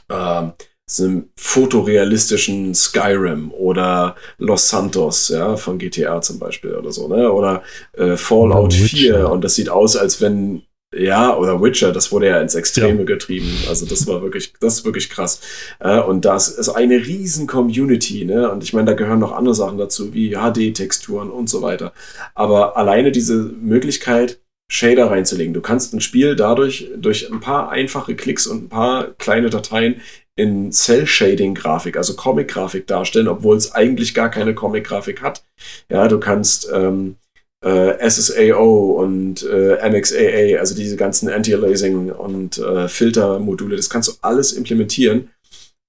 äh, 0.10 0.48
so 0.90 1.04
einem 1.04 1.30
fotorealistischen 1.36 2.74
Skyrim 2.74 3.52
oder 3.52 4.16
Los 4.40 4.70
Santos, 4.70 5.30
ja, 5.30 5.56
von 5.56 5.78
GTA 5.78 6.20
zum 6.22 6.40
Beispiel 6.40 6.74
oder 6.74 6.92
so, 6.92 7.08
ne? 7.08 7.32
Oder 7.32 7.62
äh, 7.94 8.18
Fallout 8.18 8.74
4 8.74 9.30
und 9.30 9.44
das 9.44 9.54
sieht 9.54 9.70
aus, 9.70 9.96
als 9.96 10.20
wenn 10.20 10.64
ja, 10.96 11.36
oder 11.38 11.62
Witcher, 11.62 11.92
das 11.92 12.12
wurde 12.12 12.28
ja 12.28 12.42
ins 12.42 12.56
Extreme 12.56 13.00
ja. 13.00 13.06
getrieben. 13.06 13.52
Also 13.68 13.86
das 13.86 14.08
war 14.08 14.24
wirklich, 14.24 14.54
das 14.60 14.80
ist 14.80 14.86
wirklich 14.86 15.10
krass. 15.10 15.40
Äh, 15.80 16.00
und 16.00 16.26
das 16.26 16.50
ist 16.50 16.70
eine 16.70 16.96
riesen 16.96 17.46
Community, 17.46 18.26
ne? 18.26 18.52
Und 18.52 18.64
ich 18.64 18.74
meine, 18.74 18.88
da 18.88 18.94
gehören 18.94 19.20
noch 19.20 19.32
andere 19.32 19.54
Sachen 19.54 19.78
dazu, 19.78 20.14
wie 20.14 20.32
HD-Texturen 20.32 21.30
und 21.30 21.48
so 21.48 21.62
weiter. 21.62 21.94
Aber 22.34 22.76
alleine 22.76 23.12
diese 23.12 23.36
Möglichkeit, 23.36 24.40
Shader 24.72 25.10
reinzulegen. 25.10 25.54
Du 25.54 25.62
kannst 25.62 25.94
ein 25.94 26.02
Spiel 26.02 26.36
dadurch 26.36 26.90
durch 26.96 27.32
ein 27.32 27.40
paar 27.40 27.70
einfache 27.70 28.16
Klicks 28.16 28.46
und 28.46 28.66
ein 28.66 28.70
paar 28.70 29.12
kleine 29.18 29.50
Dateien 29.50 30.02
in 30.36 30.72
Cell-Shading-Grafik, 30.72 31.98
also 31.98 32.16
Comic-Grafik 32.16 32.88
darstellen, 32.88 33.28
obwohl 33.28 33.58
es 33.58 33.74
eigentlich 33.74 34.14
gar 34.14 34.30
keine 34.30 34.56
Comic-Grafik 34.56 35.22
hat. 35.22 35.44
Ja, 35.90 36.08
du 36.08 36.20
kannst 36.20 36.70
ähm, 36.74 37.18
äh, 37.64 38.10
SSAO 38.10 39.02
und 39.02 39.44
äh, 39.44 39.90
MXAA, 39.90 40.60
also 40.60 40.76
diese 40.76 40.96
ganzen 40.96 41.30
Anti-Aliasing 41.30 42.12
und 42.12 42.58
äh, 42.58 42.88
Filtermodule, 42.88 43.76
das 43.76 43.90
kannst 43.90 44.10
du 44.10 44.14
alles 44.22 44.54
implementieren, 44.54 45.30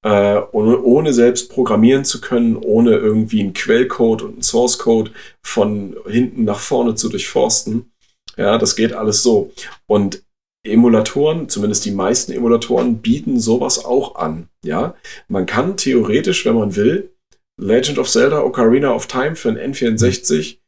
äh, 0.04 0.40
ohne, 0.52 0.80
ohne 0.82 1.12
selbst 1.12 1.50
programmieren 1.50 2.04
zu 2.04 2.20
können, 2.20 2.56
ohne 2.56 2.96
irgendwie 2.96 3.40
einen 3.40 3.52
Quellcode 3.52 4.22
und 4.22 4.32
einen 4.32 4.42
Source-Code 4.42 5.12
von 5.42 5.96
hinten 6.08 6.44
nach 6.44 6.58
vorne 6.58 6.94
zu 6.94 7.08
durchforsten. 7.08 7.90
Ja, 8.36 8.58
das 8.58 8.76
geht 8.76 8.92
alles 8.92 9.22
so. 9.22 9.52
Und 9.86 10.22
Emulatoren, 10.62 11.48
zumindest 11.48 11.84
die 11.84 11.90
meisten 11.90 12.32
Emulatoren, 12.32 12.98
bieten 12.98 13.40
sowas 13.40 13.84
auch 13.84 14.16
an. 14.16 14.48
Ja, 14.64 14.94
man 15.28 15.46
kann 15.46 15.76
theoretisch, 15.76 16.44
wenn 16.44 16.54
man 16.54 16.76
will, 16.76 17.12
Legend 17.58 17.98
of 17.98 18.10
Zelda 18.10 18.42
Ocarina 18.42 18.94
of 18.94 19.06
Time 19.06 19.36
für 19.36 19.50
ein 19.50 19.58
N64 19.58 20.59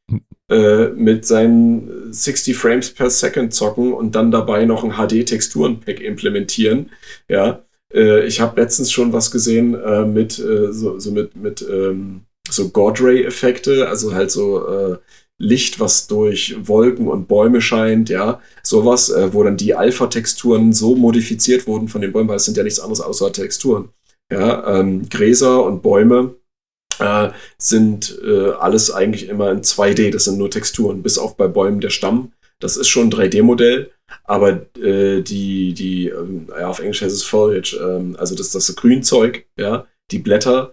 äh, 0.51 0.89
mit 0.89 1.25
seinen 1.25 2.13
60 2.13 2.57
Frames 2.57 2.91
per 2.91 3.11
Second 3.11 3.55
zocken 3.55 3.93
und 3.93 4.15
dann 4.15 4.31
dabei 4.31 4.65
noch 4.65 4.85
ein 4.85 4.93
HD-Texturen-Pack 4.93 6.01
implementieren. 6.01 6.91
Ja, 7.29 7.65
äh, 7.93 8.27
ich 8.27 8.41
habe 8.41 8.61
letztens 8.61 8.91
schon 8.93 9.13
was 9.13 9.31
gesehen 9.31 9.75
äh, 9.75 10.05
mit 10.05 10.39
äh, 10.39 10.73
so, 10.73 10.99
so, 10.99 11.13
mit, 11.13 11.37
mit 11.37 11.63
ähm, 11.63 12.23
so 12.49 12.69
God-Ray-Effekte, 12.69 13.89
also 13.89 14.15
halt 14.15 14.31
so 14.31 14.67
äh, 14.67 14.99
Licht, 15.39 15.81
was 15.81 16.07
durch 16.07 16.57
Wolken 16.69 17.09
und 17.09 17.29
Bäume 17.29 17.61
scheint, 17.61 18.09
ja, 18.09 18.41
sowas, 18.63 19.11
äh, 19.11 19.33
wo 19.33 19.43
dann 19.43 19.57
die 19.57 19.75
Alpha-Texturen 19.75 20.73
so 20.73 20.95
modifiziert 20.97 21.67
wurden 21.67 21.89
von 21.89 22.01
den 22.01 22.13
Bäumen, 22.13 22.29
weil 22.29 22.37
es 22.37 22.45
sind 22.45 22.57
ja 22.57 22.63
nichts 22.63 22.81
anderes 22.81 23.01
außer 23.01 23.33
Texturen. 23.33 23.89
Ja, 24.31 24.79
ähm, 24.79 25.09
Gräser 25.09 25.65
und 25.65 25.83
Bäume 25.83 26.37
äh, 27.01 27.31
sind 27.59 28.19
äh, 28.25 28.51
alles 28.51 28.91
eigentlich 28.91 29.29
immer 29.29 29.51
in 29.51 29.63
2D. 29.63 30.11
Das 30.11 30.25
sind 30.25 30.39
nur 30.39 30.51
Texturen, 30.51 31.03
bis 31.03 31.19
auf 31.19 31.37
bei 31.37 31.49
Bäumen 31.49 31.81
der 31.81 31.91
Stamm. 31.91 32.33
Das 32.61 32.77
ist 32.77 32.89
schon 32.89 33.09
ein 33.09 33.13
3D-Modell, 33.13 33.91
aber 34.25 34.67
äh, 34.77 35.21
die, 35.21 35.75
die, 35.75 36.07
ähm, 36.09 36.47
ja, 36.49 36.69
auf 36.69 36.79
Englisch 36.79 37.03
heißt 37.03 37.15
es 37.15 37.25
Foliage, 37.25 37.77
ähm, 37.77 38.17
also 38.19 38.37
das, 38.37 38.51
das 38.51 38.75
Grünzeug, 38.77 39.47
ja, 39.59 39.87
die 40.13 40.21
Blätter, 40.21 40.73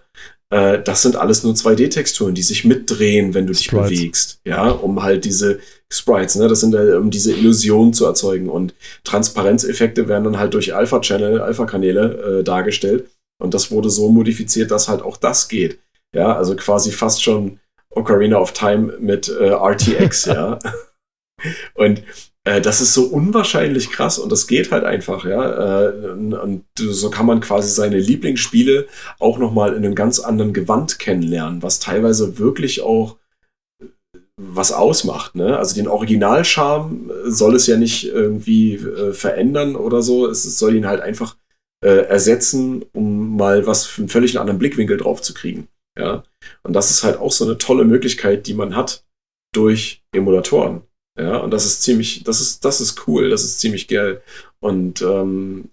äh, 0.52 0.82
das 0.84 1.02
sind 1.02 1.16
alles 1.16 1.44
nur 1.44 1.54
2D-Texturen, 1.54 2.36
die 2.36 2.44
sich 2.44 2.64
mitdrehen, 2.64 3.34
wenn 3.34 3.48
du 3.48 3.54
dich 3.54 3.66
Sprites. 3.66 3.90
bewegst, 3.90 4.42
ja, 4.46 4.70
um 4.70 5.02
halt 5.02 5.26
diese 5.26 5.60
Sprites, 5.92 6.36
ne, 6.36 6.48
das 6.48 6.60
sind 6.60 6.76
äh, 6.76 6.94
um 6.94 7.10
diese 7.10 7.34
Illusion 7.34 7.94
zu 7.94 8.06
erzeugen 8.06 8.50
und 8.50 8.76
Transparenzeffekte 9.04 10.08
werden 10.08 10.26
dann 10.26 10.40
halt 10.40 10.54
durch 10.54 10.76
Alpha-Channel, 10.76 11.42
Alpha-Kanäle 11.42 12.40
äh, 12.40 12.44
dargestellt 12.44 13.10
und 13.42 13.54
das 13.54 13.72
wurde 13.72 13.90
so 13.90 14.10
modifiziert, 14.10 14.70
dass 14.72 14.90
halt 14.90 15.02
auch 15.02 15.18
das 15.18 15.48
geht. 15.48 15.80
Ja, 16.16 16.36
also 16.36 16.56
quasi 16.56 16.92
fast 16.92 17.24
schon 17.24 17.60
Ocarina 17.92 18.38
of 18.38 18.54
Time 18.54 18.98
mit 19.00 19.30
äh, 19.30 19.50
RTX, 19.50 20.26
ja. 20.26 20.60
Und 21.74 22.04
äh, 22.44 22.62
das 22.62 22.82
ist 22.82 22.94
so 22.94 23.06
unwahrscheinlich 23.06 23.92
krass 23.92 24.20
und 24.20 24.32
das 24.32 24.48
geht 24.48 24.72
halt 24.72 24.84
einfach, 24.84 25.26
ja. 25.26 25.90
Äh, 25.90 26.12
und 26.12 26.66
so 26.76 27.10
kann 27.10 27.26
man 27.26 27.42
quasi 27.42 27.70
seine 27.70 28.00
Lieblingsspiele 28.00 28.88
auch 29.20 29.38
nochmal 29.38 29.74
in 29.74 29.86
einem 29.86 29.96
ganz 29.96 30.20
anderen 30.20 30.54
Gewand 30.54 31.00
kennenlernen, 31.00 31.62
was 31.62 31.80
teilweise 31.80 32.40
wirklich 32.40 32.82
auch 32.82 33.18
äh, 33.82 33.88
was 34.38 34.72
ausmacht, 34.72 35.36
ne? 35.36 35.58
Also 35.58 35.76
den 35.76 35.88
Originalcharme 35.88 37.30
soll 37.30 37.56
es 37.56 37.68
ja 37.68 37.78
nicht 37.78 38.06
irgendwie 38.08 38.76
äh, 38.76 39.14
verändern 39.14 39.76
oder 39.76 40.02
so. 40.02 40.28
Es 40.28 40.44
soll 40.58 40.76
ihn 40.76 40.88
halt 40.88 41.02
einfach 41.02 41.36
äh, 41.84 42.06
ersetzen, 42.08 42.86
um 42.94 43.38
mal 43.38 43.68
was 43.68 43.86
für 43.86 44.02
einen 44.02 44.10
völlig 44.10 44.40
anderen 44.40 44.60
Blickwinkel 44.60 44.98
drauf 44.98 45.22
zu 45.22 45.34
kriegen. 45.34 45.68
Ja. 46.00 46.24
Und 46.64 46.74
das 46.74 46.92
ist 46.92 47.04
halt 47.04 47.18
auch 47.18 47.32
so 47.32 47.46
eine 47.46 47.58
tolle 47.58 47.86
Möglichkeit, 47.86 48.48
die 48.48 48.54
man 48.54 48.76
hat 48.76 49.06
durch 49.54 50.04
Emulatoren. 50.14 50.82
Ja, 51.20 51.38
und 51.38 51.52
das 51.52 51.66
ist 51.66 51.84
ziemlich, 51.84 52.24
das 52.24 52.40
ist, 52.40 52.64
das 52.64 52.80
ist 52.80 53.08
cool, 53.08 53.30
das 53.30 53.44
ist 53.44 53.60
ziemlich 53.60 53.88
geil. 53.88 54.22
Und 54.60 55.02
ähm, 55.02 55.70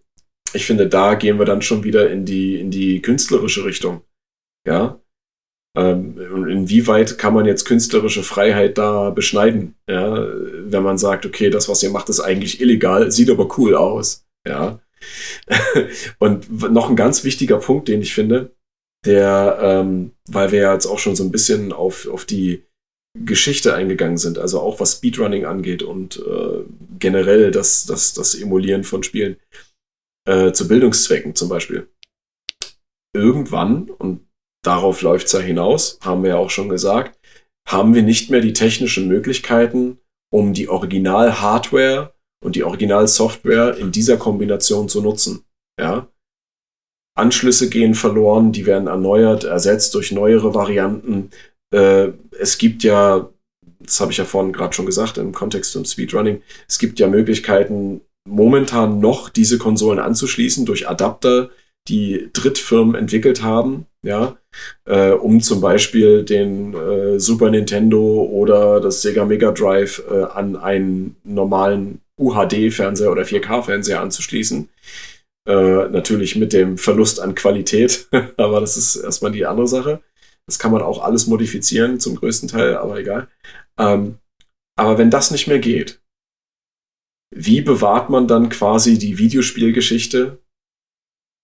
ich 0.52 0.66
finde, 0.66 0.88
da 0.88 1.14
gehen 1.14 1.38
wir 1.38 1.44
dann 1.44 1.62
schon 1.62 1.84
wieder 1.84 2.10
in 2.10 2.24
die, 2.24 2.58
in 2.58 2.70
die 2.70 3.00
künstlerische 3.00 3.64
Richtung. 3.64 4.02
Ja. 4.66 5.00
Ähm, 5.76 6.18
inwieweit 6.48 7.18
kann 7.18 7.34
man 7.34 7.46
jetzt 7.46 7.64
künstlerische 7.64 8.22
Freiheit 8.22 8.78
da 8.78 9.10
beschneiden? 9.10 9.76
Ja, 9.88 10.26
wenn 10.26 10.82
man 10.82 10.98
sagt, 10.98 11.26
okay, 11.26 11.50
das, 11.50 11.68
was 11.68 11.82
ihr 11.82 11.90
macht, 11.90 12.08
ist 12.08 12.20
eigentlich 12.20 12.60
illegal, 12.60 13.12
sieht 13.12 13.30
aber 13.30 13.56
cool 13.58 13.76
aus. 13.76 14.26
Ja. 14.48 14.80
und 16.18 16.72
noch 16.72 16.88
ein 16.88 16.96
ganz 16.96 17.22
wichtiger 17.22 17.58
Punkt, 17.58 17.88
den 17.88 18.02
ich 18.02 18.14
finde, 18.14 18.55
der, 19.06 19.58
ähm, 19.60 20.12
weil 20.28 20.52
wir 20.52 20.60
ja 20.60 20.72
jetzt 20.72 20.86
auch 20.86 20.98
schon 20.98 21.16
so 21.16 21.24
ein 21.24 21.30
bisschen 21.30 21.72
auf, 21.72 22.08
auf 22.08 22.24
die 22.24 22.62
Geschichte 23.24 23.74
eingegangen 23.74 24.18
sind, 24.18 24.38
also 24.38 24.60
auch 24.60 24.80
was 24.80 24.96
Speedrunning 24.96 25.46
angeht 25.46 25.82
und 25.82 26.18
äh, 26.18 26.64
generell 26.98 27.50
das, 27.50 27.86
das, 27.86 28.12
das 28.12 28.34
Emulieren 28.34 28.84
von 28.84 29.02
Spielen 29.02 29.36
äh, 30.28 30.52
zu 30.52 30.68
Bildungszwecken 30.68 31.34
zum 31.34 31.48
Beispiel. 31.48 31.88
Irgendwann, 33.14 33.88
und 33.88 34.26
darauf 34.62 35.00
läuft 35.00 35.26
es 35.26 35.32
ja 35.32 35.40
hinaus, 35.40 35.98
haben 36.02 36.22
wir 36.22 36.30
ja 36.30 36.36
auch 36.36 36.50
schon 36.50 36.68
gesagt, 36.68 37.18
haben 37.66 37.94
wir 37.94 38.02
nicht 38.02 38.30
mehr 38.30 38.40
die 38.40 38.52
technischen 38.52 39.08
Möglichkeiten, 39.08 39.98
um 40.30 40.52
die 40.52 40.68
Original-Hardware 40.68 42.12
und 42.44 42.56
die 42.56 42.64
Original-Software 42.64 43.78
in 43.78 43.92
dieser 43.92 44.18
Kombination 44.18 44.88
zu 44.88 45.00
nutzen. 45.00 45.44
Ja? 45.80 46.08
Anschlüsse 47.16 47.68
gehen 47.68 47.94
verloren, 47.94 48.52
die 48.52 48.66
werden 48.66 48.86
erneuert, 48.86 49.44
ersetzt 49.44 49.94
durch 49.94 50.12
neuere 50.12 50.54
Varianten. 50.54 51.30
Äh, 51.72 52.08
es 52.38 52.58
gibt 52.58 52.84
ja, 52.84 53.28
das 53.80 54.00
habe 54.00 54.12
ich 54.12 54.18
ja 54.18 54.24
vorhin 54.24 54.52
gerade 54.52 54.74
schon 54.74 54.86
gesagt 54.86 55.18
im 55.18 55.32
Kontext 55.32 55.72
zum 55.72 55.84
Speedrunning, 55.84 56.42
es 56.68 56.78
gibt 56.78 56.98
ja 57.00 57.08
Möglichkeiten, 57.08 58.02
momentan 58.28 59.00
noch 59.00 59.28
diese 59.28 59.58
Konsolen 59.58 59.98
anzuschließen 59.98 60.66
durch 60.66 60.88
Adapter, 60.88 61.50
die 61.88 62.28
Drittfirmen 62.32 62.94
entwickelt 62.94 63.42
haben, 63.42 63.86
ja, 64.02 64.36
äh, 64.84 65.10
um 65.10 65.40
zum 65.40 65.60
Beispiel 65.60 66.24
den 66.24 66.74
äh, 66.74 67.20
Super 67.20 67.50
Nintendo 67.50 68.24
oder 68.24 68.80
das 68.80 69.02
Sega 69.02 69.24
Mega 69.24 69.52
Drive 69.52 70.02
äh, 70.10 70.24
an 70.24 70.56
einen 70.56 71.16
normalen 71.24 72.00
UHD-Fernseher 72.18 73.12
oder 73.12 73.22
4K-Fernseher 73.22 74.00
anzuschließen. 74.00 74.68
Äh, 75.46 75.88
natürlich 75.90 76.34
mit 76.34 76.52
dem 76.52 76.76
Verlust 76.76 77.20
an 77.20 77.36
Qualität, 77.36 78.08
aber 78.36 78.60
das 78.60 78.76
ist 78.76 78.96
erstmal 78.96 79.30
die 79.30 79.46
andere 79.46 79.68
Sache. 79.68 80.02
Das 80.46 80.58
kann 80.58 80.72
man 80.72 80.82
auch 80.82 81.02
alles 81.02 81.26
modifizieren, 81.26 82.00
zum 82.00 82.16
größten 82.16 82.48
Teil, 82.48 82.76
aber 82.76 82.98
egal. 82.98 83.28
Ähm, 83.78 84.18
aber 84.76 84.98
wenn 84.98 85.10
das 85.10 85.30
nicht 85.30 85.46
mehr 85.46 85.58
geht, 85.58 86.00
wie 87.34 87.60
bewahrt 87.60 88.10
man 88.10 88.28
dann 88.28 88.48
quasi 88.48 88.98
die 88.98 89.18
Videospielgeschichte 89.18 90.42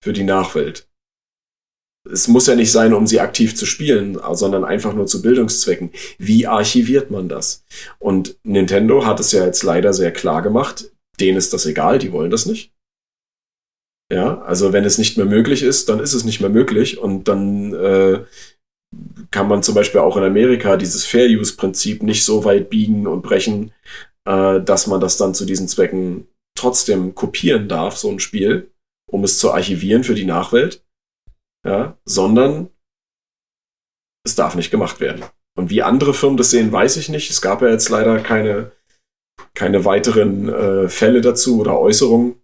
für 0.03 0.13
die 0.13 0.23
Nachwelt? 0.23 0.89
Es 2.09 2.27
muss 2.27 2.47
ja 2.47 2.55
nicht 2.55 2.71
sein, 2.71 2.93
um 2.93 3.07
sie 3.07 3.21
aktiv 3.21 3.55
zu 3.55 3.65
spielen, 3.65 4.19
sondern 4.33 4.65
einfach 4.65 4.93
nur 4.93 5.07
zu 5.07 5.21
Bildungszwecken. 5.21 5.91
Wie 6.17 6.47
archiviert 6.47 7.11
man 7.11 7.29
das? 7.29 7.63
Und 7.99 8.37
Nintendo 8.43 9.05
hat 9.05 9.21
es 9.21 9.31
ja 9.31 9.45
jetzt 9.45 9.63
leider 9.63 9.93
sehr 9.93 10.11
klar 10.11 10.41
gemacht. 10.41 10.91
Denen 11.21 11.37
ist 11.37 11.53
das 11.53 11.65
egal, 11.65 11.99
die 11.99 12.11
wollen 12.11 12.31
das 12.31 12.45
nicht. 12.45 12.72
Ja, 14.13 14.41
also 14.41 14.73
wenn 14.73 14.85
es 14.85 14.99
nicht 14.99 15.17
mehr 15.17 15.25
möglich 15.25 15.63
ist, 15.63 15.89
dann 15.89 15.99
ist 15.99 16.13
es 16.13 16.23
nicht 16.23 16.39
mehr 16.39 16.51
möglich 16.51 16.99
und 16.99 17.27
dann 17.27 17.73
äh, 17.73 18.23
kann 19.31 19.47
man 19.47 19.63
zum 19.63 19.73
Beispiel 19.73 20.01
auch 20.01 20.17
in 20.17 20.23
Amerika 20.23 20.77
dieses 20.77 21.03
Fair-Use-Prinzip 21.03 22.03
nicht 22.03 22.23
so 22.23 22.45
weit 22.45 22.69
biegen 22.69 23.07
und 23.07 23.23
brechen, 23.23 23.73
äh, 24.25 24.61
dass 24.61 24.85
man 24.85 25.01
das 25.01 25.17
dann 25.17 25.33
zu 25.33 25.45
diesen 25.45 25.67
Zwecken 25.67 26.27
trotzdem 26.55 27.15
kopieren 27.15 27.67
darf, 27.67 27.97
so 27.97 28.07
ein 28.11 28.19
Spiel, 28.19 28.69
um 29.09 29.23
es 29.23 29.39
zu 29.39 29.51
archivieren 29.51 30.03
für 30.03 30.13
die 30.13 30.25
Nachwelt, 30.25 30.85
ja, 31.65 31.97
sondern 32.05 32.69
es 34.23 34.35
darf 34.35 34.53
nicht 34.53 34.69
gemacht 34.69 34.99
werden. 34.99 35.23
Und 35.57 35.71
wie 35.71 35.81
andere 35.81 36.13
Firmen 36.13 36.37
das 36.37 36.51
sehen, 36.51 36.71
weiß 36.71 36.97
ich 36.97 37.09
nicht. 37.09 37.31
Es 37.31 37.41
gab 37.41 37.63
ja 37.63 37.69
jetzt 37.69 37.89
leider 37.89 38.19
keine, 38.19 38.73
keine 39.55 39.85
weiteren 39.85 40.49
äh, 40.49 40.87
Fälle 40.87 41.21
dazu 41.21 41.59
oder 41.59 41.79
Äußerungen. 41.79 42.42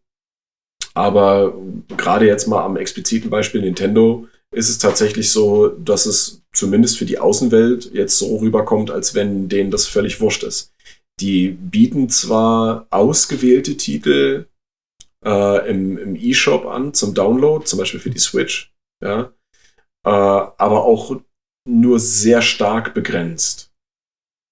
Aber 1.00 1.54
gerade 1.96 2.28
jetzt 2.28 2.46
mal 2.48 2.62
am 2.62 2.76
expliziten 2.76 3.30
Beispiel 3.30 3.62
Nintendo 3.62 4.28
ist 4.54 4.68
es 4.68 4.80
tatsächlich 4.80 5.32
so, 5.32 5.70
dass 5.70 6.06
es 6.06 6.42
zumindest 6.52 6.98
für 6.98 7.06
die 7.06 7.20
Außenwelt 7.20 7.94
jetzt 7.94 8.18
so 8.18 8.36
rüberkommt, 8.36 8.92
als 8.92 9.16
wenn 9.16 9.48
denen 9.48 9.72
das 9.72 9.88
völlig 9.88 10.20
wurscht 10.20 10.44
ist. 10.44 10.74
Die 11.22 11.52
bieten 11.52 12.10
zwar 12.10 12.86
ausgewählte 12.90 13.78
Titel 13.78 14.48
äh, 15.24 15.70
im, 15.70 15.98
im 15.98 16.18
E-Shop 16.18 16.66
an 16.66 16.94
zum 16.94 17.14
Download, 17.14 17.64
zum 17.64 17.80
Beispiel 17.80 18.02
für 18.02 18.10
die 18.10 18.20
Switch, 18.20 18.74
ja, 19.02 19.32
äh, 20.06 20.10
aber 20.10 20.84
auch 20.84 21.22
nur 21.66 22.02
sehr 22.02 22.42
stark 22.42 22.94
begrenzt. 22.94 23.69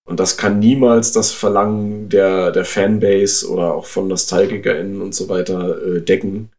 Und 0.08 0.22
das 0.22 0.38
kann 0.38 0.60
niemals 0.60 1.12
das 1.12 1.34
Verlangen 1.34 2.08
der, 2.08 2.51
der 2.51 2.64
Fanbase 2.64 3.47
oder 3.49 3.74
auch 3.74 3.86
von 3.86 4.08
NostalgikerInnen 4.08 5.01
und 5.01 5.14
so 5.14 5.28
weiter 5.28 5.78
äh, 5.86 6.01
decken. 6.01 6.49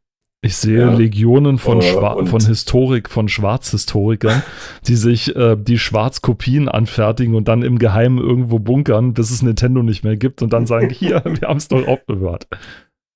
Ich 0.42 0.57
sehe 0.57 0.80
ja. 0.80 0.94
Legionen 0.94 1.59
von, 1.59 1.78
uh, 1.78 2.26
von 2.26 2.46
Historik, 2.46 3.09
von 3.09 3.28
Schwarzhistorikern, 3.28 4.42
die 4.86 4.96
sich 4.96 5.34
äh, 5.34 5.57
die 5.57 5.78
Schwarzkopien 5.78 6.68
anfertigen 6.68 7.34
und 7.34 7.49
dann 7.49 7.62
im 7.62 7.78
Geheimen 7.78 8.18
irgendwo 8.18 8.59
bunkern, 8.59 9.14
bis 9.14 9.30
es 9.30 9.40
Nintendo 9.40 9.82
nicht 9.82 10.05
mehr 10.05 10.16
gibt 10.16 10.42
und 10.42 10.53
dann 10.53 10.66
sagen, 10.66 10.90
hier, 10.92 11.22
wir 11.24 11.49
haben 11.49 11.57
es 11.57 11.68
doch 11.68 11.88
aufbewahrt. 11.88 12.46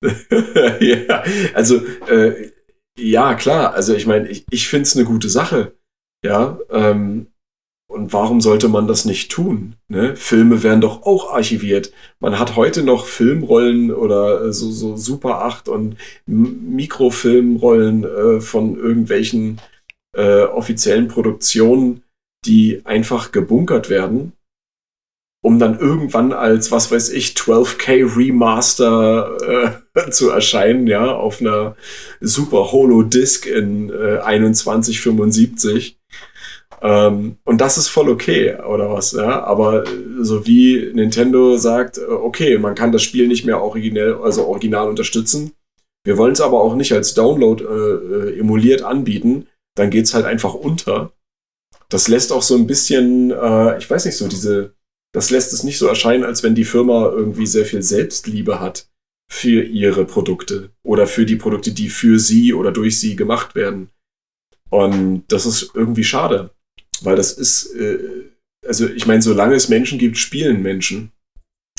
ja, 0.81 1.23
also 1.53 1.79
äh, 2.09 2.49
ja, 2.97 3.35
klar. 3.35 3.73
Also 3.75 3.93
ich 3.93 4.07
meine, 4.07 4.27
ich, 4.27 4.45
ich 4.49 4.67
finde 4.67 4.83
es 4.83 4.95
eine 4.95 5.05
gute 5.05 5.29
Sache. 5.29 5.73
Ja, 6.25 6.57
ähm, 6.71 7.27
und 7.93 8.11
warum 8.11 8.41
sollte 8.41 8.67
man 8.69 8.87
das 8.87 9.05
nicht 9.05 9.31
tun? 9.31 9.75
Ne? 9.87 10.15
Filme 10.15 10.63
werden 10.63 10.81
doch 10.81 11.03
auch 11.03 11.31
archiviert. 11.31 11.93
Man 12.19 12.39
hat 12.39 12.55
heute 12.55 12.83
noch 12.83 13.05
Filmrollen 13.05 13.93
oder 13.93 14.45
äh, 14.45 14.53
so, 14.53 14.71
so 14.71 14.97
Super 14.97 15.43
8 15.43 15.69
und 15.69 15.97
Mikrofilmrollen 16.25 18.03
äh, 18.03 18.41
von 18.41 18.77
irgendwelchen 18.77 19.61
äh, 20.15 20.41
offiziellen 20.41 21.07
Produktionen, 21.07 22.01
die 22.45 22.81
einfach 22.83 23.31
gebunkert 23.31 23.89
werden, 23.89 24.33
um 25.43 25.59
dann 25.59 25.77
irgendwann 25.77 26.33
als, 26.33 26.71
was 26.71 26.91
weiß 26.91 27.09
ich, 27.09 27.33
12K 27.33 28.17
Remaster 28.17 29.81
äh, 29.95 30.09
zu 30.11 30.29
erscheinen, 30.29 30.87
ja, 30.87 31.13
auf 31.13 31.41
einer 31.41 31.75
Super 32.21 32.71
Holo 32.71 33.03
Disc 33.03 33.45
in 33.45 33.89
äh, 33.89 34.19
2175 34.19 35.99
ähm, 36.83 37.37
und 37.45 37.61
das 37.61 37.77
ist 37.77 37.87
voll 37.87 38.09
okay, 38.09 38.57
oder 38.57 38.91
was, 38.91 39.13
ja. 39.13 39.43
Aber 39.45 39.85
so 40.19 40.45
wie 40.45 40.91
Nintendo 40.93 41.55
sagt, 41.55 41.97
äh, 41.97 42.01
okay, 42.01 42.57
man 42.57 42.75
kann 42.75 42.91
das 42.91 43.01
Spiel 43.01 43.27
nicht 43.27 43.45
mehr 43.45 43.61
originell, 43.61 44.15
also 44.15 44.45
original 44.47 44.89
unterstützen. 44.89 45.53
Wir 46.05 46.17
wollen 46.17 46.33
es 46.33 46.41
aber 46.41 46.61
auch 46.61 46.75
nicht 46.75 46.91
als 46.91 47.13
Download 47.13 47.63
äh, 47.63 47.67
äh 47.67 48.39
emuliert 48.39 48.81
anbieten, 48.81 49.47
dann 49.75 49.89
geht 49.91 50.05
es 50.05 50.13
halt 50.13 50.25
einfach 50.25 50.53
unter. 50.53 51.13
Das 51.87 52.09
lässt 52.09 52.33
auch 52.33 52.41
so 52.41 52.55
ein 52.55 52.67
bisschen, 52.67 53.31
äh, 53.31 53.77
ich 53.77 53.89
weiß 53.89 54.03
nicht, 54.03 54.17
so 54.17 54.27
diese, 54.27 54.73
das 55.13 55.29
lässt 55.29 55.53
es 55.53 55.63
nicht 55.63 55.77
so 55.77 55.87
erscheinen, 55.87 56.25
als 56.25 56.43
wenn 56.43 56.55
die 56.55 56.65
Firma 56.65 57.05
irgendwie 57.05 57.47
sehr 57.47 57.65
viel 57.65 57.81
Selbstliebe 57.81 58.59
hat 58.59 58.89
für 59.31 59.63
ihre 59.63 60.03
Produkte 60.03 60.71
oder 60.83 61.07
für 61.07 61.25
die 61.25 61.37
Produkte, 61.37 61.71
die 61.71 61.87
für 61.87 62.19
sie 62.19 62.53
oder 62.53 62.73
durch 62.73 62.99
sie 62.99 63.15
gemacht 63.15 63.55
werden. 63.55 63.89
Und 64.69 65.23
das 65.29 65.45
ist 65.45 65.71
irgendwie 65.75 66.03
schade. 66.03 66.49
Weil 67.03 67.15
das 67.15 67.33
ist, 67.33 67.75
äh, 67.75 67.99
also 68.65 68.87
ich 68.87 69.05
meine, 69.05 69.21
solange 69.21 69.55
es 69.55 69.69
Menschen 69.69 69.99
gibt, 69.99 70.17
spielen 70.17 70.61
Menschen. 70.61 71.11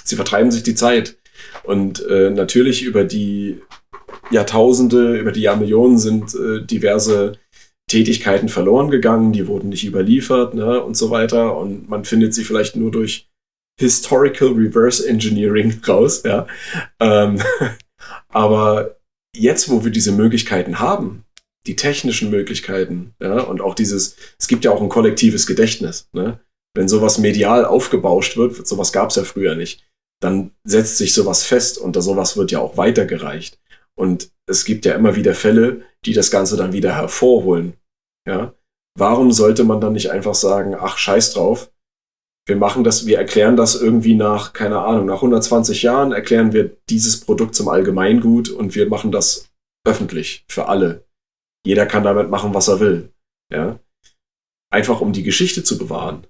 Sie 0.03 0.17
vertreiben 0.17 0.51
sich 0.51 0.63
die 0.63 0.75
Zeit. 0.75 1.17
Und 1.63 2.05
äh, 2.07 2.31
natürlich 2.31 2.83
über 2.83 3.05
die 3.05 3.61
Jahrtausende, 4.31 5.19
über 5.19 5.33
die 5.33 5.43
Jahrmillionen 5.43 5.99
sind 5.99 6.35
äh, 6.35 6.65
diverse 6.65 7.39
Tätigkeiten 7.91 8.49
verloren 8.49 8.91
gegangen, 8.91 9.33
die 9.33 9.47
wurden 9.47 9.69
nicht 9.69 9.85
überliefert 9.85 10.55
ne, 10.55 10.83
und 10.83 10.97
so 10.97 11.11
weiter. 11.11 11.57
Und 11.57 11.89
man 11.89 12.05
findet 12.05 12.35
sie 12.35 12.45
vielleicht 12.45 12.77
nur 12.77 12.91
durch 12.91 13.29
Historical 13.79 14.49
Reverse 14.49 15.07
Engineering 15.07 15.81
raus. 15.89 16.23
Ja. 16.25 16.47
Ähm, 17.01 17.41
aber 18.29 18.97
jetzt, 19.37 19.69
wo 19.69 19.85
wir 19.85 19.91
diese 19.91 20.13
Möglichkeiten 20.13 20.79
haben, 20.79 21.24
die 21.67 21.77
technischen 21.77 22.31
Möglichkeiten, 22.31 23.15
ja, 23.23 23.41
und 23.41 23.61
auch 23.61 23.75
dieses, 23.75 24.17
es 24.39 24.49
gibt 24.49 24.65
ja 24.65 24.71
auch 24.71 24.83
ein 24.83 24.89
kollektives 24.89 25.47
Gedächtnis, 25.47 26.09
ne? 26.13 26.41
Wenn 26.77 26.89
sowas 26.89 27.19
medial 27.19 27.65
aufgebauscht 27.65 28.37
wird, 28.37 28.67
sowas 28.67 28.93
gab 28.93 29.11
es 29.11 29.17
ja 29.17 29.25
früher 29.25 29.55
nicht, 29.55 29.87
dann 30.21 30.51
setzt 30.65 30.99
sich 30.99 31.15
sowas 31.15 31.45
fest 31.45 31.79
und 31.79 31.95
sowas 32.01 32.37
wird 32.37 32.51
ja 32.51 32.59
auch 32.59 32.77
weitergereicht. 32.77 33.61
Und 33.97 34.33
es 34.47 34.65
gibt 34.65 34.85
ja 34.85 34.95
immer 34.95 35.15
wieder 35.15 35.35
Fälle, 35.35 35.83
die 36.05 36.15
das 36.15 36.33
Ganze 36.33 36.57
dann 36.57 36.73
wieder 36.73 36.97
hervorholen. 36.97 37.75
Ja? 38.27 38.55
Warum 38.99 39.31
sollte 39.31 39.63
man 39.63 39.81
dann 39.81 39.93
nicht 39.93 40.11
einfach 40.11 40.35
sagen, 40.35 40.75
ach, 40.75 40.99
scheiß 40.99 41.33
drauf, 41.33 41.71
wir 42.47 42.57
machen 42.57 42.85
das, 42.85 43.07
wir 43.07 43.19
erklären 43.19 43.57
das 43.57 43.81
irgendwie 43.81 44.15
nach, 44.15 44.53
keine 44.53 44.81
Ahnung, 44.81 45.07
nach 45.07 45.17
120 45.17 45.83
Jahren 45.83 46.13
erklären 46.13 46.53
wir 46.53 46.77
dieses 46.91 47.21
Produkt 47.21 47.55
zum 47.55 47.69
Allgemeingut 47.69 48.51
und 48.51 48.75
wir 48.75 48.89
machen 48.89 49.13
das 49.13 49.49
öffentlich 49.87 50.45
für 50.49 50.67
alle 50.67 51.04
jeder 51.65 51.87
kann 51.87 52.05
damit 52.05 52.31
machen, 52.31 52.55
was 52.55 52.69
er 52.69 52.81
will. 52.81 53.13
Ja? 53.51 53.79
Einfach 54.71 55.01
um 55.01 55.13
die 55.13 55.23
Geschichte 55.23 55.65
zu 55.65 55.79
bewahren. 55.79 56.27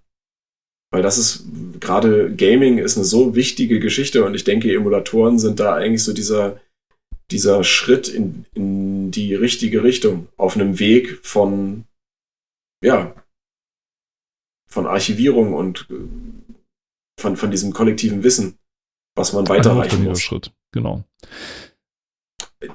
Weil 0.91 1.03
das 1.03 1.19
ist, 1.19 1.45
gerade 1.81 2.35
Gaming 2.35 2.79
ist 2.79 2.97
eine 2.97 3.05
so 3.05 3.35
wichtige 3.35 3.81
Geschichte 3.81 4.25
und 4.25 4.35
ich 4.35 4.45
denke, 4.45 4.73
Emulatoren 4.73 5.39
sind 5.39 5.59
da 5.59 5.75
eigentlich 5.75 6.05
so 6.05 6.13
dieser, 6.13 6.61
dieser 7.31 7.65
Schritt 7.65 8.07
in, 8.07 8.47
in 8.55 9.11
die 9.11 9.35
richtige 9.35 9.83
Richtung. 9.83 10.29
Auf 10.37 10.55
einem 10.55 10.79
Weg 10.79 11.19
von, 11.27 11.85
ja, 12.83 13.15
von 14.69 14.87
Archivierung 14.87 15.55
und 15.55 15.89
äh, 15.91 15.95
von, 17.21 17.37
von 17.37 17.51
diesem 17.51 17.73
kollektiven 17.73 18.23
Wissen, 18.23 18.59
was 19.17 19.33
man 19.33 19.49
weiterreichen 19.49 20.05
muss. 20.05 20.21
Schritt, 20.21 20.53
genau. 20.73 21.05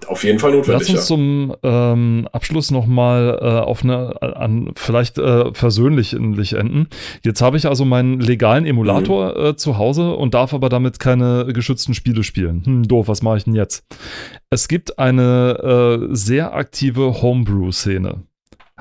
Auf 0.08 0.24
jeden 0.24 0.40
Fall 0.40 0.52
notwendig. 0.52 0.88
Lass 0.88 0.90
uns 0.90 1.00
ja. 1.00 1.06
zum 1.06 1.56
ähm, 1.64 2.28
Abschluss 2.32 2.72
nochmal 2.72 3.40
äh, 3.42 3.46
auf 3.46 3.84
eine, 3.84 4.22
an, 4.22 4.72
vielleicht 4.76 5.18
äh, 5.18 5.54
versöhnlich 5.54 6.14
enden. 6.14 6.88
Jetzt 7.24 7.42
habe 7.42 7.58
ich 7.58 7.68
also 7.68 7.86
meinen 7.86 8.20
legalen 8.20 8.66
Emulator 8.66 9.38
mhm. 9.38 9.46
äh, 9.46 9.56
zu 9.56 9.78
Hause 9.78 10.14
und 10.14 10.34
darf 10.34 10.54
aber 10.54 10.70
damit 10.70 11.00
keine 11.00 11.48
geschützten 11.54 11.94
Spiele 11.94 12.24
spielen. 12.24 12.64
Hm, 12.66 12.88
doof, 12.88 13.08
was 13.08 13.22
mache 13.22 13.38
ich 13.38 13.44
denn 13.44 13.56
jetzt? 13.56 13.86
Es 14.50 14.68
gibt 14.68 15.00
eine 15.00 16.08
äh, 16.12 16.16
sehr 16.16 16.54
aktive 16.54 17.22
Homebrew-Szene, 17.22 18.24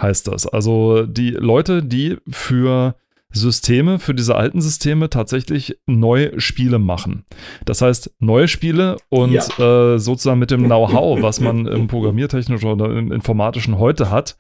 heißt 0.01 0.29
das. 0.29 0.47
Also 0.47 1.05
die 1.07 1.31
Leute, 1.31 1.83
die 1.83 2.17
für 2.29 2.95
Systeme, 3.31 3.99
für 3.99 4.15
diese 4.15 4.37
alten 4.37 4.61
Systeme 4.61 5.11
tatsächlich 5.11 5.79
neue 5.87 6.41
Spiele 6.41 6.79
machen. 6.79 7.25
Das 7.65 7.83
heißt, 7.83 8.11
neue 8.21 8.49
Spiele 8.49 8.97
und 9.11 9.33
ja. 9.33 9.95
äh, 9.95 9.99
sozusagen 9.99 10.39
mit 10.39 10.51
dem 10.51 10.65
Know-how, 10.65 11.21
was 11.23 11.41
man 11.41 11.67
im 11.67 11.89
Programmiertechnischen 11.89 12.71
oder 12.71 12.91
im 12.97 13.13
Informatischen 13.13 13.79
heute 13.79 14.11
hat, 14.11 14.37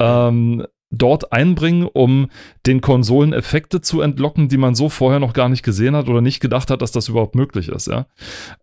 ähm, 0.00 0.66
dort 0.98 1.32
einbringen, 1.32 1.88
um 1.92 2.28
den 2.66 2.80
Konsolen 2.80 3.32
Effekte 3.32 3.80
zu 3.80 4.00
entlocken, 4.00 4.48
die 4.48 4.56
man 4.56 4.74
so 4.74 4.88
vorher 4.88 5.20
noch 5.20 5.32
gar 5.32 5.48
nicht 5.48 5.62
gesehen 5.62 5.96
hat 5.96 6.08
oder 6.08 6.20
nicht 6.20 6.40
gedacht 6.40 6.70
hat, 6.70 6.82
dass 6.82 6.92
das 6.92 7.08
überhaupt 7.08 7.34
möglich 7.34 7.68
ist. 7.68 7.88
Ja? 7.88 8.06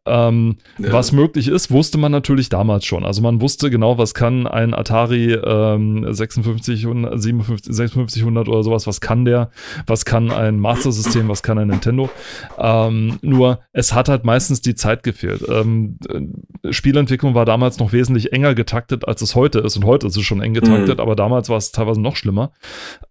Ähm, 0.06 0.58
ja. 0.78 0.92
Was 0.92 1.12
möglich 1.12 1.48
ist, 1.48 1.72
wusste 1.72 1.98
man 1.98 2.12
natürlich 2.12 2.50
damals 2.50 2.86
schon. 2.86 3.06
Also 3.06 3.22
man 3.22 3.42
wusste 3.42 3.70
genau, 3.70 3.98
was 3.98 4.14
kann 4.14 4.48
ein 4.48 4.74
Atari 4.74 5.34
ähm, 5.34 6.06
56, 6.12 6.82
57, 6.82 7.76
5600 7.76 8.48
oder 8.48 8.64
sowas, 8.64 8.88
was 8.88 9.02
kann 9.02 9.26
der, 9.26 9.52
was 9.88 10.06
kann 10.06 10.32
ein 10.32 10.60
Master 10.60 10.92
System, 10.92 11.28
was 11.28 11.44
kann 11.44 11.58
ein 11.58 11.68
Nintendo. 11.68 12.10
Ähm, 12.58 13.20
nur 13.22 13.60
es 13.72 13.94
hat 13.94 14.10
halt 14.10 14.26
meistens 14.26 14.62
die 14.62 14.76
Zeit 14.76 15.04
gefehlt. 15.04 15.44
Ähm, 15.50 15.98
Spielentwicklung 16.70 17.36
war 17.36 17.46
damals 17.46 17.80
noch 17.80 17.92
wesentlich 17.94 18.34
enger 18.34 18.56
getaktet, 18.56 19.08
als 19.08 19.22
es 19.22 19.36
heute 19.36 19.60
ist. 19.60 19.78
Und 19.78 19.86
heute 19.86 20.08
ist 20.08 20.18
es 20.18 20.24
schon 20.24 20.42
eng 20.42 20.54
getaktet, 20.54 20.98
mhm. 20.98 21.02
aber 21.02 21.16
damals 21.16 21.50
war 21.50 21.58
es 21.58 21.72
teilweise 21.72 22.02
noch 22.02 22.16
schlimmer. 22.22 22.54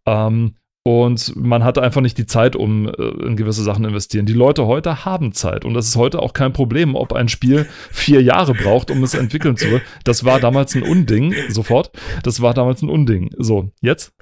Ähm, 0.06 0.54
und 0.82 1.36
man 1.36 1.62
hatte 1.62 1.82
einfach 1.82 2.00
nicht 2.00 2.16
die 2.16 2.24
Zeit, 2.24 2.56
um 2.56 2.88
äh, 2.88 2.92
in 3.26 3.36
gewisse 3.36 3.62
Sachen 3.62 3.84
investieren. 3.84 4.24
Die 4.24 4.32
Leute 4.32 4.66
heute 4.66 5.04
haben 5.04 5.32
Zeit 5.32 5.66
und 5.66 5.74
das 5.74 5.86
ist 5.86 5.96
heute 5.96 6.20
auch 6.20 6.32
kein 6.32 6.54
Problem, 6.54 6.94
ob 6.94 7.12
ein 7.12 7.28
Spiel 7.28 7.66
vier 7.92 8.22
Jahre 8.22 8.54
braucht, 8.54 8.90
um 8.90 9.02
es 9.02 9.12
entwickeln 9.12 9.58
zu. 9.58 9.80
Das 10.04 10.24
war 10.24 10.40
damals 10.40 10.74
ein 10.74 10.82
Unding, 10.82 11.34
sofort. 11.48 11.90
Das 12.22 12.40
war 12.40 12.54
damals 12.54 12.80
ein 12.80 12.88
Unding. 12.88 13.30
So, 13.36 13.70
jetzt? 13.82 14.14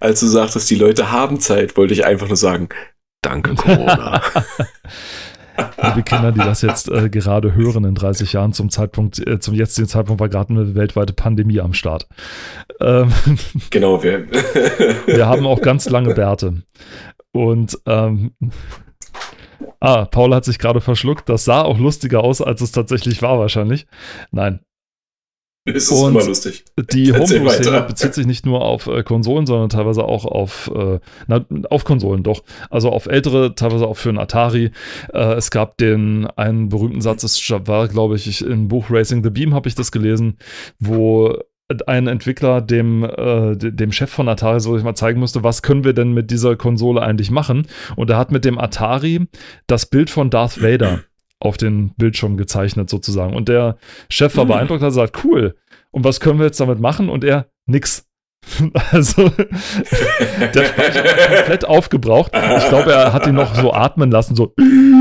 Als 0.00 0.20
du 0.20 0.26
sagtest, 0.26 0.68
die 0.68 0.74
Leute 0.76 1.12
haben 1.12 1.38
Zeit, 1.38 1.76
wollte 1.76 1.94
ich 1.94 2.04
einfach 2.04 2.26
nur 2.26 2.36
sagen, 2.36 2.70
danke 3.22 3.54
Corona. 3.54 4.20
liebe 5.82 6.02
Kinder, 6.02 6.32
die 6.32 6.38
das 6.38 6.62
jetzt 6.62 6.90
äh, 6.90 7.08
gerade 7.10 7.54
hören 7.54 7.84
in 7.84 7.94
30 7.94 8.32
Jahren, 8.32 8.52
zum 8.52 8.70
Zeitpunkt, 8.70 9.26
äh, 9.26 9.40
zum 9.40 9.54
jetzigen 9.54 9.88
Zeitpunkt 9.88 10.20
war 10.20 10.28
gerade 10.28 10.50
eine 10.50 10.74
weltweite 10.74 11.12
Pandemie 11.12 11.60
am 11.60 11.74
Start. 11.74 12.08
Ähm, 12.80 13.12
genau, 13.70 14.02
wir. 14.02 14.28
wir 15.06 15.26
haben 15.26 15.46
auch 15.46 15.60
ganz 15.60 15.88
lange 15.88 16.14
Bärte. 16.14 16.62
Und 17.32 17.78
ähm, 17.86 18.32
Ah, 19.80 20.04
Paul 20.04 20.34
hat 20.34 20.44
sich 20.44 20.58
gerade 20.58 20.80
verschluckt. 20.80 21.28
Das 21.28 21.44
sah 21.44 21.62
auch 21.62 21.78
lustiger 21.78 22.22
aus, 22.22 22.40
als 22.40 22.60
es 22.60 22.72
tatsächlich 22.72 23.22
war, 23.22 23.38
wahrscheinlich. 23.38 23.86
Nein, 24.30 24.60
ist 25.74 25.90
es 25.90 26.00
immer 26.02 26.24
lustig. 26.24 26.64
Die 26.92 27.12
Homebrew-Szene 27.12 27.82
bezieht 27.82 28.14
sich 28.14 28.26
nicht 28.26 28.44
nur 28.44 28.62
auf 28.62 28.86
äh, 28.88 29.02
Konsolen, 29.02 29.46
sondern 29.46 29.68
teilweise 29.68 30.04
auch 30.04 30.24
auf, 30.24 30.70
äh, 30.74 30.98
na, 31.28 31.44
auf 31.70 31.84
Konsolen 31.84 32.22
doch. 32.22 32.42
Also 32.70 32.90
auf 32.90 33.06
ältere, 33.06 33.54
teilweise 33.54 33.86
auch 33.86 33.96
für 33.96 34.08
ein 34.08 34.18
Atari. 34.18 34.72
Äh, 35.12 35.34
es 35.34 35.50
gab 35.50 35.78
den 35.78 36.26
einen 36.26 36.68
berühmten 36.68 37.00
Satz, 37.00 37.22
das 37.22 37.40
war, 37.66 37.88
glaube 37.88 38.16
ich, 38.16 38.42
im 38.42 38.68
Buch 38.68 38.86
Racing 38.90 39.22
the 39.22 39.30
Beam 39.30 39.54
habe 39.54 39.68
ich 39.68 39.74
das 39.74 39.92
gelesen, 39.92 40.36
wo 40.80 41.38
ein 41.86 42.06
Entwickler 42.06 42.60
dem, 42.60 43.04
äh, 43.04 43.56
dem 43.56 43.92
Chef 43.92 44.10
von 44.10 44.28
Atari 44.28 44.60
so 44.60 44.76
ich 44.76 44.82
mal 44.82 44.94
zeigen 44.94 45.20
musste, 45.20 45.42
was 45.42 45.62
können 45.62 45.84
wir 45.84 45.92
denn 45.92 46.12
mit 46.12 46.30
dieser 46.30 46.56
Konsole 46.56 47.00
eigentlich 47.00 47.30
machen? 47.30 47.66
Und 47.96 48.10
er 48.10 48.18
hat 48.18 48.32
mit 48.32 48.44
dem 48.44 48.58
Atari 48.58 49.26
das 49.66 49.86
Bild 49.86 50.10
von 50.10 50.28
Darth 50.28 50.62
Vader 50.62 51.00
auf 51.42 51.56
den 51.56 51.92
Bildschirm 51.96 52.36
gezeichnet 52.36 52.88
sozusagen. 52.88 53.34
Und 53.34 53.48
der 53.48 53.76
Chef 54.08 54.36
war 54.36 54.44
mhm. 54.44 54.48
beeindruckt, 54.48 54.82
hat 54.82 54.88
gesagt, 54.88 55.24
cool. 55.24 55.56
Und 55.90 56.04
was 56.04 56.20
können 56.20 56.38
wir 56.38 56.46
jetzt 56.46 56.60
damit 56.60 56.80
machen? 56.80 57.08
Und 57.08 57.24
er, 57.24 57.46
nix. 57.66 58.08
Also, 58.90 59.28
der 60.54 60.64
Speicher 60.64 61.04
war 61.04 61.36
komplett 61.36 61.64
aufgebraucht. 61.64 62.32
Ich 62.34 62.68
glaube, 62.68 62.92
er 62.92 63.12
hat 63.12 63.26
ihn 63.28 63.36
noch 63.36 63.54
so 63.54 63.72
atmen 63.72 64.10
lassen, 64.10 64.34
so, 64.34 64.52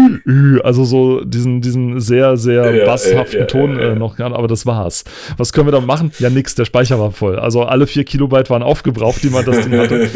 also 0.64 0.84
so 0.84 1.24
diesen, 1.26 1.60
diesen 1.60 2.00
sehr, 2.00 2.38
sehr 2.38 2.72
ja, 2.76 2.86
basshaften 2.86 3.40
ja, 3.40 3.42
ja, 3.42 3.46
Ton 3.48 3.80
äh, 3.80 3.96
noch, 3.96 4.20
aber 4.20 4.48
das 4.48 4.68
war's. 4.68 5.06
Was 5.38 5.54
können 5.54 5.66
wir 5.66 5.72
da 5.72 5.82
machen? 5.82 6.12
Ja, 6.20 6.30
nix, 6.30 6.54
der 6.54 6.66
Speicher 6.66 7.00
war 7.00 7.12
voll. 7.12 7.40
Also 7.40 7.64
alle 7.64 7.88
vier 7.88 8.04
Kilobyte 8.04 8.52
waren 8.52 8.62
aufgebraucht, 8.62 9.24
die 9.24 9.32
man 9.32 9.44
das 9.44 9.68
Ding 9.68 9.76
hatte. 9.76 10.10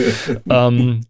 ähm, 0.48 1.02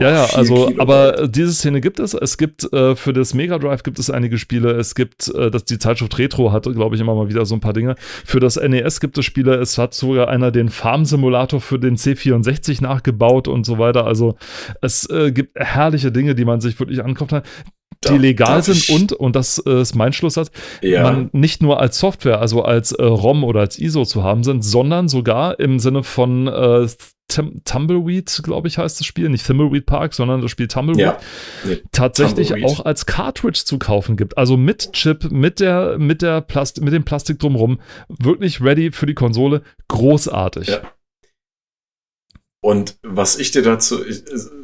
ja, 0.00 0.10
ja, 0.10 0.24
also, 0.34 0.66
Kilo. 0.66 0.82
aber 0.82 1.28
diese 1.28 1.52
Szene 1.52 1.80
gibt 1.80 1.98
es. 1.98 2.14
Es 2.14 2.38
gibt 2.38 2.72
äh, 2.72 2.94
für 2.94 3.12
das 3.12 3.34
Mega 3.34 3.58
Drive 3.58 3.82
gibt 3.82 3.98
es 3.98 4.10
einige 4.10 4.38
Spiele. 4.38 4.70
Es 4.72 4.94
gibt, 4.94 5.28
äh, 5.34 5.50
dass 5.50 5.64
die 5.64 5.78
Zeitschrift 5.78 6.18
Retro 6.18 6.52
hatte, 6.52 6.72
glaube 6.72 6.94
ich, 6.94 7.00
immer 7.00 7.14
mal 7.14 7.28
wieder 7.28 7.44
so 7.46 7.54
ein 7.54 7.60
paar 7.60 7.72
Dinge. 7.72 7.96
Für 7.98 8.40
das 8.40 8.56
NES 8.56 9.00
gibt 9.00 9.18
es 9.18 9.24
Spiele. 9.24 9.54
Es 9.56 9.78
hat 9.78 9.94
sogar 9.94 10.28
einer 10.28 10.50
den 10.50 10.68
Farm 10.68 11.04
Simulator 11.04 11.60
für 11.60 11.78
den 11.78 11.96
C64 11.96 12.82
nachgebaut 12.82 13.48
und 13.48 13.64
so 13.64 13.78
weiter. 13.78 14.06
Also, 14.06 14.36
es 14.82 15.08
äh, 15.10 15.32
gibt 15.32 15.58
herrliche 15.58 16.12
Dinge, 16.12 16.34
die 16.34 16.44
man 16.44 16.60
sich 16.60 16.78
wirklich 16.78 17.04
ankaufen 17.04 17.42
kann 17.42 17.42
die 18.06 18.18
legal 18.18 18.62
sind 18.62 18.88
und, 18.90 19.12
und 19.12 19.34
das 19.34 19.62
äh, 19.66 19.80
ist 19.80 19.94
mein 19.94 20.12
Schlusssatz, 20.12 20.50
ja. 20.82 21.02
man 21.02 21.30
nicht 21.32 21.62
nur 21.62 21.80
als 21.80 21.98
Software, 21.98 22.40
also 22.40 22.62
als 22.62 22.92
äh, 22.92 23.02
ROM 23.02 23.44
oder 23.44 23.60
als 23.60 23.78
ISO 23.78 24.04
zu 24.04 24.22
haben 24.22 24.44
sind, 24.44 24.62
sondern 24.64 25.08
sogar 25.08 25.58
im 25.58 25.78
Sinne 25.78 26.02
von 26.02 26.46
äh, 26.46 26.86
Tumbleweed, 27.30 28.40
glaube 28.42 28.68
ich, 28.68 28.78
heißt 28.78 29.00
das 29.00 29.06
Spiel, 29.06 29.28
nicht 29.28 29.44
Thimbleweed 29.44 29.84
Park, 29.84 30.14
sondern 30.14 30.40
das 30.40 30.50
Spiel 30.50 30.66
Tumbleweed, 30.66 31.00
ja, 31.00 31.18
nee, 31.66 31.82
tatsächlich 31.92 32.48
Tumbleweed. 32.48 32.70
auch 32.70 32.84
als 32.86 33.04
Cartridge 33.04 33.62
zu 33.64 33.78
kaufen 33.78 34.16
gibt. 34.16 34.38
Also 34.38 34.56
mit 34.56 34.92
Chip, 34.92 35.30
mit 35.30 35.60
der, 35.60 35.98
mit 35.98 36.22
der 36.22 36.40
Plast 36.40 36.80
mit 36.80 36.94
dem 36.94 37.04
Plastik 37.04 37.38
drumherum, 37.38 37.80
wirklich 38.08 38.62
ready 38.62 38.92
für 38.92 39.06
die 39.06 39.14
Konsole, 39.14 39.62
großartig. 39.88 40.68
Ja. 40.68 40.80
Und 42.60 42.98
was 43.02 43.38
ich 43.38 43.52
dir 43.52 43.62
dazu 43.62 44.02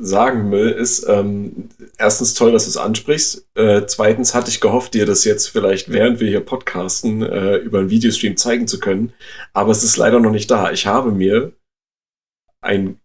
sagen 0.01 0.51
will, 0.51 0.71
ist 0.71 1.07
ähm, 1.09 1.69
erstens 1.97 2.35
toll, 2.35 2.51
dass 2.51 2.65
du 2.65 2.71
es 2.71 2.77
ansprichst. 2.77 3.49
Äh, 3.55 3.87
zweitens 3.87 4.35
hatte 4.35 4.51
ich 4.51 4.61
gehofft, 4.61 4.95
dir 4.95 5.07
das 5.07 5.25
jetzt 5.25 5.49
vielleicht, 5.49 5.93
während 5.93 6.19
wir 6.19 6.29
hier 6.29 6.41
podcasten, 6.41 7.23
äh, 7.23 7.57
über 7.57 7.79
einen 7.79 7.91
Videostream 7.91 8.37
zeigen 8.37 8.67
zu 8.67 8.81
können. 8.81 9.13
Aber 9.53 9.71
es 9.71 9.85
ist 9.85 9.97
leider 9.97 10.19
noch 10.19 10.33
nicht 10.33 10.51
da. 10.51 10.73
Ich 10.73 10.87
habe 10.87 11.13
mir 11.13 11.53
ein 12.61 12.99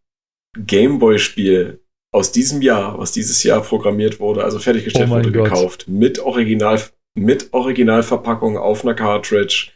Gameboy-Spiel 0.57 1.81
aus 2.11 2.31
diesem 2.31 2.63
Jahr, 2.63 2.97
was 2.97 3.11
dieses 3.11 3.43
Jahr 3.43 3.61
programmiert 3.61 4.19
wurde, 4.19 4.43
also 4.43 4.57
fertiggestellt 4.57 5.09
oh 5.11 5.15
wurde, 5.15 5.31
Gott. 5.31 5.43
gekauft. 5.43 5.87
Mit 5.87 6.17
Original, 6.17 6.81
mit 7.15 7.53
Originalverpackung 7.53 8.57
auf 8.57 8.83
einer 8.83 8.95
Cartridge. 8.95 9.71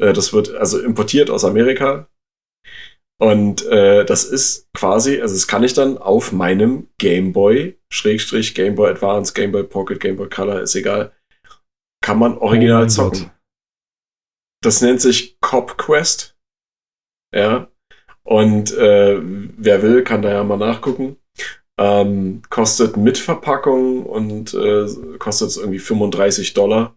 Äh, 0.00 0.12
das 0.12 0.32
wird 0.32 0.54
also 0.54 0.78
importiert 0.78 1.30
aus 1.30 1.44
Amerika. 1.44 2.08
Und 3.20 3.64
äh, 3.66 4.04
das 4.04 4.24
ist 4.24 4.68
quasi, 4.74 5.20
also 5.20 5.34
das 5.34 5.46
kann 5.46 5.62
ich 5.62 5.74
dann 5.74 5.96
auf 5.96 6.32
meinem 6.32 6.88
Gameboy, 6.98 7.78
Schrägstrich, 7.92 8.54
Gameboy 8.54 8.90
Advance, 8.90 9.32
Gameboy 9.32 9.64
Pocket, 9.64 10.00
Gameboy 10.00 10.28
Color, 10.28 10.62
ist 10.62 10.74
egal, 10.74 11.12
kann 12.02 12.18
man 12.18 12.36
original 12.38 12.84
oh 12.84 12.88
zocken. 12.88 13.20
Gott. 13.20 13.30
Das 14.62 14.80
nennt 14.80 15.00
sich 15.00 15.40
Cop 15.40 15.76
Quest. 15.78 16.36
Ja. 17.34 17.68
Und 18.24 18.72
äh, 18.76 19.18
wer 19.20 19.82
will, 19.82 20.04
kann 20.04 20.22
da 20.22 20.30
ja 20.30 20.44
mal 20.44 20.56
nachgucken. 20.56 21.16
Ähm, 21.78 22.42
kostet 22.50 22.96
mit 22.96 23.18
Verpackung 23.18 24.04
und 24.04 24.54
äh, 24.54 24.86
kostet 25.18 25.48
es 25.48 25.56
irgendwie 25.56 25.78
35 25.78 26.54
Dollar. 26.54 26.96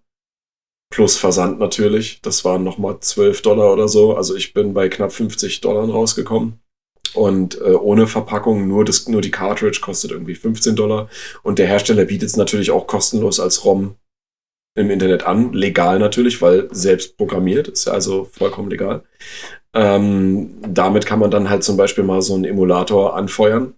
Plus 0.96 1.18
Versand 1.18 1.60
natürlich. 1.60 2.22
Das 2.22 2.46
waren 2.46 2.64
nochmal 2.64 3.02
12 3.02 3.42
Dollar 3.42 3.74
oder 3.74 3.90
so. 3.90 4.16
Also 4.16 4.34
ich 4.34 4.54
bin 4.54 4.74
bei 4.74 4.88
knapp 4.88 5.12
50 5.12 5.60
Dollar 5.60 5.90
rausgekommen. 5.90 6.62
Und 7.14 7.60
äh, 7.60 7.74
ohne 7.74 8.08
Verpackung, 8.08 8.66
nur, 8.70 8.86
das, 8.86 9.10
nur 9.10 9.20
die 9.20 9.30
Cartridge 9.30 9.82
kostet 9.82 10.12
irgendwie 10.12 10.36
15 10.36 10.78
Dollar. 10.78 11.10
Und 11.44 11.60
der 11.60 11.68
Hersteller 11.68 12.06
bietet 12.06 12.30
es 12.30 12.38
natürlich 12.38 12.72
auch 12.72 12.88
kostenlos 12.88 13.42
als 13.42 13.66
ROM 13.66 13.96
im 14.76 14.90
Internet 14.90 15.24
an. 15.24 15.52
Legal 15.52 16.00
natürlich, 16.00 16.42
weil 16.42 16.70
selbst 16.72 17.18
programmiert, 17.18 17.68
ist 17.68 17.88
ja 17.88 17.92
also 17.92 18.30
vollkommen 18.32 18.70
legal. 18.70 19.04
Ähm, 19.74 20.62
damit 20.66 21.06
kann 21.06 21.20
man 21.20 21.30
dann 21.30 21.50
halt 21.50 21.66
zum 21.66 21.76
Beispiel 21.76 22.06
mal 22.06 22.22
so 22.22 22.36
einen 22.36 22.46
Emulator 22.46 23.18
anfeuern. 23.18 23.74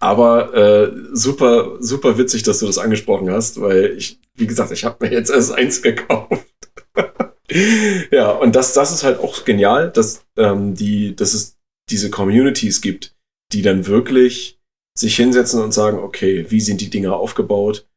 Aber 0.00 0.54
äh, 0.54 0.92
super, 1.12 1.76
super 1.80 2.16
witzig, 2.16 2.42
dass 2.42 2.60
du 2.60 2.66
das 2.66 2.78
angesprochen 2.78 3.30
hast, 3.30 3.60
weil 3.60 3.92
ich, 3.98 4.18
wie 4.38 4.46
gesagt, 4.46 4.70
ich 4.72 4.84
habe 4.84 5.06
mir 5.06 5.12
jetzt 5.12 5.30
erst 5.30 5.52
eins 5.52 5.82
gekauft. 5.82 6.46
ja, 8.10 8.30
und 8.30 8.54
das, 8.54 8.72
das 8.74 8.92
ist 8.92 9.04
halt 9.04 9.20
auch 9.20 9.44
genial, 9.44 9.90
dass, 9.90 10.24
ähm, 10.36 10.74
die, 10.74 11.14
dass 11.16 11.34
es 11.34 11.56
diese 11.90 12.10
Communities 12.10 12.80
gibt, 12.80 13.16
die 13.52 13.62
dann 13.62 13.86
wirklich 13.86 14.58
sich 14.96 15.16
hinsetzen 15.16 15.62
und 15.62 15.72
sagen, 15.72 15.98
okay, 15.98 16.46
wie 16.48 16.60
sind 16.60 16.80
die 16.80 16.90
Dinger 16.90 17.14
aufgebaut? 17.14 17.88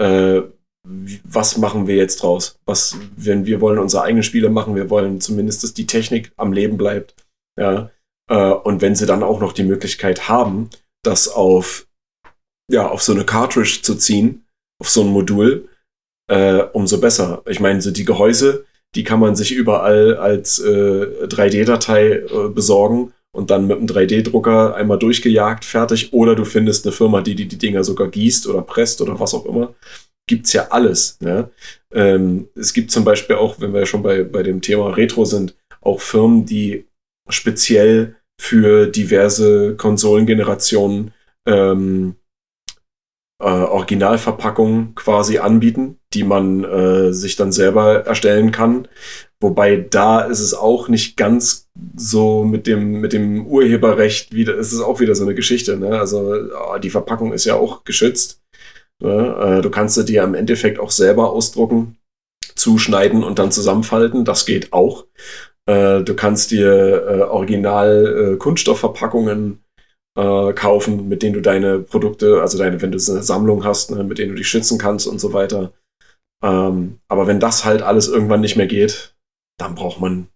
Äh, 0.00 0.42
was 1.24 1.58
machen 1.58 1.86
wir 1.86 1.96
jetzt 1.96 2.22
draus? 2.22 2.58
Was, 2.64 2.96
wenn 3.16 3.44
wir 3.44 3.60
wollen 3.60 3.78
unsere 3.78 4.02
eigenen 4.02 4.22
Spiele 4.22 4.50
machen, 4.50 4.76
wir 4.76 4.88
wollen 4.88 5.20
zumindest, 5.20 5.64
dass 5.64 5.74
die 5.74 5.86
Technik 5.86 6.32
am 6.36 6.52
Leben 6.52 6.76
bleibt. 6.76 7.14
Ja. 7.58 7.90
Äh, 8.30 8.52
und 8.52 8.82
wenn 8.82 8.94
sie 8.94 9.06
dann 9.06 9.22
auch 9.22 9.40
noch 9.40 9.52
die 9.52 9.64
Möglichkeit 9.64 10.28
haben, 10.28 10.70
das 11.02 11.28
auf, 11.28 11.88
ja, 12.70 12.88
auf 12.88 13.02
so 13.02 13.12
eine 13.12 13.24
Cartridge 13.24 13.80
zu 13.82 13.96
ziehen, 13.96 14.46
auf 14.80 14.88
so 14.88 15.02
ein 15.02 15.08
Modul, 15.08 15.68
äh, 16.28 16.62
umso 16.72 17.00
besser. 17.00 17.42
Ich 17.46 17.60
meine, 17.60 17.80
so 17.80 17.90
die 17.90 18.04
Gehäuse, 18.04 18.64
die 18.94 19.04
kann 19.04 19.20
man 19.20 19.36
sich 19.36 19.52
überall 19.52 20.16
als 20.16 20.58
äh, 20.58 21.26
3D-Datei 21.26 22.10
äh, 22.12 22.48
besorgen 22.48 23.12
und 23.32 23.50
dann 23.50 23.66
mit 23.66 23.76
einem 23.76 23.86
3D-Drucker 23.86 24.74
einmal 24.74 24.98
durchgejagt, 24.98 25.64
fertig. 25.64 26.12
Oder 26.12 26.34
du 26.34 26.44
findest 26.44 26.86
eine 26.86 26.92
Firma, 26.92 27.20
die 27.20 27.34
die, 27.34 27.46
die 27.46 27.58
Dinger 27.58 27.84
sogar 27.84 28.08
gießt 28.08 28.46
oder 28.46 28.62
presst 28.62 29.00
oder 29.02 29.20
was 29.20 29.34
auch 29.34 29.44
immer. 29.44 29.74
Gibt's 30.28 30.52
ja 30.52 30.68
alles. 30.70 31.18
Ne? 31.20 31.50
Ähm, 31.92 32.48
es 32.54 32.72
gibt 32.72 32.90
zum 32.90 33.04
Beispiel 33.04 33.36
auch, 33.36 33.60
wenn 33.60 33.74
wir 33.74 33.86
schon 33.86 34.02
bei, 34.02 34.24
bei 34.24 34.42
dem 34.42 34.60
Thema 34.60 34.88
Retro 34.90 35.24
sind, 35.24 35.54
auch 35.82 36.00
Firmen, 36.00 36.46
die 36.46 36.86
speziell 37.28 38.16
für 38.40 38.86
diverse 38.86 39.76
Konsolengenerationen 39.76 41.12
ähm, 41.46 42.16
äh, 43.38 43.44
Originalverpackungen 43.44 44.94
quasi 44.94 45.38
anbieten, 45.38 45.98
die 46.14 46.24
man 46.24 46.64
äh, 46.64 47.12
sich 47.12 47.36
dann 47.36 47.52
selber 47.52 48.06
erstellen 48.06 48.50
kann. 48.50 48.88
Wobei 49.40 49.76
da 49.76 50.20
ist 50.20 50.40
es 50.40 50.54
auch 50.54 50.88
nicht 50.88 51.16
ganz 51.16 51.68
so 51.94 52.44
mit 52.44 52.66
dem, 52.66 53.00
mit 53.00 53.12
dem 53.12 53.46
Urheberrecht 53.46 54.32
wieder, 54.32 54.56
es 54.58 54.72
ist 54.72 54.80
auch 54.80 55.00
wieder 55.00 55.14
so 55.14 55.24
eine 55.24 55.34
Geschichte, 55.34 55.76
ne? 55.76 55.98
Also 55.98 56.34
oh, 56.70 56.78
die 56.78 56.90
Verpackung 56.90 57.32
ist 57.32 57.44
ja 57.44 57.54
auch 57.54 57.84
geschützt. 57.84 58.42
Ne? 59.02 59.58
Äh, 59.58 59.62
du 59.62 59.70
kannst 59.70 59.94
sie 59.96 60.04
dir 60.06 60.22
im 60.22 60.34
Endeffekt 60.34 60.78
auch 60.78 60.90
selber 60.90 61.30
ausdrucken, 61.30 61.98
zuschneiden 62.54 63.22
und 63.24 63.38
dann 63.38 63.52
zusammenfalten. 63.52 64.24
Das 64.24 64.46
geht 64.46 64.72
auch. 64.72 65.04
Äh, 65.66 66.02
du 66.02 66.14
kannst 66.14 66.50
dir 66.50 67.06
äh, 67.06 67.20
original 67.22 68.32
äh, 68.34 68.36
Kunststoffverpackungen 68.36 69.62
äh, 70.16 70.52
kaufen, 70.52 71.08
mit 71.08 71.22
denen 71.22 71.34
du 71.34 71.42
deine 71.42 71.78
Produkte, 71.78 72.40
also 72.40 72.58
deine, 72.58 72.80
wenn 72.82 72.92
du 72.92 72.98
eine 72.98 73.22
Sammlung 73.22 73.64
hast, 73.64 73.90
ne, 73.90 74.02
mit 74.04 74.18
denen 74.18 74.30
du 74.30 74.36
dich 74.36 74.48
schützen 74.48 74.78
kannst 74.78 75.06
und 75.06 75.20
so 75.20 75.32
weiter. 75.32 75.72
Ähm, 76.42 76.98
aber 77.08 77.26
wenn 77.26 77.40
das 77.40 77.64
halt 77.64 77.82
alles 77.82 78.08
irgendwann 78.08 78.40
nicht 78.40 78.56
mehr 78.56 78.66
geht, 78.66 79.14
dann 79.58 79.74
braucht 79.74 80.00
man 80.00 80.28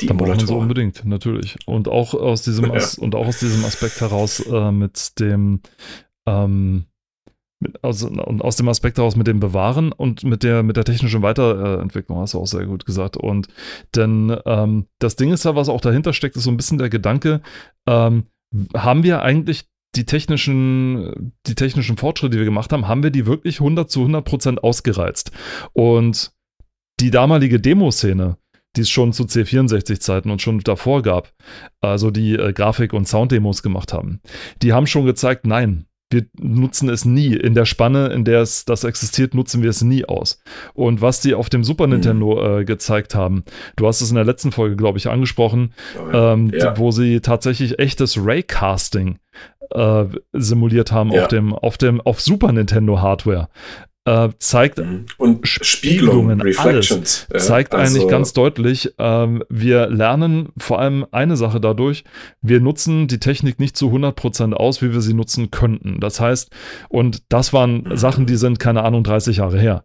die 0.00 0.06
dann 0.06 0.16
braucht 0.16 0.28
man 0.28 0.46
so 0.46 0.56
unbedingt, 0.56 1.04
natürlich. 1.04 1.56
Und 1.66 1.88
auch 1.88 2.14
aus 2.14 2.42
diesem, 2.42 2.72
ja. 2.72 2.86
und 2.98 3.16
auch 3.16 3.26
aus 3.26 3.40
diesem 3.40 3.64
Aspekt 3.64 4.00
heraus 4.00 4.38
äh, 4.40 4.70
mit 4.70 5.18
dem 5.18 5.60
ähm, 6.24 6.84
mit, 7.60 7.82
aus, 7.82 8.04
und 8.04 8.42
aus 8.42 8.56
dem 8.56 8.68
Aspekt 8.68 8.98
heraus 8.98 9.16
mit 9.16 9.26
dem 9.26 9.40
Bewahren 9.40 9.90
und 9.90 10.22
mit 10.22 10.44
der, 10.44 10.62
mit 10.62 10.76
der 10.76 10.84
technischen 10.84 11.22
Weiterentwicklung, 11.22 12.18
hast 12.18 12.34
du 12.34 12.38
auch 12.38 12.46
sehr 12.46 12.66
gut 12.66 12.86
gesagt. 12.86 13.16
Und 13.16 13.48
denn 13.96 14.36
ähm, 14.46 14.86
das 15.00 15.16
Ding 15.16 15.32
ist 15.32 15.44
ja, 15.44 15.56
was 15.56 15.68
auch 15.68 15.80
dahinter 15.80 16.12
steckt, 16.12 16.36
ist 16.36 16.44
so 16.44 16.50
ein 16.50 16.56
bisschen 16.56 16.78
der 16.78 16.90
Gedanke, 16.90 17.40
ähm, 17.88 18.26
haben 18.74 19.02
wir 19.02 19.22
eigentlich 19.22 19.64
die 19.94 20.04
technischen, 20.04 21.32
die 21.46 21.54
technischen 21.54 21.96
Fortschritte, 21.96 22.32
die 22.32 22.38
wir 22.38 22.44
gemacht 22.44 22.72
haben, 22.72 22.88
haben 22.88 23.02
wir 23.02 23.10
die 23.10 23.26
wirklich 23.26 23.60
100 23.60 23.90
zu 23.90 24.00
100 24.00 24.24
Prozent 24.24 24.62
ausgereizt. 24.62 25.32
Und 25.72 26.32
die 27.00 27.10
damalige 27.10 27.60
Demoszene, 27.60 28.36
die 28.76 28.82
es 28.82 28.90
schon 28.90 29.12
zu 29.12 29.24
C64-Zeiten 29.24 30.30
und 30.30 30.42
schon 30.42 30.60
davor 30.60 31.02
gab, 31.02 31.32
also 31.80 32.10
die 32.10 32.34
äh, 32.34 32.52
Grafik- 32.52 32.92
und 32.92 33.08
Sounddemos 33.08 33.62
gemacht 33.62 33.92
haben, 33.92 34.20
die 34.62 34.72
haben 34.72 34.86
schon 34.86 35.06
gezeigt, 35.06 35.46
nein, 35.46 35.87
wir 36.10 36.26
nutzen 36.40 36.88
es 36.88 37.04
nie. 37.04 37.34
In 37.34 37.54
der 37.54 37.64
Spanne, 37.64 38.08
in 38.08 38.24
der 38.24 38.40
es 38.40 38.64
das 38.64 38.84
existiert, 38.84 39.34
nutzen 39.34 39.62
wir 39.62 39.70
es 39.70 39.82
nie 39.82 40.04
aus. 40.06 40.40
Und 40.74 41.02
was 41.02 41.20
die 41.20 41.34
auf 41.34 41.50
dem 41.50 41.64
Super 41.64 41.86
mhm. 41.86 41.94
Nintendo 41.94 42.60
äh, 42.60 42.64
gezeigt 42.64 43.14
haben, 43.14 43.44
du 43.76 43.86
hast 43.86 44.00
es 44.00 44.10
in 44.10 44.16
der 44.16 44.24
letzten 44.24 44.52
Folge, 44.52 44.76
glaube 44.76 44.98
ich, 44.98 45.08
angesprochen, 45.08 45.74
oh, 45.98 46.16
ähm, 46.16 46.50
ja. 46.54 46.78
wo 46.78 46.90
sie 46.90 47.20
tatsächlich 47.20 47.78
echtes 47.78 48.18
Raycasting 48.18 49.18
äh, 49.70 50.04
simuliert 50.32 50.92
haben 50.92 51.12
ja. 51.12 51.22
auf 51.22 51.28
dem, 51.28 51.54
auf 51.54 51.76
dem, 51.76 52.00
auf 52.00 52.20
Super 52.20 52.52
Nintendo 52.52 53.00
Hardware 53.00 53.48
äh, 54.08 54.30
zeigt 54.38 54.78
mhm. 54.78 55.04
und 55.18 55.46
Spiegelungen, 55.46 56.40
Reflections, 56.40 57.26
alles, 57.30 57.46
zeigt 57.46 57.74
also 57.74 57.98
eigentlich 57.98 58.10
ganz 58.10 58.32
deutlich, 58.32 58.94
ähm, 58.98 59.44
wir 59.50 59.88
lernen 59.88 60.48
vor 60.56 60.78
allem 60.80 61.06
eine 61.10 61.36
Sache 61.36 61.60
dadurch, 61.60 62.04
wir 62.40 62.60
nutzen 62.60 63.06
die 63.06 63.18
Technik 63.18 63.60
nicht 63.60 63.76
zu 63.76 63.90
100% 63.90 64.54
aus, 64.54 64.80
wie 64.80 64.92
wir 64.92 65.02
sie 65.02 65.12
nutzen 65.12 65.50
könnten. 65.50 66.00
Das 66.00 66.20
heißt, 66.20 66.50
und 66.88 67.22
das 67.28 67.52
waren 67.52 67.82
mhm. 67.82 67.96
Sachen, 67.96 68.24
die 68.24 68.36
sind, 68.36 68.58
keine 68.58 68.82
Ahnung, 68.82 69.04
30 69.04 69.38
Jahre 69.38 69.58
her 69.58 69.84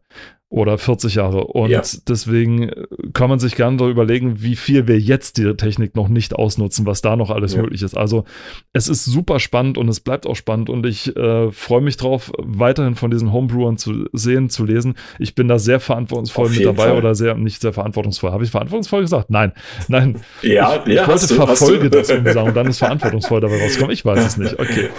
oder 0.53 0.77
40 0.77 1.15
Jahre. 1.15 1.45
Und 1.45 1.71
ja. 1.71 1.81
deswegen 2.07 2.69
kann 3.13 3.27
man 3.27 3.39
sich 3.39 3.55
gerne 3.55 3.77
darüber 3.77 4.03
überlegen, 4.03 4.43
wie 4.43 4.55
viel 4.55 4.87
wir 4.87 4.99
jetzt 4.99 5.37
die 5.39 5.51
Technik 5.55 5.95
noch 5.95 6.09
nicht 6.09 6.35
ausnutzen, 6.35 6.85
was 6.85 7.01
da 7.01 7.15
noch 7.15 7.31
alles 7.31 7.55
ja. 7.55 7.63
möglich 7.63 7.81
ist. 7.81 7.97
Also 7.97 8.23
es 8.71 8.87
ist 8.87 9.03
super 9.03 9.39
spannend 9.39 9.79
und 9.79 9.89
es 9.89 9.99
bleibt 9.99 10.27
auch 10.27 10.35
spannend 10.35 10.69
und 10.69 10.85
ich 10.85 11.15
äh, 11.17 11.51
freue 11.51 11.81
mich 11.81 11.97
drauf, 11.97 12.31
weiterhin 12.37 12.93
von 12.93 13.09
diesen 13.09 13.33
Homebrewern 13.33 13.79
zu 13.79 14.05
sehen, 14.13 14.51
zu 14.51 14.63
lesen. 14.63 14.93
Ich 15.17 15.33
bin 15.33 15.47
da 15.47 15.57
sehr 15.57 15.79
verantwortungsvoll 15.79 16.51
mit 16.51 16.63
dabei 16.63 16.89
Fall. 16.89 16.97
oder 16.99 17.15
sehr, 17.15 17.33
nicht 17.33 17.59
sehr 17.59 17.73
verantwortungsvoll. 17.73 18.31
Habe 18.31 18.43
ich 18.43 18.51
verantwortungsvoll 18.51 19.01
gesagt? 19.01 19.31
Nein, 19.31 19.53
nein. 19.87 20.21
Ja, 20.43 20.83
ich, 20.85 20.93
ja, 20.93 21.01
ich 21.01 21.07
wollte 21.07 21.27
du, 21.29 21.33
verfolge 21.33 21.89
das 21.89 22.09
sagen 22.09 22.37
und 22.37 22.55
dann 22.55 22.67
ist 22.67 22.77
verantwortungsvoll 22.77 23.41
dabei 23.41 23.59
rauskommen. 23.59 23.89
Ich 23.89 24.05
weiß 24.05 24.23
es 24.23 24.37
nicht. 24.37 24.59
Okay. 24.59 24.89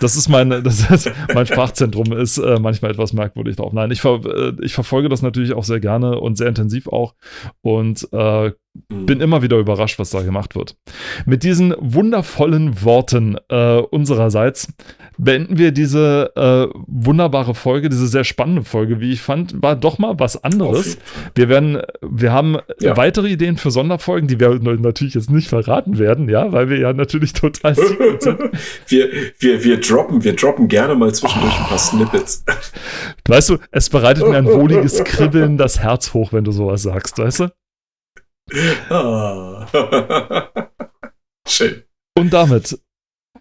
Das 0.00 0.16
ist 0.16 0.28
mein, 0.28 0.50
das 0.64 0.90
ist, 0.90 1.12
mein 1.32 1.46
Sprachzentrum 1.46 2.12
ist 2.14 2.38
äh, 2.38 2.58
manchmal 2.58 2.90
etwas 2.90 3.12
merkwürdig 3.12 3.54
drauf. 3.54 3.72
Nein, 3.72 3.92
ich, 3.92 4.00
ver, 4.00 4.20
äh, 4.24 4.52
ich 4.60 4.74
verfolge 4.74 4.87
verfolge 4.88 5.08
das 5.08 5.22
natürlich 5.22 5.52
auch 5.52 5.64
sehr 5.64 5.80
gerne 5.80 6.18
und 6.18 6.36
sehr 6.36 6.48
intensiv 6.48 6.88
auch 6.88 7.14
und 7.60 8.08
äh. 8.12 8.52
Bin 8.88 9.20
immer 9.20 9.42
wieder 9.42 9.58
überrascht, 9.58 9.98
was 9.98 10.10
da 10.10 10.22
gemacht 10.22 10.54
wird. 10.54 10.76
Mit 11.26 11.42
diesen 11.42 11.74
wundervollen 11.78 12.82
Worten 12.82 13.36
äh, 13.48 13.78
unsererseits 13.78 14.68
beenden 15.18 15.58
wir 15.58 15.72
diese 15.72 16.32
äh, 16.36 16.78
wunderbare 16.86 17.54
Folge, 17.54 17.88
diese 17.88 18.06
sehr 18.06 18.24
spannende 18.24 18.62
Folge, 18.62 19.00
wie 19.00 19.12
ich 19.12 19.20
fand, 19.20 19.62
war 19.62 19.76
doch 19.76 19.98
mal 19.98 20.14
was 20.18 20.42
anderes. 20.42 20.98
Wir 21.34 21.48
werden, 21.48 21.82
wir 22.00 22.32
haben 22.32 22.58
ja. 22.80 22.96
weitere 22.96 23.28
Ideen 23.28 23.56
für 23.56 23.70
Sonderfolgen, 23.70 24.28
die 24.28 24.38
wir 24.38 24.58
natürlich 24.78 25.14
jetzt 25.14 25.30
nicht 25.30 25.48
verraten 25.48 25.98
werden, 25.98 26.28
ja, 26.28 26.52
weil 26.52 26.70
wir 26.70 26.78
ja 26.78 26.92
natürlich 26.92 27.32
total 27.32 27.74
sind. 27.74 27.98
wir, 28.86 29.08
wir, 29.38 29.64
wir 29.64 29.80
droppen, 29.80 30.22
wir 30.22 30.36
droppen 30.36 30.68
gerne 30.68 30.94
mal 30.94 31.12
zwischendurch 31.12 31.54
oh. 31.58 31.62
ein 31.62 31.68
paar 31.68 31.78
Snippets. 31.78 32.44
Weißt 33.26 33.50
du, 33.50 33.58
es 33.72 33.90
bereitet 33.90 34.28
mir 34.28 34.36
ein 34.36 34.46
wohliges 34.46 35.02
Kribbeln 35.04 35.58
das 35.58 35.80
Herz 35.80 36.14
hoch, 36.14 36.32
wenn 36.32 36.44
du 36.44 36.52
sowas 36.52 36.82
sagst, 36.82 37.18
weißt 37.18 37.40
du? 37.40 37.48
Oh. 38.90 39.64
Schön. 41.48 41.84
Und 42.16 42.32
damit 42.32 42.78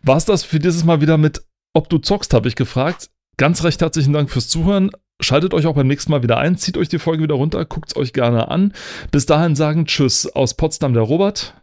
war 0.02 0.18
es 0.18 0.26
das 0.26 0.44
für 0.44 0.60
dieses 0.60 0.84
Mal 0.84 1.02
wieder 1.02 1.18
mit 1.18 1.48
ob 1.78 1.90
du 1.90 2.00
zockst, 2.00 2.34
habe 2.34 2.48
ich 2.48 2.56
gefragt. 2.56 3.12
Ganz 3.38 3.64
recht 3.64 3.82
herzlichen 3.82 4.12
Dank 4.12 4.32
fürs 4.32 4.50
Zuhören. 4.50 4.90
Schaltet 5.22 5.54
euch 5.54 5.68
auch 5.68 5.76
beim 5.76 5.86
nächsten 5.86 6.12
Mal 6.12 6.24
wieder 6.24 6.38
ein, 6.38 6.58
zieht 6.58 6.76
euch 6.76 6.90
die 6.90 6.98
Folge 6.98 7.22
wieder 7.22 7.36
runter, 7.36 7.64
guckt 7.66 7.90
es 7.90 7.96
euch 7.96 8.14
gerne 8.14 8.50
an. 8.50 8.74
Bis 9.12 9.28
dahin 9.28 9.56
sagen 9.56 9.86
Tschüss 9.86 10.26
aus 10.26 10.56
Potsdam 10.56 10.94
der 10.94 11.04
Robert. 11.04 11.54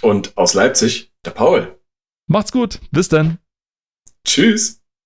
Und 0.00 0.36
aus 0.36 0.54
Leipzig 0.54 1.12
der 1.24 1.30
Paul. 1.30 1.78
Macht's 2.26 2.50
gut, 2.50 2.80
bis 2.90 3.08
dann. 3.08 3.38
Tschüss. 4.26 4.81